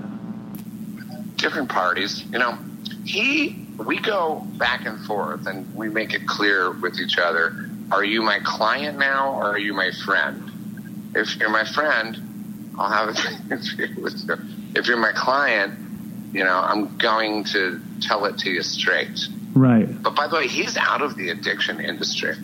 different 1.36 1.70
parties. 1.70 2.24
You 2.32 2.40
know, 2.40 2.58
he 3.06 3.68
we 3.86 4.00
go 4.00 4.48
back 4.58 4.86
and 4.88 5.00
forth 5.06 5.46
and 5.46 5.72
we 5.76 5.88
make 5.90 6.14
it 6.14 6.26
clear 6.28 6.72
with 6.72 6.98
each 7.00 7.18
other. 7.20 7.70
Are 7.92 8.04
you 8.04 8.22
my 8.22 8.40
client 8.44 8.98
now 9.00 9.34
or 9.34 9.46
are 9.46 9.60
you 9.60 9.74
my 9.74 9.92
friend? 10.06 11.12
If 11.16 11.36
you're 11.38 11.50
my 11.50 11.64
friend, 11.66 12.72
I'll 12.78 12.92
have 12.92 13.10
a 13.16 13.54
interview 13.54 14.02
with 14.02 14.28
you. 14.28 14.36
If 14.76 14.88
you're 14.88 14.98
my 14.98 15.14
client, 15.14 15.74
you 16.34 16.44
know, 16.44 16.60
I'm 16.60 16.98
going 16.98 17.44
to 17.46 17.82
tell 18.02 18.26
it 18.26 18.38
to 18.40 18.50
you 18.52 18.62
straight. 18.62 19.28
Right. 19.54 19.88
But 20.04 20.16
by 20.16 20.28
the 20.28 20.36
way, 20.36 20.48
he's 20.48 20.76
out 20.78 21.02
of 21.02 21.16
the 21.16 21.30
addiction 21.30 21.80
industry. 21.80 22.36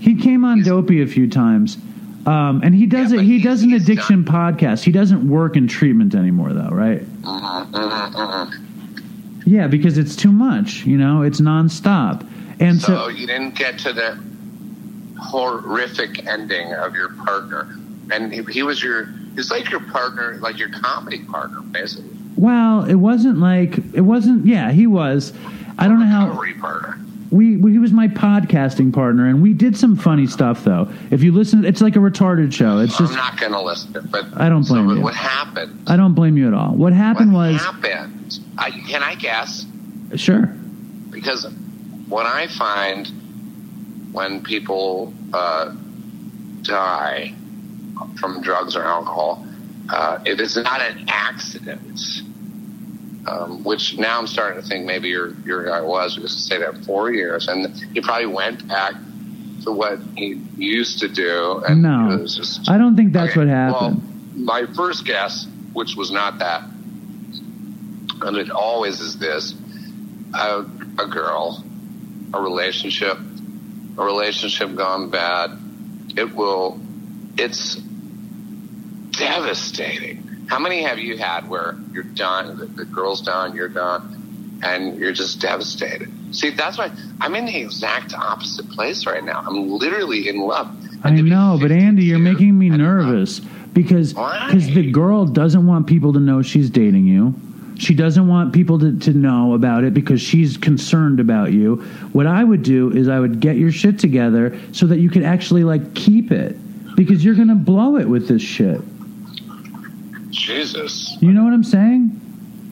He 0.00 0.16
came 0.20 0.44
on 0.44 0.56
He's- 0.58 0.66
Dopey 0.68 1.02
a 1.02 1.06
few 1.06 1.28
times. 1.30 1.78
Um, 2.26 2.60
and 2.64 2.74
he 2.74 2.86
does 2.86 3.10
Yeah, 3.12 3.14
it. 3.14 3.20
but 3.20 3.24
He 3.24 3.40
does 3.40 3.62
an 3.62 3.72
addiction 3.72 4.24
podcast. 4.24 4.82
He 4.82 4.90
doesn't 4.90 5.28
work 5.28 5.56
in 5.56 5.68
treatment 5.68 6.12
anymore, 6.12 6.52
though, 6.52 6.70
right? 6.70 7.00
Mm-hmm, 7.22 7.74
mm-hmm, 7.76 8.16
mm-hmm. 8.16 9.42
Yeah, 9.48 9.68
because 9.68 9.96
it's 9.96 10.16
too 10.16 10.32
much. 10.32 10.84
You 10.84 10.98
know, 10.98 11.22
it's 11.22 11.40
nonstop. 11.40 12.28
And 12.58 12.80
So 12.80 12.86
so, 12.96 13.08
you 13.08 13.28
didn't 13.28 13.54
get 13.54 13.78
to 13.80 13.92
the 13.92 14.18
horrific 15.18 16.26
ending 16.26 16.72
of 16.72 16.94
your 16.94 17.10
partner, 17.24 17.76
and 18.10 18.32
he, 18.32 18.42
he 18.44 18.62
was 18.62 18.82
your. 18.82 19.06
He's 19.34 19.50
like 19.50 19.70
your 19.70 19.80
partner, 19.80 20.38
like 20.40 20.58
your 20.58 20.70
comedy 20.70 21.22
partner, 21.24 21.60
basically. 21.60 22.10
well, 22.36 22.84
it 22.84 22.94
wasn't 22.94 23.38
like 23.38 23.76
it 23.94 24.00
wasn't. 24.00 24.46
Yeah, 24.46 24.70
he 24.72 24.86
was. 24.86 25.32
I 25.78 25.88
don't 25.88 26.00
know 26.00 26.06
how 26.06 26.32
partner. 26.58 26.98
we, 27.30 27.58
we 27.58 27.72
he 27.72 27.78
was 27.78 27.92
my 27.92 28.08
podcasting 28.08 28.94
partner, 28.94 29.26
and 29.26 29.42
we 29.42 29.52
did 29.52 29.76
some 29.76 29.94
funny 29.94 30.26
stuff 30.26 30.64
though. 30.64 30.88
If 31.10 31.22
you 31.22 31.32
listen, 31.32 31.66
it's 31.66 31.82
like 31.82 31.96
a 31.96 31.98
retarded 31.98 32.50
show. 32.54 32.78
It's 32.78 32.96
just 32.96 33.12
I'm 33.12 33.18
not 33.18 33.38
going 33.38 33.52
to 33.52 33.60
listen 33.60 33.92
to 33.92 33.98
it, 33.98 34.10
but 34.10 34.24
I 34.40 34.48
don't 34.48 34.66
blame 34.66 34.86
what- 34.86 34.96
you. 34.96 35.02
What 35.02 35.14
happened? 35.14 35.82
I 35.86 35.96
don't 35.96 36.14
blame 36.14 36.38
you 36.38 36.46
at 36.48 36.54
all. 36.54 36.70
What 36.74 36.94
happened 36.94 37.34
what 37.34 37.52
was 37.52 37.60
happened? 37.62 38.38
I, 38.56 38.70
can 38.70 39.02
I 39.02 39.16
guess? 39.16 39.66
sure. 40.14 40.46
Because 41.10 41.46
what 42.08 42.24
I 42.24 42.46
find 42.46 43.10
when 44.12 44.42
people 44.42 45.12
uh, 45.32 45.74
die 46.62 47.34
from 48.18 48.42
drugs 48.42 48.76
or 48.76 48.82
alcohol, 48.84 49.46
uh, 49.88 50.18
if 50.24 50.40
it's 50.40 50.56
not 50.56 50.80
an 50.82 51.04
accident, 51.08 52.00
um, 53.28 53.62
which 53.64 53.98
now 53.98 54.18
I'm 54.18 54.26
starting 54.26 54.62
to 54.62 54.68
think 54.68 54.84
maybe 54.86 55.08
your 55.08 55.32
your 55.44 55.64
guy 55.64 55.80
was 55.80 56.14
because 56.16 56.36
stayed 56.36 56.60
there 56.62 56.72
four 56.72 57.10
years, 57.12 57.48
and 57.48 57.74
he 57.94 58.00
probably 58.00 58.26
went 58.26 58.66
back 58.68 58.94
to 59.64 59.72
what 59.72 59.98
he 60.16 60.40
used 60.56 61.00
to 61.00 61.08
do. 61.08 61.62
And 61.66 61.82
No. 61.82 62.18
was 62.20 62.36
just, 62.36 62.68
I 62.70 62.78
don't 62.78 62.96
think 62.96 63.12
that's 63.12 63.30
Okay, 63.32 63.40
what 63.40 63.48
Well, 63.48 63.80
happened. 63.90 64.02
my 64.44 64.66
first 64.76 65.04
guess, 65.04 65.46
which 65.72 65.96
was 65.96 66.10
not 66.12 66.38
that, 66.38 66.62
and 68.22 68.36
it 68.36 68.50
always 68.50 69.00
is 69.00 69.18
this: 69.18 69.54
a, 70.34 70.64
a 70.98 71.06
girl, 71.06 71.64
a 72.32 72.40
relationship, 72.40 73.18
a 73.98 74.04
relationship 74.04 74.74
gone 74.74 75.10
bad. 75.10 75.58
It 76.16 76.34
will. 76.34 76.80
It's 77.36 77.76
devastating. 79.10 80.46
How 80.48 80.58
many 80.58 80.82
have 80.82 80.98
you 80.98 81.18
had 81.18 81.48
where 81.48 81.76
you're 81.92 82.02
done? 82.02 82.58
The, 82.58 82.66
the 82.66 82.84
girl's 82.84 83.22
done, 83.22 83.56
you're 83.56 83.68
done, 83.68 84.60
and 84.62 84.98
you're 84.98 85.12
just 85.12 85.40
devastated. 85.40 86.10
See, 86.34 86.50
that's 86.50 86.78
why 86.78 86.90
I'm 87.20 87.34
in 87.34 87.46
the 87.46 87.56
exact 87.56 88.14
opposite 88.14 88.70
place 88.70 89.06
right 89.06 89.24
now. 89.24 89.42
I'm 89.46 89.68
literally 89.70 90.28
in 90.28 90.40
love. 90.40 90.68
I 91.02 91.10
And 91.10 91.28
know, 91.28 91.58
but 91.60 91.70
Andy, 91.70 92.04
you're 92.04 92.18
making 92.18 92.58
me 92.58 92.70
I 92.70 92.76
nervous 92.76 93.40
because 93.72 94.12
because 94.12 94.66
the 94.66 94.90
girl 94.90 95.24
doesn't 95.24 95.66
want 95.66 95.86
people 95.86 96.12
to 96.14 96.20
know 96.20 96.42
she's 96.42 96.70
dating 96.70 97.06
you. 97.06 97.34
She 97.78 97.94
doesn't 97.94 98.26
want 98.26 98.52
people 98.52 98.78
to, 98.78 98.98
to 99.00 99.12
know 99.12 99.54
about 99.54 99.84
it 99.84 99.92
because 99.92 100.20
she's 100.20 100.56
concerned 100.56 101.20
about 101.20 101.52
you. 101.52 101.76
What 102.12 102.26
I 102.26 102.42
would 102.42 102.62
do 102.62 102.90
is 102.90 103.08
I 103.08 103.20
would 103.20 103.40
get 103.40 103.56
your 103.56 103.70
shit 103.70 103.98
together 103.98 104.58
so 104.72 104.86
that 104.86 104.98
you 104.98 105.10
could 105.10 105.22
actually 105.22 105.64
like 105.64 105.94
keep 105.94 106.32
it 106.32 106.56
because 106.96 107.24
you're 107.24 107.34
gonna 107.34 107.54
blow 107.54 107.96
it 107.96 108.08
with 108.08 108.28
this 108.28 108.42
shit. 108.42 108.80
Jesus. 110.30 111.16
You 111.20 111.32
know 111.32 111.44
what 111.44 111.52
I'm 111.52 111.64
saying? 111.64 112.20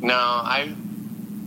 No, 0.01 0.15
I 0.15 0.75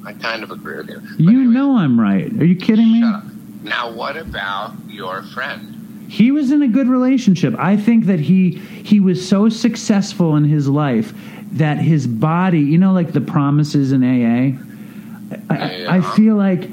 I 0.05 0.13
kind 0.13 0.43
of 0.43 0.51
agree 0.51 0.77
with 0.77 0.89
you. 0.89 0.99
But 0.99 1.19
You 1.19 1.29
anyway, 1.29 1.53
know 1.53 1.77
I'm 1.77 1.99
right. 1.99 2.31
Are 2.33 2.45
you 2.45 2.55
kidding 2.55 2.91
me? 2.91 3.03
Up. 3.03 3.23
Now, 3.63 3.91
what 3.91 4.15
about 4.15 4.73
your 4.87 5.23
friend? 5.23 6.05
He 6.09 6.31
was 6.31 6.51
in 6.51 6.61
a 6.61 6.67
good 6.67 6.87
relationship. 6.87 7.53
I 7.57 7.75
think 7.75 8.05
that 8.05 8.19
he 8.19 8.51
he 8.51 8.99
was 8.99 9.27
so 9.27 9.49
successful 9.49 10.35
in 10.37 10.45
his 10.45 10.69
life 10.69 11.13
that 11.53 11.77
his 11.77 12.05
body, 12.07 12.59
you 12.61 12.77
know, 12.77 12.93
like 12.93 13.11
the 13.13 13.21
promises 13.21 13.91
in 13.91 14.03
AA. 14.03 14.57
I, 15.49 15.71
Yeah. 15.75 15.85
I 15.95 16.01
feel 16.15 16.35
like 16.35 16.69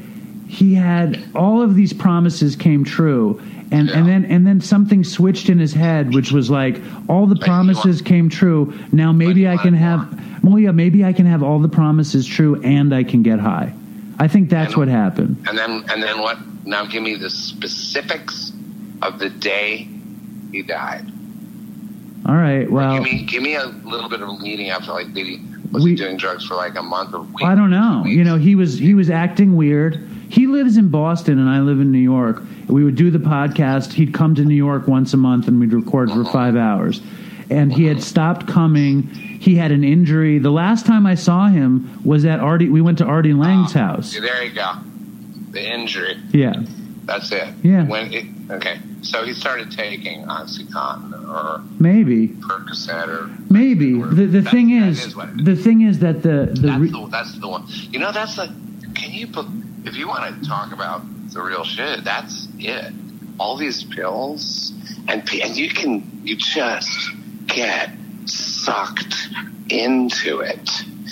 he 0.48 0.74
had 0.74 1.22
all 1.34 1.62
of 1.62 1.74
these 1.74 1.92
promises 1.92 2.54
came 2.56 2.84
true, 2.84 3.40
and 3.72 3.88
and 3.90 4.06
then 4.06 4.24
and 4.26 4.46
then 4.46 4.60
something 4.60 5.02
switched 5.04 5.48
in 5.48 5.58
his 5.58 5.72
head, 5.72 6.14
which 6.14 6.30
was 6.32 6.50
like 6.50 6.80
all 7.08 7.26
the 7.26 7.36
promises 7.36 8.02
came 8.02 8.28
true. 8.28 8.72
Now 8.92 9.10
maybe 9.12 9.48
I 9.48 9.56
can 9.56 9.72
more. 9.74 9.80
have. 9.82 10.44
Well, 10.44 10.58
yeah, 10.58 10.72
maybe 10.72 11.04
I 11.04 11.12
can 11.12 11.26
have 11.26 11.42
all 11.42 11.58
the 11.58 11.68
promises 11.68 12.26
true, 12.26 12.60
and 12.62 12.94
I 12.94 13.02
can 13.02 13.22
get 13.22 13.40
high. 13.40 13.72
I 14.18 14.28
think 14.28 14.50
that's 14.50 14.72
And- 14.74 14.76
what 14.78 14.88
happened. 14.88 15.36
And 15.48 15.56
then 15.58 15.84
and 15.90 16.02
then 16.02 16.20
what? 16.20 16.38
Now, 16.66 16.86
give 16.86 17.02
me 17.02 17.16
the 17.16 17.28
specifics 17.30 18.52
of 19.02 19.18
the 19.18 19.28
day 19.30 19.88
he 20.52 20.62
died. 20.62 21.06
All 22.26 22.34
right. 22.34 22.70
Well, 22.70 22.94
give 22.94 23.02
me 23.02 23.22
give 23.24 23.42
me 23.42 23.54
a 23.54 23.66
little 23.66 24.08
bit 24.08 24.22
of 24.22 24.28
leading 24.40 24.70
up 24.70 24.82
to 24.84 24.92
like 24.92 25.08
maybe 25.08 25.40
was 25.72 25.84
We- 25.84 25.90
he 25.90 25.96
doing 25.96 26.16
drugs 26.16 26.44
for 26.46 26.54
like 26.54 26.76
a 26.76 26.82
month 26.82 27.14
or 27.14 27.20
week? 27.20 27.44
I 27.44 27.54
don't 27.54 27.70
know. 27.70 28.02
weeks? 28.04 28.16
You 28.16 28.24
know, 28.24 28.36
he 28.36 28.54
was 28.54 28.78
he 28.78 28.94
was 28.94 29.10
acting 29.10 29.56
weird. 29.56 30.08
He 30.28 30.46
lives 30.46 30.76
in 30.76 30.88
Boston 30.88 31.38
and 31.38 31.48
I 31.48 31.60
live 31.60 31.80
in 31.80 31.92
New 31.92 31.98
York. 31.98 32.42
We 32.66 32.82
would 32.82 32.96
do 32.96 33.10
the 33.10 33.18
podcast. 33.18 33.92
He'd 33.92 34.14
come 34.14 34.34
to 34.36 34.44
New 34.44 34.54
York 34.54 34.88
once 34.88 35.12
a 35.12 35.16
month 35.16 35.48
and 35.48 35.60
we'd 35.60 35.72
record 35.72 36.10
for 36.10 36.22
uh-huh. 36.22 36.32
five 36.32 36.56
hours. 36.56 37.02
And 37.50 37.72
he 37.72 37.84
had 37.84 37.98
uh-huh. 37.98 38.06
stopped 38.06 38.48
coming. 38.48 39.02
He 39.02 39.54
had 39.54 39.70
an 39.70 39.84
injury. 39.84 40.38
The 40.38 40.50
last 40.50 40.86
time 40.86 41.06
I 41.06 41.14
saw 41.14 41.48
him 41.48 42.00
was 42.04 42.24
at 42.24 42.40
Artie. 42.40 42.70
We 42.70 42.80
went 42.80 42.98
to 42.98 43.04
Artie 43.04 43.34
Lange's 43.34 43.76
Oh, 43.76 43.80
house. 43.80 44.12
There 44.18 44.42
you 44.42 44.52
go. 44.52 44.72
The 45.50 45.72
injury. 45.72 46.16
Yeah, 46.32 46.54
That's 47.06 47.30
it. 47.32 47.48
Yeah. 47.62 47.84
When 47.86 48.12
it, 48.12 48.24
okay. 48.50 48.80
So 49.02 49.24
he 49.24 49.34
started 49.34 49.70
taking 49.70 50.24
OxyContin 50.24 51.28
or 51.28 51.62
maybe, 51.78 52.28
Percocet 52.28 53.08
or 53.08 53.30
maybe. 53.50 53.92
The 54.00 54.26
the 54.26 54.40
That- 54.40 54.50
thing 54.50 54.70
is, 54.70 55.04
is 55.06 55.14
what 55.16 55.28
it 55.30 55.40
is. 55.40 55.44
the 55.44 55.56
thing 55.56 55.82
is 55.82 55.98
that 56.00 56.22
the 56.22 56.50
the 56.54 56.66
That's 56.68 56.80
re- 56.80 56.90
the 56.90 57.08
that's 57.10 57.38
the 57.38 57.48
one. 57.48 57.64
You 57.90 57.98
know, 57.98 58.10
that's 58.12 58.36
the. 58.36 58.46
Can 58.94 59.12
you 59.12 59.26
put 59.26 59.46
if 59.84 59.96
you 59.96 60.08
want 60.08 60.42
to 60.42 60.48
talk 60.48 60.72
about 60.72 61.02
the 61.32 61.42
real 61.42 61.64
shit? 61.64 62.04
That's 62.04 62.48
it. 62.58 62.92
All 63.38 63.56
these 63.56 63.84
pills 63.84 64.72
and 65.08 65.20
and 65.42 65.56
you 65.56 65.68
can 65.68 66.22
you 66.24 66.36
just 66.36 67.10
get 67.46 67.90
sucked 68.26 69.28
into 69.68 70.40
it. 70.40 70.70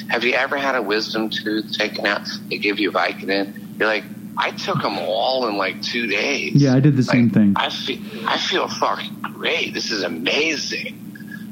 Have 0.08 0.24
you 0.24 0.32
ever 0.34 0.56
had 0.56 0.74
a 0.74 0.82
wisdom 0.82 1.30
tooth 1.30 1.76
taken 1.76 2.06
out? 2.06 2.26
They 2.48 2.58
give 2.58 2.78
you 2.78 2.90
Vicodin. 2.92 3.78
You're 3.78 3.88
like, 3.88 4.04
I 4.36 4.50
took 4.52 4.80
them 4.82 4.98
all 4.98 5.46
in 5.48 5.56
like 5.56 5.82
two 5.82 6.06
days. 6.06 6.54
Yeah, 6.54 6.74
I 6.74 6.80
did 6.80 6.96
the 6.96 7.02
same 7.02 7.24
Like, 7.24 7.34
thing. 7.34 7.52
I 7.56 7.68
feel 7.68 7.98
I 8.26 8.38
feel 8.38 8.68
fucking 8.68 9.20
great. 9.22 9.74
This 9.74 9.90
is 9.90 10.02
amazing. 10.02 10.98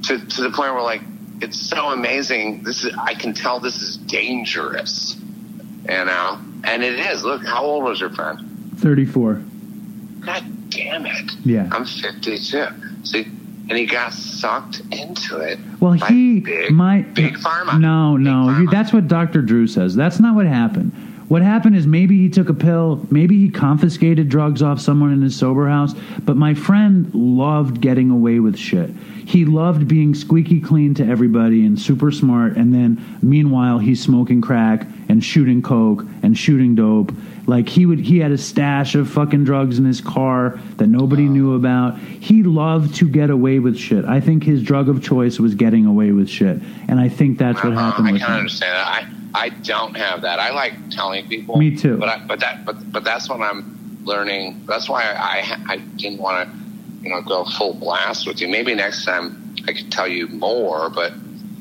To 0.04 0.18
to 0.18 0.42
the 0.42 0.50
point 0.50 0.74
where 0.74 0.82
like 0.82 1.02
it's 1.40 1.58
so 1.58 1.90
amazing. 1.90 2.62
This 2.62 2.84
is 2.84 2.94
I 2.96 3.14
can 3.14 3.34
tell 3.34 3.60
this 3.60 3.82
is 3.82 3.96
dangerous. 3.96 5.16
You 5.88 6.04
know? 6.04 6.38
And 6.64 6.82
it 6.82 6.98
is. 6.98 7.24
Look, 7.24 7.44
how 7.44 7.64
old 7.64 7.84
was 7.84 8.00
your 8.00 8.10
friend? 8.10 8.72
thirty 8.76 9.04
four. 9.04 9.42
God 10.20 10.70
damn 10.70 11.06
it. 11.06 11.30
Yeah. 11.44 11.68
I'm 11.72 11.84
fifty 11.84 12.38
two. 12.38 12.66
See 13.04 13.26
and 13.70 13.78
he 13.78 13.86
got 13.86 14.12
sucked 14.12 14.80
into 14.90 15.38
it. 15.38 15.56
Well, 15.78 15.92
he 15.92 16.40
big, 16.40 16.72
my 16.72 17.02
big 17.02 17.34
pharma. 17.34 17.80
No, 17.80 18.16
Big 18.16 18.24
no, 18.24 18.30
pharma. 18.48 18.70
that's 18.70 18.92
what 18.92 19.06
Dr. 19.06 19.42
Drew 19.42 19.68
says. 19.68 19.94
That's 19.94 20.18
not 20.18 20.34
what 20.34 20.46
happened. 20.46 20.92
What 21.30 21.42
happened 21.42 21.76
is 21.76 21.86
maybe 21.86 22.18
he 22.18 22.28
took 22.28 22.48
a 22.48 22.54
pill, 22.54 23.06
maybe 23.08 23.38
he 23.38 23.50
confiscated 23.50 24.28
drugs 24.28 24.62
off 24.62 24.80
someone 24.80 25.12
in 25.12 25.22
his 25.22 25.36
sober 25.36 25.68
house, 25.68 25.94
but 26.24 26.36
my 26.36 26.54
friend 26.54 27.08
loved 27.14 27.80
getting 27.80 28.10
away 28.10 28.40
with 28.40 28.58
shit. 28.58 28.90
He 29.26 29.44
loved 29.44 29.86
being 29.86 30.12
squeaky 30.16 30.60
clean 30.60 30.92
to 30.94 31.06
everybody 31.06 31.64
and 31.64 31.80
super 31.80 32.10
smart, 32.10 32.56
and 32.56 32.74
then 32.74 33.18
meanwhile 33.22 33.78
he's 33.78 34.02
smoking 34.02 34.40
crack 34.40 34.88
and 35.10 35.24
shooting 35.24 35.60
coke 35.60 36.04
and 36.22 36.38
shooting 36.38 36.76
dope. 36.76 37.12
Like 37.46 37.68
he 37.68 37.84
would, 37.84 37.98
he 37.98 38.20
had 38.20 38.30
a 38.30 38.38
stash 38.38 38.94
of 38.94 39.10
fucking 39.10 39.42
drugs 39.42 39.76
in 39.76 39.84
his 39.84 40.00
car 40.00 40.60
that 40.76 40.86
nobody 40.86 41.28
knew 41.28 41.54
about. 41.54 41.98
He 41.98 42.44
loved 42.44 42.94
to 42.96 43.08
get 43.08 43.28
away 43.28 43.58
with 43.58 43.76
shit. 43.76 44.04
I 44.04 44.20
think 44.20 44.44
his 44.44 44.62
drug 44.62 44.88
of 44.88 45.02
choice 45.02 45.40
was 45.40 45.56
getting 45.56 45.84
away 45.84 46.12
with 46.12 46.28
shit, 46.28 46.58
and 46.86 47.00
I 47.00 47.08
think 47.08 47.38
that's 47.38 47.62
what 47.64 47.72
happened 47.72 48.06
I 48.06 48.18
can 48.18 48.22
understand 48.22 48.72
that. 48.72 48.86
I 48.86 49.46
I 49.46 49.48
don't 49.48 49.96
have 49.96 50.22
that. 50.22 50.38
I 50.38 50.50
like 50.50 50.90
telling 50.90 51.26
people. 51.28 51.56
Me 51.56 51.76
too. 51.76 51.96
But 51.96 52.08
I, 52.08 52.18
but 52.24 52.38
that 52.40 52.64
but 52.64 52.92
but 52.92 53.02
that's 53.02 53.28
what 53.28 53.40
I'm 53.40 53.98
learning. 54.04 54.62
That's 54.66 54.88
why 54.88 55.02
I 55.02 55.40
I, 55.40 55.74
I 55.74 55.76
didn't 55.76 56.20
want 56.20 56.48
to 56.48 56.56
you 57.02 57.10
know 57.10 57.20
go 57.22 57.44
full 57.44 57.74
blast 57.74 58.28
with 58.28 58.40
you. 58.40 58.46
Maybe 58.46 58.76
next 58.76 59.04
time 59.04 59.56
I 59.66 59.72
could 59.72 59.90
tell 59.90 60.06
you 60.06 60.28
more. 60.28 60.88
But 60.88 61.14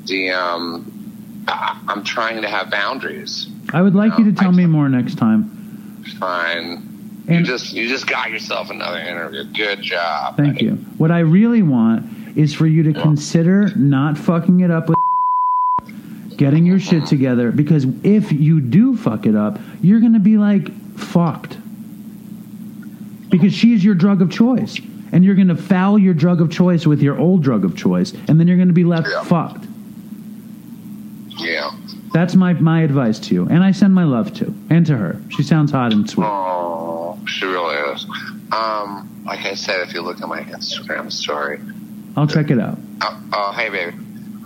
the 0.05 0.29
um 0.29 0.98
Uh, 1.51 1.75
I'm 1.87 2.03
trying 2.03 2.41
to 2.43 2.47
have 2.47 2.69
boundaries. 2.69 3.47
I 3.73 3.81
would 3.81 3.95
like 3.95 4.17
you 4.17 4.25
to 4.25 4.33
tell 4.33 4.49
I- 4.49 4.55
me 4.55 4.65
more 4.65 4.87
next 4.89 5.15
time. 5.17 6.03
Fine. 6.19 6.85
you 7.27 7.35
And- 7.35 7.45
just 7.45 7.73
you 7.73 7.87
just 7.87 8.07
got 8.07 8.29
yourself 8.31 8.69
another 8.69 8.99
interview. 8.99 9.43
Good 9.45 9.81
job. 9.81 10.37
Thank 10.37 10.55
buddy. 10.55 10.65
you. 10.65 10.71
What 10.97 11.11
I 11.11 11.19
really 11.19 11.61
want 11.63 12.05
is 12.37 12.53
for 12.53 12.65
you 12.67 12.83
to 12.83 12.93
consider 12.93 13.71
not 13.75 14.17
fucking 14.17 14.59
it 14.61 14.71
up 14.71 14.89
with 14.89 14.97
getting 16.37 16.65
your 16.65 16.79
shit 16.79 17.05
together 17.05 17.51
because 17.51 17.85
if 18.03 18.31
you 18.31 18.61
do 18.61 18.95
fuck 18.95 19.25
it 19.25 19.35
up, 19.35 19.59
you're 19.81 19.99
going 19.99 20.13
to 20.13 20.19
be 20.19 20.37
like 20.37 20.71
fucked. 20.97 21.57
Because 23.29 23.53
she's 23.53 23.83
your 23.83 23.95
drug 23.95 24.21
of 24.21 24.31
choice. 24.31 24.79
And 25.11 25.25
you're 25.25 25.35
going 25.35 25.47
to 25.47 25.55
foul 25.55 25.97
your 25.97 26.13
drug 26.13 26.39
of 26.39 26.51
choice 26.51 26.85
with 26.85 27.01
your 27.01 27.17
old 27.17 27.41
drug 27.43 27.65
of 27.65 27.75
choice, 27.75 28.13
and 28.27 28.39
then 28.39 28.47
you're 28.47 28.57
going 28.57 28.67
to 28.67 28.73
be 28.75 28.83
left 28.83 29.07
Yeah. 29.11 29.23
fucked. 29.23 29.65
Yeah. 31.39 31.71
That's 32.11 32.35
my, 32.35 32.53
my 32.53 32.81
advice 32.81 33.19
to 33.19 33.35
you. 33.35 33.47
And 33.47 33.63
I 33.63 33.71
send 33.71 33.93
my 33.93 34.03
love 34.03 34.33
to. 34.35 34.53
And 34.69 34.85
to 34.87 34.97
her. 34.97 35.21
She 35.29 35.43
sounds 35.43 35.71
hot 35.71 35.93
and 35.93 36.09
sweet. 36.09 36.25
Oh, 36.25 37.19
she 37.27 37.45
really 37.45 37.75
is. 37.93 38.05
Um, 38.51 39.23
like 39.25 39.45
I 39.45 39.53
said, 39.53 39.87
if 39.87 39.93
you 39.93 40.01
look 40.01 40.21
at 40.21 40.27
my 40.27 40.41
Instagram 40.41 41.11
story, 41.11 41.59
I'll 42.17 42.27
check 42.27 42.49
it 42.49 42.59
out. 42.59 42.79
Oh, 43.01 43.23
oh 43.33 43.51
hey, 43.51 43.69
baby. 43.69 43.95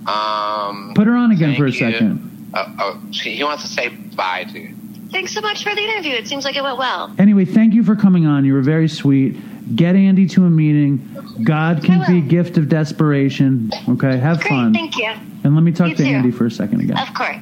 Um, 0.06 0.92
Put 0.96 1.08
her 1.08 1.16
on 1.16 1.32
again 1.32 1.56
for 1.56 1.66
a 1.66 1.72
you. 1.72 1.80
second. 1.80 2.52
Oh, 2.54 2.76
oh, 2.80 3.02
she, 3.12 3.36
he 3.36 3.44
wants 3.44 3.64
to 3.64 3.70
say 3.70 3.88
bye 3.90 4.44
to 4.44 4.60
you. 4.60 4.76
Thanks 5.10 5.32
so 5.32 5.42
much 5.42 5.64
for 5.64 5.74
the 5.74 5.82
interview. 5.82 6.14
It 6.14 6.28
seems 6.28 6.44
like 6.44 6.58
it 6.58 6.64
went 6.64 6.78
well. 6.78 7.14
Anyway, 7.18 7.46
thank 7.46 7.74
you 7.74 7.84
for 7.84 7.96
coming 7.96 8.26
on. 8.26 8.46
You 8.46 8.54
were 8.54 8.62
very 8.62 8.90
sweet. 8.90 9.76
Get 9.76 9.96
Andy 9.96 10.28
to 10.30 10.46
a 10.46 10.50
meeting. 10.50 11.08
God 11.44 11.84
can 11.84 12.06
be 12.06 12.18
a 12.18 12.22
gift 12.22 12.58
of 12.58 12.68
desperation. 12.68 13.72
Okay, 13.88 14.18
have 14.18 14.40
Great, 14.40 14.50
fun. 14.50 14.74
thank 14.74 14.98
you. 14.98 15.14
And 15.44 15.56
let 15.56 15.64
me 15.64 15.72
talk 15.72 15.90
You 15.90 15.96
to 15.96 16.04
too. 16.04 16.10
Andy 16.10 16.32
for 16.32 16.46
a 16.46 16.52
second 16.52 16.82
again. 16.82 16.98
Of 16.98 17.14
course. 17.14 17.36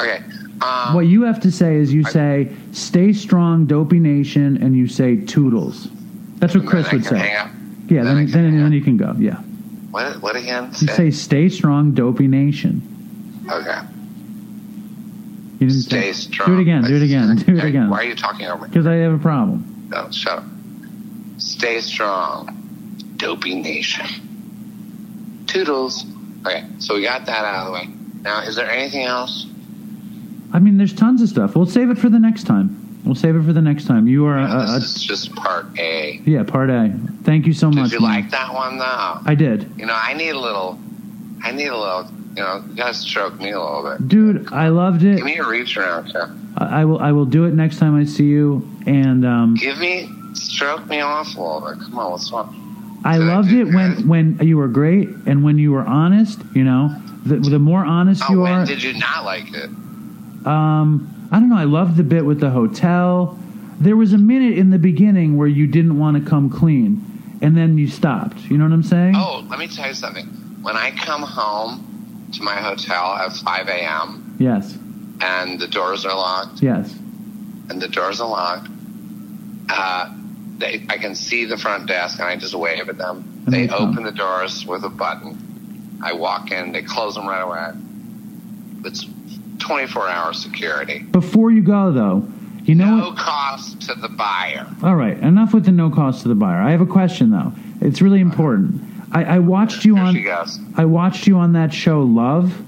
Okay. 0.00 0.22
Um, 0.62 0.94
What 0.94 1.06
you 1.06 1.22
have 1.22 1.40
to 1.40 1.50
say 1.52 1.76
is 1.76 1.92
you 1.92 2.04
say, 2.04 2.50
stay 2.72 3.12
strong, 3.12 3.66
dopey 3.66 3.98
nation, 3.98 4.62
and 4.62 4.76
you 4.76 4.86
say 4.86 5.16
toodles. 5.16 5.88
That's 6.36 6.54
what 6.54 6.66
Chris 6.66 6.90
would 6.92 7.04
say. 7.04 7.18
hang 7.18 7.36
up. 7.36 7.50
Yeah, 7.88 8.04
Then 8.04 8.16
then, 8.16 8.26
then, 8.30 8.62
then 8.62 8.72
you 8.72 8.80
can 8.80 8.96
go. 8.96 9.14
Yeah. 9.18 9.36
What? 9.90 10.22
What 10.22 10.36
again? 10.36 10.70
You 10.80 10.88
say, 10.88 11.10
stay 11.10 11.48
strong, 11.48 11.92
dopey 11.92 12.26
nation. 12.28 12.80
Okay. 13.50 13.78
You 15.60 15.68
didn't 15.68 15.82
Stay 15.82 16.12
say- 16.12 16.30
strong. 16.30 16.48
Do 16.50 16.58
it 16.58 16.62
again. 16.62 16.82
Do 16.84 16.96
it 16.96 17.02
again. 17.02 17.36
Do 17.46 17.56
it 17.56 17.64
again. 17.64 17.90
Why 17.90 17.98
are 17.98 18.04
you 18.04 18.14
talking 18.14 18.46
over 18.46 18.62
me? 18.62 18.68
Because 18.68 18.86
I 18.86 18.94
have 18.94 19.12
a 19.12 19.18
problem. 19.18 19.88
No, 19.90 20.10
shut 20.10 20.38
up. 20.38 20.44
Stay 21.38 21.78
Stay 21.78 21.80
strong. 21.80 22.48
Dopey 23.16 23.54
Nation. 23.60 24.06
Toodles. 25.46 26.04
Okay, 26.46 26.64
so 26.78 26.94
we 26.94 27.02
got 27.02 27.26
that 27.26 27.44
out 27.44 27.62
of 27.62 27.66
the 27.66 27.72
way. 27.72 27.88
Now, 28.22 28.40
is 28.42 28.56
there 28.56 28.70
anything 28.70 29.04
else? 29.04 29.46
I 30.52 30.58
mean, 30.58 30.76
there's 30.76 30.92
tons 30.94 31.20
of 31.22 31.28
stuff. 31.28 31.56
We'll 31.56 31.66
save 31.66 31.90
it 31.90 31.98
for 31.98 32.08
the 32.08 32.18
next 32.18 32.44
time. 32.44 32.80
We'll 33.04 33.14
save 33.14 33.36
it 33.36 33.42
for 33.44 33.52
the 33.52 33.60
next 33.60 33.86
time. 33.86 34.06
You 34.06 34.24
are, 34.26 34.36
No, 34.40 34.46
a, 34.46 34.76
a, 34.76 34.80
this 34.80 34.96
is 34.96 35.02
just 35.02 35.34
part 35.34 35.66
A. 35.78 36.20
yeah, 36.24 36.42
part 36.42 36.70
A. 36.70 36.94
Thank 37.22 37.46
you 37.46 37.52
so 37.52 37.70
Did 37.70 37.76
much. 37.80 37.90
Did 37.90 38.00
you 38.00 38.06
man. 38.06 38.22
like 38.22 38.30
that 38.30 38.52
one 38.54 38.78
though? 38.78 39.18
I 39.26 39.34
did, 39.34 39.70
You 39.76 39.86
know, 39.86 39.94
I 39.94 40.14
need 40.14 40.30
a 40.30 40.38
little. 40.38 40.78
I 41.42 41.52
need 41.52 41.66
a 41.68 41.76
little. 41.76 42.08
You 42.36 42.42
know, 42.42 42.64
you 42.68 42.74
gotta 42.76 42.94
stroke 42.94 43.38
me 43.38 43.50
a 43.50 43.60
little 43.60 43.96
bit. 43.98 44.08
dude. 44.08 44.52
I 44.52 44.68
loved 44.68 45.04
it. 45.04 45.16
Give 45.16 45.24
me 45.24 45.36
a 45.38 45.46
reach 45.46 45.76
around, 45.76 46.10
Jeff. 46.12 46.30
I, 46.56 46.80
I 46.80 46.84
will. 46.84 46.98
I 46.98 47.12
will 47.12 47.26
do 47.26 47.44
it 47.44 47.52
next 47.54 47.78
time 47.78 47.94
I 47.94 48.04
see 48.04 48.24
you. 48.26 48.68
And 48.86 49.24
um, 49.26 49.54
Give 49.54 49.78
me, 49.78 50.08
stroke 50.34 50.86
me 50.88 51.00
off 51.00 51.36
a 51.36 51.40
little 51.40 51.60
bit. 51.68 51.78
Come 51.84 51.98
on, 51.98 52.10
what's 52.12 52.32
wrong? 52.32 52.60
I 53.04 53.18
loved 53.18 53.52
it 53.52 53.64
when 53.64 54.08
when 54.08 54.38
you 54.40 54.56
were 54.56 54.68
great 54.68 55.08
and 55.26 55.44
when 55.44 55.58
you 55.58 55.72
were 55.72 55.82
honest. 55.84 56.40
You 56.54 56.64
know, 56.64 56.94
the, 57.26 57.36
the 57.36 57.58
more 57.58 57.84
honest 57.84 58.22
Oh, 58.28 58.32
you 58.32 58.40
when 58.40 58.52
are, 58.52 58.66
did 58.66 58.82
you 58.82 58.94
not 58.94 59.24
like 59.24 59.52
it? 59.52 59.70
um, 60.46 61.28
I 61.30 61.38
don't 61.40 61.48
know. 61.48 61.56
I 61.56 61.64
loved 61.64 61.96
the 61.96 62.02
bit 62.04 62.24
with 62.24 62.40
the 62.40 62.50
hotel. 62.50 63.38
There 63.80 63.96
was 63.96 64.12
a 64.12 64.18
minute 64.18 64.56
in 64.56 64.70
the 64.70 64.78
beginning 64.78 65.36
where 65.36 65.48
you 65.48 65.66
didn't 65.66 65.98
want 65.98 66.22
to 66.22 66.28
come 66.30 66.48
clean, 66.48 67.02
and 67.42 67.56
then 67.56 67.76
you 67.76 67.88
stopped. 67.88 68.38
You 68.48 68.56
know 68.58 68.64
what 68.64 68.72
I'm 68.72 68.82
saying? 68.82 69.14
Oh, 69.16 69.44
let 69.50 69.58
me 69.58 69.66
tell 69.66 69.88
you 69.88 69.94
something. 69.94 70.26
When 70.62 70.76
I 70.76 70.90
come 70.92 71.22
home 71.22 72.28
to 72.32 72.42
my 72.42 72.54
hotel 72.56 73.14
at 73.16 73.32
5 73.32 73.68
a.m. 73.68 74.36
Yes. 74.38 74.78
and 75.20 75.60
the 75.60 75.68
doors 75.68 76.04
are 76.06 76.14
locked, 76.16 76.62
Yes. 76.62 76.92
and 77.68 77.80
the 77.82 77.88
doors 77.88 78.20
are 78.20 78.28
locked, 78.28 78.68
uh, 79.68 80.12
they, 80.58 80.84
I 80.88 80.98
can 80.98 81.14
see 81.14 81.44
the 81.44 81.56
front 81.56 81.86
desk, 81.86 82.18
and 82.18 82.28
I 82.28 82.36
just 82.36 82.54
wave 82.54 82.88
at 82.88 82.98
them. 82.98 83.42
They 83.46 83.68
open 83.68 84.04
the 84.04 84.12
doors 84.12 84.64
with 84.66 84.84
a 84.84 84.88
button. 84.88 85.98
I 86.02 86.12
walk 86.14 86.50
in, 86.50 86.72
they 86.72 86.82
close 86.82 87.14
them 87.14 87.26
right 87.26 87.40
away. 87.40 87.72
It's 88.84 89.06
24 89.58 90.08
hour 90.08 90.32
security. 90.32 90.98
Before 91.00 91.50
you 91.50 91.62
go 91.62 91.90
though, 91.92 92.28
you 92.64 92.74
know 92.74 92.96
No 92.96 93.08
what? 93.10 93.18
cost 93.18 93.80
to 93.82 93.94
the 93.94 94.08
buyer. 94.08 94.66
All 94.82 94.94
right. 94.96 95.16
Enough 95.18 95.54
with 95.54 95.64
the 95.64 95.72
no 95.72 95.90
cost 95.90 96.22
to 96.22 96.28
the 96.28 96.34
buyer. 96.34 96.60
I 96.60 96.70
have 96.70 96.80
a 96.80 96.86
question 96.86 97.30
though. 97.30 97.52
It's 97.80 98.02
really 98.02 98.20
important. 98.20 98.82
I, 99.12 99.24
I 99.24 99.38
watched 99.38 99.84
you 99.84 99.94
Here 99.96 100.32
on. 100.34 100.74
I 100.76 100.84
watched 100.84 101.26
you 101.26 101.36
on 101.38 101.52
that 101.54 101.72
show 101.72 102.02
Love. 102.02 102.62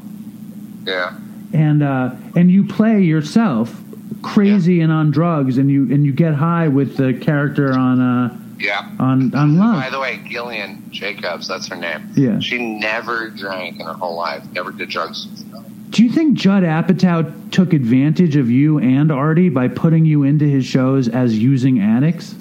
Yeah. 0.87 1.17
and 1.53 1.83
uh, 1.83 2.15
and 2.35 2.51
you 2.51 2.65
play 2.65 3.01
yourself 3.03 3.83
crazy 4.23 4.81
and 4.81 4.93
on 4.93 5.11
drugs, 5.11 5.59
and 5.59 5.71
you 5.71 5.83
and 5.93 6.05
you 6.05 6.13
get 6.13 6.35
high 6.35 6.69
with 6.69 6.97
the 6.97 7.15
character 7.15 7.73
on 7.73 8.01
uh, 8.01 8.37
Yeah. 8.59 8.89
on 8.99 9.35
on 9.35 9.57
love. 9.59 9.83
By 9.83 9.91
the 9.91 10.01
way, 10.01 10.21
Gillian 10.29 10.83
Jacobs, 10.91 11.49
that's 11.49 11.69
her 11.69 11.77
name. 11.77 12.09
Yeah. 12.15 12.39
She 12.41 12.59
never 12.59 13.31
drank 13.31 13.81
in 13.81 13.87
her 13.87 13.93
whole 13.95 14.17
life, 14.17 14.45
never 14.53 14.73
did 14.73 14.89
drugs. 14.89 15.27
Do 15.91 16.05
you 16.05 16.11
think 16.11 16.37
Judd 16.37 16.63
Apatow 16.65 17.51
took 17.53 17.73
advantage 17.73 18.37
of 18.37 18.51
you 18.51 18.79
and 18.79 19.11
Artie 19.13 19.49
by 19.49 19.69
putting 19.69 20.05
you 20.05 20.25
into 20.25 20.45
his 20.45 20.67
shows 20.67 21.09
as 21.09 21.39
using 21.39 21.81
addicts? 21.81 22.35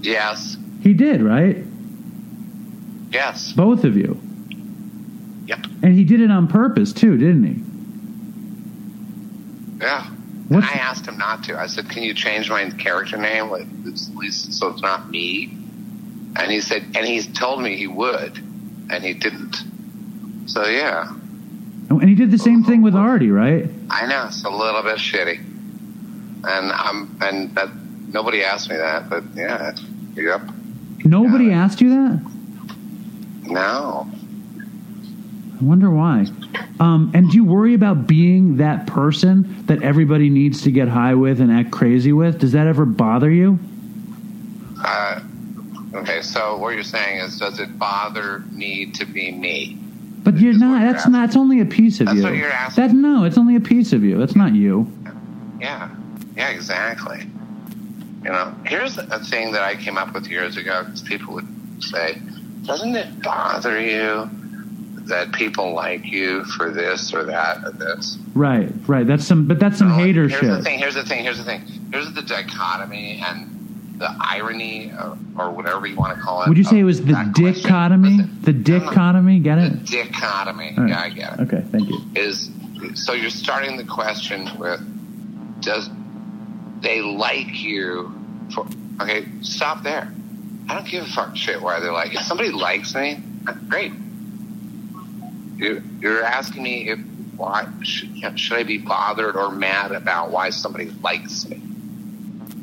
Yes. 0.00 0.56
He 0.82 0.92
did, 0.94 1.22
right? 1.22 1.58
Yes. 3.10 3.52
Both 3.52 3.84
of 3.84 3.96
you. 3.96 4.20
Yep. 5.46 5.58
And 5.82 5.94
he 5.94 6.04
did 6.04 6.20
it 6.20 6.30
on 6.30 6.48
purpose 6.48 6.92
too, 6.92 7.16
didn't 7.16 7.44
he? 7.44 7.62
Yeah. 9.80 10.06
And 10.48 10.64
I 10.64 10.74
asked 10.74 11.06
him 11.06 11.18
not 11.18 11.44
to. 11.44 11.58
I 11.58 11.66
said, 11.66 11.88
"Can 11.88 12.02
you 12.04 12.14
change 12.14 12.48
my 12.48 12.70
character 12.70 13.16
name, 13.16 13.50
like, 13.50 13.66
at 13.86 14.14
least 14.14 14.52
so 14.52 14.68
it's 14.68 14.82
not 14.82 15.10
me?" 15.10 15.50
And 16.38 16.50
he 16.52 16.60
said, 16.60 16.84
and 16.94 17.04
he's 17.06 17.26
told 17.26 17.62
me 17.62 17.76
he 17.76 17.86
would, 17.86 18.36
and 18.90 19.02
he 19.02 19.14
didn't. 19.14 19.56
So 20.46 20.66
yeah, 20.66 21.10
oh, 21.90 21.98
And 21.98 22.08
he 22.08 22.14
did 22.14 22.30
the 22.30 22.38
same 22.38 22.62
thing 22.62 22.82
with 22.82 22.94
Artie, 22.94 23.30
right? 23.30 23.68
I 23.90 24.06
know 24.06 24.26
it's 24.28 24.44
a 24.44 24.50
little 24.50 24.82
bit 24.82 24.98
shitty, 24.98 25.38
and 25.38 26.72
I'm 26.72 27.16
and 27.20 27.54
that 27.56 27.70
nobody 28.12 28.44
asked 28.44 28.70
me 28.70 28.76
that, 28.76 29.08
but 29.10 29.24
yeah, 29.34 29.74
yep, 30.14 30.42
Nobody 31.04 31.46
Yeah. 31.46 31.64
asked 31.64 31.80
you 31.80 31.90
that. 31.90 32.20
no, 33.44 34.08
I 35.58 35.64
wonder 35.64 35.90
why. 35.90 36.26
Um, 36.80 37.10
and 37.14 37.30
do 37.30 37.36
you 37.36 37.44
worry 37.44 37.72
about 37.72 38.06
being 38.06 38.58
that 38.58 38.86
person 38.86 39.64
that 39.66 39.82
everybody 39.82 40.28
needs 40.28 40.62
to 40.62 40.70
get 40.70 40.88
high 40.88 41.14
with 41.14 41.40
and 41.40 41.50
act 41.50 41.70
crazy 41.70 42.12
with? 42.12 42.40
Does 42.40 42.52
that 42.52 42.66
ever 42.66 42.84
bother 42.84 43.30
you? 43.30 43.58
uh, 44.84 45.20
okay. 45.94 46.20
So 46.20 46.58
what 46.58 46.74
you're 46.74 46.82
saying 46.82 47.20
is, 47.20 47.38
does 47.38 47.58
it 47.58 47.78
bother 47.78 48.40
me 48.50 48.92
to 48.92 49.06
be 49.06 49.32
me? 49.32 49.78
But 50.22 50.38
you're 50.38 50.52
not. 50.52 50.82
you're 50.82 50.92
That's 50.92 51.08
not. 51.08 51.28
It's 51.28 51.36
only 51.36 51.60
a 51.60 51.64
piece 51.64 52.00
of 52.00 52.06
That's 52.06 52.16
you. 52.16 52.22
That's 52.22 52.32
what 52.32 52.38
you're 52.38 52.50
asking. 52.50 52.86
That 52.86 52.94
no, 52.94 53.24
it's 53.24 53.38
only 53.38 53.56
a 53.56 53.60
piece 53.60 53.92
of 53.92 54.04
you. 54.04 54.18
That's 54.18 54.36
not 54.36 54.54
you. 54.54 54.90
Yeah, 55.60 55.94
yeah, 56.36 56.50
exactly. 56.50 57.26
You 58.24 58.32
know, 58.32 58.54
here's 58.66 58.98
a 58.98 59.20
thing 59.20 59.52
that 59.52 59.62
I 59.62 59.76
came 59.76 59.96
up 59.96 60.12
with 60.12 60.26
years 60.26 60.56
ago 60.56 60.82
because 60.84 61.02
people 61.02 61.34
would 61.34 61.48
say, 61.82 62.20
"Doesn't 62.64 62.94
it 62.94 63.22
bother 63.22 63.80
you 63.80 64.28
that 65.06 65.32
people 65.32 65.72
like 65.72 66.04
you 66.04 66.44
for 66.44 66.70
this 66.70 67.12
or 67.14 67.24
that 67.24 67.64
or 67.64 67.72
this?" 67.72 68.18
Right. 68.34 68.70
Right. 68.86 69.06
That's 69.06 69.24
some. 69.26 69.46
But 69.46 69.58
that's 69.58 69.78
some 69.78 69.88
You 69.90 69.94
hater 69.94 70.28
here's 70.28 70.40
shit. 70.40 70.50
the 70.50 70.62
thing. 70.62 70.78
Here's 70.78 70.94
the 70.94 71.04
thing. 71.04 71.22
Here's 71.24 71.38
the 71.38 71.44
thing. 71.44 71.62
Here's 71.92 72.12
the 72.12 72.22
dichotomy 72.22 73.22
and 73.24 73.52
the 73.98 74.14
irony, 74.20 74.92
or, 74.92 75.16
or 75.38 75.50
whatever 75.52 75.86
you 75.86 75.96
want 75.96 76.14
to 76.14 76.20
call 76.22 76.42
it. 76.42 76.48
Would 76.50 76.58
you 76.58 76.64
say 76.64 76.80
it 76.80 76.84
was 76.84 77.02
the 77.02 77.14
dichotomy? 77.34 78.18
Listen, 78.18 78.38
The 78.42 78.52
no, 78.52 78.78
no, 78.78 78.84
dichotomy? 78.86 79.38
Get 79.40 79.56
The 79.56 79.64
it? 79.66 79.86
dichotomy. 79.86 80.74
All 80.76 80.84
right. 80.84 80.90
Yeah, 80.90 81.00
I 81.00 81.08
get 81.08 81.32
it. 81.32 81.40
Okay. 81.40 81.64
Thank 81.72 81.88
you. 81.88 82.00
is 82.14 82.50
so 82.94 83.14
you're 83.14 83.30
starting 83.30 83.78
the 83.78 83.84
question 83.84 84.46
with 84.58 84.80
does 85.62 85.88
they 86.80 87.00
like 87.00 87.54
you 87.62 88.12
for 88.54 88.66
okay 89.00 89.24
stop 89.40 89.82
there 89.82 90.12
i 90.68 90.74
don't 90.74 90.86
give 90.86 91.02
a 91.02 91.06
fuck 91.08 91.34
shit 91.34 91.60
why 91.60 91.80
they 91.80 91.88
like 91.88 92.14
if 92.14 92.20
somebody 92.20 92.50
likes 92.50 92.94
me 92.94 93.18
great 93.70 93.92
you're 95.56 96.22
asking 96.22 96.62
me 96.62 96.88
if 96.90 96.98
why 97.36 97.66
should, 97.82 98.38
should 98.38 98.56
i 98.56 98.62
be 98.62 98.78
bothered 98.78 99.36
or 99.36 99.50
mad 99.50 99.92
about 99.92 100.30
why 100.30 100.50
somebody 100.50 100.86
likes 101.02 101.48
me 101.48 101.60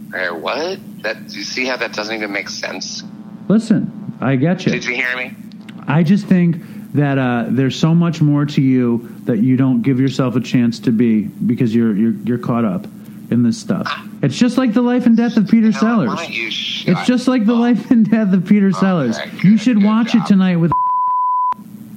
okay 0.09 0.29
what 0.31 0.79
that 1.03 1.27
do 1.27 1.37
you 1.37 1.43
see 1.43 1.65
how 1.65 1.77
that 1.77 1.93
doesn't 1.93 2.15
even 2.15 2.31
make 2.31 2.49
sense 2.49 3.03
Listen, 3.49 4.15
I 4.21 4.37
get 4.37 4.65
you. 4.65 4.71
did 4.71 4.85
you 4.85 4.95
hear 4.95 5.15
me 5.17 5.35
I 5.87 6.01
just 6.03 6.27
think 6.27 6.57
that 6.93 7.17
uh, 7.17 7.47
there's 7.49 7.77
so 7.77 7.93
much 7.93 8.21
more 8.21 8.45
to 8.45 8.61
you 8.61 9.09
that 9.25 9.39
you 9.39 9.57
don't 9.57 9.81
give 9.81 9.99
yourself 9.99 10.35
a 10.35 10.39
chance 10.39 10.79
to 10.79 10.91
be 10.91 11.23
because 11.23 11.73
you're 11.75 11.95
you're 11.95 12.13
you're 12.23 12.37
caught 12.37 12.63
up 12.65 12.85
in 13.31 13.43
this 13.43 13.57
stuff. 13.59 13.91
It's 14.21 14.37
just 14.37 14.57
like 14.57 14.73
the 14.73 14.81
life 14.81 15.05
and 15.07 15.17
death 15.17 15.35
of 15.37 15.47
Peter 15.49 15.71
know, 15.71 15.79
Sellers. 15.79 16.07
why 16.09 16.23
don't 16.23 16.33
you 16.33 16.51
shut 16.51 16.97
It's 16.97 17.07
just 17.07 17.27
like 17.27 17.45
the 17.45 17.53
life 17.53 17.89
and 17.91 18.09
death 18.09 18.31
of 18.33 18.45
Peter 18.45 18.71
Sellers. 18.71 19.17
good, 19.17 19.43
You 19.43 19.57
should 19.57 19.83
watch 19.83 20.13
it 20.15 20.25
tonight 20.25 20.57
with. 20.57 20.71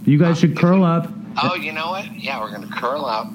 You 0.07 0.19
guys 0.19 0.39
should 0.39 0.57
curl 0.57 0.85
up. 0.85 1.11
Oh, 1.43 1.55
you 1.55 1.73
know 1.73 1.91
what? 1.91 2.15
Yeah, 2.17 2.41
we're 2.41 2.51
gonna 2.53 2.69
curl 2.75 3.05
up 3.05 3.27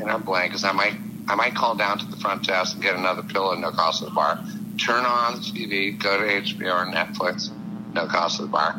in 0.00 0.08
our 0.08 0.18
blankets. 0.18 0.64
I 0.64 0.72
might, 0.72 0.94
I 1.28 1.34
might 1.36 1.54
call 1.54 1.74
down 1.76 1.98
to 1.98 2.06
the 2.06 2.16
front 2.16 2.46
desk 2.46 2.74
and 2.74 2.82
get 2.82 2.96
another 2.96 3.22
pillow, 3.22 3.54
no 3.54 3.70
cost 3.70 4.00
to 4.00 4.06
the 4.06 4.10
bar. 4.10 4.38
Turn 4.78 5.04
on 5.06 5.34
the 5.34 5.40
TV, 5.40 5.98
go 5.98 6.18
to 6.18 6.24
HBO 6.26 6.82
or 6.82 6.92
Netflix, 6.92 7.50
no 7.94 8.06
cost 8.06 8.36
to 8.36 8.42
the 8.42 8.48
bar. 8.48 8.78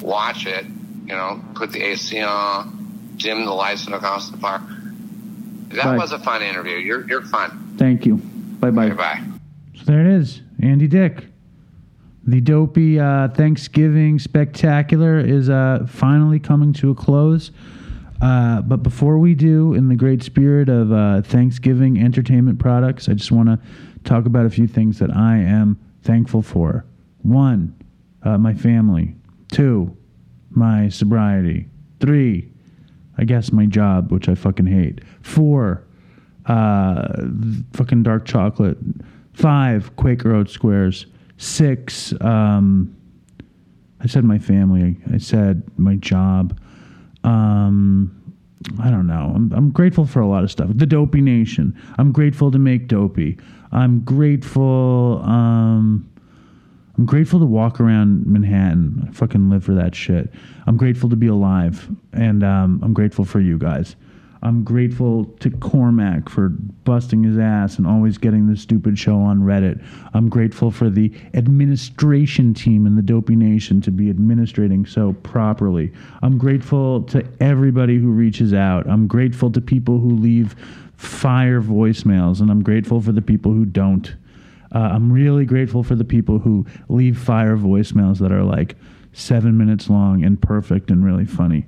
Watch 0.00 0.46
it. 0.46 0.64
You 1.06 1.14
know, 1.14 1.42
put 1.54 1.72
the 1.72 1.82
AC 1.82 2.22
on, 2.22 3.12
dim 3.18 3.44
the 3.44 3.52
lights, 3.52 3.86
no 3.88 3.98
cost 3.98 4.26
to 4.30 4.32
the 4.36 4.38
bar. 4.40 4.62
That 5.70 5.84
Right. 5.84 5.98
was 5.98 6.12
a 6.12 6.18
fun 6.20 6.40
interview. 6.42 6.76
You're, 6.76 7.06
you're 7.08 7.22
fun. 7.22 7.74
Thank 7.76 8.06
you. 8.06 8.16
Bye 8.16 8.70
Bye 8.70 8.90
bye. 8.90 8.94
Bye. 8.94 9.22
So 9.74 9.84
there 9.86 10.00
it 10.00 10.06
is, 10.06 10.40
Andy 10.62 10.86
Dick. 10.86 11.24
The 12.26 12.40
dopey 12.40 12.98
uh, 12.98 13.28
Thanksgiving 13.28 14.18
spectacular 14.18 15.18
is 15.18 15.50
uh, 15.50 15.86
finally 15.86 16.38
coming 16.38 16.72
to 16.74 16.90
a 16.90 16.94
close. 16.94 17.50
Uh, 18.22 18.62
but 18.62 18.78
before 18.78 19.18
we 19.18 19.34
do, 19.34 19.74
in 19.74 19.88
the 19.88 19.94
great 19.94 20.22
spirit 20.22 20.70
of 20.70 20.90
uh, 20.90 21.20
Thanksgiving 21.20 22.00
entertainment 22.02 22.58
products, 22.58 23.10
I 23.10 23.12
just 23.12 23.30
want 23.30 23.48
to 23.48 23.58
talk 24.04 24.24
about 24.24 24.46
a 24.46 24.50
few 24.50 24.66
things 24.66 24.98
that 25.00 25.14
I 25.14 25.36
am 25.36 25.78
thankful 26.02 26.40
for. 26.40 26.86
One, 27.22 27.74
uh, 28.22 28.38
my 28.38 28.54
family. 28.54 29.14
Two, 29.52 29.94
my 30.50 30.88
sobriety. 30.88 31.68
Three, 32.00 32.50
I 33.18 33.24
guess 33.24 33.52
my 33.52 33.66
job, 33.66 34.10
which 34.10 34.30
I 34.30 34.34
fucking 34.34 34.66
hate. 34.66 35.02
Four, 35.20 35.84
uh, 36.46 37.26
fucking 37.74 38.02
dark 38.02 38.24
chocolate. 38.24 38.78
Five, 39.34 39.94
Quaker 39.96 40.34
Oat 40.34 40.48
squares. 40.48 41.06
Six, 41.44 42.14
um, 42.22 42.96
I 44.00 44.06
said 44.06 44.24
my 44.24 44.38
family. 44.38 44.96
I 45.12 45.18
said 45.18 45.62
my 45.76 45.96
job. 45.96 46.58
Um, 47.22 48.34
I 48.80 48.90
don't 48.90 49.06
know. 49.06 49.30
I'm, 49.34 49.52
I'm 49.52 49.70
grateful 49.70 50.06
for 50.06 50.20
a 50.20 50.26
lot 50.26 50.42
of 50.42 50.50
stuff. 50.50 50.70
The 50.72 50.86
Dopey 50.86 51.20
Nation. 51.20 51.78
I'm 51.98 52.12
grateful 52.12 52.50
to 52.50 52.58
make 52.58 52.88
Dopey. 52.88 53.36
I'm 53.72 54.00
grateful. 54.00 55.20
Um, 55.22 56.10
I'm 56.96 57.04
grateful 57.04 57.40
to 57.40 57.46
walk 57.46 57.78
around 57.78 58.24
Manhattan. 58.26 59.06
I 59.06 59.12
fucking 59.12 59.50
live 59.50 59.64
for 59.64 59.74
that 59.74 59.94
shit. 59.94 60.32
I'm 60.66 60.78
grateful 60.78 61.10
to 61.10 61.16
be 61.16 61.26
alive, 61.26 61.90
and 62.14 62.42
um, 62.42 62.80
I'm 62.82 62.94
grateful 62.94 63.26
for 63.26 63.40
you 63.40 63.58
guys. 63.58 63.96
I'm 64.44 64.62
grateful 64.62 65.24
to 65.40 65.50
Cormac 65.50 66.28
for 66.28 66.50
busting 66.50 67.24
his 67.24 67.38
ass 67.38 67.78
and 67.78 67.86
always 67.86 68.18
getting 68.18 68.46
the 68.46 68.58
stupid 68.58 68.98
show 68.98 69.16
on 69.16 69.40
Reddit. 69.40 69.82
I'm 70.12 70.28
grateful 70.28 70.70
for 70.70 70.90
the 70.90 71.10
administration 71.32 72.52
team 72.52 72.86
in 72.86 72.94
the 72.94 73.02
Dopey 73.02 73.36
Nation 73.36 73.80
to 73.80 73.90
be 73.90 74.10
administrating 74.10 74.84
so 74.84 75.14
properly. 75.14 75.92
I'm 76.20 76.36
grateful 76.36 77.04
to 77.04 77.26
everybody 77.40 77.98
who 77.98 78.10
reaches 78.10 78.52
out. 78.52 78.86
I'm 78.86 79.06
grateful 79.06 79.50
to 79.50 79.62
people 79.62 79.98
who 79.98 80.10
leave 80.10 80.54
fire 80.96 81.62
voicemails, 81.62 82.42
and 82.42 82.50
I'm 82.50 82.62
grateful 82.62 83.00
for 83.00 83.12
the 83.12 83.22
people 83.22 83.52
who 83.52 83.64
don't. 83.64 84.14
Uh, 84.74 84.78
I'm 84.78 85.10
really 85.10 85.46
grateful 85.46 85.82
for 85.82 85.94
the 85.94 86.04
people 86.04 86.38
who 86.38 86.66
leave 86.90 87.18
fire 87.18 87.56
voicemails 87.56 88.18
that 88.18 88.30
are 88.30 88.44
like 88.44 88.76
seven 89.14 89.56
minutes 89.56 89.88
long 89.88 90.22
and 90.22 90.40
perfect 90.40 90.90
and 90.90 91.02
really 91.02 91.24
funny. 91.24 91.64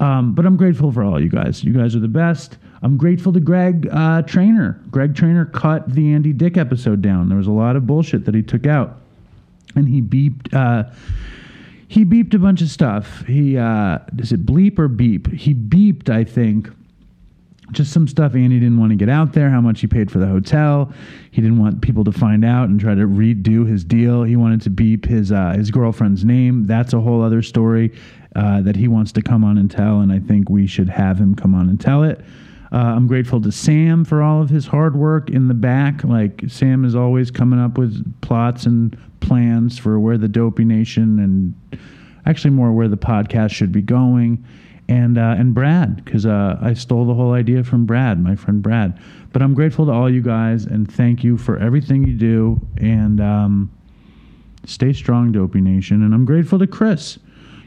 Um, 0.00 0.34
but 0.34 0.46
I'm 0.46 0.56
grateful 0.56 0.90
for 0.90 1.04
all 1.04 1.22
you 1.22 1.28
guys. 1.28 1.62
You 1.62 1.74
guys 1.74 1.94
are 1.94 2.00
the 2.00 2.08
best. 2.08 2.56
I'm 2.82 2.96
grateful 2.96 3.32
to 3.34 3.40
Greg 3.40 3.86
uh, 3.92 4.22
Trainer. 4.22 4.80
Greg 4.90 5.14
Trainer 5.14 5.44
cut 5.44 5.92
the 5.92 6.12
Andy 6.12 6.32
Dick 6.32 6.56
episode 6.56 7.02
down. 7.02 7.28
There 7.28 7.36
was 7.36 7.46
a 7.46 7.52
lot 7.52 7.76
of 7.76 7.86
bullshit 7.86 8.24
that 8.24 8.34
he 8.34 8.42
took 8.42 8.66
out, 8.66 8.98
and 9.76 9.86
he 9.86 10.00
beeped. 10.00 10.54
Uh, 10.54 10.90
he 11.88 12.04
beeped 12.04 12.32
a 12.34 12.38
bunch 12.38 12.62
of 12.62 12.70
stuff. 12.70 13.26
He 13.26 13.58
uh, 13.58 13.98
is 14.18 14.32
it 14.32 14.46
bleep 14.46 14.78
or 14.78 14.88
beep? 14.88 15.30
He 15.32 15.52
beeped, 15.52 16.08
I 16.08 16.24
think, 16.24 16.70
just 17.72 17.92
some 17.92 18.08
stuff 18.08 18.34
Andy 18.34 18.58
didn't 18.58 18.78
want 18.78 18.90
to 18.90 18.96
get 18.96 19.10
out 19.10 19.34
there, 19.34 19.50
how 19.50 19.60
much 19.60 19.82
he 19.82 19.86
paid 19.86 20.10
for 20.10 20.18
the 20.18 20.26
hotel. 20.26 20.92
He 21.30 21.42
didn't 21.42 21.58
want 21.58 21.82
people 21.82 22.04
to 22.04 22.12
find 22.12 22.44
out 22.44 22.70
and 22.70 22.80
try 22.80 22.94
to 22.94 23.06
redo 23.06 23.68
his 23.68 23.84
deal. 23.84 24.22
He 24.22 24.36
wanted 24.36 24.62
to 24.62 24.70
beep 24.70 25.04
his 25.04 25.30
uh, 25.30 25.52
his 25.52 25.70
girlfriend's 25.70 26.24
name. 26.24 26.66
That's 26.66 26.94
a 26.94 27.00
whole 27.00 27.22
other 27.22 27.42
story 27.42 27.92
uh, 28.36 28.62
that 28.62 28.76
he 28.76 28.88
wants 28.88 29.12
to 29.12 29.22
come 29.22 29.44
on 29.44 29.58
and 29.58 29.70
tell, 29.70 30.00
and 30.00 30.12
I 30.12 30.18
think 30.18 30.48
we 30.48 30.66
should 30.66 30.88
have 30.88 31.18
him 31.18 31.34
come 31.34 31.54
on 31.54 31.68
and 31.68 31.80
tell 31.80 32.02
it. 32.02 32.20
Uh, 32.72 32.76
I'm 32.76 33.08
grateful 33.08 33.40
to 33.40 33.50
Sam 33.50 34.04
for 34.04 34.22
all 34.22 34.40
of 34.40 34.48
his 34.48 34.66
hard 34.66 34.94
work 34.94 35.28
in 35.28 35.48
the 35.48 35.54
back. 35.54 36.04
Like 36.04 36.44
Sam 36.46 36.84
is 36.84 36.94
always 36.94 37.30
coming 37.30 37.58
up 37.58 37.76
with 37.76 38.20
plots 38.20 38.64
and 38.64 38.96
plans 39.20 39.76
for 39.76 39.98
where 39.98 40.16
the 40.16 40.28
Dopey 40.28 40.64
Nation 40.64 41.18
and 41.18 41.80
actually 42.26 42.50
more 42.50 42.72
where 42.72 42.86
the 42.86 42.96
podcast 42.96 43.50
should 43.50 43.72
be 43.72 43.82
going 43.82 44.44
and 44.88 45.18
uh, 45.18 45.34
and 45.38 45.54
Brad 45.54 46.04
because 46.04 46.26
uh, 46.26 46.58
I 46.60 46.74
stole 46.74 47.06
the 47.06 47.14
whole 47.14 47.32
idea 47.32 47.64
from 47.64 47.86
Brad, 47.86 48.22
my 48.22 48.36
friend 48.36 48.62
Brad. 48.62 49.00
But 49.32 49.42
I'm 49.42 49.54
grateful 49.54 49.86
to 49.86 49.92
all 49.92 50.10
you 50.10 50.22
guys 50.22 50.64
and 50.64 50.90
thank 50.90 51.24
you 51.24 51.36
for 51.36 51.56
everything 51.58 52.06
you 52.06 52.14
do. 52.14 52.60
And 52.76 53.20
um, 53.20 53.70
stay 54.66 54.92
strong, 54.92 55.32
Dopey 55.32 55.60
Nation. 55.60 56.02
And 56.02 56.12
I'm 56.12 56.24
grateful 56.24 56.58
to 56.58 56.66
Chris. 56.66 57.18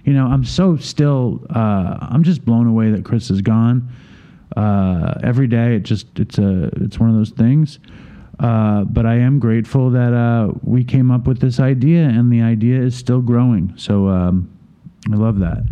You 0.04 0.14
know, 0.14 0.28
I'm 0.28 0.44
so 0.44 0.78
still. 0.78 1.46
Uh, 1.50 1.98
I'm 2.02 2.24
just 2.24 2.44
blown 2.44 2.68
away 2.68 2.92
that 2.92 3.06
Chris 3.06 3.30
is 3.30 3.42
gone. 3.42 3.90
Uh, 4.56 5.16
every 5.24 5.48
day, 5.48 5.76
it 5.76 5.84
just 5.84 6.20
it's 6.20 6.38
a 6.38 6.70
it's 6.78 7.00
one 7.00 7.10
of 7.10 7.16
those 7.16 7.32
things. 7.32 7.80
Uh, 8.40 8.84
but 8.84 9.06
I 9.06 9.16
am 9.16 9.40
grateful 9.40 9.92
that 9.92 10.14
uh, 10.14 10.52
we 10.64 10.84
came 10.84 11.12
up 11.12 11.28
with 11.28 11.40
this 11.40 11.60
idea, 11.60 12.04
and 12.04 12.32
the 12.32 12.42
idea 12.42 12.82
is 12.82 12.96
still 12.96 13.22
growing. 13.22 13.74
So 13.78 14.08
um, 14.08 14.52
I 15.12 15.16
love 15.16 15.40
that. 15.40 15.64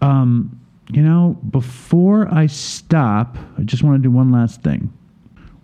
Um, 0.00 0.58
you 0.90 1.02
know, 1.02 1.38
before 1.50 2.32
I 2.32 2.46
stop, 2.46 3.36
I 3.58 3.62
just 3.62 3.82
want 3.82 3.96
to 3.96 4.02
do 4.02 4.10
one 4.10 4.30
last 4.30 4.62
thing. 4.62 4.92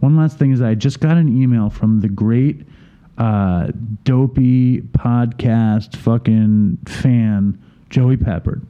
One 0.00 0.16
last 0.16 0.38
thing 0.38 0.52
is 0.52 0.60
I 0.60 0.74
just 0.74 1.00
got 1.00 1.16
an 1.16 1.40
email 1.40 1.70
from 1.70 2.00
the 2.00 2.08
great 2.08 2.66
uh, 3.16 3.68
dopey 4.02 4.82
podcast 4.82 5.96
fucking 5.96 6.78
fan, 6.86 7.58
Joey 7.94 8.16
Pepper. 8.16 8.60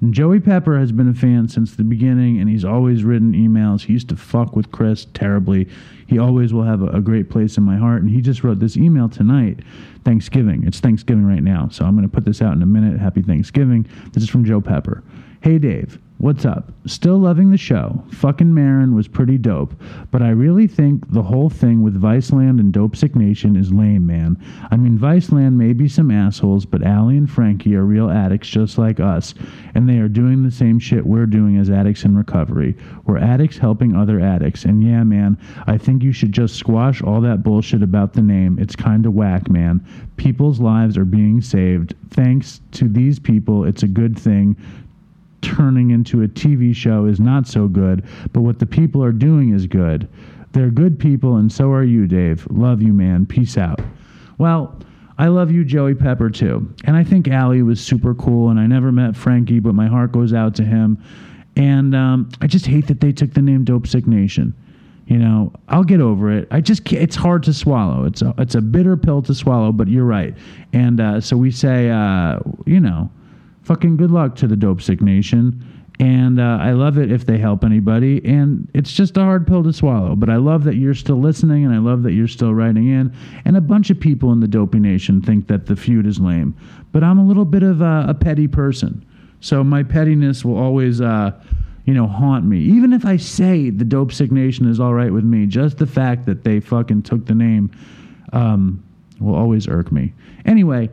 And 0.00 0.12
Joey 0.12 0.40
Pepper 0.40 0.76
has 0.76 0.90
been 0.90 1.08
a 1.08 1.14
fan 1.14 1.46
since 1.46 1.76
the 1.76 1.84
beginning, 1.84 2.40
and 2.40 2.50
he's 2.50 2.64
always 2.64 3.04
written 3.04 3.32
emails. 3.32 3.82
He 3.82 3.92
used 3.92 4.08
to 4.08 4.16
fuck 4.16 4.56
with 4.56 4.72
Chris 4.72 5.06
terribly. 5.14 5.68
He 6.08 6.18
always 6.18 6.52
will 6.52 6.64
have 6.64 6.82
a, 6.82 6.88
a 6.88 7.00
great 7.00 7.30
place 7.30 7.56
in 7.56 7.62
my 7.62 7.76
heart. 7.76 8.02
And 8.02 8.10
he 8.10 8.20
just 8.20 8.42
wrote 8.42 8.58
this 8.58 8.76
email 8.76 9.08
tonight, 9.08 9.60
Thanksgiving. 10.04 10.64
It's 10.66 10.80
Thanksgiving 10.80 11.24
right 11.24 11.44
now, 11.44 11.68
so 11.68 11.84
I'm 11.84 11.94
going 11.94 12.08
to 12.08 12.12
put 12.12 12.24
this 12.24 12.42
out 12.42 12.54
in 12.54 12.62
a 12.62 12.66
minute. 12.66 12.98
Happy 12.98 13.22
Thanksgiving. 13.22 13.86
This 14.12 14.24
is 14.24 14.28
from 14.28 14.44
Joe 14.44 14.60
Pepper. 14.60 15.04
Hey 15.42 15.58
Dave, 15.58 16.00
what's 16.18 16.44
up? 16.44 16.72
Still 16.86 17.18
loving 17.18 17.50
the 17.50 17.58
show. 17.58 18.02
Fucking 18.10 18.52
Maron 18.52 18.94
was 18.94 19.06
pretty 19.06 19.36
dope, 19.38 19.74
but 20.10 20.22
I 20.22 20.30
really 20.30 20.66
think 20.66 21.10
the 21.12 21.22
whole 21.22 21.50
thing 21.50 21.82
with 21.82 22.00
Viceland 22.00 22.58
and 22.58 22.72
Dopesick 22.72 23.14
Nation 23.14 23.54
is 23.56 23.72
lame, 23.72 24.06
man. 24.06 24.36
I 24.70 24.76
mean, 24.76 24.98
Viceland 24.98 25.54
may 25.54 25.72
be 25.72 25.88
some 25.88 26.10
assholes, 26.10 26.64
but 26.64 26.82
Allie 26.82 27.16
and 27.16 27.30
Frankie 27.30 27.76
are 27.76 27.84
real 27.84 28.10
addicts 28.10 28.48
just 28.48 28.78
like 28.78 28.98
us, 28.98 29.34
and 29.74 29.88
they 29.88 29.98
are 29.98 30.08
doing 30.08 30.42
the 30.42 30.50
same 30.50 30.78
shit 30.78 31.06
we're 31.06 31.26
doing 31.26 31.58
as 31.58 31.70
addicts 31.70 32.04
in 32.04 32.16
recovery. 32.16 32.76
We're 33.04 33.18
addicts 33.18 33.58
helping 33.58 33.94
other 33.94 34.20
addicts, 34.20 34.64
and 34.64 34.82
yeah, 34.82 35.04
man, 35.04 35.38
I 35.66 35.76
think 35.76 36.02
you 36.02 36.12
should 36.12 36.32
just 36.32 36.56
squash 36.56 37.02
all 37.02 37.20
that 37.20 37.42
bullshit 37.42 37.82
about 37.82 38.14
the 38.14 38.22
name. 38.22 38.58
It's 38.58 38.76
kinda 38.76 39.10
whack, 39.10 39.50
man. 39.50 39.84
People's 40.16 40.60
lives 40.60 40.96
are 40.96 41.04
being 41.04 41.42
saved. 41.42 41.94
Thanks 42.10 42.60
to 42.72 42.88
these 42.88 43.18
people, 43.18 43.64
it's 43.64 43.82
a 43.82 43.88
good 43.88 44.18
thing 44.18 44.56
turning 45.42 45.90
into 45.90 46.22
a 46.22 46.28
TV 46.28 46.74
show 46.74 47.06
is 47.06 47.20
not 47.20 47.46
so 47.46 47.68
good, 47.68 48.04
but 48.32 48.42
what 48.42 48.58
the 48.58 48.66
people 48.66 49.02
are 49.02 49.12
doing 49.12 49.52
is 49.52 49.66
good. 49.66 50.08
They're 50.52 50.70
good 50.70 50.98
people, 50.98 51.36
and 51.36 51.52
so 51.52 51.70
are 51.72 51.84
you, 51.84 52.06
Dave. 52.06 52.46
Love 52.50 52.82
you, 52.82 52.92
man. 52.92 53.26
Peace 53.26 53.58
out. 53.58 53.80
Well, 54.38 54.78
I 55.18 55.28
love 55.28 55.50
you, 55.50 55.64
Joey 55.64 55.94
Pepper, 55.94 56.30
too. 56.30 56.72
And 56.84 56.96
I 56.96 57.04
think 57.04 57.28
Allie 57.28 57.62
was 57.62 57.80
super 57.80 58.14
cool, 58.14 58.50
and 58.50 58.60
I 58.60 58.66
never 58.66 58.92
met 58.92 59.16
Frankie, 59.16 59.60
but 59.60 59.74
my 59.74 59.86
heart 59.86 60.12
goes 60.12 60.32
out 60.32 60.54
to 60.56 60.64
him. 60.64 61.02
And 61.56 61.94
um, 61.94 62.28
I 62.40 62.46
just 62.46 62.66
hate 62.66 62.86
that 62.88 63.00
they 63.00 63.12
took 63.12 63.32
the 63.32 63.42
name 63.42 63.64
Dope 63.64 63.84
Dopesick 63.84 64.06
Nation. 64.06 64.54
You 65.06 65.18
know, 65.18 65.52
I'll 65.68 65.84
get 65.84 66.00
over 66.00 66.30
it. 66.32 66.48
I 66.50 66.60
just 66.60 66.84
can't, 66.84 67.00
it's 67.00 67.16
hard 67.16 67.44
to 67.44 67.54
swallow. 67.54 68.04
It's 68.04 68.22
a 68.22 68.34
it's 68.38 68.56
a 68.56 68.60
bitter 68.60 68.96
pill 68.96 69.22
to 69.22 69.34
swallow, 69.34 69.70
but 69.70 69.86
you're 69.86 70.04
right. 70.04 70.34
And 70.72 71.00
uh, 71.00 71.20
so 71.20 71.36
we 71.36 71.52
say, 71.52 71.90
uh, 71.90 72.40
you 72.66 72.80
know, 72.80 73.08
fucking 73.66 73.96
good 73.96 74.12
luck 74.12 74.36
to 74.36 74.46
the 74.46 74.54
Dopesick 74.54 75.00
Nation. 75.00 75.64
And 75.98 76.38
uh, 76.38 76.58
I 76.60 76.72
love 76.72 76.98
it 76.98 77.10
if 77.10 77.26
they 77.26 77.36
help 77.38 77.64
anybody. 77.64 78.24
And 78.24 78.70
it's 78.74 78.92
just 78.92 79.16
a 79.16 79.20
hard 79.20 79.46
pill 79.46 79.64
to 79.64 79.72
swallow. 79.72 80.14
But 80.14 80.30
I 80.30 80.36
love 80.36 80.62
that 80.64 80.76
you're 80.76 80.94
still 80.94 81.18
listening 81.18 81.64
and 81.64 81.74
I 81.74 81.78
love 81.78 82.02
that 82.04 82.12
you're 82.12 82.28
still 82.28 82.54
writing 82.54 82.88
in. 82.88 83.12
And 83.44 83.56
a 83.56 83.60
bunch 83.60 83.90
of 83.90 83.98
people 83.98 84.30
in 84.32 84.40
the 84.40 84.46
Dopey 84.46 84.78
Nation 84.78 85.20
think 85.20 85.48
that 85.48 85.66
the 85.66 85.74
feud 85.74 86.06
is 86.06 86.20
lame. 86.20 86.54
But 86.92 87.02
I'm 87.02 87.18
a 87.18 87.24
little 87.24 87.44
bit 87.44 87.64
of 87.64 87.80
a, 87.80 88.06
a 88.08 88.14
petty 88.14 88.46
person. 88.46 89.04
So 89.40 89.64
my 89.64 89.82
pettiness 89.82 90.44
will 90.44 90.58
always, 90.58 91.00
uh, 91.00 91.32
you 91.86 91.94
know, 91.94 92.06
haunt 92.06 92.44
me. 92.44 92.60
Even 92.60 92.92
if 92.92 93.04
I 93.04 93.16
say 93.16 93.70
the 93.70 93.84
Dopesick 93.84 94.30
Nation 94.30 94.68
is 94.68 94.78
all 94.78 94.94
right 94.94 95.12
with 95.12 95.24
me, 95.24 95.46
just 95.46 95.78
the 95.78 95.86
fact 95.86 96.26
that 96.26 96.44
they 96.44 96.60
fucking 96.60 97.02
took 97.02 97.26
the 97.26 97.34
name 97.34 97.70
um, 98.32 98.84
will 99.18 99.34
always 99.34 99.66
irk 99.66 99.90
me. 99.90 100.12
Anyway. 100.44 100.88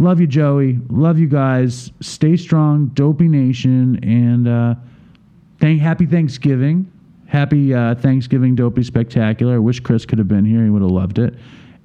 Love 0.00 0.20
you, 0.20 0.28
Joey. 0.28 0.78
Love 0.90 1.18
you 1.18 1.26
guys. 1.26 1.90
Stay 2.00 2.36
strong, 2.36 2.86
Dopey 2.94 3.26
Nation, 3.26 3.98
and 4.04 4.46
uh, 4.46 4.74
thank 5.60 5.80
happy 5.80 6.06
Thanksgiving. 6.06 6.90
Happy 7.26 7.74
uh, 7.74 7.96
Thanksgiving, 7.96 8.54
Dopey 8.54 8.84
Spectacular. 8.84 9.56
I 9.56 9.58
wish 9.58 9.80
Chris 9.80 10.06
could 10.06 10.18
have 10.18 10.28
been 10.28 10.44
here. 10.44 10.62
He 10.62 10.70
would 10.70 10.82
have 10.82 10.90
loved 10.92 11.18
it. 11.18 11.34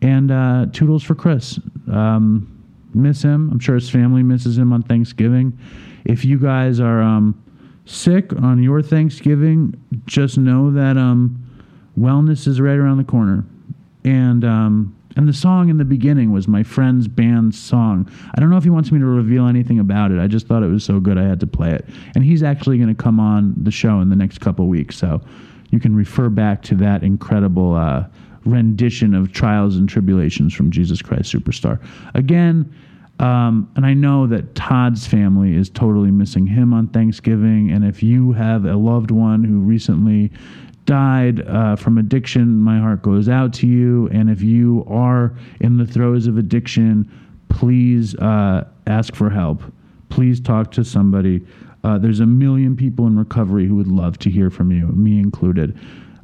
And 0.02 0.32
uh, 0.32 0.68
toodles 0.72 1.04
for 1.04 1.16
Chris. 1.16 1.60
Um, 1.92 2.64
miss 2.94 3.24
him. 3.24 3.50
I'm 3.52 3.60
sure 3.60 3.76
his 3.76 3.90
family 3.90 4.22
misses 4.22 4.60
him 4.60 4.72
on 4.72 4.84
Thanksgiving. 4.84 5.58
If 6.06 6.24
you 6.24 6.38
guys 6.38 6.80
are 6.80 7.02
um, 7.02 7.42
sick 7.86 8.32
on 8.42 8.62
your 8.62 8.84
Thanksgiving, 8.84 9.74
just 10.06 10.38
know 10.38 10.70
that 10.72 10.98
um, 10.98 11.44
wellness 11.98 12.48
is 12.48 12.62
right 12.62 12.78
around 12.78 12.98
the 13.00 13.04
corner. 13.04 13.44
And 14.06 14.46
um, 14.46 14.96
and 15.16 15.28
the 15.28 15.34
song 15.34 15.70
in 15.70 15.78
the 15.78 15.86
beginning 15.86 16.32
was 16.32 16.48
my 16.48 16.64
friend's 16.64 17.08
band's 17.08 17.60
song. 17.60 18.10
I 18.36 18.40
don't 18.40 18.50
know 18.50 18.58
if 18.58 18.64
he 18.64 18.70
wants 18.70 18.92
me 18.92 19.00
to 19.00 19.06
reveal 19.06 19.48
anything 19.48 19.80
about 19.80 20.12
it. 20.12 20.20
I 20.20 20.28
just 20.28 20.48
thought 20.48 20.64
it 20.64 20.70
was 20.70 20.84
so 20.84 21.00
good 21.00 21.18
I 21.18 21.24
had 21.24 21.40
to 21.42 21.48
play 21.48 21.72
it. 21.72 21.86
And 22.16 22.24
he's 22.24 22.44
actually 22.44 22.78
going 22.78 22.94
to 22.94 23.02
come 23.04 23.20
on 23.20 23.54
the 23.58 23.72
show 23.72 24.00
in 24.02 24.10
the 24.10 24.16
next 24.16 24.40
couple 24.40 24.68
weeks. 24.68 24.98
So 24.98 25.22
you 25.70 25.80
can 25.80 25.96
refer 25.96 26.30
back 26.30 26.62
to 26.64 26.76
that 26.76 27.04
incredible 27.04 27.76
uh, 27.76 28.06
rendition 28.46 29.14
of 29.14 29.32
Trials 29.32 29.78
and 29.78 29.88
Tribulations 29.88 30.54
from 30.54 30.72
Jesus 30.72 31.02
Christ 31.02 31.34
Superstar. 31.34 31.80
Again, 32.14 32.74
um, 33.20 33.72
and 33.76 33.86
I 33.86 33.94
know 33.94 34.28
that 34.28 34.56
Todd's 34.56 35.06
family 35.06 35.56
is 35.56 35.70
totally 35.70 36.12
missing 36.12 36.48
him 36.48 36.74
on 36.74 36.88
Thanksgiving. 36.88 37.72
And 37.72 37.86
if 37.86 38.02
you 38.02 38.32
have 38.34 38.66
a 38.66 38.76
loved 38.76 39.12
one 39.12 39.44
who 39.44 39.60
recently 39.60 40.32
died 40.86 41.48
uh, 41.48 41.76
from 41.76 41.98
addiction, 41.98 42.58
my 42.58 42.80
heart 42.80 43.02
goes 43.02 43.30
out 43.30 43.54
to 43.54 43.68
you. 43.68 44.08
And 44.10 44.30
if 44.30 44.42
you 44.42 44.86
are 44.88 45.34
in 45.62 45.78
the 45.78 45.86
throes 45.86 46.28
of 46.28 46.38
addiction, 46.38 47.10
please 47.50 48.16
uh, 48.16 48.68
ask 48.88 49.16
for 49.16 49.30
help. 49.30 49.62
Please 50.10 50.40
talk 50.40 50.72
to 50.74 50.84
somebody. 50.84 51.46
Uh, 51.84 51.98
there's 51.98 52.20
a 52.20 52.26
million 52.26 52.76
people 52.76 53.08
in 53.08 53.18
recovery 53.18 53.68
who 53.68 53.76
would 53.76 53.88
love 53.88 54.18
to 54.20 54.30
hear 54.30 54.50
from 54.50 54.72
you, 54.72 54.88
me 54.88 55.20
included. 55.20 55.78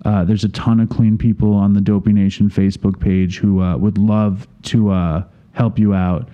Uh, 0.06 0.24
there's 0.24 0.46
a 0.46 0.50
ton 0.50 0.80
of 0.80 0.90
clean 0.90 1.18
people 1.18 1.54
on 1.54 1.74
the 1.74 1.82
Dopey 1.82 2.14
Nation 2.14 2.50
Facebook 2.50 3.00
page 3.00 3.38
who 3.40 3.62
uh, 3.62 3.76
would 3.78 3.98
love 3.98 4.48
to 4.64 4.92
uh, 4.92 5.24
help 5.52 5.78
you 5.78 5.94
out. 5.94 6.30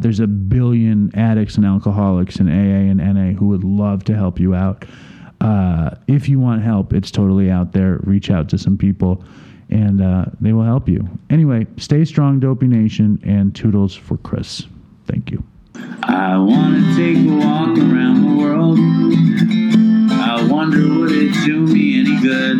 There's 0.00 0.20
a 0.20 0.26
billion 0.26 1.14
addicts 1.14 1.56
and 1.56 1.64
alcoholics 1.64 2.40
in 2.40 2.48
AA 2.48 2.90
and 2.90 2.98
NA 2.98 3.38
who 3.38 3.46
would 3.46 3.64
love 3.64 4.04
to 4.04 4.14
help 4.14 4.38
you 4.38 4.54
out. 4.54 4.84
Uh, 5.40 5.90
if 6.06 6.28
you 6.28 6.40
want 6.40 6.62
help, 6.62 6.92
it's 6.92 7.10
totally 7.10 7.50
out 7.50 7.72
there. 7.72 8.00
Reach 8.02 8.30
out 8.30 8.48
to 8.50 8.58
some 8.58 8.76
people 8.76 9.24
and 9.70 10.02
uh, 10.02 10.24
they 10.40 10.52
will 10.52 10.64
help 10.64 10.88
you. 10.88 11.06
Anyway, 11.30 11.66
stay 11.76 12.04
strong, 12.04 12.40
Dopey 12.40 12.66
Nation, 12.66 13.20
and 13.24 13.54
toodles 13.54 13.94
for 13.94 14.16
Chris. 14.18 14.64
Thank 15.06 15.30
you. 15.30 15.44
I 16.02 16.38
want 16.38 16.74
to 16.74 16.96
take 16.96 17.18
a 17.18 17.36
walk 17.36 17.76
around 17.78 18.22
the 18.22 18.42
world. 18.42 18.78
I 20.10 20.46
wonder 20.50 20.98
would 20.98 21.12
it 21.12 21.32
do 21.44 21.60
me 21.60 22.00
any 22.00 22.20
good? 22.20 22.58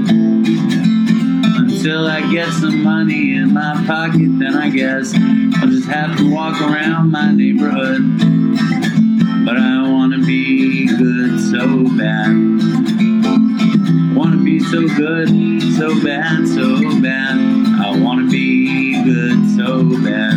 Until 1.56 2.06
I 2.06 2.30
get 2.30 2.52
some 2.52 2.82
money 2.82 3.34
in 3.36 3.55
my 3.55 3.84
pocket, 3.86 4.38
then 4.38 4.55
I 4.55 4.68
guess 4.68 5.14
I'll 5.14 5.68
just 5.68 5.88
have 5.88 6.16
to 6.18 6.30
walk 6.30 6.60
around 6.60 7.10
my 7.10 7.32
neighborhood. 7.32 8.02
But 9.49 9.57
I 9.57 9.91
want 9.91 10.12
to 10.12 10.23
be 10.27 10.87
good 10.87 11.41
so 11.41 11.85
bad. 11.97 12.37
Want 14.15 14.33
to 14.33 14.45
be 14.45 14.61
so 14.61 14.87
good, 14.87 15.29
so 15.75 16.05
bad, 16.05 16.47
so 16.47 17.01
bad. 17.01 17.39
I 17.81 17.99
want 17.99 18.27
to 18.27 18.31
be 18.31 19.03
good 19.05 19.39
so 19.57 19.89
bad. 20.05 20.37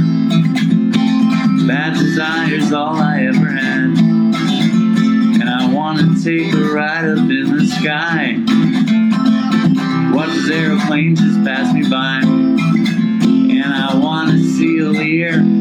Bad 1.68 1.96
desire's 1.96 2.72
all 2.72 2.96
I 2.96 3.24
ever 3.24 3.48
had. 3.48 3.98
And 5.42 5.50
I 5.50 5.74
want 5.74 6.00
to 6.00 6.24
take 6.24 6.54
a 6.54 6.72
ride 6.72 7.04
up 7.04 7.18
in 7.18 7.58
the 7.58 7.68
sky. 7.68 8.38
Watch 10.16 10.30
this 10.30 10.52
aeroplane 10.52 11.18
just 11.18 11.44
pass 11.44 11.74
me 11.74 11.84
by. 11.90 12.22
And 12.24 13.74
I 13.74 13.94
want 13.94 14.32
to 14.32 14.42
see 14.42 14.80
a 14.80 14.86
Lear 14.86 15.61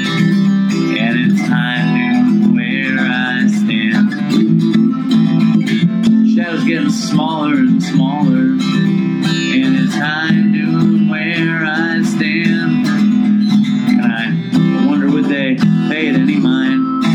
Getting 6.91 7.07
smaller 7.07 7.53
and 7.53 7.81
smaller. 7.81 8.57
And 8.57 9.77
it's 9.77 9.95
time 9.95 10.51
to 10.51 11.09
where 11.09 11.63
I 11.63 12.01
stand. 12.03 12.85
And 13.87 14.11
I 14.11 14.87
wonder 14.89 15.09
would 15.09 15.25
they 15.25 15.55
pay 15.87 16.07
it 16.07 16.15
any 16.15 16.35
mind 16.35 17.05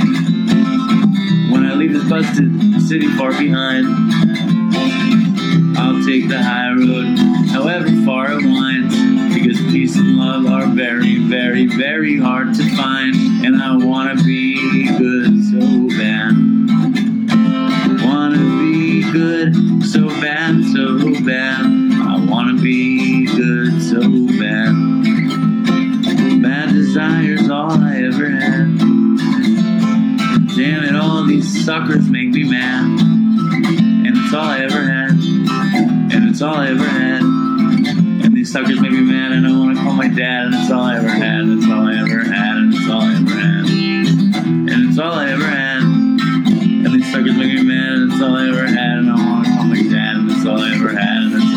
when 1.52 1.66
I 1.66 1.74
leave 1.74 1.92
this 1.92 2.08
busted 2.08 2.80
city 2.88 3.06
far 3.18 3.32
behind. 3.32 3.86
I'll 5.76 6.02
take 6.06 6.28
the 6.28 6.42
high 6.42 6.72
road, 6.72 7.18
however 7.50 7.88
far 8.06 8.32
it 8.32 8.44
winds, 8.46 8.96
because 9.34 9.58
peace 9.70 9.96
and 9.96 10.16
love 10.16 10.46
are 10.46 10.68
very, 10.68 11.18
very, 11.18 11.66
very 11.66 12.18
hard 12.18 12.54
to 12.54 12.76
find. 12.76 13.14
And 13.44 13.62
I 13.62 13.76
wanna 13.76 14.14
be 14.24 14.88
good 14.96 15.35
good, 19.12 19.84
so 19.84 20.08
bad, 20.20 20.62
so 20.72 20.98
bad. 21.24 21.64
I 21.64 22.24
wanna 22.28 22.60
be 22.60 23.26
good, 23.26 23.82
so 23.82 24.00
bad. 24.38 24.74
Bad 26.42 26.72
desires, 26.72 27.48
all 27.50 27.72
I 27.72 28.02
ever 28.02 28.28
had. 28.30 28.78
Damn 30.56 30.84
it, 30.84 30.96
all 30.96 31.24
these 31.24 31.64
suckers 31.64 32.08
make 32.08 32.30
me 32.30 32.44
mad. 32.50 33.00
And 34.06 34.16
it's 34.16 34.34
all 34.34 34.44
I 34.44 34.60
ever 34.60 34.80
had. 34.80 35.10
And 35.10 36.28
it's 36.30 36.42
all 36.42 36.54
I 36.54 36.68
ever 36.68 36.84
had. 36.84 37.22
And 37.22 38.34
these 38.34 38.52
suckers 38.52 38.80
make 38.80 38.92
me 38.92 39.00
mad, 39.00 39.32
and 39.32 39.46
I 39.46 39.50
wanna 39.50 39.74
call 39.80 39.92
my 39.92 40.08
dad. 40.08 40.46
And 40.46 40.54
it's 40.54 40.70
all 40.70 40.82
I 40.82 40.96
ever 40.96 41.08
had. 41.08 41.44
It's 41.46 41.68
all 41.68 41.88
I 41.88 41.94
ever 42.00 42.24
had. 42.24 42.56
And 42.56 42.74
it's 42.74 42.88
all 42.88 43.02
I 43.02 43.14
ever 43.14 43.30
had. 43.30 43.66
And 44.72 44.90
it's 44.90 44.98
all 44.98 45.12
I 45.12 45.30
ever 45.30 45.44
had. 45.44 45.65
It's 47.28 47.36
looking 47.36 47.66
man, 47.66 48.22
all 48.22 48.36
I 48.36 48.48
ever 48.48 48.66
had. 48.68 48.98
And 48.98 49.10
I 49.10 49.14
wanna 49.16 49.48
call 49.48 49.64
me 49.64 49.88
dad, 49.88 50.30
It's 50.30 50.46
all 50.46 50.60
I 50.60 50.74
ever 50.74 50.96
had. 50.96 51.55